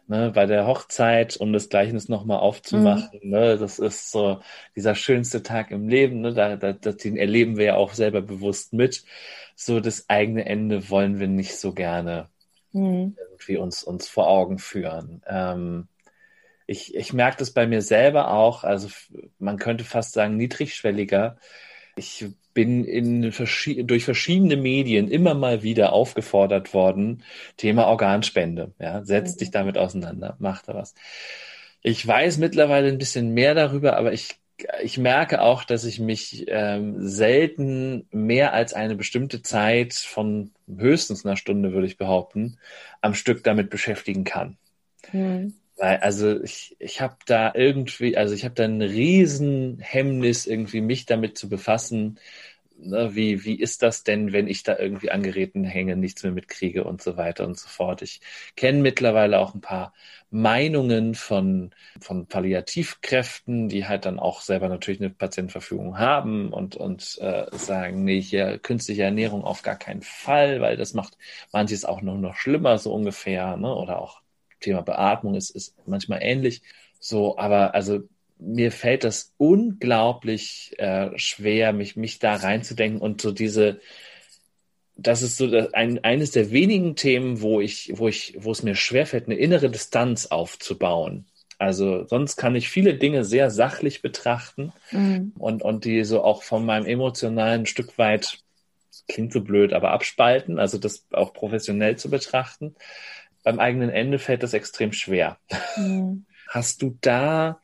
Ne, 0.08 0.32
bei 0.36 0.46
der 0.46 0.68
Hochzeit, 0.68 1.38
um 1.38 1.54
das 1.54 1.70
Gleichnis 1.70 2.10
nochmal 2.10 2.40
aufzumachen, 2.40 3.20
mhm. 3.24 3.30
ne, 3.30 3.58
das 3.58 3.80
ist 3.80 4.12
so 4.12 4.42
dieser 4.76 4.96
schönste 4.96 5.42
Tag 5.42 5.72
im 5.72 5.88
Leben, 5.88 6.20
ne, 6.20 6.34
da, 6.34 6.58
da, 6.58 6.74
den 6.74 7.16
erleben 7.16 7.56
wir 7.56 7.66
ja 7.66 7.76
auch 7.76 7.94
selber 7.94 8.22
bewusst 8.22 8.74
mit. 8.74 9.06
So 9.56 9.80
das 9.80 10.10
eigene 10.10 10.46
Ende 10.46 10.90
wollen 10.90 11.20
wir 11.20 11.28
nicht 11.30 11.56
so 11.58 11.72
gerne 11.74 12.28
mhm. 12.76 13.18
irgendwie 13.18 13.58
uns, 13.58 13.84
uns 13.84 14.08
vor 14.08 14.28
Augen 14.28 14.60
führen. 14.60 15.22
Ähm, 15.28 15.88
ich, 16.68 16.96
ich 16.96 17.14
merke 17.14 17.38
das 17.38 17.52
bei 17.52 17.68
mir 17.68 17.82
selber 17.82 18.32
auch, 18.32 18.64
also 18.64 18.90
man 19.40 19.58
könnte 19.58 19.84
fast 19.84 20.14
sagen 20.14 20.36
niedrigschwelliger. 20.38 21.38
Ich 21.96 22.26
bin 22.54 22.86
in 22.86 23.32
verschied 23.32 23.90
durch 23.90 24.06
verschiedene 24.06 24.58
Medien 24.58 25.10
immer 25.10 25.34
mal 25.34 25.62
wieder 25.64 25.94
aufgefordert 25.94 26.74
worden, 26.74 27.24
Thema 27.58 27.88
Organspende. 27.88 28.74
Ja, 28.80 29.04
setz 29.06 29.36
mhm. 29.36 29.38
dich 29.40 29.52
damit 29.52 29.78
auseinander, 29.78 30.36
mach 30.40 30.64
da 30.64 30.74
was. 30.74 30.96
Ich 31.82 32.06
weiß 32.06 32.38
mittlerweile 32.40 32.88
ein 32.88 32.98
bisschen 32.98 33.34
mehr 33.34 33.54
darüber, 33.54 33.98
aber 33.98 34.12
ich 34.14 34.40
ich 34.82 34.98
merke 34.98 35.42
auch, 35.42 35.64
dass 35.64 35.84
ich 35.84 36.00
mich 36.00 36.46
ähm, 36.48 37.08
selten 37.08 38.08
mehr 38.12 38.54
als 38.54 38.74
eine 38.74 38.96
bestimmte 38.96 39.42
Zeit 39.42 39.94
von 39.94 40.52
höchstens 40.68 41.26
einer 41.26 41.38
Stunde, 41.38 41.74
würde 41.74 41.88
ich 41.88 41.98
behaupten, 41.98 42.58
am 43.02 43.14
Stück 43.14 43.44
damit 43.44 43.70
beschäftigen 43.70 44.24
kann. 44.24 44.58
Mhm. 45.12 45.56
Weil, 45.78 45.98
also 45.98 46.42
ich, 46.42 46.76
ich 46.80 47.02
habe 47.02 47.18
da 47.26 47.52
irgendwie, 47.54 48.16
also 48.16 48.34
ich 48.34 48.46
habe 48.46 48.56
da 48.56 48.64
ein 48.64 48.82
riesen 48.82 49.80
Hemmnis, 49.80 50.46
irgendwie 50.46 50.82
mich 50.82 51.06
damit 51.06 51.38
zu 51.38 51.50
befassen, 51.50 52.20
ne, 52.78 53.16
wie, 53.16 53.44
wie 53.46 53.60
ist 53.60 53.82
das 53.84 54.04
denn, 54.04 54.34
wenn 54.34 54.48
ich 54.48 54.64
da 54.64 54.78
irgendwie 54.78 55.12
an 55.12 55.24
Geräten 55.24 55.64
hänge, 55.64 55.96
nichts 55.96 56.24
mehr 56.24 56.32
mitkriege 56.32 56.84
und 56.84 57.02
so 57.02 57.18
weiter 57.18 57.46
und 57.46 57.58
so 57.58 57.68
fort. 57.68 58.02
Ich 58.02 58.22
kenne 58.56 58.80
mittlerweile 58.82 59.40
auch 59.40 59.54
ein 59.56 59.62
paar 59.62 59.94
Meinungen 60.32 61.16
von, 61.16 61.72
von 62.02 62.28
Palliativkräften, 62.28 63.70
die 63.70 63.86
halt 63.88 64.06
dann 64.06 64.20
auch 64.20 64.42
selber 64.42 64.70
natürlich 64.70 65.00
eine 65.00 65.10
Patientenverfügung 65.10 65.98
haben 66.00 66.52
und, 66.52 66.76
und 66.76 67.18
äh, 67.22 67.46
sagen, 67.58 68.04
nee, 68.04 68.22
hier 68.22 68.60
künstliche 68.60 69.04
Ernährung 69.04 69.44
auf 69.44 69.62
gar 69.62 69.78
keinen 69.78 70.02
Fall, 70.02 70.62
weil 70.62 70.78
das 70.78 70.94
macht 70.94 71.18
manches 71.52 71.86
auch 71.86 72.02
noch, 72.02 72.18
noch 72.18 72.36
schlimmer, 72.36 72.78
so 72.78 72.94
ungefähr, 72.94 73.58
ne? 73.58 73.74
Oder 73.74 74.00
auch 74.02 74.22
Thema 74.60 74.82
Beatmung 74.82 75.36
ist, 75.36 75.50
ist 75.52 75.76
manchmal 75.88 76.20
ähnlich. 76.22 76.62
So, 77.00 77.38
aber 77.38 77.74
also 77.76 78.02
mir 78.38 78.72
fällt 78.72 79.04
das 79.04 79.34
unglaublich 79.38 80.74
äh, 80.78 81.18
schwer, 81.18 81.74
mich, 81.74 81.96
mich 81.96 82.20
da 82.20 82.36
reinzudenken 82.36 83.02
und 83.02 83.22
so 83.22 83.32
diese, 83.32 83.80
das 84.98 85.22
ist 85.22 85.38
so 85.38 85.50
ein, 85.74 86.04
eines 86.04 86.32
der 86.32 86.52
wenigen 86.52 86.96
Themen, 86.96 87.42
wo 87.42 87.62
ich, 87.62 87.94
wo 87.96 88.08
ich, 88.08 88.36
wo 88.38 88.52
es 88.52 88.64
mir 88.64 88.76
schwerfällt, 88.76 89.26
eine 89.26 89.36
innere 89.36 89.70
Distanz 89.70 90.28
aufzubauen. 90.28 91.26
Also 91.58 92.06
sonst 92.08 92.36
kann 92.36 92.56
ich 92.56 92.70
viele 92.70 92.96
Dinge 92.96 93.24
sehr 93.24 93.50
sachlich 93.50 94.02
betrachten 94.02 94.74
mhm. 94.92 95.34
und, 95.38 95.62
und 95.62 95.86
die 95.86 96.04
so 96.04 96.24
auch 96.24 96.44
von 96.44 96.66
meinem 96.66 96.86
emotionalen 96.86 97.66
Stück 97.66 97.98
weit, 97.98 98.40
klingt 99.08 99.32
so 99.32 99.42
blöd, 99.42 99.72
aber 99.72 99.92
abspalten, 99.92 100.60
also 100.60 100.78
das 100.78 101.06
auch 101.12 101.34
professionell 101.34 101.96
zu 101.96 102.10
betrachten. 102.10 102.76
Beim 103.44 103.60
eigenen 103.60 103.90
Ende 103.90 104.20
fällt 104.20 104.44
das 104.44 104.54
extrem 104.54 104.92
schwer. 104.92 105.38
Mhm. 105.78 106.26
Hast 106.50 106.82
du 106.82 106.98
da 107.02 107.60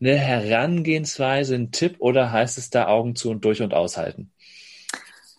eine 0.00 0.16
Herangehensweise, 0.16 1.54
einen 1.54 1.72
Tipp 1.72 1.96
oder 1.98 2.32
heißt 2.32 2.58
es 2.58 2.70
da 2.70 2.88
Augen 2.88 3.16
zu 3.16 3.30
und 3.30 3.44
durch 3.44 3.62
und 3.62 3.74
aushalten? 3.74 4.30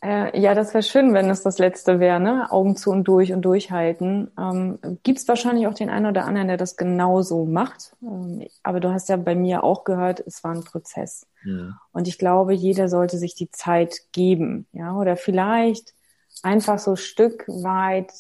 Äh, 0.03 0.39
ja, 0.39 0.53
das 0.53 0.73
wäre 0.73 0.83
schön, 0.83 1.13
wenn 1.13 1.29
es 1.29 1.41
das 1.41 1.57
letzte 1.57 1.99
wäre, 1.99 2.19
ne? 2.19 2.51
Augen 2.51 2.75
zu 2.75 2.91
und 2.91 3.03
durch 3.05 3.33
und 3.33 3.41
durchhalten. 3.41 4.29
Ähm, 4.37 4.77
Gibt 5.01 5.17
es 5.17 5.27
wahrscheinlich 5.27 5.65
auch 5.65 5.73
den 5.73 5.89
einen 5.89 6.05
oder 6.05 6.25
anderen, 6.25 6.47
der 6.47 6.57
das 6.57 6.77
genauso 6.77 7.45
macht. 7.45 7.95
Ähm, 8.03 8.47
aber 8.61 8.79
du 8.79 8.91
hast 8.91 9.09
ja 9.09 9.17
bei 9.17 9.33
mir 9.33 9.63
auch 9.63 9.85
gehört, 9.85 10.19
es 10.19 10.43
war 10.43 10.53
ein 10.53 10.63
Prozess. 10.63 11.25
Ja. 11.43 11.79
Und 11.93 12.07
ich 12.07 12.19
glaube, 12.19 12.53
jeder 12.53 12.89
sollte 12.89 13.17
sich 13.17 13.33
die 13.33 13.49
Zeit 13.49 14.01
geben, 14.11 14.67
ja, 14.71 14.95
oder 14.95 15.17
vielleicht 15.17 15.95
einfach 16.43 16.77
so 16.77 16.95
Stück 16.95 17.47
weit. 17.47 18.11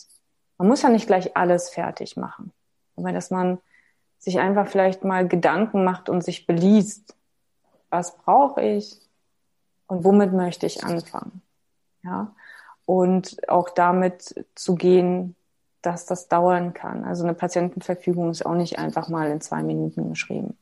Man 0.57 0.69
muss 0.69 0.81
ja 0.81 0.89
nicht 0.89 1.05
gleich 1.05 1.37
alles 1.37 1.69
fertig 1.69 2.17
machen, 2.17 2.51
aber 2.95 3.11
dass 3.11 3.29
man 3.29 3.59
sich 4.17 4.39
einfach 4.39 4.67
vielleicht 4.67 5.03
mal 5.03 5.27
Gedanken 5.27 5.83
macht 5.83 6.09
und 6.09 6.23
sich 6.23 6.45
beliest. 6.47 7.15
Was 7.89 8.17
brauche 8.17 8.61
ich 8.61 8.99
und 9.87 10.03
womit 10.03 10.33
möchte 10.33 10.65
ich 10.65 10.83
anfangen? 10.83 11.41
Ja. 12.03 12.35
Und 12.85 13.37
auch 13.49 13.69
damit 13.69 14.45
zu 14.55 14.75
gehen, 14.75 15.35
dass 15.81 16.05
das 16.05 16.27
dauern 16.27 16.73
kann. 16.73 17.05
Also 17.05 17.23
eine 17.23 17.33
Patientenverfügung 17.33 18.29
ist 18.29 18.45
auch 18.45 18.55
nicht 18.55 18.79
einfach 18.79 19.09
mal 19.09 19.29
in 19.29 19.41
zwei 19.41 19.63
Minuten 19.63 20.09
geschrieben. 20.09 20.57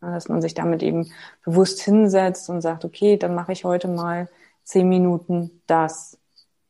Dass 0.00 0.28
man 0.28 0.40
sich 0.40 0.54
damit 0.54 0.82
eben 0.82 1.10
bewusst 1.44 1.80
hinsetzt 1.80 2.48
und 2.48 2.60
sagt, 2.60 2.84
okay, 2.84 3.16
dann 3.16 3.34
mache 3.34 3.52
ich 3.52 3.64
heute 3.64 3.88
mal 3.88 4.28
zehn 4.62 4.88
Minuten 4.88 5.62
das. 5.66 6.18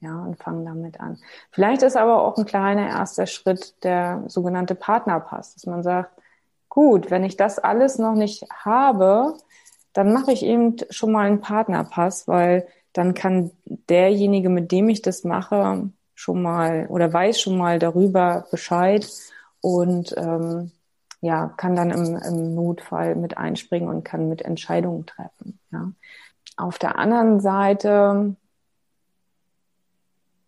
Ja, 0.00 0.20
und 0.20 0.36
fange 0.36 0.64
damit 0.64 1.00
an. 1.00 1.18
Vielleicht 1.50 1.82
ist 1.82 1.96
aber 1.96 2.22
auch 2.22 2.36
ein 2.36 2.44
kleiner 2.44 2.86
erster 2.88 3.26
Schritt 3.26 3.82
der 3.82 4.22
sogenannte 4.26 4.74
Partnerpass, 4.74 5.54
dass 5.54 5.66
man 5.66 5.82
sagt, 5.82 6.10
gut, 6.68 7.10
wenn 7.10 7.24
ich 7.24 7.36
das 7.36 7.58
alles 7.58 7.98
noch 7.98 8.14
nicht 8.14 8.44
habe, 8.52 9.34
dann 9.94 10.12
mache 10.12 10.32
ich 10.32 10.44
eben 10.44 10.76
schon 10.90 11.12
mal 11.12 11.26
einen 11.26 11.40
Partnerpass, 11.40 12.28
weil 12.28 12.66
dann 12.92 13.14
kann 13.14 13.50
derjenige, 13.64 14.50
mit 14.50 14.70
dem 14.72 14.90
ich 14.90 15.00
das 15.00 15.24
mache, 15.24 15.88
schon 16.14 16.42
mal 16.42 16.86
oder 16.88 17.12
weiß 17.12 17.40
schon 17.40 17.56
mal 17.56 17.78
darüber 17.78 18.46
Bescheid 18.50 19.08
und 19.60 20.14
ähm, 20.18 20.72
ja, 21.20 21.48
kann 21.56 21.76
dann 21.76 21.90
im, 21.90 22.16
im 22.16 22.54
Notfall 22.54 23.14
mit 23.16 23.38
einspringen 23.38 23.88
und 23.88 24.04
kann 24.04 24.28
mit 24.28 24.42
Entscheidungen 24.42 25.06
treffen. 25.06 25.58
Ja. 25.72 25.90
Auf 26.56 26.78
der 26.78 26.98
anderen 26.98 27.40
Seite 27.40 28.36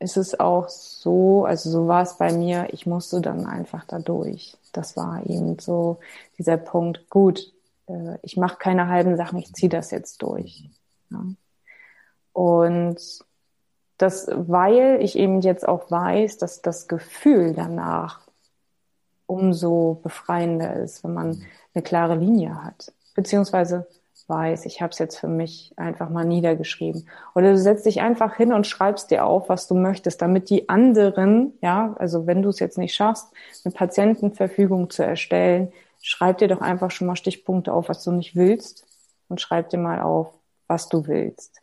ist 0.01 0.17
es 0.17 0.39
auch 0.39 0.69
so, 0.69 1.45
also 1.45 1.71
so 1.71 1.89
war 1.89 2.03
es 2.03 2.17
bei 2.17 2.33
mir, 2.33 2.69
ich 2.73 2.87
musste 2.87 3.21
dann 3.21 3.47
einfach 3.47 3.85
da 3.85 3.99
durch. 3.99 4.57
Das 4.73 4.97
war 4.97 5.27
eben 5.27 5.59
so 5.59 5.99
dieser 6.39 6.57
Punkt, 6.57 7.11
gut, 7.11 7.53
äh, 7.89 8.19
ich 8.23 8.37
mache 8.37 8.59
keine 8.59 8.89
halben 8.89 9.17
Sachen, 9.17 9.39
ich 9.39 9.53
ziehe 9.53 9.71
das 9.71 9.91
jetzt 9.91 10.23
durch. 10.23 10.71
Ja. 11.11 11.25
Und 12.33 12.99
das, 13.97 14.29
weil 14.31 14.99
ich 15.03 15.19
eben 15.19 15.41
jetzt 15.41 15.67
auch 15.67 15.91
weiß, 15.91 16.39
dass 16.39 16.63
das 16.63 16.87
Gefühl 16.87 17.55
danach 17.55 18.21
umso 19.27 20.01
befreiender 20.03 20.75
ist, 20.75 21.03
wenn 21.03 21.15
man 21.15 21.43
eine 21.75 21.83
klare 21.83 22.15
Linie 22.15 22.63
hat. 22.63 22.93
Beziehungsweise 23.15 23.89
weiß, 24.29 24.66
ich 24.66 24.83
habe 24.83 24.91
es 24.91 24.99
jetzt 24.99 25.18
für 25.18 25.29
mich 25.29 25.72
einfach 25.76 26.11
mal 26.11 26.24
niedergeschrieben. 26.24 27.09
Oder 27.35 27.53
du 27.53 27.59
setzt 27.59 27.87
dich 27.87 28.01
einfach 28.01 28.37
hin 28.37 28.53
und 28.53 28.66
schreibst 28.66 29.11
dir 29.11 29.24
auf, 29.24 29.49
was 29.49 29.66
du 29.66 29.74
möchtest, 29.74 30.20
damit 30.20 30.51
die 30.51 30.68
anderen, 30.68 31.55
ja, 31.62 31.95
also 31.99 32.26
wenn 32.26 32.43
du 32.43 32.51
es 32.51 32.59
jetzt 32.59 32.79
nicht 32.79 32.95
schaffst, 32.95 33.26
eine 33.64 33.72
Patientenverfügung 33.72 34.91
zu 34.91 35.03
erstellen, 35.03 35.72
schreib 36.01 36.39
dir 36.39 36.49
doch 36.49 36.61
einfach 36.61 36.91
schon 36.91 37.07
mal 37.07 37.16
Stichpunkte 37.16 37.72
auf, 37.72 37.89
was 37.89 38.05
du 38.05 38.12
nicht 38.12 38.37
willst 38.37 38.87
und 39.29 39.41
schreib 39.41 39.70
dir 39.70 39.79
mal 39.79 40.01
auf, 40.01 40.29
was 40.66 40.89
du 40.89 41.07
willst. 41.07 41.61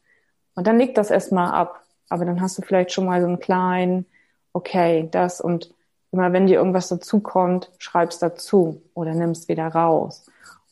Und 0.56 0.68
dann 0.68 0.78
legt 0.78 0.98
das 0.98 1.12
erstmal 1.12 1.52
ab. 1.52 1.82
Aber 2.10 2.26
dann 2.26 2.42
hast 2.42 2.58
du 2.58 2.62
vielleicht 2.62 2.92
schon 2.92 3.06
mal 3.06 3.22
so 3.22 3.28
einen 3.28 3.40
kleinen, 3.40 4.06
okay, 4.54 5.08
das 5.12 5.42
und 5.42 5.74
immer 6.12 6.32
wenn 6.34 6.48
dir 6.48 6.58
irgendwas 6.58 6.88
dazukommt, 6.88 7.72
schreibst 7.78 8.22
dazu 8.22 8.82
oder 8.94 9.14
nimmst 9.14 9.50
wieder 9.50 9.68
raus. 9.68 10.26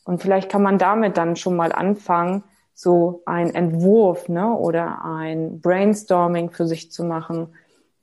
Und 0.06 0.22
vielleicht 0.22 0.50
kann 0.50 0.62
man 0.62 0.78
damit 0.78 1.18
dann 1.18 1.36
schon 1.36 1.56
mal 1.56 1.72
anfangen, 1.72 2.44
so 2.74 3.22
ein 3.26 3.54
Entwurf 3.54 4.30
ne, 4.30 4.54
oder 4.54 5.06
ein 5.06 5.62
Brainstorming 5.62 6.50
für 6.52 6.68
sich 6.68 6.92
zu 6.92 7.04
machen. 7.04 7.54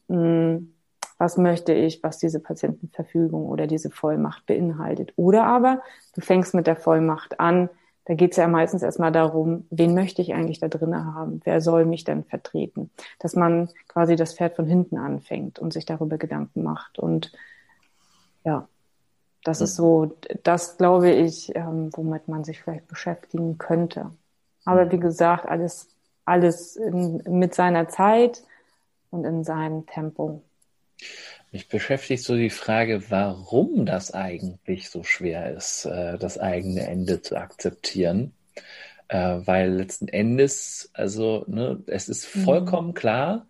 Hm, 0.09 0.73
was 1.21 1.37
möchte 1.37 1.75
ich, 1.75 2.03
was 2.03 2.17
diese 2.17 2.41
Patientenverfügung 2.41 3.47
oder 3.47 3.67
diese 3.67 3.91
Vollmacht 3.91 4.47
beinhaltet. 4.47 5.13
Oder 5.17 5.45
aber 5.45 5.83
du 6.15 6.23
fängst 6.23 6.55
mit 6.55 6.67
der 6.67 6.77
Vollmacht 6.77 7.39
an, 7.39 7.69
da 8.07 8.15
geht 8.15 8.31
es 8.31 8.39
ja 8.39 8.49
meistens 8.49 8.83
erstmal 8.83 9.13
darum, 9.13 9.67
wen 9.71 9.95
möchte 9.95 10.23
ich 10.23 10.33
eigentlich 10.33 10.61
da 10.61 10.69
drinnen 10.69 11.15
haben? 11.15 11.43
Wer 11.45 11.61
soll 11.61 11.85
mich 11.85 12.05
denn 12.05 12.25
vertreten? 12.25 12.91
Dass 13.19 13.37
man 13.37 13.69
quasi 13.87 14.17
das 14.17 14.35
Pferd 14.35 14.57
von 14.57 14.67
hinten 14.67 14.97
anfängt 14.97 15.59
und 15.59 15.75
sich 15.75 15.85
darüber 15.85 16.17
Gedanken 16.17 16.63
macht. 16.63 16.99
Und 16.99 17.33
ja, 18.43 18.67
das 19.45 19.61
ist 19.61 19.77
so, 19.77 20.17
das 20.43 20.77
glaube 20.77 21.11
ich, 21.11 21.55
ähm, 21.57 21.91
womit 21.95 22.29
man 22.29 22.45
sich 22.45 22.61
vielleicht 22.61 22.89
beschäftigen 22.89 23.59
könnte. 23.59 24.11
Aber 24.65 24.93
wie 24.93 24.99
gesagt, 24.99 25.47
alles, 25.47 25.89
alles 26.25 26.77
in, 26.77 27.23
mit 27.27 27.55
seiner 27.55 27.89
Zeit 27.89 28.43
und 29.11 29.25
in 29.25 29.45
seinem 29.45 29.87
Tempo. 29.87 30.43
Mich 31.53 31.69
beschäftigt 31.69 32.23
so 32.23 32.37
die 32.37 32.51
Frage, 32.51 33.11
warum 33.11 33.87
das 33.87 34.13
eigentlich 34.13 34.91
so 34.91 35.03
schwer 35.03 35.57
ist, 35.57 35.87
äh, 35.87 36.19
das 36.19 36.39
eigene 36.39 36.87
Ende 36.87 37.23
zu 37.23 37.37
akzeptieren. 37.37 38.35
Äh, 39.09 39.41
weil 39.45 39.73
letzten 39.73 40.07
Endes, 40.07 40.91
also, 40.93 41.45
ne, 41.49 41.83
es 41.89 42.09
ist 42.09 42.37
mhm. 42.37 42.45
vollkommen 42.45 42.89
mhm. 42.89 42.95
klar, 42.95 43.47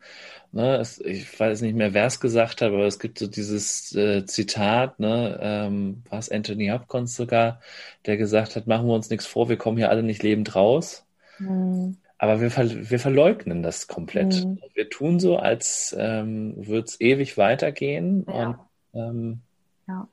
ne, 0.52 0.76
es, 0.76 1.00
ich 1.00 1.38
weiß 1.38 1.62
nicht 1.62 1.76
mehr, 1.76 1.94
wer 1.94 2.06
es 2.06 2.20
gesagt 2.20 2.60
hat, 2.60 2.72
aber 2.72 2.86
es 2.86 2.98
gibt 2.98 3.18
so 3.18 3.26
dieses 3.26 3.94
äh, 3.94 4.24
Zitat, 4.26 4.98
ne, 5.00 5.38
ähm, 5.40 6.02
war 6.08 6.18
es 6.18 6.30
Anthony 6.30 6.68
Hopkins 6.68 7.16
sogar, 7.16 7.60
der 8.06 8.16
gesagt 8.16 8.56
hat, 8.56 8.66
machen 8.66 8.86
wir 8.86 8.94
uns 8.94 9.10
nichts 9.10 9.26
vor, 9.26 9.48
wir 9.48 9.56
kommen 9.56 9.76
hier 9.76 9.90
alle 9.90 10.02
nicht 10.02 10.22
lebend 10.22 10.54
raus. 10.54 11.04
Mhm. 11.38 11.96
Aber 12.18 12.42
wir, 12.42 12.50
ver 12.50 12.90
wir 12.90 12.98
verleugnen 12.98 13.62
das 13.62 13.86
komplett. 13.86 14.44
Mhm. 14.44 14.58
Wir 14.74 14.90
tun 14.90 15.20
so, 15.20 15.38
als 15.38 15.96
ähm, 15.98 16.54
würde 16.56 16.84
es 16.86 17.00
ewig 17.00 17.38
weitergehen. 17.38 18.26
Ja. 18.28 18.66
Und, 18.92 19.00
ähm, 19.00 19.40
ja. 19.88 20.08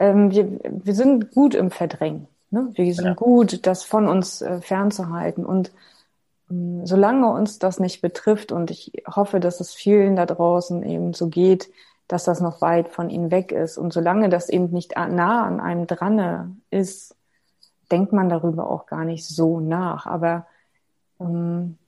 Ähm, 0.00 0.32
wir, 0.32 0.60
wir 0.64 0.94
sind 0.94 1.30
gut 1.30 1.54
im 1.54 1.70
Verdrängen. 1.70 2.26
Ne? 2.50 2.70
Wir 2.74 2.92
sind 2.92 3.04
ja. 3.04 3.14
gut, 3.14 3.64
das 3.64 3.84
von 3.84 4.08
uns 4.08 4.42
äh, 4.42 4.60
fernzuhalten. 4.60 5.46
Und 5.46 5.70
solange 6.84 7.30
uns 7.30 7.58
das 7.58 7.80
nicht 7.80 8.00
betrifft, 8.02 8.52
und 8.52 8.70
ich 8.70 8.92
hoffe, 9.06 9.40
dass 9.40 9.60
es 9.60 9.72
vielen 9.72 10.16
da 10.16 10.26
draußen 10.26 10.82
eben 10.82 11.14
so 11.14 11.28
geht, 11.28 11.70
dass 12.08 12.24
das 12.24 12.40
noch 12.40 12.60
weit 12.60 12.88
von 12.88 13.10
ihnen 13.10 13.30
weg 13.30 13.52
ist. 13.52 13.78
Und 13.78 13.92
solange 13.92 14.28
das 14.28 14.48
eben 14.48 14.70
nicht 14.70 14.96
nah 14.96 15.44
an 15.44 15.60
einem 15.60 15.86
dran 15.86 16.62
ist, 16.70 17.14
denkt 17.90 18.12
man 18.12 18.28
darüber 18.28 18.70
auch 18.70 18.86
gar 18.86 19.04
nicht 19.04 19.26
so 19.26 19.60
nach. 19.60 20.06
Aber 20.06 20.46
ähm, 21.20 21.78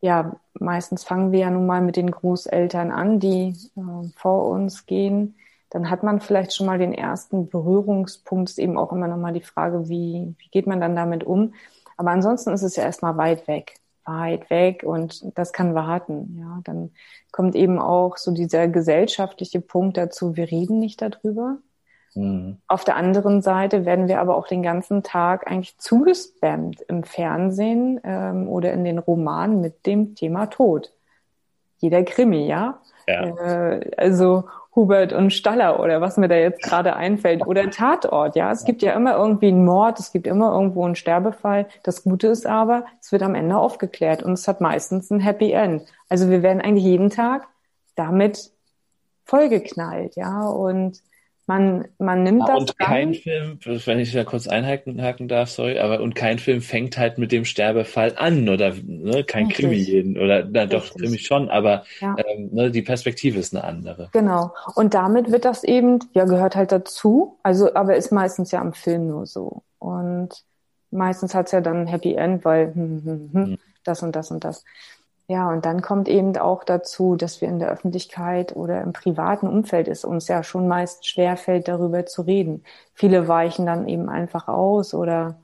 ja, 0.00 0.36
meistens 0.54 1.04
fangen 1.04 1.32
wir 1.32 1.40
ja 1.40 1.50
nun 1.50 1.66
mal 1.66 1.80
mit 1.80 1.96
den 1.96 2.10
Großeltern 2.10 2.92
an, 2.92 3.20
die 3.20 3.56
äh, 3.76 4.08
vor 4.16 4.48
uns 4.48 4.86
gehen. 4.86 5.36
Dann 5.70 5.90
hat 5.90 6.02
man 6.02 6.20
vielleicht 6.20 6.54
schon 6.54 6.66
mal 6.66 6.78
den 6.78 6.94
ersten 6.94 7.48
Berührungspunkt, 7.48 8.50
ist 8.50 8.58
eben 8.58 8.78
auch 8.78 8.92
immer 8.92 9.08
noch 9.08 9.18
mal 9.18 9.32
die 9.32 9.42
Frage, 9.42 9.88
wie, 9.88 10.34
wie 10.38 10.48
geht 10.50 10.66
man 10.66 10.80
dann 10.80 10.96
damit 10.96 11.24
um? 11.24 11.52
Aber 11.96 12.10
ansonsten 12.10 12.52
ist 12.52 12.62
es 12.62 12.76
ja 12.76 12.84
erstmal 12.84 13.16
weit 13.16 13.48
weg, 13.48 13.74
weit 14.08 14.50
weg 14.50 14.82
und 14.82 15.38
das 15.38 15.52
kann 15.52 15.74
warten. 15.74 16.36
Ja, 16.38 16.60
dann 16.64 16.90
kommt 17.30 17.54
eben 17.54 17.78
auch 17.78 18.16
so 18.16 18.32
dieser 18.32 18.66
gesellschaftliche 18.66 19.60
Punkt 19.60 19.96
dazu, 19.96 20.36
wir 20.36 20.50
reden 20.50 20.78
nicht 20.78 21.00
darüber. 21.02 21.58
Mhm. 22.14 22.58
Auf 22.66 22.84
der 22.84 22.96
anderen 22.96 23.42
Seite 23.42 23.84
werden 23.84 24.08
wir 24.08 24.20
aber 24.20 24.36
auch 24.36 24.48
den 24.48 24.62
ganzen 24.62 25.02
Tag 25.02 25.50
eigentlich 25.50 25.78
zugespammt 25.78 26.80
im 26.88 27.04
Fernsehen 27.04 28.00
ähm, 28.02 28.48
oder 28.48 28.72
in 28.72 28.84
den 28.84 28.98
Romanen 28.98 29.60
mit 29.60 29.86
dem 29.86 30.14
Thema 30.14 30.46
Tod. 30.46 30.92
Jeder 31.78 32.02
Krimi, 32.02 32.46
ja. 32.46 32.80
ja. 33.06 33.22
Äh, 33.22 33.90
also 33.96 34.44
Hubert 34.78 35.12
und 35.12 35.32
Staller 35.32 35.80
oder 35.80 36.00
was 36.00 36.18
mir 36.18 36.28
da 36.28 36.36
jetzt 36.36 36.62
gerade 36.62 36.94
einfällt 36.94 37.44
oder 37.44 37.68
Tatort, 37.68 38.36
ja. 38.36 38.52
Es 38.52 38.64
gibt 38.64 38.80
ja 38.80 38.92
immer 38.92 39.16
irgendwie 39.16 39.48
einen 39.48 39.64
Mord, 39.64 39.98
es 39.98 40.12
gibt 40.12 40.28
immer 40.28 40.52
irgendwo 40.52 40.84
einen 40.84 40.94
Sterbefall. 40.94 41.66
Das 41.82 42.04
Gute 42.04 42.28
ist 42.28 42.46
aber, 42.46 42.84
es 43.00 43.10
wird 43.10 43.24
am 43.24 43.34
Ende 43.34 43.56
aufgeklärt 43.56 44.22
und 44.22 44.34
es 44.34 44.46
hat 44.46 44.60
meistens 44.60 45.10
ein 45.10 45.18
Happy 45.18 45.50
End. 45.50 45.82
Also 46.08 46.30
wir 46.30 46.44
werden 46.44 46.62
eigentlich 46.62 46.84
jeden 46.84 47.10
Tag 47.10 47.48
damit 47.96 48.52
vollgeknallt, 49.24 50.14
ja. 50.14 50.46
Und 50.46 51.02
man, 51.48 51.88
man 51.98 52.22
nimmt 52.22 52.42
ja, 52.46 52.54
das. 52.54 52.60
Und 52.60 52.78
kein 52.78 53.14
Film, 53.14 53.58
wenn 53.64 53.98
ich 53.98 54.12
da 54.12 54.22
kurz 54.24 54.46
einhaken 54.46 55.28
darf, 55.28 55.48
sorry, 55.48 55.78
aber 55.78 56.00
und 56.02 56.14
kein 56.14 56.38
Film 56.38 56.60
fängt 56.60 56.98
halt 56.98 57.16
mit 57.16 57.32
dem 57.32 57.46
Sterbefall 57.46 58.12
an 58.16 58.50
oder 58.50 58.74
ne, 58.84 59.24
kein 59.24 59.46
Richtig. 59.46 59.64
Krimi 59.64 59.76
jeden 59.76 60.18
oder 60.18 60.46
na, 60.48 60.66
doch 60.66 60.94
Krimi 60.94 61.18
schon, 61.18 61.48
aber 61.48 61.84
ja. 62.00 62.14
ähm, 62.18 62.50
ne, 62.52 62.70
die 62.70 62.82
Perspektive 62.82 63.38
ist 63.38 63.56
eine 63.56 63.64
andere. 63.64 64.10
Genau. 64.12 64.52
Und 64.74 64.92
damit 64.92 65.32
wird 65.32 65.46
das 65.46 65.64
eben, 65.64 66.00
ja, 66.12 66.26
gehört 66.26 66.54
halt 66.54 66.70
dazu. 66.70 67.38
Also, 67.42 67.74
aber 67.74 67.96
ist 67.96 68.12
meistens 68.12 68.50
ja 68.50 68.60
am 68.60 68.74
Film 68.74 69.08
nur 69.08 69.24
so. 69.24 69.62
Und 69.78 70.44
meistens 70.90 71.34
hat's 71.34 71.52
ja 71.52 71.62
dann 71.62 71.78
ein 71.78 71.86
Happy 71.86 72.12
End, 72.12 72.44
weil 72.44 72.74
hm, 72.74 73.02
hm, 73.04 73.30
hm, 73.32 73.44
hm. 73.46 73.58
das 73.84 74.02
und 74.02 74.14
das 74.14 74.30
und 74.30 74.44
das. 74.44 74.64
Ja, 75.30 75.50
und 75.50 75.66
dann 75.66 75.82
kommt 75.82 76.08
eben 76.08 76.34
auch 76.38 76.64
dazu, 76.64 77.14
dass 77.14 77.42
wir 77.42 77.48
in 77.48 77.58
der 77.58 77.68
Öffentlichkeit 77.68 78.56
oder 78.56 78.80
im 78.82 78.94
privaten 78.94 79.46
Umfeld 79.46 79.86
es 79.86 80.02
uns 80.02 80.26
ja 80.26 80.42
schon 80.42 80.66
meist 80.66 81.06
schwerfällt, 81.06 81.68
darüber 81.68 82.06
zu 82.06 82.22
reden. 82.22 82.64
Viele 82.94 83.28
weichen 83.28 83.66
dann 83.66 83.86
eben 83.88 84.08
einfach 84.08 84.48
aus 84.48 84.94
oder 84.94 85.38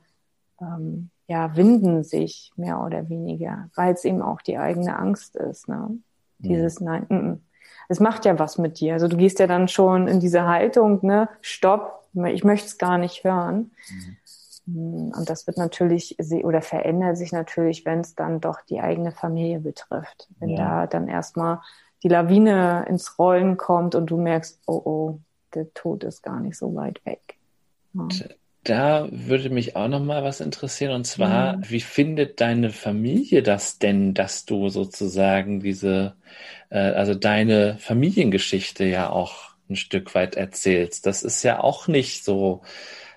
ähm, 0.59 1.11
ja, 1.27 1.55
winden 1.55 2.03
sich 2.03 2.51
mehr 2.57 2.81
oder 2.81 3.11
weniger, 3.11 3.69
weil 3.75 3.93
es 3.93 4.07
eben 4.07 4.23
auch 4.23 4.41
die 4.41 4.57
eigene 4.57 4.99
Angst 4.99 5.37
ist. 5.37 5.69
Ne? 5.69 5.77
Mhm. 5.77 6.01
Dieses 6.39 6.81
Nein, 6.81 7.05
mm, 7.11 7.15
mm. 7.15 7.41
es 7.91 8.01
macht 8.01 8.25
ja 8.25 8.39
was 8.39 8.57
mit 8.57 8.81
dir. 8.81 8.95
Also 8.95 9.07
du 9.09 9.19
gehst 9.19 9.39
ja 9.39 9.47
dann 9.47 9.69
schon 9.69 10.09
in 10.09 10.19
diese 10.19 10.47
Haltung, 10.47 11.05
ne, 11.05 11.29
stopp, 11.43 12.09
ich 12.27 12.45
möchte 12.45 12.69
es 12.69 12.79
gar 12.79 12.97
nicht 12.97 13.23
hören. 13.25 13.73
Mhm. 13.91 14.17
Hm, 14.67 15.13
und 15.17 15.29
das 15.29 15.47
wird 15.47 15.59
natürlich 15.59 16.17
oder 16.45 16.63
verändert 16.63 17.17
sich 17.17 17.33
natürlich, 17.33 17.85
wenn 17.85 18.01
es 18.01 18.15
dann 18.15 18.41
doch 18.41 18.61
die 18.63 18.81
eigene 18.81 19.13
Familie 19.13 19.61
betrifft. 19.61 20.29
Wenn 20.39 20.51
ja. 20.51 20.57
da 20.57 20.87
dann 20.87 21.09
erstmal 21.09 21.61
die 22.03 22.09
Lawine 22.09 22.85
ins 22.89 23.19
Rollen 23.19 23.57
kommt 23.57 23.95
und 23.95 24.07
du 24.07 24.17
merkst, 24.17 24.61
oh 24.67 24.83
oh, 24.85 25.19
der 25.55 25.73
Tod 25.75 26.05
ist 26.05 26.23
gar 26.23 26.41
nicht 26.41 26.57
so 26.57 26.75
weit 26.75 27.05
weg. 27.07 27.37
Ja. 27.95 28.09
Da 28.65 29.09
würde 29.11 29.51
mich 29.51 29.77
auch 29.77 29.89
noch 29.89 30.03
mal 30.03 30.25
was 30.25 30.41
interessieren 30.41 30.93
und 30.93 31.07
zwar, 31.07 31.59
mhm. 31.59 31.71
wie 31.71 31.81
findet 31.81 32.41
deine 32.41 32.71
Familie 32.71 33.43
das 33.43 33.79
denn, 33.79 34.15
dass 34.15 34.47
du 34.47 34.71
sozusagen 34.71 35.61
diese, 35.61 36.15
äh, 36.71 36.79
also 36.79 37.15
deine 37.15 37.77
Familiengeschichte 37.79 38.85
ja 38.85 39.11
auch 39.11 39.51
ein 39.69 39.77
Stück 39.77 40.15
weit 40.15 40.37
erzählst? 40.37 41.05
Das 41.05 41.23
ist 41.23 41.43
ja 41.43 41.61
auch 41.61 41.89
nicht 41.89 42.25
so 42.25 42.63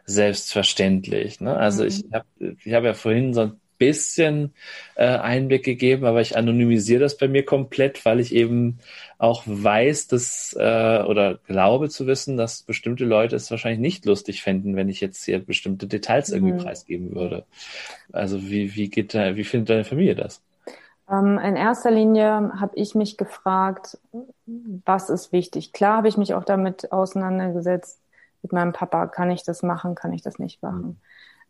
selbstverständlich. 0.07 1.41
Ne? 1.41 1.55
Also 1.55 1.84
mhm. 1.84 1.89
ich 1.89 2.05
habe 2.11 2.25
ich 2.65 2.73
hab 2.73 2.84
ja 2.84 2.93
vorhin 2.95 3.34
so 3.34 3.41
ein 3.41 3.59
bisschen 3.77 4.53
äh, 4.95 5.05
Einblick 5.05 5.63
gegeben, 5.63 6.05
aber 6.05 6.21
ich 6.21 6.35
anonymisiere 6.35 7.01
das 7.01 7.17
bei 7.17 7.27
mir 7.27 7.45
komplett, 7.45 8.05
weil 8.05 8.19
ich 8.19 8.34
eben 8.34 8.79
auch 9.19 9.43
weiß, 9.45 10.07
dass 10.07 10.55
äh, 10.57 11.03
oder 11.03 11.39
glaube 11.45 11.89
zu 11.89 12.07
wissen, 12.07 12.38
dass 12.38 12.63
bestimmte 12.63 13.05
Leute 13.05 13.35
es 13.35 13.51
wahrscheinlich 13.51 13.79
nicht 13.79 14.05
lustig 14.05 14.41
fänden, 14.41 14.75
wenn 14.75 14.89
ich 14.89 15.01
jetzt 15.01 15.25
hier 15.25 15.39
bestimmte 15.39 15.85
Details 15.85 16.29
irgendwie 16.29 16.53
mhm. 16.53 16.59
preisgeben 16.59 17.13
würde. 17.13 17.45
Also 18.11 18.49
wie, 18.49 18.75
wie 18.75 18.89
geht 18.89 19.13
da, 19.13 19.35
wie 19.35 19.43
findet 19.43 19.69
deine 19.69 19.84
Familie 19.84 20.15
das? 20.15 20.41
Ähm, 21.09 21.38
in 21.38 21.55
erster 21.55 21.91
Linie 21.91 22.51
habe 22.59 22.75
ich 22.75 22.95
mich 22.95 23.17
gefragt, 23.17 23.97
was 24.85 25.09
ist 25.09 25.31
wichtig. 25.31 25.73
Klar 25.73 25.97
habe 25.97 26.07
ich 26.07 26.17
mich 26.17 26.34
auch 26.34 26.43
damit 26.43 26.91
auseinandergesetzt, 26.91 27.99
mit 28.41 28.53
meinem 28.53 28.73
Papa, 28.73 29.07
kann 29.07 29.31
ich 29.31 29.43
das 29.43 29.64
machen, 29.64 29.95
kann 29.95 30.14
ich 30.14 30.22
das 30.22 30.39
nicht 30.39 30.61
machen. 30.61 30.99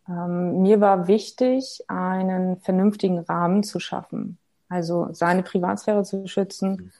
Mhm. 0.07 0.13
Ähm, 0.13 0.61
mir 0.61 0.81
war 0.81 1.07
wichtig, 1.07 1.83
einen 1.87 2.57
vernünftigen 2.57 3.19
Rahmen 3.19 3.63
zu 3.63 3.79
schaffen. 3.79 4.37
Also 4.69 5.09
seine 5.11 5.43
Privatsphäre 5.43 6.03
zu 6.03 6.27
schützen 6.27 6.91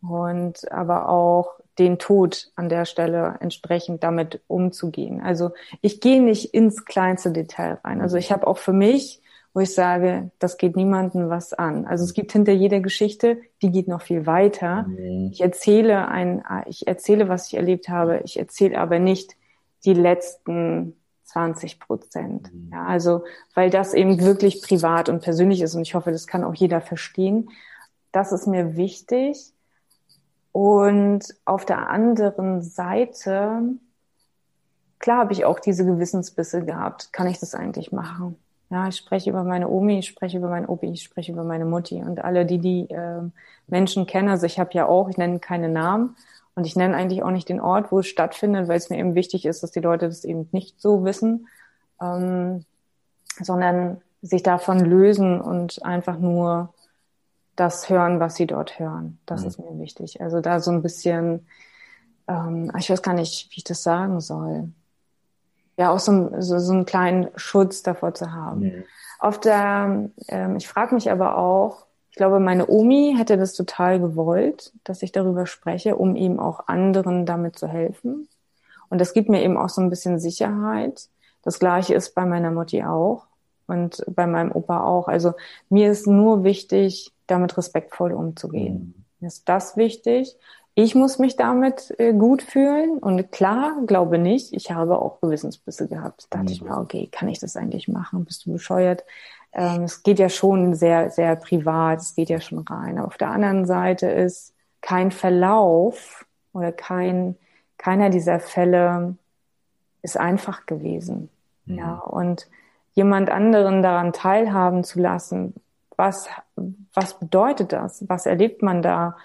mhm. 0.00 0.10
und 0.10 0.72
aber 0.72 1.08
auch 1.08 1.60
den 1.78 1.98
Tod 1.98 2.52
an 2.54 2.68
der 2.68 2.84
Stelle 2.84 3.36
entsprechend 3.40 4.04
damit 4.04 4.40
umzugehen. 4.46 5.20
Also 5.20 5.50
ich 5.80 6.00
gehe 6.00 6.22
nicht 6.22 6.54
ins 6.54 6.84
kleinste 6.84 7.32
Detail 7.32 7.80
rein. 7.82 8.00
Also 8.00 8.16
ich 8.16 8.30
habe 8.30 8.46
auch 8.46 8.58
für 8.58 8.72
mich 8.72 9.20
wo 9.54 9.60
ich 9.60 9.72
sage, 9.72 10.32
das 10.40 10.58
geht 10.58 10.74
niemandem 10.74 11.30
was 11.30 11.52
an. 11.52 11.86
Also 11.86 12.02
es 12.02 12.12
gibt 12.12 12.32
hinter 12.32 12.52
jeder 12.52 12.80
Geschichte, 12.80 13.38
die 13.62 13.70
geht 13.70 13.86
noch 13.86 14.02
viel 14.02 14.26
weiter. 14.26 14.82
Mhm. 14.82 15.30
Ich 15.32 15.40
erzähle 15.40 16.08
ein, 16.08 16.42
ich 16.66 16.88
erzähle, 16.88 17.28
was 17.28 17.46
ich 17.46 17.54
erlebt 17.54 17.88
habe. 17.88 18.20
Ich 18.24 18.36
erzähle 18.36 18.78
aber 18.80 18.98
nicht 18.98 19.36
die 19.84 19.94
letzten 19.94 20.96
20 21.22 21.78
Prozent. 21.78 22.52
Mhm. 22.52 22.70
Ja, 22.72 22.84
also, 22.84 23.24
weil 23.54 23.70
das 23.70 23.94
eben 23.94 24.20
wirklich 24.20 24.60
privat 24.60 25.08
und 25.08 25.22
persönlich 25.22 25.62
ist 25.62 25.76
und 25.76 25.82
ich 25.82 25.94
hoffe, 25.94 26.10
das 26.10 26.26
kann 26.26 26.42
auch 26.42 26.54
jeder 26.54 26.80
verstehen. 26.80 27.50
Das 28.10 28.32
ist 28.32 28.48
mir 28.48 28.76
wichtig. 28.76 29.52
Und 30.50 31.22
auf 31.44 31.64
der 31.64 31.90
anderen 31.90 32.60
Seite, 32.62 33.62
klar 34.98 35.18
habe 35.18 35.32
ich 35.32 35.44
auch 35.44 35.60
diese 35.60 35.84
Gewissensbisse 35.84 36.64
gehabt. 36.64 37.12
Kann 37.12 37.28
ich 37.28 37.38
das 37.38 37.54
eigentlich 37.54 37.92
machen? 37.92 38.36
Ja, 38.70 38.88
ich 38.88 38.96
spreche 38.96 39.30
über 39.30 39.44
meine 39.44 39.68
Omi, 39.68 39.98
ich 39.98 40.08
spreche 40.08 40.38
über 40.38 40.48
mein 40.48 40.66
Opi, 40.66 40.86
ich 40.90 41.02
spreche 41.02 41.32
über 41.32 41.44
meine 41.44 41.64
Mutti 41.64 42.02
und 42.02 42.24
alle, 42.24 42.46
die 42.46 42.58
die 42.58 42.90
äh, 42.90 43.22
Menschen 43.66 44.06
kennen. 44.06 44.28
Also 44.28 44.46
ich 44.46 44.58
habe 44.58 44.70
ja 44.72 44.86
auch, 44.86 45.08
ich 45.08 45.16
nenne 45.16 45.38
keine 45.38 45.68
Namen 45.68 46.16
und 46.54 46.66
ich 46.66 46.74
nenne 46.74 46.96
eigentlich 46.96 47.22
auch 47.22 47.30
nicht 47.30 47.48
den 47.48 47.60
Ort, 47.60 47.92
wo 47.92 48.00
es 48.00 48.06
stattfindet, 48.06 48.68
weil 48.68 48.78
es 48.78 48.90
mir 48.90 48.98
eben 48.98 49.14
wichtig 49.14 49.44
ist, 49.44 49.62
dass 49.62 49.70
die 49.70 49.80
Leute 49.80 50.06
das 50.06 50.24
eben 50.24 50.48
nicht 50.52 50.80
so 50.80 51.04
wissen, 51.04 51.48
ähm, 52.00 52.64
sondern 53.40 54.00
sich 54.22 54.42
davon 54.42 54.80
lösen 54.80 55.40
und 55.40 55.84
einfach 55.84 56.18
nur 56.18 56.72
das 57.56 57.88
hören, 57.90 58.18
was 58.18 58.34
sie 58.34 58.46
dort 58.46 58.78
hören. 58.78 59.18
Das 59.26 59.42
mhm. 59.42 59.46
ist 59.48 59.58
mir 59.58 59.78
wichtig. 59.78 60.20
Also 60.20 60.40
da 60.40 60.58
so 60.60 60.70
ein 60.70 60.82
bisschen, 60.82 61.46
ähm, 62.26 62.72
ich 62.78 62.88
weiß 62.88 63.02
gar 63.02 63.14
nicht, 63.14 63.50
wie 63.50 63.58
ich 63.58 63.64
das 63.64 63.82
sagen 63.82 64.20
soll 64.20 64.72
ja 65.76 65.90
auch 65.90 65.98
so, 65.98 66.30
so, 66.40 66.58
so 66.58 66.72
einen 66.72 66.86
kleinen 66.86 67.28
Schutz 67.36 67.82
davor 67.82 68.14
zu 68.14 68.32
haben. 68.32 68.60
Mhm. 68.60 68.84
Auf 69.18 69.40
der, 69.40 70.10
ähm, 70.28 70.56
ich 70.56 70.68
frage 70.68 70.94
mich 70.94 71.10
aber 71.10 71.38
auch, 71.38 71.86
ich 72.10 72.16
glaube, 72.16 72.38
meine 72.38 72.68
Omi 72.68 73.14
hätte 73.18 73.36
das 73.36 73.54
total 73.54 73.98
gewollt, 73.98 74.72
dass 74.84 75.02
ich 75.02 75.10
darüber 75.10 75.46
spreche, 75.46 75.96
um 75.96 76.14
eben 76.14 76.38
auch 76.38 76.68
anderen 76.68 77.26
damit 77.26 77.58
zu 77.58 77.66
helfen. 77.66 78.28
Und 78.88 79.00
das 79.00 79.14
gibt 79.14 79.28
mir 79.28 79.42
eben 79.42 79.56
auch 79.56 79.68
so 79.68 79.80
ein 79.80 79.90
bisschen 79.90 80.20
Sicherheit. 80.20 81.08
Das 81.42 81.58
gleiche 81.58 81.94
ist 81.94 82.14
bei 82.14 82.24
meiner 82.24 82.52
Mutti 82.52 82.84
auch 82.84 83.26
und 83.66 84.04
bei 84.06 84.26
meinem 84.28 84.52
Opa 84.52 84.84
auch. 84.84 85.08
Also 85.08 85.32
mir 85.68 85.90
ist 85.90 86.06
nur 86.06 86.44
wichtig, 86.44 87.12
damit 87.26 87.56
respektvoll 87.56 88.12
umzugehen. 88.12 88.74
Mhm. 88.74 89.04
Mir 89.20 89.26
ist 89.26 89.48
das 89.48 89.76
wichtig 89.76 90.36
ich 90.74 90.94
muss 90.94 91.18
mich 91.18 91.36
damit 91.36 91.94
äh, 91.98 92.12
gut 92.12 92.42
fühlen 92.42 92.98
und 92.98 93.30
klar, 93.30 93.76
glaube 93.86 94.18
nicht. 94.18 94.52
Ich 94.52 94.72
habe 94.72 95.00
auch 95.00 95.20
Gewissensbisse 95.20 95.88
gehabt. 95.88 96.26
Da 96.30 96.38
dachte 96.38 96.50
mhm. 96.50 96.52
ich 96.52 96.62
mir, 96.62 96.76
okay, 96.78 97.08
kann 97.10 97.28
ich 97.28 97.38
das 97.38 97.56
eigentlich 97.56 97.86
machen? 97.86 98.24
Bist 98.24 98.46
du 98.46 98.52
bescheuert? 98.52 99.04
Ähm, 99.52 99.84
es 99.84 100.02
geht 100.02 100.18
ja 100.18 100.28
schon 100.28 100.74
sehr, 100.74 101.10
sehr 101.10 101.36
privat. 101.36 102.00
Es 102.00 102.14
geht 102.16 102.28
ja 102.28 102.40
schon 102.40 102.58
rein. 102.58 102.98
auf 102.98 103.16
der 103.16 103.30
anderen 103.30 103.66
Seite 103.66 104.08
ist 104.08 104.52
kein 104.80 105.12
Verlauf 105.12 106.26
oder 106.52 106.72
kein, 106.72 107.36
keiner 107.78 108.10
dieser 108.10 108.40
Fälle 108.40 109.16
ist 110.02 110.18
einfach 110.18 110.66
gewesen. 110.66 111.30
Mhm. 111.66 111.78
Ja, 111.78 111.94
und 111.94 112.48
jemand 112.94 113.30
anderen 113.30 113.82
daran 113.82 114.12
teilhaben 114.12 114.82
zu 114.82 115.00
lassen, 115.00 115.54
was, 115.96 116.28
was 116.92 117.18
bedeutet 117.20 117.72
das? 117.72 118.04
Was 118.08 118.26
erlebt 118.26 118.62
man 118.62 118.82
da? 118.82 119.16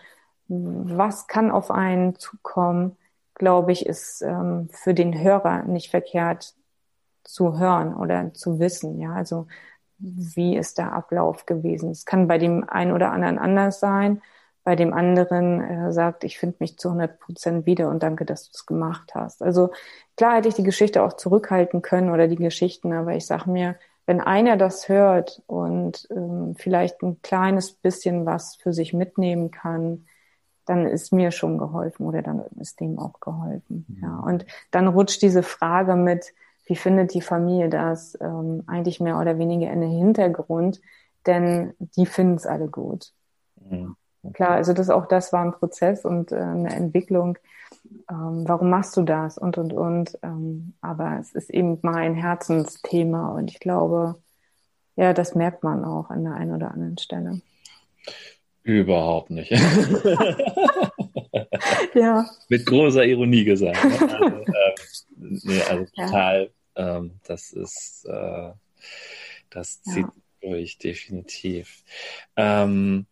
Was 0.49 1.27
kann 1.27 1.51
auf 1.51 1.71
einen 1.71 2.15
zukommen, 2.15 2.97
glaube 3.35 3.71
ich, 3.71 3.85
ist 3.85 4.21
ähm, 4.21 4.69
für 4.71 4.93
den 4.93 5.17
Hörer 5.19 5.63
nicht 5.63 5.91
verkehrt 5.91 6.55
zu 7.23 7.59
hören 7.59 7.95
oder 7.95 8.33
zu 8.33 8.59
wissen. 8.59 8.99
Ja, 8.99 9.13
also 9.13 9.47
wie 9.99 10.57
ist 10.57 10.77
der 10.77 10.93
Ablauf 10.93 11.45
gewesen? 11.45 11.91
Es 11.91 12.05
kann 12.05 12.27
bei 12.27 12.37
dem 12.37 12.67
einen 12.69 12.91
oder 12.91 13.11
anderen 13.11 13.37
anders 13.37 13.79
sein. 13.79 14.21
Bei 14.63 14.75
dem 14.75 14.93
anderen 14.93 15.61
äh, 15.61 15.91
sagt, 15.93 16.23
ich 16.23 16.37
finde 16.39 16.57
mich 16.59 16.77
zu 16.77 16.89
100 16.89 17.19
Prozent 17.19 17.65
wieder 17.65 17.89
und 17.89 18.03
danke, 18.03 18.25
dass 18.25 18.45
du 18.45 18.51
es 18.53 18.65
gemacht 18.65 19.15
hast. 19.15 19.41
Also 19.41 19.71
klar 20.17 20.35
hätte 20.37 20.49
ich 20.49 20.55
die 20.55 20.63
Geschichte 20.63 21.03
auch 21.03 21.13
zurückhalten 21.13 21.81
können 21.81 22.11
oder 22.11 22.27
die 22.27 22.35
Geschichten, 22.35 22.93
aber 22.93 23.15
ich 23.15 23.25
sage 23.25 23.49
mir, 23.49 23.75
wenn 24.05 24.21
einer 24.21 24.57
das 24.57 24.89
hört 24.89 25.41
und 25.47 26.07
ähm, 26.11 26.55
vielleicht 26.57 27.03
ein 27.03 27.21
kleines 27.21 27.73
bisschen 27.73 28.25
was 28.25 28.55
für 28.55 28.73
sich 28.73 28.93
mitnehmen 28.93 29.51
kann, 29.51 30.05
dann 30.69 30.85
ist 30.85 31.11
mir 31.11 31.31
schon 31.31 31.57
geholfen 31.57 32.05
oder 32.05 32.21
dann 32.21 32.43
ist 32.59 32.79
dem 32.79 32.99
auch 32.99 33.19
geholfen. 33.19 33.85
Mhm. 33.87 34.03
Ja. 34.03 34.19
Und 34.19 34.45
dann 34.69 34.87
rutscht 34.87 35.23
diese 35.23 35.41
Frage 35.41 35.95
mit, 35.95 36.33
wie 36.67 36.75
findet 36.75 37.15
die 37.15 37.21
Familie 37.21 37.69
das, 37.69 38.15
ähm, 38.21 38.61
eigentlich 38.67 38.99
mehr 38.99 39.17
oder 39.17 39.39
weniger 39.39 39.71
in 39.71 39.81
den 39.81 39.89
Hintergrund, 39.89 40.79
denn 41.25 41.73
die 41.79 42.05
finden 42.05 42.35
es 42.35 42.45
alle 42.45 42.67
gut. 42.67 43.13
Mhm. 43.67 43.95
Okay. 44.21 44.33
Klar, 44.33 44.51
also 44.51 44.73
das 44.73 44.91
auch 44.91 45.07
das 45.07 45.33
war 45.33 45.43
ein 45.43 45.53
Prozess 45.53 46.05
und 46.05 46.31
äh, 46.31 46.35
eine 46.35 46.75
Entwicklung. 46.75 47.39
Ähm, 48.07 48.43
warum 48.45 48.69
machst 48.69 48.95
du 48.95 49.01
das 49.01 49.39
und 49.39 49.57
und 49.57 49.73
und? 49.73 50.19
Ähm, 50.21 50.73
aber 50.81 51.17
es 51.19 51.33
ist 51.33 51.49
eben 51.49 51.79
mein 51.81 52.13
Herzensthema 52.13 53.29
und 53.31 53.49
ich 53.49 53.59
glaube, 53.59 54.21
ja, 54.95 55.13
das 55.13 55.33
merkt 55.33 55.63
man 55.63 55.83
auch 55.83 56.11
an 56.11 56.25
der 56.25 56.35
einen 56.35 56.53
oder 56.53 56.71
anderen 56.71 56.99
Stelle. 56.99 57.41
Überhaupt 58.63 59.29
nicht. 59.29 59.51
ja. 61.93 62.25
Mit 62.49 62.65
großer 62.65 63.05
Ironie 63.05 63.43
gesagt. 63.43 63.83
Ne? 63.83 64.01
Also, 64.01 64.25
äh, 64.25 64.75
nee, 65.17 65.61
also 65.61 65.85
total, 65.95 66.49
ja. 66.77 66.97
ähm, 66.97 67.19
das 67.25 67.51
ist, 67.51 68.05
äh, 68.05 68.51
das 69.49 69.81
zieht 69.83 70.05
ja. 70.05 70.13
durch, 70.41 70.77
definitiv. 70.77 71.83
Ähm, 72.35 73.05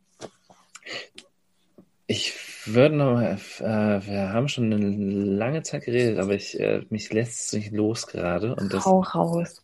ich 2.08 2.34
würde 2.66 2.96
noch, 2.96 3.20
äh, 3.20 4.08
wir 4.08 4.34
haben 4.34 4.48
schon 4.48 4.72
eine 4.72 4.90
lange 4.90 5.64
Zeit 5.64 5.84
geredet, 5.84 6.20
aber 6.20 6.34
ich, 6.34 6.60
äh, 6.60 6.84
mich 6.90 7.12
lässt 7.12 7.48
es 7.48 7.54
nicht 7.54 7.72
los 7.72 8.08
gerade. 8.08 8.56
Und 8.56 8.74
das, 8.74 8.86
Hau 8.86 9.02
raus. 9.02 9.62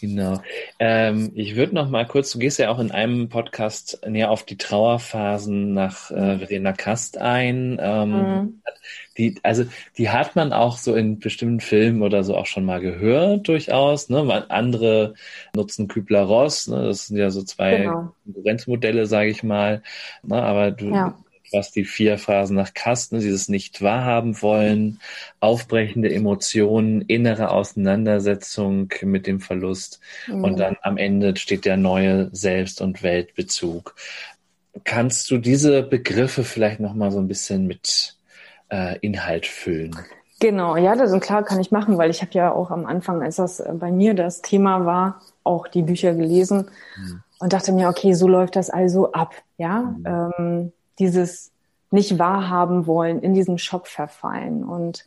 Genau. 0.00 0.42
Ähm, 0.78 1.32
ich 1.34 1.56
würde 1.56 1.74
noch 1.74 1.88
mal 1.88 2.06
kurz, 2.06 2.32
du 2.32 2.38
gehst 2.38 2.58
ja 2.58 2.70
auch 2.70 2.78
in 2.78 2.90
einem 2.90 3.28
Podcast 3.28 4.00
näher 4.06 4.30
auf 4.30 4.44
die 4.44 4.56
Trauerphasen 4.56 5.72
nach 5.74 6.10
äh, 6.10 6.38
Verena 6.38 6.72
Kast 6.72 7.18
ein. 7.18 7.78
Ähm, 7.80 8.10
mhm. 8.10 8.62
die, 9.16 9.38
also 9.42 9.64
die 9.96 10.10
hat 10.10 10.36
man 10.36 10.52
auch 10.52 10.76
so 10.76 10.94
in 10.94 11.18
bestimmten 11.18 11.60
Filmen 11.60 12.02
oder 12.02 12.24
so 12.24 12.36
auch 12.36 12.46
schon 12.46 12.64
mal 12.64 12.80
gehört, 12.80 13.48
durchaus. 13.48 14.08
Ne? 14.08 14.46
Andere 14.50 15.14
nutzen 15.54 15.88
Kübler-Ross, 15.88 16.68
ne? 16.68 16.86
das 16.86 17.06
sind 17.06 17.16
ja 17.16 17.30
so 17.30 17.42
zwei 17.42 17.78
genau. 17.78 18.14
Konkurrenzmodelle, 18.24 19.06
sage 19.06 19.30
ich 19.30 19.42
mal. 19.42 19.82
Ne? 20.22 20.42
Aber 20.42 20.70
du, 20.70 20.90
ja 20.90 21.21
was 21.52 21.70
die 21.70 21.84
vier 21.84 22.18
Phasen 22.18 22.56
nach 22.56 22.74
Kasten, 22.74 23.20
dieses 23.20 23.48
nicht 23.48 23.82
wahrhaben 23.82 24.40
wollen, 24.42 25.00
aufbrechende 25.40 26.12
Emotionen, 26.12 27.02
innere 27.02 27.50
Auseinandersetzung 27.50 28.92
mit 29.02 29.26
dem 29.26 29.40
Verlust 29.40 30.00
mhm. 30.26 30.44
und 30.44 30.58
dann 30.58 30.76
am 30.82 30.96
Ende 30.96 31.36
steht 31.36 31.64
der 31.64 31.76
neue 31.76 32.28
Selbst- 32.32 32.80
und 32.80 33.02
Weltbezug. 33.02 33.94
Kannst 34.84 35.30
du 35.30 35.38
diese 35.38 35.82
Begriffe 35.82 36.44
vielleicht 36.44 36.80
noch 36.80 36.94
mal 36.94 37.10
so 37.10 37.18
ein 37.18 37.28
bisschen 37.28 37.66
mit 37.66 38.16
äh, 38.70 38.98
Inhalt 39.00 39.46
füllen? 39.46 39.96
Genau, 40.42 40.76
ja, 40.76 40.96
das 40.96 41.12
ist 41.12 41.20
klar, 41.20 41.44
kann 41.44 41.60
ich 41.60 41.70
machen, 41.70 41.98
weil 41.98 42.10
ich 42.10 42.20
habe 42.20 42.32
ja 42.32 42.50
auch 42.50 42.72
am 42.72 42.84
Anfang, 42.84 43.22
als 43.22 43.36
das 43.36 43.62
bei 43.74 43.92
mir 43.92 44.14
das 44.14 44.42
Thema 44.42 44.84
war, 44.84 45.20
auch 45.44 45.68
die 45.68 45.82
Bücher 45.82 46.14
gelesen 46.14 46.68
mhm. 46.96 47.22
und 47.38 47.52
dachte 47.52 47.70
mir, 47.70 47.88
okay, 47.88 48.14
so 48.14 48.26
läuft 48.26 48.56
das 48.56 48.68
also 48.68 49.12
ab, 49.12 49.34
ja. 49.56 49.82
Mhm. 49.82 50.04
Ähm, 50.04 50.72
dieses 50.98 51.52
nicht 51.90 52.18
wahrhaben 52.18 52.86
wollen, 52.86 53.20
in 53.20 53.34
diesen 53.34 53.58
Schock 53.58 53.86
verfallen. 53.86 54.64
Und 54.64 55.06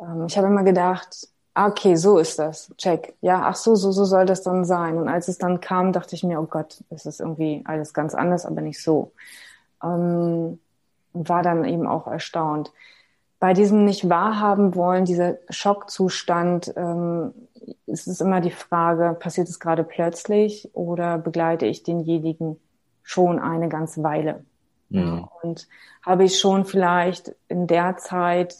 ähm, 0.00 0.26
ich 0.26 0.36
habe 0.36 0.48
immer 0.48 0.64
gedacht, 0.64 1.28
ah, 1.54 1.68
okay, 1.68 1.96
so 1.96 2.18
ist 2.18 2.38
das, 2.38 2.72
check. 2.76 3.14
Ja, 3.20 3.42
ach 3.44 3.56
so, 3.56 3.74
so, 3.74 3.92
so 3.92 4.04
soll 4.04 4.26
das 4.26 4.42
dann 4.42 4.64
sein. 4.64 4.96
Und 4.96 5.08
als 5.08 5.28
es 5.28 5.38
dann 5.38 5.60
kam, 5.60 5.92
dachte 5.92 6.14
ich 6.14 6.24
mir, 6.24 6.40
oh 6.40 6.46
Gott, 6.46 6.82
das 6.90 7.06
ist 7.06 7.20
irgendwie 7.20 7.62
alles 7.64 7.94
ganz 7.94 8.14
anders, 8.14 8.46
aber 8.46 8.60
nicht 8.60 8.82
so. 8.82 9.12
Ähm, 9.82 10.58
war 11.12 11.42
dann 11.42 11.64
eben 11.64 11.86
auch 11.86 12.06
erstaunt. 12.06 12.72
Bei 13.38 13.54
diesem 13.54 13.84
nicht 13.84 14.08
wahrhaben 14.08 14.74
wollen, 14.74 15.04
dieser 15.04 15.36
Schockzustand, 15.50 16.72
ähm, 16.76 17.34
ist 17.86 18.06
es 18.06 18.20
immer 18.20 18.40
die 18.40 18.50
Frage, 18.50 19.16
passiert 19.18 19.48
es 19.48 19.60
gerade 19.60 19.84
plötzlich 19.84 20.70
oder 20.74 21.18
begleite 21.18 21.66
ich 21.66 21.82
denjenigen 21.82 22.58
schon 23.02 23.38
eine 23.38 23.68
ganze 23.68 24.02
Weile? 24.02 24.44
Mhm. 25.00 25.28
Und 25.42 25.68
habe 26.02 26.24
ich 26.24 26.38
schon 26.38 26.64
vielleicht 26.64 27.34
in 27.48 27.66
der 27.66 27.96
Zeit, 27.96 28.56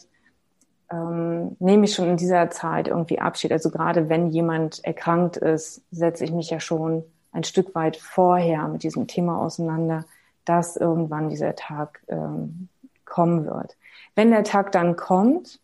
ähm, 0.91 1.55
nehme 1.59 1.85
ich 1.85 1.95
schon 1.95 2.09
in 2.09 2.17
dieser 2.17 2.49
Zeit 2.49 2.87
irgendwie 2.87 3.19
Abschied. 3.19 3.51
Also 3.51 3.69
gerade 3.69 4.09
wenn 4.09 4.29
jemand 4.29 4.83
erkrankt 4.83 5.37
ist, 5.37 5.81
setze 5.91 6.23
ich 6.23 6.31
mich 6.31 6.49
ja 6.49 6.59
schon 6.59 7.03
ein 7.31 7.43
Stück 7.43 7.73
weit 7.75 7.97
vorher 7.97 8.67
mit 8.67 8.83
diesem 8.83 9.07
Thema 9.07 9.39
auseinander, 9.39 10.05
dass 10.45 10.77
irgendwann 10.77 11.29
dieser 11.29 11.55
Tag 11.55 12.01
ähm, 12.07 12.69
kommen 13.05 13.45
wird. 13.45 13.75
Wenn 14.15 14.31
der 14.31 14.43
Tag 14.43 14.71
dann 14.71 14.95
kommt, 14.95 15.59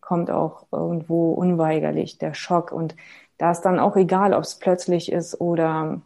kommt 0.00 0.30
auch 0.30 0.66
irgendwo 0.72 1.32
unweigerlich 1.32 2.18
der 2.18 2.34
Schock 2.34 2.72
und 2.72 2.96
da 3.36 3.52
ist 3.52 3.60
dann 3.60 3.78
auch 3.78 3.96
egal, 3.96 4.34
ob 4.34 4.42
es 4.42 4.56
plötzlich 4.56 5.12
ist 5.12 5.40
oder 5.40 6.00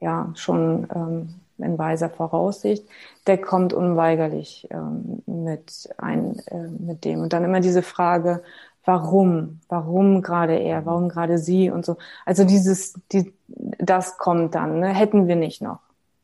ja 0.00 0.30
schon 0.34 0.88
ähm, 0.94 1.34
in 1.58 1.78
weiser 1.78 2.10
Voraussicht, 2.10 2.86
der 3.26 3.38
kommt 3.38 3.72
unweigerlich 3.72 4.68
ähm, 4.70 5.22
mit, 5.26 5.88
ein, 5.98 6.38
äh, 6.46 6.68
mit 6.68 7.04
dem. 7.04 7.20
Und 7.20 7.32
dann 7.32 7.44
immer 7.44 7.60
diese 7.60 7.82
Frage, 7.82 8.42
warum? 8.84 9.60
Warum 9.68 10.22
gerade 10.22 10.56
er? 10.58 10.84
Warum 10.86 11.08
gerade 11.08 11.38
sie? 11.38 11.70
Und 11.70 11.84
so. 11.84 11.96
Also 12.24 12.44
dieses, 12.44 12.94
die, 13.12 13.32
das 13.46 14.18
kommt 14.18 14.54
dann, 14.54 14.80
ne? 14.80 14.88
hätten 14.88 15.26
wir 15.26 15.36
nicht 15.36 15.62
noch. 15.62 15.80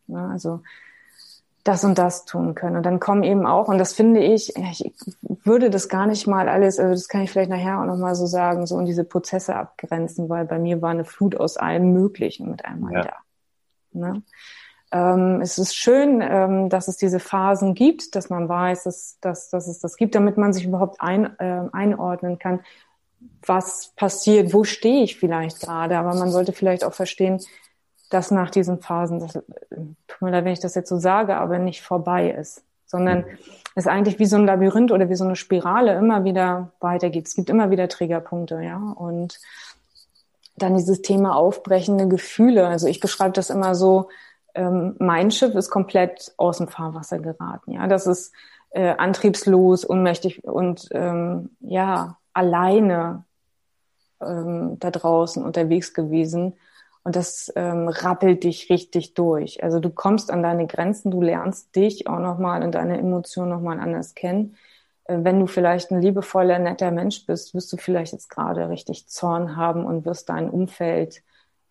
Ne? 0.07 0.29
Also 0.33 0.61
das 1.65 1.85
und 1.85 1.99
das 1.99 2.25
tun 2.25 2.55
können. 2.55 2.77
Und 2.77 2.85
dann 2.85 3.01
kommen 3.01 3.23
eben 3.23 3.47
auch, 3.47 3.69
und 3.69 3.79
das 3.79 3.93
finde 3.93 4.21
ich, 4.21 4.57
ich 4.57 4.91
würde 5.45 5.69
das 5.69 5.89
gar 5.89 6.07
nicht 6.07 6.27
mal 6.27 6.49
alles, 6.49 6.79
also 6.79 6.93
das 6.95 7.09
kann 7.09 7.23
ich 7.23 7.31
vielleicht 7.31 7.51
nachher 7.51 7.81
auch 7.81 7.85
nochmal 7.85 8.15
so 8.15 8.27
sagen, 8.27 8.67
so 8.67 8.79
in 8.79 8.87
diese 8.87 9.05
Prozesse 9.05 9.55
abgrenzen, 9.55 10.29
weil 10.29 10.47
bei 10.47 10.59
mir 10.59 10.81
war 10.81 10.91
eine 10.91 11.05
Flut 11.05 11.37
aus 11.37 11.59
allem 11.59 11.93
Möglichen 11.93 12.51
mit 12.51 12.65
einmal 12.65 12.95
ja. 12.95 13.03
da. 13.03 13.13
Ne? 13.93 14.23
Ähm, 14.93 15.41
es 15.41 15.59
ist 15.59 15.77
schön, 15.77 16.21
ähm, 16.21 16.69
dass 16.69 16.89
es 16.89 16.97
diese 16.97 17.21
Phasen 17.21 17.75
gibt, 17.75 18.17
dass 18.17 18.29
man 18.29 18.49
weiß, 18.49 18.85
dass, 18.85 19.19
dass, 19.21 19.49
dass 19.51 19.69
es 19.69 19.79
das 19.79 19.97
gibt, 19.97 20.15
damit 20.15 20.37
man 20.37 20.53
sich 20.53 20.65
überhaupt 20.65 21.01
ein, 21.01 21.39
äh, 21.39 21.63
einordnen 21.73 22.39
kann, 22.39 22.61
was 23.47 23.93
passiert, 23.97 24.53
wo 24.53 24.65
stehe 24.65 25.05
ich 25.05 25.19
vielleicht 25.19 25.61
gerade. 25.61 25.97
Aber 25.97 26.15
man 26.15 26.31
sollte 26.31 26.53
vielleicht 26.53 26.85
auch 26.85 26.95
verstehen, 26.95 27.41
dass 28.11 28.33
nach 28.33 28.51
diesen 28.51 28.81
Phasen, 28.81 29.21
das, 29.21 29.35
tut 29.35 30.23
mir 30.23 30.31
leid, 30.31 30.45
wenn 30.45 30.53
ich 30.53 30.61
das 30.61 30.75
jetzt 30.75 30.89
so 30.89 30.99
sage, 30.99 31.37
aber 31.37 31.59
nicht 31.59 31.83
vorbei 31.83 32.31
ist, 32.31 32.65
sondern 32.87 33.25
es 33.77 33.87
eigentlich 33.87 34.19
wie 34.19 34.27
so 34.27 34.37
ein 34.37 34.47
Labyrinth 34.47 34.91
oder 34.91 35.09
wie 35.09 35.15
so 35.15 35.25
eine 35.25 35.37
Spirale 35.37 35.95
immer 35.95 36.25
wieder 36.25 36.73
weitergeht. 36.81 37.29
Es 37.29 37.35
gibt 37.35 37.49
immer 37.49 37.71
wieder 37.71 37.89
Triggerpunkte, 37.89 38.61
ja, 38.63 38.79
und 38.79 39.39
dann 40.57 40.77
dieses 40.77 41.01
Thema 41.01 41.37
aufbrechende 41.37 42.09
Gefühle. 42.09 42.67
Also 42.67 42.89
ich 42.89 42.99
beschreibe 42.99 43.33
das 43.33 43.49
immer 43.49 43.77
so, 43.77 44.09
ähm, 44.55 44.97
mein 44.99 45.31
Schiff 45.31 45.55
ist 45.55 45.71
komplett 45.71 46.33
aus 46.37 46.59
dem 46.59 46.69
Fahrwasser 46.69 47.19
geraten. 47.19 47.73
Ja, 47.73 47.87
das 47.87 48.07
ist 48.07 48.33
äh, 48.71 48.95
antriebslos, 48.97 49.85
unmächtig 49.85 50.45
und 50.45 50.89
ähm, 50.93 51.51
ja 51.61 52.19
alleine 52.33 53.25
ähm, 54.21 54.79
da 54.79 54.91
draußen 54.91 55.43
unterwegs 55.43 55.95
gewesen. 55.95 56.55
Und 57.03 57.17
das 57.17 57.51
ähm, 57.57 57.89
rappelt 57.89 58.45
dich 58.45 58.69
richtig 58.69 59.15
durch. 59.15 59.63
Also 59.63 59.81
du 59.81 59.89
kommst 59.91 60.31
an 60.31 60.43
deine 60.43 60.67
Grenzen, 60.67 61.11
du 61.11 61.23
lernst 61.23 61.75
dich 61.75 62.07
auch 62.07 62.19
nochmal 62.19 62.63
und 62.63 62.75
deine 62.75 62.99
Emotionen 62.99 63.51
nochmal 63.51 63.81
anders 63.81 64.15
kennen. 64.15 64.57
Äh, 65.05 65.19
wenn 65.23 65.41
du 65.41 65.47
vielleicht 65.47 65.91
ein 65.91 66.03
liebevoller, 66.03 66.59
netter 66.59 66.91
Mensch 66.91 67.27
bist, 67.27 67.55
wirst 67.55 67.73
du 67.73 67.79
vielleicht 67.79 68.13
jetzt 68.13 68.29
gerade 68.29 68.69
richtig 68.69 69.09
Zorn 69.09 69.57
haben 69.57 69.85
und 69.85 70.05
wirst 70.05 70.29
dein 70.29 70.51
Umfeld 70.51 71.23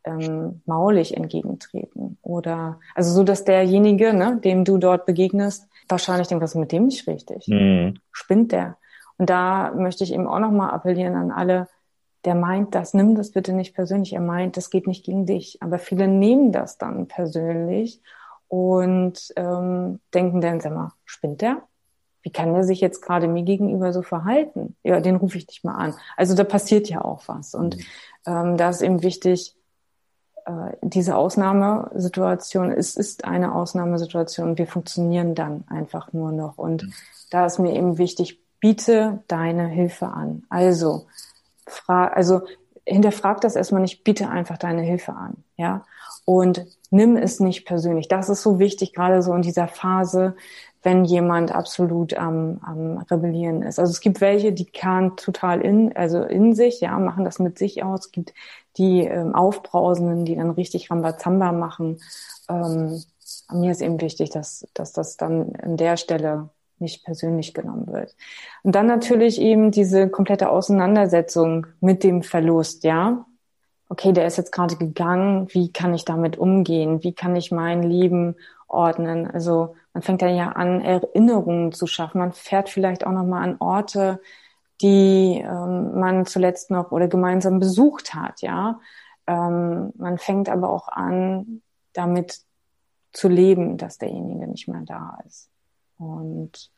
ähm, 0.03 0.61
maulig 0.65 1.15
entgegentreten. 1.15 2.17
Oder 2.21 2.79
also 2.95 3.13
so, 3.13 3.23
dass 3.23 3.45
derjenige, 3.45 4.13
ne, 4.13 4.39
dem 4.43 4.65
du 4.65 4.77
dort 4.77 5.05
begegnest, 5.05 5.67
wahrscheinlich 5.87 6.27
denkt, 6.27 6.43
was 6.43 6.51
ist 6.51 6.59
mit 6.59 6.71
dem 6.71 6.85
nicht 6.85 7.07
richtig? 7.07 7.47
Mhm. 7.47 7.99
Spinnt 8.11 8.51
der? 8.51 8.77
Und 9.17 9.29
da 9.29 9.73
möchte 9.75 10.03
ich 10.03 10.13
eben 10.13 10.27
auch 10.27 10.39
nochmal 10.39 10.71
appellieren 10.71 11.15
an 11.15 11.31
alle, 11.31 11.67
der 12.25 12.35
meint 12.35 12.75
das, 12.75 12.93
nimm 12.93 13.15
das 13.15 13.31
bitte 13.31 13.53
nicht 13.53 13.73
persönlich. 13.73 14.13
Er 14.13 14.21
meint, 14.21 14.57
das 14.57 14.69
geht 14.69 14.87
nicht 14.87 15.05
gegen 15.05 15.25
dich. 15.25 15.61
Aber 15.61 15.79
viele 15.79 16.07
nehmen 16.07 16.51
das 16.51 16.77
dann 16.77 17.07
persönlich 17.07 18.01
und 18.47 19.31
ähm, 19.35 19.99
denken 20.13 20.41
dann, 20.41 20.59
sag 20.59 20.73
mal, 20.73 20.93
spinnt 21.05 21.41
der? 21.41 21.61
Wie 22.21 22.31
kann 22.31 22.53
der 22.53 22.63
sich 22.63 22.81
jetzt 22.81 23.01
gerade 23.01 23.27
mir 23.27 23.43
gegenüber 23.43 23.93
so 23.93 24.01
verhalten? 24.01 24.75
Ja, 24.83 24.99
den 24.99 25.15
rufe 25.15 25.37
ich 25.37 25.47
nicht 25.47 25.63
mal 25.63 25.75
an. 25.75 25.95
Also 26.17 26.35
da 26.35 26.43
passiert 26.43 26.89
ja 26.89 27.01
auch 27.03 27.23
was. 27.27 27.53
Und 27.55 27.77
mhm. 27.77 27.83
ähm, 28.25 28.57
da 28.57 28.69
ist 28.69 28.81
eben 28.81 29.03
wichtig, 29.03 29.55
äh, 30.49 30.77
diese 30.81 31.15
Ausnahmesituation, 31.15 32.71
es 32.71 32.95
ist 32.95 33.25
eine 33.25 33.53
Ausnahmesituation. 33.53 34.57
Wir 34.57 34.67
funktionieren 34.67 35.35
dann 35.35 35.63
einfach 35.69 36.11
nur 36.13 36.31
noch. 36.31 36.57
Und 36.57 36.83
mhm. 36.83 36.93
da 37.29 37.45
ist 37.45 37.59
mir 37.59 37.75
eben 37.75 37.97
wichtig, 37.97 38.41
biete 38.59 39.23
deine 39.27 39.67
Hilfe 39.67 40.07
an. 40.07 40.43
Also, 40.49 41.07
frag, 41.65 42.15
also 42.15 42.41
hinterfrag 42.85 43.41
das 43.41 43.55
erstmal 43.55 43.81
nicht, 43.81 44.03
biete 44.03 44.29
einfach 44.29 44.57
deine 44.57 44.81
Hilfe 44.81 45.13
an, 45.13 45.43
ja. 45.55 45.85
Und 46.25 46.65
nimm 46.91 47.17
es 47.17 47.39
nicht 47.39 47.65
persönlich. 47.65 48.07
Das 48.07 48.29
ist 48.29 48.43
so 48.43 48.59
wichtig, 48.59 48.93
gerade 48.93 49.21
so 49.21 49.33
in 49.33 49.41
dieser 49.41 49.67
Phase, 49.67 50.35
wenn 50.81 51.03
jemand 51.03 51.53
absolut 51.53 52.13
am, 52.13 52.59
am 52.61 52.97
Rebellieren 52.99 53.63
ist. 53.63 53.79
Also 53.79 53.91
es 53.91 53.99
gibt 53.99 54.21
welche, 54.21 54.53
die 54.53 54.65
kann 54.65 55.17
total 55.17 55.61
in, 55.61 55.95
also 55.95 56.23
in 56.23 56.53
sich, 56.55 56.81
ja, 56.81 56.97
machen 56.99 57.25
das 57.25 57.39
mit 57.39 57.57
sich 57.57 57.83
aus. 57.83 58.05
Es 58.05 58.11
gibt 58.11 58.33
die 58.77 59.01
ähm, 59.01 59.35
Aufbrausenden, 59.35 60.25
die 60.25 60.35
dann 60.35 60.51
richtig 60.51 60.91
Rambazamba 60.91 61.51
machen. 61.51 61.99
Ähm, 62.49 63.01
mir 63.51 63.71
ist 63.71 63.81
eben 63.81 63.99
wichtig, 64.01 64.29
dass, 64.29 64.67
dass 64.73 64.93
das 64.93 65.17
dann 65.17 65.55
an 65.55 65.77
der 65.77 65.97
Stelle 65.97 66.49
nicht 66.79 67.03
persönlich 67.03 67.53
genommen 67.53 67.87
wird. 67.87 68.15
Und 68.63 68.73
dann 68.75 68.87
natürlich 68.87 69.39
eben 69.39 69.71
diese 69.71 70.09
komplette 70.09 70.49
Auseinandersetzung 70.49 71.67
mit 71.81 72.03
dem 72.03 72.23
Verlust, 72.23 72.83
ja. 72.83 73.25
okay, 73.89 74.13
der 74.13 74.27
ist 74.27 74.37
jetzt 74.37 74.51
gerade 74.51 74.77
gegangen, 74.77 75.47
wie 75.51 75.71
kann 75.71 75.93
ich 75.93 76.05
damit 76.05 76.37
umgehen? 76.37 77.03
Wie 77.03 77.13
kann 77.13 77.35
ich 77.35 77.51
mein 77.51 77.83
Leben 77.83 78.35
ordnen? 78.67 79.29
Also 79.29 79.75
man 79.93 80.03
fängt 80.03 80.21
dann 80.21 80.35
ja 80.35 80.49
an, 80.49 80.81
Erinnerungen 80.81 81.71
zu 81.71 81.87
schaffen. 81.87 82.19
Man 82.19 82.31
fährt 82.31 82.69
vielleicht 82.69 83.05
auch 83.05 83.11
nochmal 83.11 83.43
an 83.43 83.57
Orte, 83.59 84.21
die 84.81 85.43
ähm, 85.43 85.99
man 85.99 86.25
zuletzt 86.25 86.71
noch 86.71 86.91
oder 86.91 87.07
gemeinsam 87.07 87.59
besucht 87.59 88.13
hat, 88.13 88.41
ja. 88.41 88.79
Ähm, 89.27 89.91
man 89.97 90.17
fängt 90.17 90.49
aber 90.49 90.69
auch 90.69 90.87
an, 90.87 91.61
damit 91.93 92.41
zu 93.11 93.27
leben, 93.27 93.77
dass 93.77 93.97
derjenige 93.97 94.47
nicht 94.47 94.67
mehr 94.67 94.81
da 94.85 95.19
ist. 95.25 95.49
Und 95.97 96.71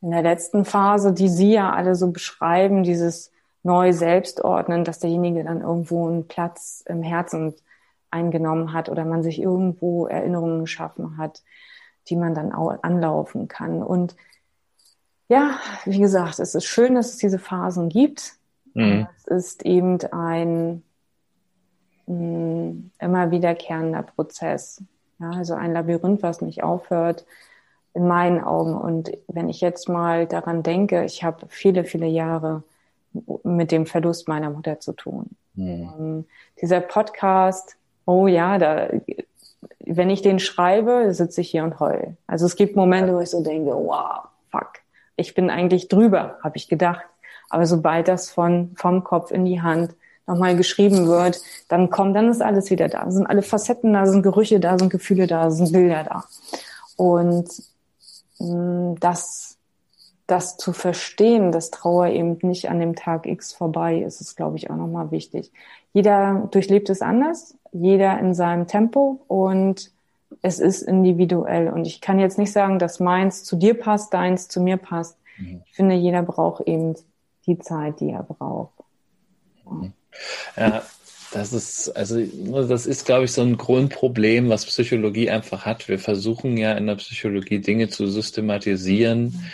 in 0.00 0.10
der 0.10 0.22
letzten 0.22 0.64
Phase, 0.64 1.12
die 1.12 1.28
Sie 1.28 1.52
ja 1.52 1.72
alle 1.72 1.94
so 1.94 2.10
beschreiben, 2.10 2.82
dieses 2.82 3.32
neu 3.62 3.92
Selbstordnen, 3.92 4.84
dass 4.84 4.98
derjenige 4.98 5.42
dann 5.42 5.62
irgendwo 5.62 6.06
einen 6.06 6.28
Platz 6.28 6.84
im 6.86 7.02
Herzen 7.02 7.54
eingenommen 8.10 8.72
hat 8.72 8.88
oder 8.88 9.04
man 9.04 9.22
sich 9.22 9.40
irgendwo 9.40 10.06
Erinnerungen 10.06 10.60
geschaffen 10.60 11.16
hat, 11.16 11.42
die 12.08 12.16
man 12.16 12.34
dann 12.34 12.52
auch 12.52 12.82
anlaufen 12.82 13.48
kann. 13.48 13.82
Und 13.82 14.14
ja, 15.28 15.58
wie 15.84 15.98
gesagt, 15.98 16.38
es 16.38 16.54
ist 16.54 16.64
schön, 16.64 16.94
dass 16.94 17.10
es 17.10 17.16
diese 17.18 17.38
Phasen 17.38 17.88
gibt. 17.88 18.34
Mhm. 18.74 19.06
Es 19.16 19.26
ist 19.26 19.64
eben 19.64 19.98
ein 20.12 20.82
mh, 22.06 22.14
mm, 22.16 22.90
immer 22.98 23.30
wiederkehrender 23.30 24.02
Prozess. 24.02 24.82
Ja, 25.18 25.30
also 25.30 25.54
ein 25.54 25.72
Labyrinth, 25.72 26.22
was 26.22 26.40
nicht 26.40 26.62
aufhört, 26.62 27.24
in 27.94 28.06
meinen 28.08 28.42
Augen. 28.42 28.74
Und 28.74 29.12
wenn 29.28 29.48
ich 29.48 29.60
jetzt 29.60 29.88
mal 29.88 30.26
daran 30.26 30.62
denke, 30.62 31.04
ich 31.04 31.22
habe 31.22 31.46
viele, 31.48 31.84
viele 31.84 32.06
Jahre 32.06 32.62
mit 33.44 33.70
dem 33.70 33.86
Verlust 33.86 34.26
meiner 34.28 34.50
Mutter 34.50 34.80
zu 34.80 34.92
tun. 34.92 35.30
Mhm. 35.54 35.92
Ähm, 35.98 36.24
dieser 36.60 36.80
Podcast, 36.80 37.76
oh 38.06 38.26
ja, 38.26 38.58
da, 38.58 38.88
wenn 39.78 40.10
ich 40.10 40.22
den 40.22 40.40
schreibe, 40.40 41.14
sitze 41.14 41.40
ich 41.40 41.50
hier 41.50 41.64
und 41.64 41.78
heul. 41.78 42.16
Also 42.26 42.46
es 42.46 42.56
gibt 42.56 42.74
Momente, 42.74 43.14
wo 43.14 43.20
ich 43.20 43.30
so 43.30 43.42
denke, 43.42 43.70
wow, 43.70 44.24
fuck, 44.50 44.80
ich 45.16 45.34
bin 45.34 45.50
eigentlich 45.50 45.88
drüber, 45.88 46.38
habe 46.42 46.56
ich 46.56 46.68
gedacht. 46.68 47.04
Aber 47.50 47.66
sobald 47.66 48.08
das 48.08 48.30
von, 48.30 48.72
vom 48.76 49.04
Kopf 49.04 49.30
in 49.30 49.44
die 49.44 49.62
Hand 49.62 49.94
nochmal 50.26 50.56
geschrieben 50.56 51.06
wird, 51.06 51.40
dann 51.68 51.90
kommt, 51.90 52.16
dann 52.16 52.30
ist 52.30 52.42
alles 52.42 52.70
wieder 52.70 52.88
da. 52.88 53.10
Sind 53.10 53.26
alle 53.26 53.42
Facetten 53.42 53.92
da, 53.92 54.06
sind 54.06 54.22
Gerüche 54.22 54.60
da, 54.60 54.78
sind 54.78 54.90
Gefühle 54.90 55.26
da, 55.26 55.50
sind 55.50 55.72
Bilder 55.72 56.04
da. 56.04 56.24
Und 56.96 57.48
mh, 58.38 58.92
mm, 58.92 58.96
das, 59.00 59.58
das 60.26 60.56
zu 60.56 60.72
verstehen, 60.72 61.52
dass 61.52 61.70
Trauer 61.70 62.08
eben 62.08 62.38
nicht 62.42 62.70
an 62.70 62.80
dem 62.80 62.96
Tag 62.96 63.26
X 63.26 63.52
vorbei 63.52 63.98
ist, 63.98 64.20
ist, 64.20 64.36
glaube 64.36 64.56
ich, 64.56 64.70
auch 64.70 64.76
nochmal 64.76 65.10
wichtig. 65.10 65.52
Jeder 65.92 66.48
durchlebt 66.50 66.88
es 66.90 67.02
anders, 67.02 67.56
jeder 67.72 68.18
in 68.18 68.34
seinem 68.34 68.66
Tempo 68.66 69.20
und 69.28 69.92
es 70.42 70.58
ist 70.58 70.82
individuell. 70.82 71.68
Und 71.68 71.86
ich 71.86 72.00
kann 72.00 72.18
jetzt 72.18 72.38
nicht 72.38 72.52
sagen, 72.52 72.78
dass 72.78 73.00
meins 73.00 73.44
zu 73.44 73.56
dir 73.56 73.74
passt, 73.74 74.14
deins 74.14 74.48
zu 74.48 74.60
mir 74.60 74.76
passt. 74.76 75.18
Mhm. 75.38 75.62
Ich 75.66 75.74
finde, 75.74 75.94
jeder 75.94 76.22
braucht 76.22 76.66
eben 76.66 76.94
die 77.46 77.58
Zeit, 77.58 78.00
die 78.00 78.10
er 78.10 78.22
braucht. 78.22 78.74
Mhm. 79.68 79.92
Ja, 80.56 80.82
das 81.32 81.52
ist, 81.52 81.88
also, 81.90 82.20
das 82.68 82.86
ist, 82.86 83.06
glaube 83.06 83.24
ich, 83.24 83.32
so 83.32 83.42
ein 83.42 83.56
Grundproblem, 83.56 84.48
was 84.48 84.66
Psychologie 84.66 85.30
einfach 85.30 85.66
hat. 85.66 85.88
Wir 85.88 85.98
versuchen 85.98 86.56
ja 86.56 86.72
in 86.74 86.86
der 86.86 86.94
Psychologie 86.94 87.58
Dinge 87.58 87.88
zu 87.88 88.06
systematisieren, 88.06 89.50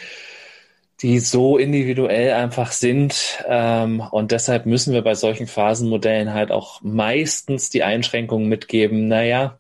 die 1.01 1.21
so 1.21 1.57
individuell 1.57 2.35
einfach 2.35 2.73
sind. 2.73 3.43
Ähm, 3.49 4.01
und 4.11 4.33
deshalb 4.33 4.67
müssen 4.67 4.93
wir 4.93 5.01
bei 5.01 5.15
solchen 5.15 5.47
Phasenmodellen 5.47 6.35
halt 6.35 6.53
auch 6.53 6.83
meistens 6.83 7.71
die 7.71 7.83
Einschränkungen 7.83 8.49
mitgeben. 8.49 9.09
Naja, 9.09 9.59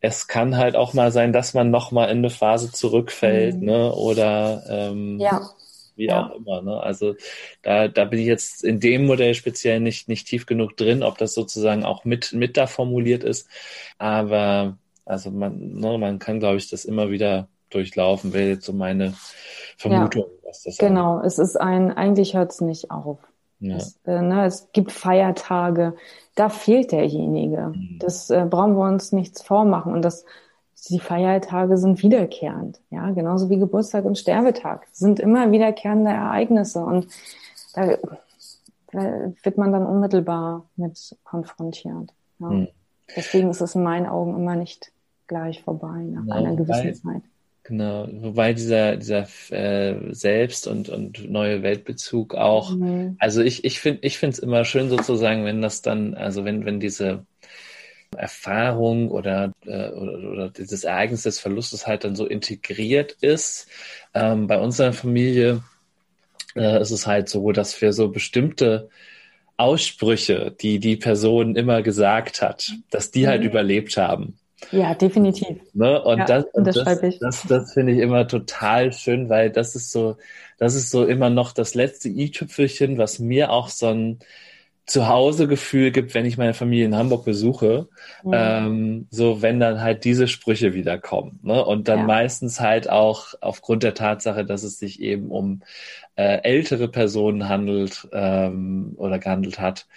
es 0.00 0.28
kann 0.28 0.56
halt 0.56 0.76
auch 0.76 0.94
mal 0.94 1.12
sein, 1.12 1.32
dass 1.32 1.54
man 1.54 1.70
noch 1.70 1.90
mal 1.92 2.06
in 2.06 2.18
eine 2.18 2.30
Phase 2.30 2.70
zurückfällt, 2.72 3.56
mhm. 3.56 3.64
ne? 3.64 3.92
Oder 3.92 4.62
ähm, 4.68 5.18
ja 5.20 5.48
wie 5.96 6.06
ja. 6.06 6.26
auch 6.26 6.36
immer. 6.36 6.62
Ne? 6.62 6.80
Also 6.80 7.14
da, 7.62 7.88
da 7.88 8.04
bin 8.04 8.20
ich 8.20 8.26
jetzt 8.26 8.62
in 8.62 8.80
dem 8.80 9.06
Modell 9.06 9.34
speziell 9.34 9.80
nicht, 9.80 10.08
nicht 10.08 10.28
tief 10.28 10.46
genug 10.46 10.76
drin, 10.76 11.02
ob 11.02 11.18
das 11.18 11.34
sozusagen 11.34 11.84
auch 11.84 12.04
mit, 12.04 12.32
mit 12.32 12.56
da 12.56 12.66
formuliert 12.66 13.24
ist. 13.24 13.48
Aber 13.98 14.78
also 15.04 15.30
man, 15.30 15.74
ne, 15.74 15.98
man 15.98 16.18
kann, 16.18 16.38
glaube 16.38 16.58
ich, 16.58 16.68
das 16.68 16.84
immer 16.84 17.10
wieder 17.10 17.48
durchlaufen, 17.70 18.32
wäre 18.32 18.50
jetzt 18.50 18.66
so 18.66 18.72
meine 18.72 19.14
Vermutung, 19.76 20.24
ja. 20.24 20.48
was 20.48 20.62
das 20.62 20.78
Genau, 20.78 21.16
angeht. 21.16 21.26
es 21.26 21.38
ist 21.38 21.56
ein, 21.56 21.90
eigentlich 21.92 22.34
hört 22.34 22.52
es 22.52 22.60
nicht 22.60 22.90
auf. 22.90 23.18
Ja. 23.60 23.76
Es, 23.76 23.98
äh, 24.04 24.20
ne, 24.20 24.44
es 24.44 24.68
gibt 24.72 24.92
Feiertage, 24.92 25.94
da 26.34 26.48
fehlt 26.48 26.92
derjenige. 26.92 27.72
Mhm. 27.74 27.98
Das 27.98 28.30
äh, 28.30 28.46
brauchen 28.48 28.76
wir 28.76 28.84
uns 28.84 29.12
nichts 29.12 29.42
vormachen. 29.42 29.92
Und 29.92 30.02
das 30.02 30.24
die 30.88 31.00
Feiertage 31.00 31.78
sind 31.78 32.02
wiederkehrend, 32.02 32.80
ja, 32.90 33.10
genauso 33.10 33.50
wie 33.50 33.58
Geburtstag 33.58 34.04
und 34.04 34.18
Sterbetag 34.18 34.86
sind 34.92 35.20
immer 35.20 35.50
wiederkehrende 35.50 36.10
Ereignisse 36.10 36.80
und 36.80 37.08
da, 37.74 37.96
da 38.92 39.32
wird 39.42 39.58
man 39.58 39.72
dann 39.72 39.86
unmittelbar 39.86 40.64
mit 40.76 41.16
konfrontiert. 41.24 42.12
Ja. 42.38 42.50
Hm. 42.50 42.68
Deswegen 43.14 43.50
ist 43.50 43.60
es 43.60 43.74
in 43.74 43.82
meinen 43.82 44.06
Augen 44.06 44.34
immer 44.36 44.56
nicht 44.56 44.92
gleich 45.26 45.62
vorbei 45.62 46.02
nach 46.02 46.22
genau, 46.22 46.34
einer 46.34 46.56
gewissen 46.56 46.94
Zeit. 46.94 47.22
Genau, 47.66 48.08
wobei 48.12 48.52
dieser 48.52 48.96
dieser 48.96 49.26
äh, 49.50 49.96
Selbst- 50.14 50.68
und 50.68 50.88
und 50.88 51.28
neue 51.28 51.64
Weltbezug 51.64 52.36
auch, 52.36 52.70
mhm. 52.70 53.16
also 53.18 53.42
ich 53.42 53.64
ich 53.64 53.80
finde 53.80 54.06
ich 54.06 54.18
finde 54.18 54.34
es 54.34 54.38
immer 54.38 54.64
schön 54.64 54.88
sozusagen, 54.88 55.44
wenn 55.44 55.62
das 55.62 55.82
dann, 55.82 56.14
also 56.14 56.44
wenn 56.44 56.64
wenn 56.64 56.78
diese 56.78 57.26
Erfahrung 58.16 59.10
oder, 59.10 59.52
äh, 59.66 59.88
oder, 59.90 60.30
oder 60.30 60.50
dieses 60.50 60.84
Ereignis 60.84 61.24
des 61.24 61.40
Verlustes 61.40 61.86
halt 61.88 62.04
dann 62.04 62.14
so 62.16 62.26
integriert 62.26 63.12
ist. 63.20 63.68
Ähm, 64.14 64.46
bei 64.46 64.58
unserer 64.58 64.92
Familie 64.92 65.62
äh, 66.54 66.80
ist 66.80 66.92
es 66.92 67.06
halt 67.06 67.28
so, 67.28 67.50
dass 67.52 67.80
wir 67.80 67.92
so 67.92 68.08
bestimmte 68.10 68.88
Aussprüche, 69.56 70.54
die 70.60 70.78
die 70.78 70.96
Person 70.96 71.56
immer 71.56 71.82
gesagt 71.82 72.42
hat, 72.42 72.72
dass 72.90 73.10
die 73.10 73.26
halt 73.26 73.42
mhm. 73.42 73.48
überlebt 73.48 73.96
haben. 73.96 74.38
Ja, 74.70 74.94
definitiv. 74.94 75.58
Ne? 75.74 76.02
Und, 76.02 76.18
ja, 76.18 76.24
das, 76.24 76.44
und 76.52 76.66
das, 76.66 76.76
das, 76.76 77.18
das, 77.18 77.42
das 77.42 77.72
finde 77.74 77.92
ich 77.92 77.98
immer 77.98 78.26
total 78.26 78.92
schön, 78.92 79.28
weil 79.28 79.50
das 79.50 79.76
ist 79.76 79.92
so, 79.92 80.16
das 80.58 80.74
ist 80.74 80.90
so 80.90 81.04
immer 81.04 81.30
noch 81.30 81.52
das 81.52 81.74
letzte 81.74 82.08
i-Tüpfelchen, 82.08 82.96
was 82.96 83.18
mir 83.18 83.50
auch 83.50 83.68
so 83.68 83.88
ein, 83.88 84.18
Zuhausegefühl 84.86 85.90
gibt, 85.90 86.14
wenn 86.14 86.26
ich 86.26 86.38
meine 86.38 86.54
Familie 86.54 86.84
in 86.84 86.94
Hamburg 86.94 87.24
besuche, 87.24 87.88
mhm. 88.22 88.32
ähm, 88.32 89.06
so 89.10 89.42
wenn 89.42 89.58
dann 89.58 89.80
halt 89.80 90.04
diese 90.04 90.28
Sprüche 90.28 90.74
wiederkommen. 90.74 91.40
Ne? 91.42 91.64
Und 91.64 91.88
dann 91.88 92.00
ja. 92.00 92.04
meistens 92.04 92.60
halt 92.60 92.88
auch 92.88 93.34
aufgrund 93.40 93.82
der 93.82 93.94
Tatsache, 93.94 94.44
dass 94.44 94.62
es 94.62 94.78
sich 94.78 95.00
eben 95.00 95.32
um 95.32 95.62
äh, 96.14 96.40
ältere 96.42 96.86
Personen 96.86 97.48
handelt 97.48 98.08
ähm, 98.12 98.94
oder 98.96 99.18
gehandelt 99.18 99.58
hat, 99.58 99.88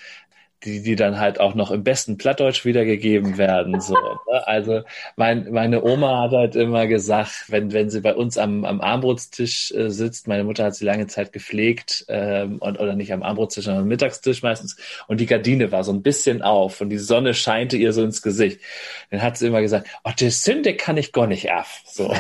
die, 0.66 0.82
die 0.82 0.96
dann 0.96 1.20
halt 1.20 1.40
auch 1.40 1.56
noch 1.56 1.72
im 1.72 1.84
besten 1.84 2.18
Plattdeutsch 2.18 2.66
wiedergegeben 2.66 3.38
werden. 3.38 3.80
So, 3.80 3.94
ne? 4.32 4.48
Also 4.48 4.82
mein, 5.16 5.52
meine 5.52 5.84
Oma 5.84 6.24
hat 6.24 6.32
halt 6.32 6.56
immer 6.56 6.88
gesagt, 6.88 7.46
wenn, 7.48 7.72
wenn 7.72 7.90
sie 7.90 8.02
bei 8.02 8.14
uns 8.14 8.38
am, 8.38 8.66
am 8.66 8.82
Armbrotstisch 8.82 9.72
äh, 9.72 9.90
sitzt, 9.90 10.28
meine 10.28 10.44
Mutter 10.44 10.66
hat 10.66 10.76
sie 10.76 10.86
lange 10.86 11.08
Zeit 11.08 11.32
gepflegt, 11.32 12.06
ähm, 12.10 12.58
und, 12.60 12.80
oder 12.80 12.96
nicht 12.96 13.14
am 13.14 13.24
Armbrotstisch, 13.24 13.66
sondern 13.66 13.84
am 13.84 13.88
Mittagstisch 13.88 14.44
meistens, 14.44 14.76
und 15.08 15.20
die 15.20 15.26
Gardine 15.26 15.72
war 15.72 15.84
so 15.84 15.94
ein 15.94 16.02
bisschen 16.02 16.42
auf 16.42 16.82
und 16.82 16.90
die 16.90 16.98
Sonne 16.98 17.34
scheinte 17.34 17.78
ihr 17.78 17.94
so 17.94 18.04
ins 18.04 18.22
Gesicht. 18.22 18.60
Dann 19.12 19.22
hat 19.22 19.38
sie 19.38 19.48
immer 19.48 19.62
gesagt, 19.62 19.88
oh, 20.04 20.12
die 20.18 20.30
Sünde 20.30 20.76
kann 20.76 20.98
ich 20.98 21.14
gar 21.14 21.28
nicht 21.28 21.52
af. 21.52 21.82
So. 21.86 22.10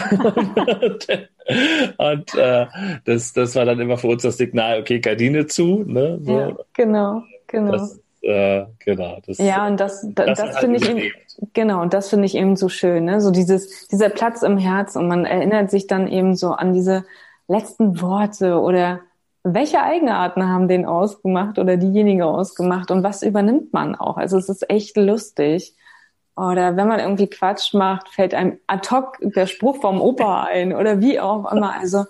und 1.98 2.36
äh, 2.36 2.68
das, 3.06 3.34
das 3.34 3.56
war 3.56 3.66
dann 3.66 3.80
immer 3.80 3.98
für 3.98 4.08
uns 4.08 4.24
das 4.24 4.38
Signal, 4.38 4.80
okay, 4.80 5.00
Gardine 5.00 5.48
zu. 5.48 5.84
Ne? 5.86 6.20
So. 6.22 6.40
Ja, 6.40 6.58
genau, 6.74 7.24
genau. 7.48 7.72
Das, 7.74 8.00
äh, 8.22 8.66
genau. 8.80 9.20
Das, 9.26 9.38
ja, 9.38 9.68
und 9.68 9.80
das, 9.80 10.06
das, 10.14 10.40
das 10.40 10.60
finde 10.60 10.78
ich 10.78 10.90
eben, 10.90 11.12
genau, 11.54 11.82
und 11.82 11.94
das 11.94 12.10
finde 12.10 12.26
ich 12.26 12.36
eben 12.36 12.56
so 12.56 12.70
schön, 12.70 13.06
ne? 13.06 13.22
So 13.22 13.32
dieses, 13.32 13.88
dieser 13.88 14.10
Platz 14.10 14.42
im 14.42 14.58
Herz 14.58 14.96
und 14.96 15.08
man 15.08 15.26
erinnert 15.26 15.72
sich 15.72 15.88
dann 15.88 16.08
eben 16.08 16.36
so 16.36 16.52
an 16.52 16.74
diese 16.74 17.06
letzten 17.48 18.02
Worte 18.02 18.60
oder 18.60 19.02
welche 19.44 19.82
Eigenarten 19.82 20.48
haben 20.48 20.68
den 20.68 20.86
ausgemacht 20.86 21.60
oder 21.60 21.78
diejenige 21.78 22.26
ausgemacht 22.26 22.92
und 22.92 23.04
was 23.04 23.24
übernimmt 23.24 23.74
man 23.74 23.96
auch? 23.96 24.18
Also 24.18 24.38
es 24.38 24.50
ist 24.50 24.70
echt 24.70 24.98
lustig. 24.98 25.76
Oder 26.36 26.78
wenn 26.78 26.88
man 26.88 27.00
irgendwie 27.00 27.28
Quatsch 27.28 27.74
macht, 27.74 28.10
fällt 28.10 28.34
einem 28.34 28.60
ad 28.68 28.90
hoc 28.92 29.18
der 29.22 29.46
Spruch 29.46 29.82
vom 29.82 30.02
Opa 30.02 30.44
ein 30.44 30.74
oder 30.74 31.02
wie 31.02 31.20
auch 31.20 31.52
immer. 31.52 31.74
Also 31.78 32.06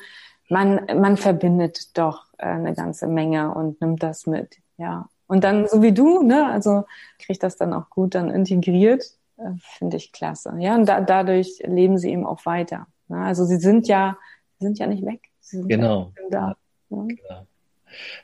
man, 0.50 0.86
man 1.00 1.18
verbindet 1.18 1.98
doch 1.98 2.26
äh, 2.38 2.46
eine 2.46 2.74
ganze 2.74 3.08
Menge 3.08 3.54
und 3.54 3.82
nimmt 3.82 4.04
das 4.04 4.28
mit. 4.28 4.58
Ja. 4.78 5.08
Und 5.30 5.44
dann, 5.44 5.68
so 5.68 5.84
wie 5.84 5.92
du, 5.92 6.24
ne, 6.24 6.48
also 6.52 6.86
kriegt 7.20 7.44
das 7.44 7.56
dann 7.56 7.72
auch 7.72 7.92
gut 7.92 8.16
dann 8.16 8.32
integriert, 8.32 9.04
äh, 9.38 9.52
finde 9.78 9.98
ich 9.98 10.12
klasse. 10.12 10.56
Ja, 10.58 10.74
und 10.74 10.88
da, 10.88 11.02
dadurch 11.02 11.62
leben 11.64 12.00
sie 12.00 12.10
eben 12.10 12.26
auch 12.26 12.48
weiter. 12.48 12.88
Ne? 13.10 13.20
Also 13.20 13.46
sie 13.46 13.58
sind 13.58 13.88
ja, 13.88 14.18
sie 14.58 14.66
sind 14.66 14.80
ja 14.80 14.88
nicht 14.88 15.06
weg. 15.06 15.22
Sie 15.40 15.58
sind 15.58 15.70
genau. 15.70 16.14
Ja 16.18 16.30
da. 16.32 16.56
Ja. 16.90 17.06
Genau. 17.12 17.46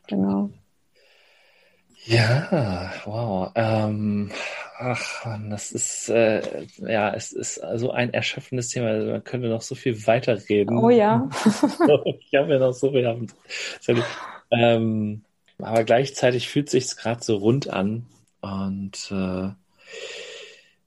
genau. 0.07 0.49
Ja, 2.05 2.91
wow. 3.05 3.51
Ähm, 3.53 4.31
ach 4.79 5.25
man, 5.25 5.51
das 5.51 5.71
ist 5.71 6.09
äh, 6.09 6.65
ja, 6.77 7.13
es 7.13 7.31
ist 7.33 7.61
so 7.75 7.91
ein 7.91 8.13
erschöpfendes 8.15 8.69
Thema. 8.69 8.87
Also 8.87 9.11
man 9.11 9.23
könnte 9.23 9.47
noch 9.49 9.61
so 9.61 9.75
viel 9.75 10.07
weiterreden. 10.07 10.75
Oh 10.75 10.89
ja. 10.89 11.29
ich 12.05 12.33
habe 12.33 12.53
ja 12.53 12.59
noch 12.59 12.73
so 12.73 12.91
viel. 12.91 14.03
Ähm, 14.51 15.24
aber 15.59 15.83
gleichzeitig 15.83 16.49
fühlt 16.49 16.69
sich 16.69 16.95
gerade 16.95 17.23
so 17.23 17.37
rund 17.37 17.69
an 17.69 18.05
und 18.41 19.11
äh, 19.11 19.49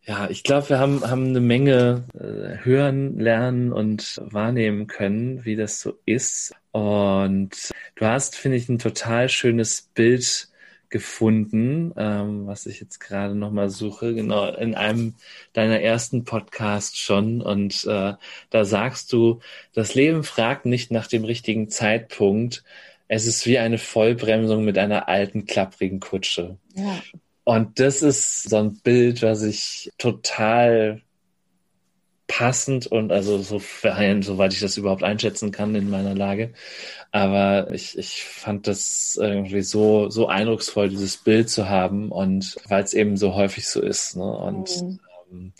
ja, 0.09 0.31
ich 0.31 0.43
glaube, 0.43 0.71
wir 0.71 0.79
haben, 0.79 1.03
haben 1.03 1.27
eine 1.29 1.41
Menge 1.41 2.05
äh, 2.15 2.65
hören, 2.65 3.19
lernen 3.19 3.73
und 3.75 4.19
wahrnehmen 4.25 4.87
können, 4.87 5.45
wie 5.45 5.55
das 5.55 5.81
so 5.81 5.99
ist. 6.07 6.55
Und 6.73 7.51
du 7.95 8.07
hast, 8.07 8.35
finde 8.35 8.57
ich, 8.57 8.71
ein 8.71 8.79
total 8.79 9.29
schönes 9.29 9.83
Bild 9.83 10.49
gefunden, 10.89 11.93
ähm, 11.99 12.47
was 12.47 12.65
ich 12.65 12.81
jetzt 12.81 13.01
gerade 13.01 13.35
nochmal 13.35 13.69
suche, 13.69 14.15
genau 14.15 14.51
in 14.55 14.75
einem 14.75 15.15
deiner 15.53 15.81
ersten 15.81 16.25
Podcasts 16.25 16.97
schon. 16.97 17.43
Und 17.43 17.85
äh, 17.85 18.15
da 18.49 18.65
sagst 18.65 19.13
du, 19.13 19.41
das 19.75 19.95
Leben 19.95 20.25
fragt 20.25 20.65
nicht 20.65 20.91
nach 20.91 21.07
dem 21.07 21.25
richtigen 21.25 21.69
Zeitpunkt. 21.69 22.65
Es 23.09 23.27
ist 23.27 23.47
wie 23.47 23.59
eine 23.59 23.79
Vollbremsung 23.79 24.65
mit 24.65 24.79
einer 24.79 25.09
alten, 25.09 25.47
klapprigen 25.47 25.99
Kutsche. 26.01 26.59
Ja. 26.75 27.03
Und 27.45 27.81
das 27.81 28.03
ist 28.03 28.51
so 28.51 28.59
ein 28.59 28.79
Bild, 28.81 29.23
was 29.23 29.43
ich 29.43 29.91
total 29.97 31.01
passend 32.27 32.87
und 32.87 33.11
also 33.11 33.39
so 33.39 33.59
soweit 33.59 34.53
ich 34.53 34.61
das 34.61 34.77
überhaupt 34.77 35.03
einschätzen 35.03 35.51
kann 35.51 35.75
in 35.75 35.89
meiner 35.89 36.15
Lage. 36.15 36.53
Aber 37.11 37.73
ich, 37.73 37.97
ich 37.97 38.23
fand 38.23 38.67
das 38.67 39.19
irgendwie 39.19 39.63
so, 39.63 40.11
so 40.11 40.29
eindrucksvoll, 40.29 40.91
dieses 40.91 41.17
Bild 41.17 41.49
zu 41.49 41.71
haben 41.71 42.13
und 42.13 42.57
weil 42.69 42.85
es 42.85 42.93
eben 42.93 43.17
so 43.17 43.35
häufig 43.35 43.67
so 43.67 43.81
ist. 43.81 44.17
Ne? 44.17 44.31
Und 44.31 44.83
mhm. 44.83 45.01
Ähm, 45.31 45.53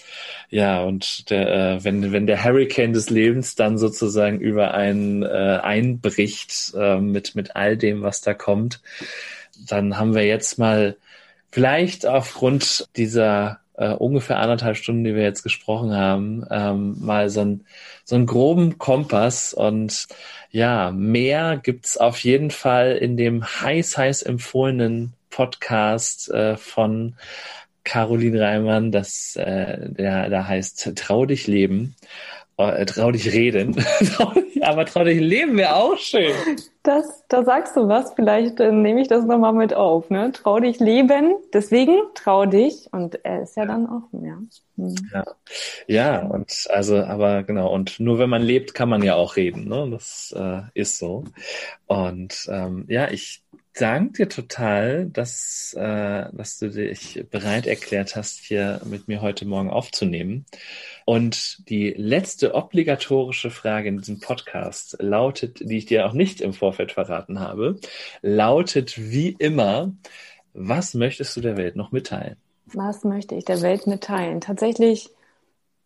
ja, 0.51 0.83
und 0.83 1.31
der, 1.31 1.49
äh, 1.49 1.85
wenn, 1.85 2.13
wenn 2.13 2.27
der 2.27 2.43
Hurricane 2.45 2.93
des 2.93 3.11
Lebens 3.11 3.55
dann 3.55 3.79
sozusagen 3.79 4.41
über 4.41 4.75
einen 4.75 5.23
äh, 5.23 5.61
einbricht 5.63 6.73
äh, 6.77 6.99
mit, 6.99 7.35
mit 7.35 7.57
all 7.57 7.77
dem, 7.77 8.03
was 8.03 8.21
da 8.21 8.35
kommt, 8.35 8.81
dann 9.67 9.99
haben 9.99 10.15
wir 10.15 10.27
jetzt 10.27 10.59
mal 10.59 10.97
vielleicht 11.51 12.07
aufgrund 12.07 12.87
dieser 12.97 13.61
äh, 13.79 13.91
ungefähr 13.91 14.41
anderthalb 14.41 14.77
Stunden, 14.77 15.05
die 15.05 15.15
wir 15.15 15.23
jetzt 15.23 15.43
gesprochen 15.43 15.95
haben, 15.95 16.45
ähm, 16.51 16.97
mal 17.01 17.31
so, 17.31 17.41
ein, 17.41 17.65
so 18.05 18.17
einen 18.17 18.27
groben 18.27 18.79
Kompass. 18.79 19.55
Und 19.55 20.09
ja, 20.51 20.91
mehr 20.91 21.57
gibt's 21.63 21.97
auf 21.97 22.19
jeden 22.25 22.51
Fall 22.51 22.97
in 22.97 23.17
dem 23.17 23.45
heiß, 23.45 23.97
heiß 23.97 24.23
empfohlenen 24.23 25.15
Podcast 25.31 26.31
äh, 26.31 26.57
von 26.57 27.15
Caroline 27.89 28.39
Reimann, 28.39 28.93
das, 28.93 29.35
äh, 29.37 29.91
der, 29.91 30.29
der 30.29 30.47
heißt 30.47 30.95
Trau 30.95 31.25
dich 31.25 31.47
leben. 31.47 31.97
Äh, 32.59 32.85
trau 32.87 33.13
dich 33.13 33.33
reden. 33.33 33.77
Aber 34.63 34.85
trau 34.85 35.05
dich 35.05 35.21
leben 35.21 35.57
wäre 35.57 35.77
auch 35.77 35.97
schön. 35.97 36.33
Das, 36.83 37.25
da 37.29 37.45
sagst 37.45 37.77
du 37.77 37.89
was, 37.89 38.13
vielleicht 38.15 38.61
äh, 38.61 38.73
nehme 38.73 39.01
ich 39.01 39.09
das 39.09 39.25
nochmal 39.25 39.53
mit 39.55 39.73
auf. 39.73 40.11
Ne? 40.11 40.33
Trau 40.33 40.59
dich 40.59 40.81
leben, 40.81 41.37
deswegen 41.55 41.97
trau 42.15 42.45
dich 42.47 42.89
und 42.91 43.25
er 43.25 43.43
ist 43.43 43.57
ja 43.57 43.65
dann 43.65 43.87
offen, 43.87 44.25
ja. 44.25 44.39
Mhm. 44.77 44.97
ja. 45.15 45.25
Ja, 45.87 46.27
und 46.27 46.67
also, 46.71 46.99
aber 46.99 47.45
genau, 47.45 47.73
und 47.73 48.01
nur 48.01 48.19
wenn 48.19 48.29
man 48.29 48.43
lebt, 48.43 48.75
kann 48.75 48.89
man 48.89 49.03
ja 49.03 49.15
auch 49.15 49.37
reden. 49.37 49.69
Ne? 49.69 49.89
Das 49.91 50.35
äh, 50.37 50.63
ist 50.75 50.99
so. 50.99 51.25
Und 51.87 52.49
ähm, 52.51 52.85
ja, 52.89 53.09
ich 53.09 53.45
danke 53.81 54.25
dir 54.25 54.29
total, 54.29 55.07
dass, 55.07 55.75
äh, 55.75 56.27
dass 56.33 56.59
du 56.59 56.71
dich 56.71 57.25
bereit 57.31 57.67
erklärt 57.67 58.17
hast, 58.17 58.41
hier 58.41 58.81
mit 58.85 59.09
mir 59.09 59.23
heute 59.23 59.47
Morgen 59.47 59.71
aufzunehmen. 59.71 60.45
Und 61.05 61.69
die 61.69 61.95
letzte 61.97 62.55
obligatorische 62.55 63.51
Frage 63.51 63.89
in 63.89 63.99
diesem 63.99 64.21
Podcast 64.21 64.97
lautet, 65.01 65.61
die 65.61 65.79
ich 65.79 65.87
dir 65.87 66.07
auch 66.07 66.13
nicht 66.13 66.41
im 66.41 66.53
Vorfeld 66.53 66.93
verraten 66.93 67.41
habe, 67.41 67.79
lautet 68.23 68.99
wie 68.99 69.31
immer, 69.39 69.93
was 70.53 70.95
möchtest 70.95 71.37
du 71.37 71.41
der 71.41 71.57
Welt 71.57 71.77
noch 71.77 71.93
mitteilen? 71.93 72.37
Was 72.67 73.05
möchte 73.05 73.35
ich 73.35 73.45
der 73.45 73.63
Welt 73.63 73.87
mitteilen? 73.87 74.41
Tatsächlich 74.41 75.11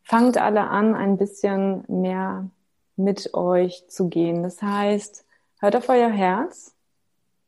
fangt 0.02 0.39
alle 0.39 0.62
an, 0.62 0.94
ein 0.94 1.16
bisschen 1.16 1.85
mehr 1.89 2.48
mit 2.97 3.35
euch 3.35 3.85
zu 3.89 4.09
gehen. 4.09 4.43
Das 4.43 4.60
heißt, 4.62 5.24
hört 5.60 5.77
auf 5.77 5.89
euer 5.89 6.10
Herz, 6.10 6.72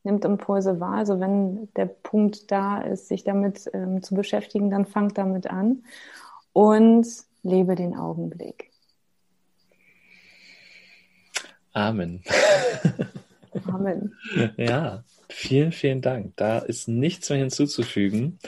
nimmt 0.05 0.25
Impulse 0.25 0.81
wahr. 0.81 0.95
Also 0.95 1.21
wenn 1.21 1.73
der 1.75 1.87
Punkt 1.87 2.51
da 2.51 2.81
ist, 2.81 3.09
sich 3.09 3.25
damit 3.25 3.71
ähm, 3.73 4.03
zu 4.03 4.15
beschäftigen, 4.15 4.71
dann 4.71 4.87
fangt 4.87 5.19
damit 5.19 5.47
an 5.49 5.85
und 6.53 7.07
lebe 7.43 7.75
den 7.75 7.97
Augenblick. 7.97 8.71
Amen. 11.73 12.23
Amen. 13.67 14.15
Ja, 14.57 15.05
vielen, 15.29 15.73
vielen 15.73 16.01
Dank. 16.01 16.35
Da 16.37 16.59
ist 16.59 16.89
nichts 16.89 17.31
mehr 17.31 17.39
hinzuzufügen. 17.39 18.39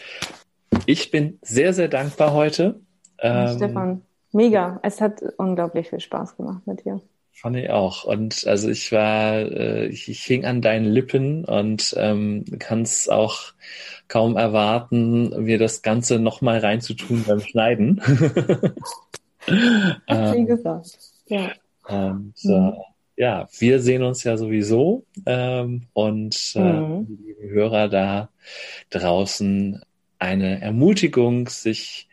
Ich 0.86 1.10
bin 1.10 1.38
sehr, 1.42 1.72
sehr 1.72 1.88
dankbar 1.88 2.32
heute. 2.32 2.80
Ähm, 3.18 3.56
Stefan, 3.56 4.02
mega. 4.32 4.78
Es 4.82 5.00
hat 5.00 5.22
unglaublich 5.38 5.88
viel 5.88 6.00
Spaß 6.00 6.36
gemacht 6.36 6.66
mit 6.66 6.84
dir. 6.84 7.00
Fand 7.38 7.56
ich 7.56 7.68
auch. 7.68 8.04
Und 8.04 8.46
also 8.46 8.70
ich 8.70 8.92
war, 8.92 9.34
äh, 9.34 9.88
ich, 9.88 10.08
ich 10.08 10.22
hing 10.22 10.46
an 10.46 10.62
deinen 10.62 10.86
Lippen 10.86 11.44
und 11.44 11.94
ähm, 11.98 12.46
kann 12.58 12.80
es 12.80 13.10
auch 13.10 13.52
kaum 14.08 14.38
erwarten, 14.38 15.44
mir 15.44 15.58
das 15.58 15.82
Ganze 15.82 16.18
nochmal 16.18 16.60
reinzutun 16.60 17.24
beim 17.24 17.40
Schneiden. 17.40 18.00
Hat 20.06 20.32
sie 20.32 20.38
ähm, 20.38 20.46
gesagt. 20.46 20.98
Ja. 21.26 21.52
Und 21.86 22.32
mhm. 22.42 22.72
äh, 22.72 22.72
ja, 23.18 23.46
wir 23.58 23.80
sehen 23.80 24.02
uns 24.02 24.24
ja 24.24 24.38
sowieso 24.38 25.04
ähm, 25.26 25.88
und 25.92 26.52
äh, 26.54 26.60
mhm. 26.60 27.18
liebe 27.22 27.50
Hörer 27.50 27.88
da 27.88 28.30
draußen 28.88 29.82
eine 30.18 30.62
Ermutigung, 30.62 31.50
sich 31.50 32.08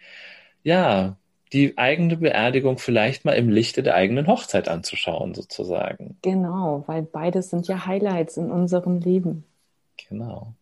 ja 0.64 1.16
die 1.54 1.78
eigene 1.78 2.18
Beerdigung 2.18 2.78
vielleicht 2.80 3.26
mal 3.26 3.34
im 3.34 3.50
Lichte 3.50 3.84
der 3.84 3.96
eigenen 3.96 4.28
Hochzeit 4.28 4.68
anzuschauen, 4.68 5.34
sozusagen. 5.36 6.18
Genau, 6.24 6.84
weil 6.88 7.04
beides 7.04 7.52
sind 7.52 7.68
ja 7.68 7.86
Highlights 7.86 8.38
in 8.38 8.52
unserem 8.52 9.00
Leben. 9.00 9.46
Genau. 10.10 10.54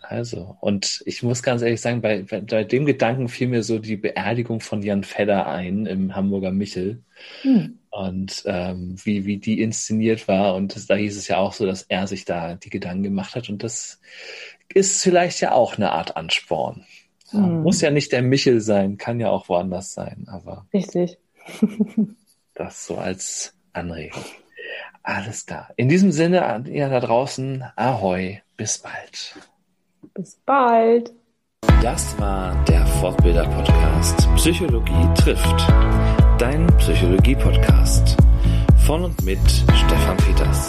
Also, 0.00 0.56
und 0.60 1.02
ich 1.04 1.22
muss 1.22 1.42
ganz 1.42 1.62
ehrlich 1.62 1.80
sagen, 1.80 2.00
bei, 2.00 2.22
bei 2.22 2.64
dem 2.64 2.86
Gedanken 2.86 3.28
fiel 3.28 3.48
mir 3.48 3.62
so 3.62 3.78
die 3.78 3.96
Beerdigung 3.96 4.60
von 4.60 4.82
Jan 4.82 5.04
Fedder 5.04 5.46
ein 5.46 5.86
im 5.86 6.16
Hamburger 6.16 6.52
Michel. 6.52 7.02
Hm. 7.42 7.78
Und 7.90 8.42
ähm, 8.46 8.96
wie, 9.04 9.26
wie 9.26 9.38
die 9.38 9.60
inszeniert 9.60 10.26
war. 10.28 10.54
Und 10.54 10.74
das, 10.74 10.86
da 10.86 10.94
hieß 10.94 11.16
es 11.16 11.28
ja 11.28 11.38
auch 11.38 11.52
so, 11.52 11.66
dass 11.66 11.82
er 11.82 12.06
sich 12.06 12.24
da 12.24 12.54
die 12.54 12.70
Gedanken 12.70 13.02
gemacht 13.02 13.34
hat. 13.34 13.48
Und 13.48 13.62
das 13.62 14.00
ist 14.72 15.02
vielleicht 15.02 15.40
ja 15.40 15.52
auch 15.52 15.76
eine 15.76 15.92
Art 15.92 16.16
Ansporn. 16.16 16.84
Hm. 17.30 17.62
Muss 17.62 17.80
ja 17.80 17.90
nicht 17.90 18.12
der 18.12 18.22
Michel 18.22 18.60
sein, 18.60 18.96
kann 18.96 19.20
ja 19.20 19.30
auch 19.30 19.48
woanders 19.48 19.92
sein, 19.92 20.26
aber. 20.28 20.66
Richtig. 20.72 21.18
das 22.54 22.86
so 22.86 22.96
als 22.96 23.54
Anregung. 23.72 24.24
Alles 25.02 25.46
klar. 25.46 25.70
In 25.76 25.88
diesem 25.88 26.12
Sinne, 26.12 26.64
ihr 26.68 26.88
da 26.88 27.00
draußen, 27.00 27.64
Ahoi, 27.76 28.40
bis 28.56 28.78
bald. 28.78 29.34
Bis 30.14 30.38
bald. 30.44 31.12
Das 31.82 32.18
war 32.18 32.62
der 32.66 32.86
Fortbilder-Podcast 32.86 34.28
Psychologie 34.36 35.08
trifft. 35.16 35.72
Dein 36.38 36.66
Psychologie-Podcast. 36.78 38.16
Von 38.86 39.04
und 39.04 39.22
mit 39.22 39.40
Stefan 39.48 40.16
Peters. 40.18 40.68